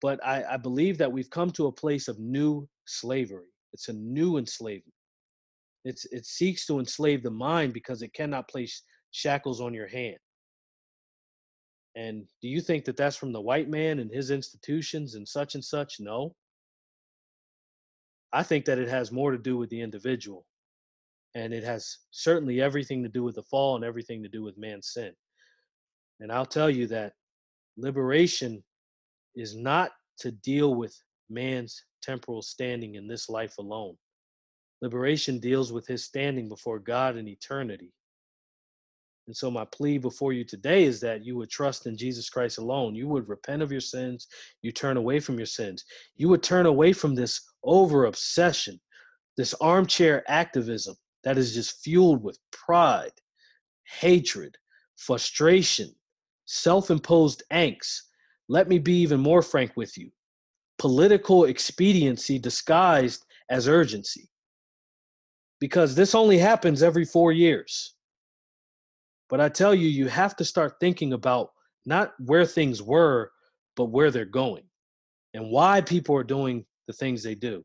But 0.00 0.24
I, 0.24 0.44
I 0.54 0.56
believe 0.56 0.98
that 0.98 1.12
we've 1.12 1.30
come 1.30 1.50
to 1.52 1.66
a 1.66 1.72
place 1.72 2.08
of 2.08 2.18
new 2.18 2.68
slavery. 2.86 3.46
It's 3.72 3.88
a 3.88 3.92
new 3.92 4.38
enslavement. 4.38 4.94
It's, 5.84 6.04
it 6.06 6.26
seeks 6.26 6.66
to 6.66 6.78
enslave 6.78 7.22
the 7.22 7.30
mind 7.30 7.72
because 7.72 8.02
it 8.02 8.12
cannot 8.12 8.48
place 8.48 8.82
shackles 9.10 9.60
on 9.60 9.74
your 9.74 9.88
hand. 9.88 10.16
And 11.94 12.24
do 12.40 12.48
you 12.48 12.60
think 12.60 12.84
that 12.86 12.96
that's 12.96 13.16
from 13.16 13.32
the 13.32 13.40
white 13.40 13.68
man 13.68 13.98
and 13.98 14.10
his 14.10 14.30
institutions 14.30 15.14
and 15.14 15.28
such 15.28 15.54
and 15.54 15.64
such? 15.64 15.96
No. 16.00 16.34
I 18.32 18.42
think 18.42 18.64
that 18.64 18.78
it 18.78 18.88
has 18.88 19.12
more 19.12 19.30
to 19.30 19.38
do 19.38 19.56
with 19.56 19.70
the 19.70 19.80
individual. 19.80 20.46
And 21.34 21.52
it 21.54 21.64
has 21.64 21.98
certainly 22.10 22.60
everything 22.60 23.02
to 23.02 23.08
do 23.08 23.22
with 23.22 23.36
the 23.36 23.42
fall 23.42 23.76
and 23.76 23.84
everything 23.84 24.22
to 24.22 24.28
do 24.28 24.42
with 24.42 24.58
man's 24.58 24.88
sin. 24.92 25.12
And 26.20 26.30
I'll 26.30 26.46
tell 26.46 26.70
you 26.70 26.86
that 26.88 27.14
liberation 27.76 28.62
is 29.34 29.56
not 29.56 29.92
to 30.18 30.30
deal 30.30 30.74
with 30.74 30.94
man's 31.30 31.84
temporal 32.02 32.42
standing 32.42 32.96
in 32.96 33.06
this 33.06 33.28
life 33.28 33.58
alone. 33.58 33.96
Liberation 34.82 35.38
deals 35.38 35.72
with 35.72 35.86
his 35.86 36.04
standing 36.04 36.48
before 36.48 36.78
God 36.78 37.16
in 37.16 37.28
eternity. 37.28 37.92
And 39.28 39.36
so, 39.36 39.50
my 39.50 39.64
plea 39.64 39.98
before 39.98 40.32
you 40.32 40.44
today 40.44 40.82
is 40.82 41.00
that 41.00 41.24
you 41.24 41.36
would 41.36 41.48
trust 41.48 41.86
in 41.86 41.96
Jesus 41.96 42.28
Christ 42.28 42.58
alone. 42.58 42.96
You 42.96 43.06
would 43.08 43.28
repent 43.28 43.62
of 43.62 43.70
your 43.70 43.80
sins. 43.80 44.26
You 44.62 44.72
turn 44.72 44.96
away 44.96 45.20
from 45.20 45.38
your 45.38 45.46
sins. 45.46 45.84
You 46.16 46.28
would 46.28 46.42
turn 46.42 46.66
away 46.66 46.92
from 46.92 47.14
this 47.14 47.40
over 47.64 48.06
obsession, 48.06 48.80
this 49.36 49.54
armchair 49.54 50.24
activism 50.28 50.94
that 51.24 51.38
is 51.38 51.54
just 51.54 51.82
fueled 51.82 52.22
with 52.22 52.38
pride, 52.52 53.12
hatred, 53.84 54.56
frustration, 54.96 55.94
self 56.46 56.90
imposed 56.90 57.42
angst. 57.52 58.00
Let 58.48 58.68
me 58.68 58.78
be 58.78 59.00
even 59.00 59.20
more 59.20 59.42
frank 59.42 59.72
with 59.76 59.96
you 59.96 60.10
political 60.82 61.44
expediency 61.44 62.40
disguised 62.40 63.24
as 63.50 63.68
urgency. 63.68 64.28
Because 65.60 65.94
this 65.94 66.12
only 66.12 66.38
happens 66.38 66.82
every 66.82 67.04
four 67.04 67.30
years. 67.30 67.94
But 69.30 69.40
I 69.40 69.48
tell 69.48 69.76
you, 69.76 69.86
you 69.86 70.08
have 70.08 70.34
to 70.36 70.44
start 70.44 70.80
thinking 70.80 71.12
about 71.12 71.50
not 71.86 72.14
where 72.18 72.44
things 72.44 72.82
were, 72.82 73.30
but 73.76 73.86
where 73.86 74.10
they're 74.10 74.24
going 74.24 74.64
and 75.34 75.50
why 75.52 75.80
people 75.80 76.16
are 76.16 76.24
doing 76.24 76.64
the 76.92 77.04
things 77.04 77.22
they 77.22 77.34
do. 77.34 77.64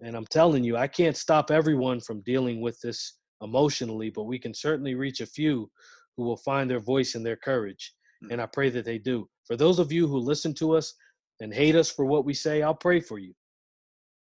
And 0.00 0.16
I'm 0.16 0.26
telling 0.26 0.64
you, 0.64 0.76
I 0.76 0.86
can't 0.86 1.16
stop 1.16 1.50
everyone 1.50 2.00
from 2.00 2.22
dealing 2.22 2.60
with 2.60 2.80
this 2.80 3.18
emotionally, 3.42 4.10
but 4.10 4.24
we 4.24 4.38
can 4.38 4.54
certainly 4.54 4.94
reach 4.94 5.20
a 5.20 5.26
few 5.26 5.70
who 6.16 6.24
will 6.24 6.36
find 6.38 6.68
their 6.68 6.80
voice 6.80 7.14
and 7.14 7.24
their 7.24 7.36
courage. 7.36 7.94
Mm. 8.24 8.32
And 8.32 8.42
I 8.42 8.46
pray 8.46 8.70
that 8.70 8.84
they 8.84 8.98
do. 8.98 9.28
For 9.46 9.56
those 9.56 9.78
of 9.78 9.92
you 9.92 10.06
who 10.06 10.18
listen 10.18 10.54
to 10.54 10.76
us 10.76 10.94
and 11.40 11.54
hate 11.54 11.76
us 11.76 11.90
for 11.90 12.04
what 12.04 12.24
we 12.24 12.34
say, 12.34 12.62
I'll 12.62 12.74
pray 12.74 13.00
for 13.00 13.18
you 13.18 13.34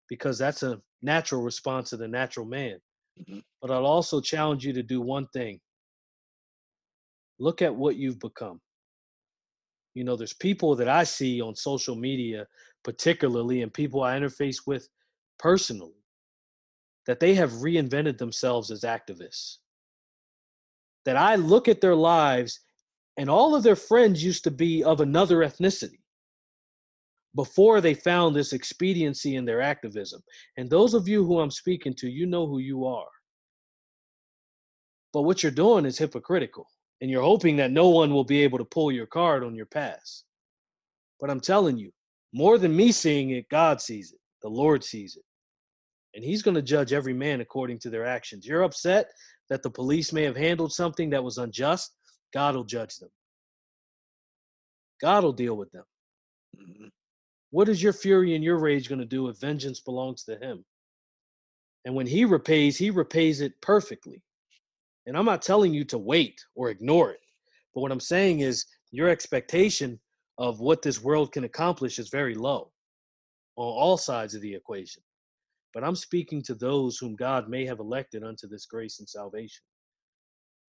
because 0.09 0.37
that's 0.37 0.63
a 0.63 0.79
natural 1.01 1.41
response 1.41 1.91
of 1.93 1.99
the 1.99 2.07
natural 2.07 2.45
man. 2.45 2.79
Mhm. 3.19 3.43
But 3.61 3.71
I'll 3.71 3.85
also 3.85 4.21
challenge 4.21 4.65
you 4.65 4.73
to 4.73 4.83
do 4.83 5.01
one 5.01 5.27
thing 5.27 5.59
look 7.39 7.61
at 7.61 7.75
what 7.75 7.95
you've 7.97 8.19
become. 8.19 8.61
You 9.95 10.03
know, 10.03 10.15
there's 10.15 10.33
people 10.33 10.75
that 10.75 10.87
I 10.87 11.03
see 11.03 11.41
on 11.41 11.55
social 11.55 11.95
media, 11.95 12.47
particularly, 12.84 13.61
and 13.61 13.73
people 13.73 14.03
I 14.03 14.18
interface 14.18 14.68
with 14.68 14.88
personally, 15.39 16.03
that 17.05 17.19
they 17.19 17.34
have 17.35 17.51
reinvented 17.51 18.18
themselves 18.18 18.72
as 18.72 18.81
activists. 18.81 19.57
That 21.05 21.18
I 21.18 21.35
look 21.35 21.68
at 21.68 21.81
their 21.81 21.95
lives, 21.95 22.61
and 23.18 23.30
all 23.30 23.55
of 23.55 23.64
their 23.64 23.76
friends 23.76 24.23
used 24.23 24.43
to 24.45 24.51
be 24.51 24.84
of 24.84 25.01
another 25.01 25.39
ethnicity 25.39 25.99
before 27.35 27.81
they 27.81 27.93
found 27.93 28.35
this 28.35 28.53
expediency 28.53 29.35
in 29.35 29.45
their 29.45 29.61
activism. 29.61 30.22
And 30.57 30.69
those 30.69 30.93
of 30.93 31.07
you 31.07 31.26
who 31.26 31.39
I'm 31.39 31.51
speaking 31.51 31.93
to, 31.95 32.10
you 32.10 32.26
know 32.26 32.47
who 32.47 32.60
you 32.60 32.85
are. 32.85 33.07
But 35.11 35.23
what 35.23 35.43
you're 35.43 35.51
doing 35.51 35.85
is 35.85 35.97
hypocritical, 35.97 36.68
and 37.01 37.10
you're 37.10 37.23
hoping 37.23 37.55
that 37.57 37.72
no 37.72 37.89
one 37.89 38.14
will 38.14 38.23
be 38.23 38.41
able 38.43 38.57
to 38.60 38.65
pull 38.65 38.91
your 38.91 39.05
card 39.05 39.43
on 39.43 39.55
your 39.55 39.65
pass. 39.65 40.23
But 41.19 41.30
I'm 41.30 41.39
telling 41.39 41.77
you, 41.77 41.91
more 42.34 42.57
than 42.57 42.76
me 42.76 42.91
seeing 42.91 43.30
it, 43.30 43.47
God 43.49 43.80
sees 43.80 44.11
it, 44.11 44.19
the 44.41 44.49
Lord 44.49 44.84
sees 44.84 45.15
it. 45.15 45.23
And 46.15 46.23
He's 46.23 46.41
going 46.41 46.55
to 46.55 46.61
judge 46.61 46.93
every 46.93 47.14
man 47.14 47.41
according 47.41 47.80
to 47.80 47.89
their 47.89 48.05
actions. 48.05 48.45
You're 48.45 48.64
upset 48.64 49.11
that 49.49 49.64
the 49.64 49.69
police 49.69 50.11
may 50.11 50.23
have 50.23 50.35
handled 50.35 50.73
something 50.73 51.10
that 51.11 51.23
was 51.23 51.38
unjust, 51.38 51.95
God 52.34 52.55
will 52.55 52.64
judge 52.64 52.97
them. 52.97 53.10
God 55.01 55.23
will 55.23 55.34
deal 55.34 55.55
with 55.55 55.72
them. 55.72 55.85
Mhm. 56.57 56.91
What 57.51 57.69
is 57.69 57.84
your 57.84 57.93
fury 57.93 58.35
and 58.35 58.43
your 58.43 58.57
rage 58.57 58.89
going 58.89 58.99
to 58.99 59.05
do 59.05 59.27
if 59.27 59.38
vengeance 59.38 59.80
belongs 59.80 60.23
to 60.23 60.38
him? 60.38 60.65
And 61.85 61.93
when 61.93 62.07
he 62.07 62.26
repays, 62.26 62.77
he 62.77 62.89
repays 62.89 63.41
it 63.41 63.60
perfectly. 63.61 64.22
And 65.05 65.18
I'm 65.18 65.26
not 65.26 65.41
telling 65.41 65.73
you 65.73 65.84
to 65.85 65.97
wait 65.97 66.43
or 66.55 66.69
ignore 66.69 67.11
it. 67.11 67.19
But 67.73 67.81
what 67.81 67.91
I'm 67.91 67.99
saying 67.99 68.39
is 68.39 68.65
your 68.91 69.10
expectation 69.10 69.99
of 70.38 70.60
what 70.60 70.81
this 70.81 71.01
world 71.01 71.31
can 71.31 71.43
accomplish 71.43 71.99
is 71.99 72.10
very 72.10 72.35
low 72.35 72.72
on 73.55 73.68
all 73.68 73.97
sides 73.97 74.34
of 74.34 74.41
the 74.41 74.53
equation. 74.53 75.03
But 75.73 75.84
I'm 75.84 75.95
speaking 75.95 76.41
to 76.43 76.55
those 76.55 76.97
whom 76.97 77.15
God 77.15 77.49
may 77.49 77.65
have 77.65 77.80
elected 77.80 78.23
unto 78.23 78.47
this 78.47 78.65
grace 78.65 78.99
and 78.99 79.10
salvation. 79.10 79.64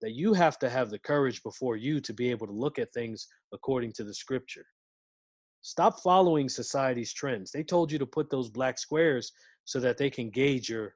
That 0.01 0.13
you 0.13 0.33
have 0.33 0.59
to 0.59 0.69
have 0.69 0.89
the 0.89 0.99
courage 0.99 1.41
before 1.43 1.77
you 1.77 1.99
to 2.01 2.13
be 2.13 2.29
able 2.29 2.47
to 2.47 2.53
look 2.53 2.79
at 2.79 2.93
things 2.93 3.27
according 3.53 3.93
to 3.93 4.03
the 4.03 4.13
scripture. 4.13 4.65
Stop 5.61 5.99
following 6.01 6.47
society's 6.47 7.13
trends. 7.13 7.51
They 7.51 7.63
told 7.63 7.91
you 7.91 7.97
to 7.97 8.05
put 8.05 8.29
those 8.29 8.49
black 8.49 8.77
squares 8.77 9.31
so 9.63 9.79
that 9.79 9.97
they 9.97 10.09
can 10.09 10.29
gauge 10.29 10.69
your 10.69 10.95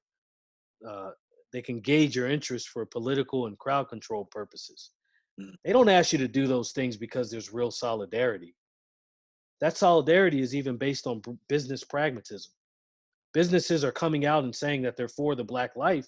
uh, 0.87 1.09
they 1.51 1.61
can 1.61 1.79
gauge 1.79 2.15
your 2.15 2.29
interest 2.29 2.69
for 2.69 2.85
political 2.85 3.47
and 3.47 3.57
crowd 3.57 3.89
control 3.89 4.25
purposes. 4.25 4.91
Mm. 5.41 5.53
They 5.65 5.73
don't 5.73 5.89
ask 5.89 6.11
you 6.13 6.19
to 6.19 6.27
do 6.27 6.45
those 6.45 6.71
things 6.71 6.95
because 6.95 7.31
there's 7.31 7.51
real 7.51 7.71
solidarity. 7.71 8.53
That 9.61 9.77
solidarity 9.77 10.41
is 10.41 10.55
even 10.55 10.77
based 10.77 11.05
on 11.05 11.21
business 11.47 11.83
pragmatism. 11.83 12.51
Businesses 13.33 13.83
are 13.83 13.91
coming 13.91 14.25
out 14.25 14.43
and 14.43 14.55
saying 14.55 14.81
that 14.83 14.95
they're 14.95 15.07
for 15.07 15.35
the 15.35 15.43
black 15.43 15.75
life, 15.75 16.07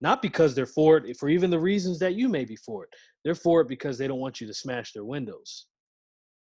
not 0.00 0.22
because 0.22 0.54
they're 0.54 0.66
for 0.66 0.96
it 0.96 1.16
for 1.16 1.28
even 1.28 1.50
the 1.50 1.58
reasons 1.58 1.98
that 1.98 2.14
you 2.14 2.28
may 2.28 2.44
be 2.44 2.56
for 2.56 2.84
it. 2.84 2.90
They're 3.24 3.34
for 3.34 3.60
it 3.60 3.68
because 3.68 3.98
they 3.98 4.08
don't 4.08 4.20
want 4.20 4.40
you 4.40 4.46
to 4.46 4.54
smash 4.54 4.92
their 4.92 5.04
windows. 5.04 5.66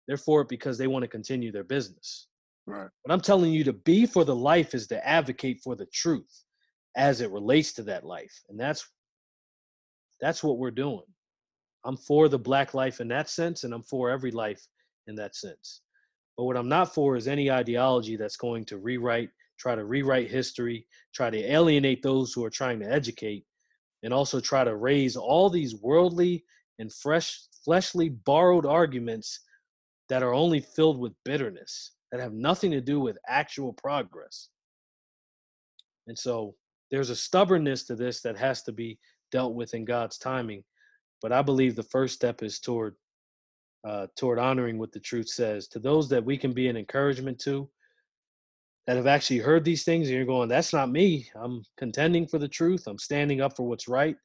They're 0.06 0.16
for 0.16 0.42
it 0.42 0.48
because 0.48 0.76
they 0.76 0.86
want 0.86 1.02
to 1.02 1.08
continue 1.08 1.50
their 1.50 1.64
business. 1.64 2.28
Right. 2.66 2.88
What 3.02 3.12
I'm 3.12 3.20
telling 3.20 3.52
you 3.52 3.64
to 3.64 3.72
be 3.72 4.06
for 4.06 4.24
the 4.24 4.36
life 4.36 4.74
is 4.74 4.86
to 4.88 5.06
advocate 5.06 5.60
for 5.62 5.76
the 5.76 5.86
truth 5.86 6.44
as 6.96 7.20
it 7.20 7.30
relates 7.30 7.72
to 7.74 7.82
that 7.84 8.04
life. 8.04 8.32
And 8.48 8.58
that's 8.58 8.88
that's 10.20 10.44
what 10.44 10.58
we're 10.58 10.70
doing. 10.70 11.02
I'm 11.84 11.96
for 11.96 12.28
the 12.28 12.38
black 12.38 12.72
life 12.72 13.00
in 13.00 13.08
that 13.08 13.28
sense, 13.28 13.64
and 13.64 13.74
I'm 13.74 13.82
for 13.82 14.10
every 14.10 14.30
life 14.30 14.66
in 15.06 15.14
that 15.16 15.36
sense. 15.36 15.82
But 16.36 16.44
what 16.44 16.56
I'm 16.56 16.68
not 16.68 16.94
for 16.94 17.16
is 17.16 17.28
any 17.28 17.50
ideology 17.50 18.16
that's 18.16 18.36
going 18.36 18.64
to 18.66 18.78
rewrite, 18.78 19.30
try 19.58 19.74
to 19.74 19.84
rewrite 19.84 20.30
history, 20.30 20.86
try 21.14 21.30
to 21.30 21.52
alienate 21.52 22.02
those 22.02 22.32
who 22.32 22.44
are 22.44 22.50
trying 22.50 22.80
to 22.80 22.90
educate, 22.90 23.44
and 24.02 24.12
also 24.12 24.40
try 24.40 24.64
to 24.64 24.76
raise 24.76 25.16
all 25.16 25.48
these 25.48 25.76
worldly 25.76 26.44
and 26.78 26.92
fresh, 26.92 27.40
fleshly 27.64 28.08
borrowed 28.08 28.66
arguments 28.66 29.40
that 30.08 30.22
are 30.22 30.34
only 30.34 30.60
filled 30.60 30.98
with 30.98 31.14
bitterness, 31.24 31.92
that 32.10 32.20
have 32.20 32.32
nothing 32.34 32.70
to 32.72 32.80
do 32.80 33.00
with 33.00 33.16
actual 33.28 33.72
progress. 33.72 34.48
And 36.06 36.18
so 36.18 36.54
there's 36.90 37.10
a 37.10 37.16
stubbornness 37.16 37.84
to 37.84 37.96
this 37.96 38.20
that 38.22 38.36
has 38.36 38.62
to 38.64 38.72
be 38.72 38.98
dealt 39.32 39.54
with 39.54 39.72
in 39.72 39.84
God's 39.84 40.18
timing. 40.18 40.64
But 41.22 41.32
I 41.32 41.42
believe 41.42 41.74
the 41.74 41.82
first 41.82 42.14
step 42.14 42.42
is 42.42 42.58
toward 42.60 42.96
uh, 43.84 44.06
toward 44.16 44.38
honoring 44.38 44.78
what 44.78 44.92
the 44.92 45.00
truth 45.00 45.28
says. 45.28 45.68
To 45.68 45.78
those 45.78 46.08
that 46.08 46.24
we 46.24 46.36
can 46.36 46.52
be 46.52 46.68
an 46.68 46.76
encouragement 46.76 47.38
to, 47.40 47.68
that 48.86 48.96
have 48.96 49.06
actually 49.06 49.38
heard 49.38 49.64
these 49.64 49.84
things, 49.84 50.08
and 50.08 50.16
you're 50.16 50.26
going, 50.26 50.48
"That's 50.48 50.72
not 50.72 50.90
me. 50.90 51.30
I'm 51.34 51.64
contending 51.76 52.26
for 52.26 52.38
the 52.38 52.48
truth. 52.48 52.86
I'm 52.86 52.98
standing 52.98 53.40
up 53.40 53.56
for 53.56 53.66
what's 53.66 53.88
right. 53.88 54.16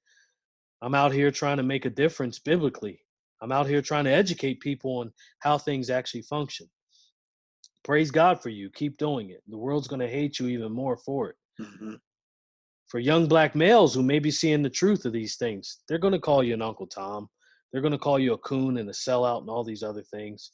I'm 0.81 0.95
out 0.95 1.13
here 1.13 1.31
trying 1.31 1.57
to 1.57 1.63
make 1.63 1.85
a 1.85 1.89
difference 1.89 2.39
biblically. 2.39 3.01
I'm 3.41 3.51
out 3.51 3.67
here 3.67 3.81
trying 3.81 4.05
to 4.05 4.11
educate 4.11 4.59
people 4.59 4.97
on 4.99 5.13
how 5.39 5.57
things 5.57 5.89
actually 5.89 6.23
function." 6.23 6.69
Praise 7.83 8.11
God 8.11 8.41
for 8.41 8.49
you. 8.49 8.69
Keep 8.69 8.97
doing 8.97 9.29
it. 9.29 9.41
The 9.47 9.57
world's 9.57 9.87
going 9.87 10.01
to 10.01 10.07
hate 10.07 10.39
you 10.39 10.47
even 10.47 10.71
more 10.71 10.97
for 10.97 11.29
it 11.29 11.37
Mhm. 11.59 11.99
for 12.87 12.99
young 12.99 13.27
black 13.27 13.55
males 13.55 13.93
who 13.93 14.03
may 14.03 14.19
be 14.19 14.31
seeing 14.31 14.61
the 14.61 14.69
truth 14.69 15.05
of 15.05 15.13
these 15.13 15.37
things, 15.37 15.79
they're 15.87 15.97
going 15.97 16.13
to 16.13 16.19
call 16.19 16.43
you 16.43 16.53
an 16.53 16.61
Uncle 16.61 16.87
Tom. 16.87 17.29
They're 17.71 17.81
going 17.81 17.91
to 17.91 17.97
call 17.97 18.19
you 18.19 18.33
a 18.33 18.37
coon 18.39 18.77
and 18.77 18.89
a 18.89 18.93
sellout 18.93 19.41
and 19.41 19.49
all 19.49 19.63
these 19.63 19.83
other 19.83 20.03
things. 20.03 20.51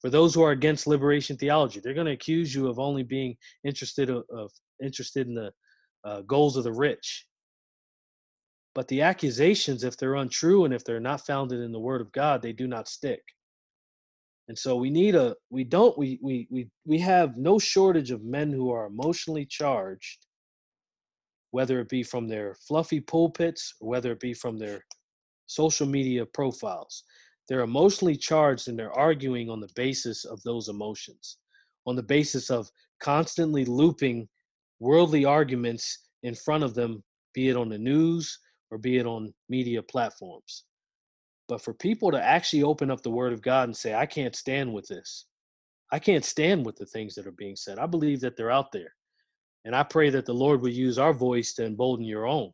For 0.00 0.10
those 0.10 0.34
who 0.34 0.42
are 0.42 0.52
against 0.52 0.86
liberation 0.86 1.36
theology, 1.36 1.80
they're 1.80 1.94
going 1.94 2.06
to 2.06 2.12
accuse 2.12 2.54
you 2.54 2.68
of 2.68 2.78
only 2.78 3.02
being 3.02 3.36
interested 3.64 4.10
of, 4.10 4.24
of 4.30 4.50
interested 4.82 5.26
in 5.26 5.34
the 5.34 5.52
uh, 6.04 6.22
goals 6.22 6.56
of 6.56 6.64
the 6.64 6.72
rich. 6.72 7.26
But 8.74 8.86
the 8.88 9.02
accusations, 9.02 9.82
if 9.82 9.96
they're 9.96 10.14
untrue 10.14 10.64
and 10.64 10.72
if 10.72 10.84
they're 10.84 11.00
not 11.00 11.26
founded 11.26 11.60
in 11.60 11.72
the 11.72 11.80
Word 11.80 12.00
of 12.00 12.12
God, 12.12 12.42
they 12.42 12.52
do 12.52 12.68
not 12.68 12.88
stick. 12.88 13.22
And 14.46 14.56
so 14.56 14.76
we 14.76 14.88
need 14.88 15.14
a 15.14 15.34
we 15.50 15.64
don't 15.64 15.98
we 15.98 16.18
we 16.22 16.46
we 16.50 16.70
we 16.86 16.98
have 17.00 17.36
no 17.36 17.58
shortage 17.58 18.10
of 18.10 18.24
men 18.24 18.50
who 18.50 18.70
are 18.70 18.86
emotionally 18.86 19.44
charged 19.44 20.26
whether 21.50 21.80
it 21.80 21.88
be 21.88 22.02
from 22.02 22.28
their 22.28 22.54
fluffy 22.54 23.00
pulpits 23.00 23.74
or 23.80 23.88
whether 23.88 24.12
it 24.12 24.20
be 24.20 24.34
from 24.34 24.58
their 24.58 24.84
social 25.48 25.86
media 25.86 26.24
profiles 26.24 27.02
they're 27.48 27.60
emotionally 27.60 28.16
charged 28.16 28.68
and 28.68 28.78
they're 28.78 28.92
arguing 28.92 29.48
on 29.48 29.60
the 29.60 29.70
basis 29.74 30.24
of 30.26 30.42
those 30.42 30.68
emotions, 30.68 31.38
on 31.86 31.96
the 31.96 32.02
basis 32.02 32.50
of 32.50 32.70
constantly 33.00 33.64
looping 33.64 34.28
worldly 34.80 35.24
arguments 35.24 36.08
in 36.22 36.34
front 36.34 36.62
of 36.62 36.74
them, 36.74 37.02
be 37.32 37.48
it 37.48 37.56
on 37.56 37.70
the 37.70 37.78
news 37.78 38.38
or 38.70 38.76
be 38.76 38.98
it 38.98 39.06
on 39.06 39.32
media 39.48 39.82
platforms. 39.82 40.64
But 41.48 41.62
for 41.62 41.72
people 41.72 42.10
to 42.10 42.22
actually 42.22 42.62
open 42.62 42.90
up 42.90 43.02
the 43.02 43.10
word 43.10 43.32
of 43.32 43.40
God 43.40 43.68
and 43.68 43.76
say, 43.76 43.94
I 43.94 44.04
can't 44.04 44.36
stand 44.36 44.72
with 44.72 44.86
this, 44.86 45.26
I 45.90 45.98
can't 45.98 46.24
stand 46.24 46.66
with 46.66 46.76
the 46.76 46.84
things 46.84 47.14
that 47.14 47.26
are 47.26 47.32
being 47.32 47.56
said. 47.56 47.78
I 47.78 47.86
believe 47.86 48.20
that 48.20 48.36
they're 48.36 48.50
out 48.50 48.72
there. 48.72 48.94
And 49.64 49.74
I 49.74 49.82
pray 49.84 50.10
that 50.10 50.26
the 50.26 50.34
Lord 50.34 50.60
will 50.60 50.68
use 50.68 50.98
our 50.98 51.14
voice 51.14 51.54
to 51.54 51.64
embolden 51.64 52.04
your 52.04 52.26
own, 52.26 52.52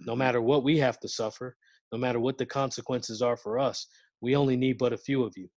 no 0.00 0.14
Mhm. 0.14 0.18
matter 0.18 0.42
what 0.42 0.64
we 0.64 0.78
have 0.78 1.00
to 1.00 1.08
suffer, 1.08 1.56
no 1.92 1.98
matter 1.98 2.20
what 2.20 2.38
the 2.38 2.46
consequences 2.46 3.22
are 3.22 3.36
for 3.36 3.58
us. 3.58 3.86
We 4.20 4.36
only 4.36 4.56
need 4.56 4.78
but 4.78 4.92
a 4.92 4.98
few 4.98 5.22
of 5.22 5.34
you. 5.36 5.48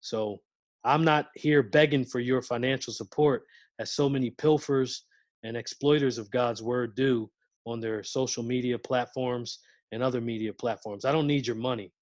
So 0.00 0.40
I'm 0.84 1.04
not 1.04 1.28
here 1.34 1.62
begging 1.62 2.04
for 2.04 2.20
your 2.20 2.42
financial 2.42 2.92
support, 2.92 3.44
as 3.78 3.92
so 3.92 4.08
many 4.08 4.30
pilfers 4.30 5.04
and 5.42 5.56
exploiters 5.56 6.18
of 6.18 6.30
God's 6.30 6.62
word 6.62 6.94
do 6.94 7.30
on 7.66 7.80
their 7.80 8.02
social 8.02 8.42
media 8.42 8.78
platforms 8.78 9.60
and 9.92 10.02
other 10.02 10.20
media 10.20 10.52
platforms. 10.52 11.04
I 11.04 11.12
don't 11.12 11.26
need 11.26 11.46
your 11.46 11.56
money. 11.56 11.92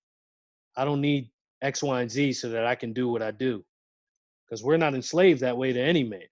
I 0.76 0.84
don't 0.84 1.00
need 1.00 1.30
X, 1.62 1.82
Y, 1.82 2.00
and 2.00 2.10
Z 2.10 2.32
so 2.34 2.48
that 2.50 2.66
I 2.66 2.74
can 2.74 2.92
do 2.92 3.08
what 3.08 3.22
I 3.22 3.30
do. 3.32 3.64
Because 4.46 4.64
we're 4.64 4.76
not 4.76 4.94
enslaved 4.94 5.40
that 5.40 5.56
way 5.56 5.72
to 5.72 5.80
any 5.80 6.04
man. 6.04 6.22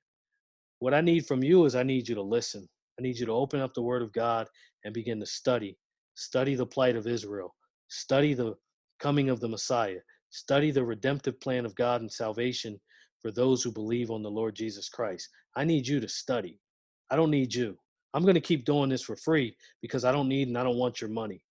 What 0.80 0.94
I 0.94 1.00
need 1.00 1.26
from 1.26 1.42
you 1.42 1.64
is 1.64 1.74
I 1.74 1.82
need 1.82 2.08
you 2.08 2.14
to 2.14 2.22
listen. 2.22 2.68
I 2.98 3.02
need 3.02 3.18
you 3.18 3.26
to 3.26 3.32
open 3.32 3.60
up 3.60 3.74
the 3.74 3.82
word 3.82 4.02
of 4.02 4.12
God 4.12 4.48
and 4.84 4.94
begin 4.94 5.20
to 5.20 5.26
study. 5.26 5.76
Study 6.18 6.56
the 6.56 6.66
plight 6.66 6.96
of 6.96 7.06
Israel. 7.06 7.54
Study 7.86 8.34
the 8.34 8.56
coming 8.98 9.30
of 9.30 9.38
the 9.38 9.46
Messiah. 9.46 10.00
Study 10.30 10.72
the 10.72 10.84
redemptive 10.84 11.40
plan 11.40 11.64
of 11.64 11.76
God 11.76 12.00
and 12.00 12.10
salvation 12.10 12.80
for 13.22 13.30
those 13.30 13.62
who 13.62 13.70
believe 13.70 14.10
on 14.10 14.24
the 14.24 14.30
Lord 14.30 14.56
Jesus 14.56 14.88
Christ. 14.88 15.28
I 15.54 15.62
need 15.62 15.86
you 15.86 16.00
to 16.00 16.08
study. 16.08 16.58
I 17.08 17.14
don't 17.14 17.30
need 17.30 17.54
you. 17.54 17.78
I'm 18.14 18.22
going 18.22 18.34
to 18.34 18.40
keep 18.40 18.64
doing 18.64 18.90
this 18.90 19.02
for 19.02 19.14
free 19.14 19.56
because 19.80 20.04
I 20.04 20.10
don't 20.10 20.28
need 20.28 20.48
and 20.48 20.58
I 20.58 20.64
don't 20.64 20.76
want 20.76 21.00
your 21.00 21.08
money. 21.08 21.44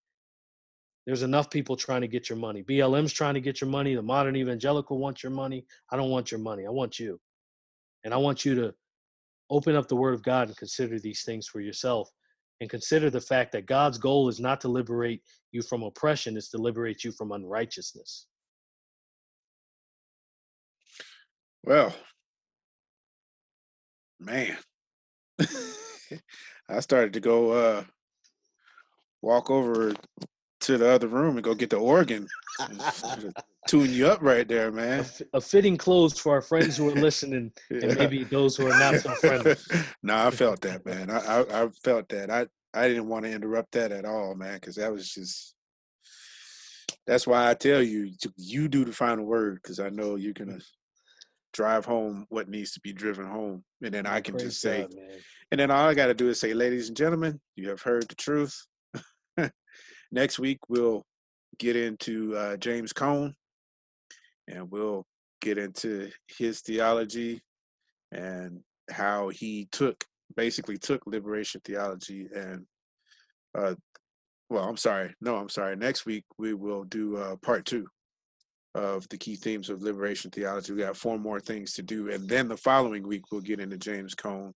There's 1.06 1.24
enough 1.24 1.50
people 1.50 1.78
trying 1.78 2.02
to 2.02 2.10
get 2.10 2.28
your 2.28 2.38
money. 2.38 2.62
BLM's 2.62 3.14
trying 3.14 3.36
to 3.36 3.42
get 3.42 3.62
your 3.62 3.70
money. 3.70 3.96
The 3.96 4.02
modern 4.02 4.36
evangelical 4.36 5.00
wants 5.00 5.24
your 5.24 5.32
money. 5.32 5.66
I 5.94 5.96
don't 5.96 6.10
want 6.10 6.30
your 6.30 6.42
money. 6.42 6.68
I 6.68 6.72
want 6.72 7.00
you. 7.00 7.22
And 8.04 8.14
I 8.14 8.18
want 8.18 8.44
you 8.44 8.54
to 8.56 8.74
open 9.50 9.78
up 9.78 9.88
the 9.88 9.96
word 9.96 10.14
of 10.14 10.24
God 10.24 10.50
and 10.50 10.58
consider 10.58 11.00
these 11.00 11.24
things 11.24 11.48
for 11.48 11.62
yourself 11.62 12.12
and 12.60 12.70
consider 12.70 13.10
the 13.10 13.22
fact 13.22 13.52
that 13.52 13.66
God's 13.66 13.98
goal 13.98 14.30
is 14.30 14.40
not 14.40 14.62
to 14.62 14.68
liberate 14.68 15.22
you 15.52 15.62
from 15.62 15.84
oppression, 15.84 16.38
it's 16.38 16.50
to 16.50 16.58
liberate 16.58 17.04
you 17.04 17.12
from 17.12 17.32
unrighteousness. 17.32 18.28
Well, 21.64 21.94
man, 24.20 24.58
I 26.70 26.80
started 26.80 27.14
to 27.14 27.20
go 27.20 27.52
uh 27.52 27.84
walk 29.22 29.50
over 29.50 29.94
to 30.62 30.78
the 30.78 30.90
other 30.90 31.08
room 31.08 31.38
and 31.38 31.44
go 31.44 31.54
get 31.54 31.70
the 31.70 31.78
organ. 31.78 32.28
Tune 33.68 33.92
you 33.92 34.08
up 34.08 34.22
right 34.22 34.48
there, 34.48 34.70
A, 34.70 34.72
man. 34.72 35.00
f- 35.02 35.22
a 35.34 35.42
fitting 35.42 35.78
close 35.78 36.18
for 36.18 36.32
our 36.32 36.42
friends 36.42 36.78
who 36.78 36.90
are 36.90 36.96
listening 36.96 37.52
and 37.70 37.98
maybe 37.98 38.24
those 38.24 38.56
who 38.56 38.66
are 38.66 38.80
not 38.80 38.96
so 39.02 39.10
friendly. 39.16 39.56
no, 40.04 40.16
I 40.16 40.32
felt 40.32 40.62
that, 40.62 40.86
man. 40.86 41.10
I, 41.10 41.18
I 41.18 41.64
I 41.64 41.70
felt 41.84 42.08
that. 42.10 42.32
I 42.32 42.48
I 42.74 42.88
didn't 42.88 43.10
want 43.10 43.26
to 43.26 43.32
interrupt 43.32 43.74
that 43.74 43.92
at 43.92 44.06
all, 44.06 44.36
man, 44.36 44.56
because 44.56 44.76
that 44.76 44.92
was 44.92 45.10
just. 45.10 45.54
That's 47.06 47.28
why 47.28 47.50
I 47.50 47.54
tell 47.54 47.82
you, 47.82 48.12
you 48.36 48.68
do 48.68 48.84
the 48.84 48.92
final 48.92 49.26
word, 49.26 49.60
because 49.62 49.80
I 49.80 49.90
know 49.90 50.16
you're 50.16 50.34
gonna 50.34 50.60
drive 51.54 51.86
home 51.86 52.26
what 52.30 52.50
needs 52.50 52.72
to 52.74 52.80
be 52.80 52.94
driven 52.94 53.26
home, 53.26 53.64
and 53.82 53.94
then 53.94 54.06
I 54.06 54.20
oh, 54.20 54.22
can 54.22 54.36
Praise 54.36 54.48
just 54.48 54.62
say, 54.62 54.82
God, 54.82 54.94
and 55.52 55.60
then 55.60 55.72
all 55.72 55.88
I 55.88 55.94
got 55.94 56.08
to 56.08 56.14
do 56.14 56.30
is 56.30 56.40
say, 56.40 56.54
ladies 56.54 56.88
and 56.88 56.98
gentlemen, 56.98 57.40
you 57.56 57.70
have 57.70 57.82
heard 57.82 58.08
the 58.08 58.16
truth. 58.16 58.56
Next 60.12 60.40
week 60.40 60.60
we'll 60.68 61.04
get 61.60 61.76
into 61.76 62.36
uh, 62.36 62.58
James 62.58 62.94
Cone, 62.94 63.34
and 64.48 64.72
we'll 64.72 65.06
get 65.42 65.58
into 65.58 66.10
his 66.28 66.62
theology 66.62 67.42
and 68.12 68.62
how 68.90 69.30
he 69.30 69.68
took 69.72 70.04
basically 70.36 70.78
took 70.78 71.06
liberation 71.06 71.62
theology 71.64 72.28
and 72.34 72.66
uh 73.58 73.76
well 74.50 74.64
i'm 74.64 74.78
sorry 74.78 75.14
no 75.22 75.36
i'm 75.36 75.50
sorry 75.50 75.76
next 75.76 76.06
week 76.06 76.24
we 76.38 76.54
will 76.54 76.84
do 76.84 77.18
uh 77.18 77.36
part 77.38 77.66
two 77.66 77.86
of 78.76 79.08
the 79.10 79.18
key 79.18 79.36
themes 79.36 79.70
of 79.70 79.82
liberation 79.82 80.30
theology. 80.30 80.72
We 80.72 80.82
got 80.82 80.96
four 80.96 81.18
more 81.18 81.40
things 81.40 81.74
to 81.74 81.82
do 81.82 82.12
and 82.12 82.30
then 82.30 82.48
the 82.48 82.58
following 82.58 83.08
week 83.08 83.32
we'll 83.32 83.42
get 83.42 83.60
into 83.60 83.78
james 83.78 84.14
cone. 84.14 84.54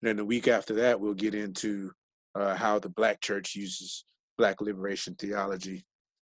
And 0.00 0.08
then 0.08 0.16
the 0.16 0.24
week 0.24 0.48
after 0.48 0.74
that 0.76 0.98
we'll 0.98 1.14
get 1.14 1.34
into 1.34 1.92
uh 2.34 2.54
how 2.54 2.78
the 2.78 2.88
black 2.88 3.20
church 3.20 3.54
uses 3.54 4.04
black 4.36 4.60
liberation 4.60 5.14
theology 5.14 5.84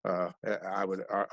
uh 0.09 0.31
i 0.73 0.85
would 0.85 1.03
uh, 1.13 1.25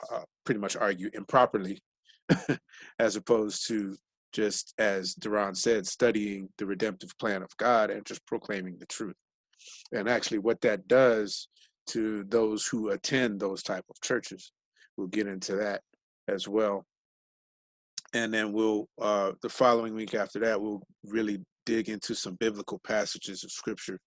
pretty 0.46 0.60
much 0.60 0.76
argue 0.76 1.10
improperly 1.14 1.82
as 3.00 3.16
opposed 3.16 3.68
to 3.68 3.96
just 4.34 4.74
as 4.78 5.16
Duran 5.16 5.56
said, 5.56 5.88
studying 5.88 6.50
the 6.58 6.66
redemptive 6.66 7.18
plan 7.18 7.42
of 7.42 7.56
God 7.58 7.90
and 7.90 8.06
just 8.06 8.26
proclaiming 8.26 8.78
the 8.78 8.86
truth. 8.86 9.16
And 9.92 10.08
actually, 10.08 10.40
what 10.40 10.62
that 10.62 10.88
does 10.88 11.48
to 11.88 12.24
those 12.26 12.68
who 12.68 12.90
attend 12.90 13.40
those 13.40 13.64
type 13.64 13.86
of 13.90 14.00
churches, 14.02 14.52
we'll 14.96 15.08
get 15.08 15.28
into 15.28 15.56
that 15.56 15.82
as 16.28 16.48
well. 16.48 16.86
And 18.14 18.34
then 18.34 18.54
we'll 18.54 18.88
uh, 19.02 19.32
the 19.42 19.50
following 19.50 19.94
week 19.94 20.14
after 20.14 20.40
that, 20.40 20.62
we'll 20.62 20.84
really 21.06 21.40
dig 21.66 21.90
into 21.90 22.16
some 22.16 22.36
biblical 22.36 22.80
passages 22.80 23.44
of 23.44 23.52
scripture 23.52 24.00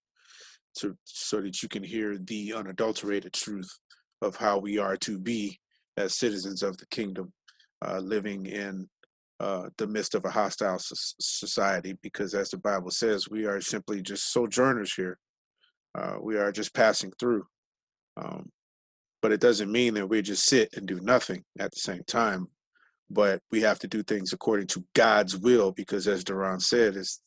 to 0.78 0.96
so 1.04 1.40
that 1.40 1.62
you 1.62 1.68
can 1.68 1.82
hear 1.82 2.18
the 2.18 2.54
unadulterated 2.54 3.32
truth 3.32 3.70
of 4.22 4.36
how 4.36 4.58
we 4.58 4.78
are 4.78 4.96
to 4.98 5.18
be 5.18 5.58
as 5.96 6.18
citizens 6.18 6.62
of 6.62 6.76
the 6.78 6.86
kingdom, 6.86 7.32
uh, 7.86 7.98
living 7.98 8.46
in 8.46 8.88
uh, 9.40 9.68
the 9.78 9.86
midst 9.86 10.14
of 10.14 10.24
a 10.24 10.30
hostile 10.30 10.78
society 10.78 11.96
because 12.02 12.34
as 12.34 12.50
the 12.50 12.58
bible 12.58 12.90
says 12.90 13.30
we 13.30 13.46
are 13.46 13.60
simply 13.60 14.02
just 14.02 14.32
sojourners 14.32 14.92
here. 14.94 15.18
Uh, 15.98 16.16
we 16.20 16.36
are 16.36 16.52
just 16.52 16.74
passing 16.74 17.10
through. 17.18 17.44
Um, 18.16 18.50
but 19.22 19.32
it 19.32 19.40
doesn't 19.40 19.72
mean 19.72 19.94
that 19.94 20.06
we 20.06 20.22
just 20.22 20.46
sit 20.46 20.70
and 20.76 20.86
do 20.86 21.00
nothing 21.00 21.42
at 21.58 21.70
the 21.70 21.80
same 21.80 22.02
time 22.06 22.46
but 23.10 23.40
we 23.50 23.60
have 23.60 23.78
to 23.80 23.88
do 23.88 24.02
things 24.02 24.32
according 24.32 24.66
to 24.68 24.84
god's 24.94 25.36
will 25.36 25.72
because 25.72 26.06
as 26.06 26.24
duran 26.24 26.60
said 26.60 26.96
it's 26.96 27.20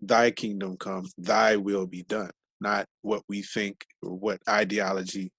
thy 0.00 0.30
kingdom 0.30 0.76
come 0.76 1.04
thy 1.18 1.56
will 1.56 1.86
be 1.86 2.02
done 2.04 2.30
not 2.60 2.86
what 3.02 3.22
we 3.28 3.42
think 3.42 3.84
or 4.02 4.14
what 4.14 4.40
ideology 4.48 5.30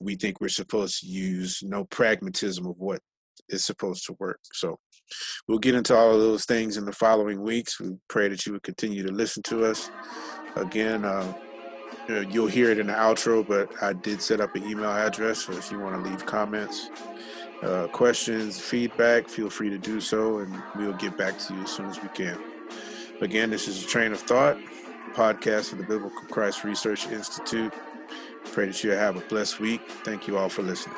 we 0.00 0.14
think 0.14 0.40
we're 0.40 0.48
supposed 0.48 1.00
to 1.00 1.06
use 1.06 1.60
no 1.62 1.84
pragmatism 1.84 2.66
of 2.66 2.76
what 2.78 3.00
is 3.48 3.64
supposed 3.64 4.04
to 4.06 4.16
work 4.18 4.40
so 4.52 4.78
We'll 5.46 5.58
get 5.58 5.74
into 5.74 5.96
all 5.96 6.12
of 6.12 6.20
those 6.20 6.44
things 6.44 6.76
in 6.76 6.84
the 6.84 6.92
following 6.92 7.40
weeks. 7.40 7.80
We 7.80 7.96
pray 8.08 8.28
that 8.28 8.44
you 8.46 8.52
would 8.52 8.62
continue 8.62 9.06
to 9.06 9.12
listen 9.12 9.42
to 9.44 9.64
us. 9.64 9.90
Again, 10.56 11.04
uh, 11.04 11.32
you'll 12.08 12.46
hear 12.46 12.70
it 12.70 12.78
in 12.78 12.88
the 12.88 12.92
outro, 12.92 13.46
but 13.46 13.70
I 13.82 13.92
did 13.92 14.20
set 14.20 14.40
up 14.40 14.54
an 14.56 14.68
email 14.68 14.90
address. 14.90 15.44
So 15.44 15.52
if 15.52 15.70
you 15.70 15.78
want 15.78 16.02
to 16.02 16.10
leave 16.10 16.26
comments, 16.26 16.90
uh, 17.62 17.86
questions, 17.88 18.60
feedback, 18.60 19.28
feel 19.28 19.50
free 19.50 19.70
to 19.70 19.78
do 19.78 20.00
so, 20.00 20.38
and 20.38 20.62
we'll 20.76 20.92
get 20.94 21.16
back 21.16 21.38
to 21.38 21.54
you 21.54 21.62
as 21.62 21.70
soon 21.70 21.86
as 21.86 22.02
we 22.02 22.08
can. 22.08 22.38
Again, 23.20 23.50
this 23.50 23.66
is 23.66 23.82
a 23.82 23.86
train 23.86 24.12
of 24.12 24.20
thought 24.20 24.58
podcast 25.16 25.70
for 25.70 25.76
the 25.76 25.82
Biblical 25.82 26.20
Christ 26.28 26.62
Research 26.62 27.06
Institute. 27.06 27.72
Pray 28.52 28.66
that 28.66 28.84
you 28.84 28.90
have 28.90 29.16
a 29.16 29.20
blessed 29.20 29.60
week. 29.60 29.80
Thank 30.04 30.28
you 30.28 30.36
all 30.36 30.50
for 30.50 30.62
listening. 30.62 30.94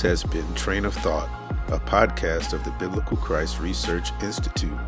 This 0.00 0.22
has 0.22 0.30
been 0.30 0.54
Train 0.54 0.86
of 0.86 0.94
Thought, 0.94 1.28
a 1.68 1.78
podcast 1.78 2.54
of 2.54 2.64
the 2.64 2.70
Biblical 2.78 3.18
Christ 3.18 3.60
Research 3.60 4.12
Institute. 4.22 4.78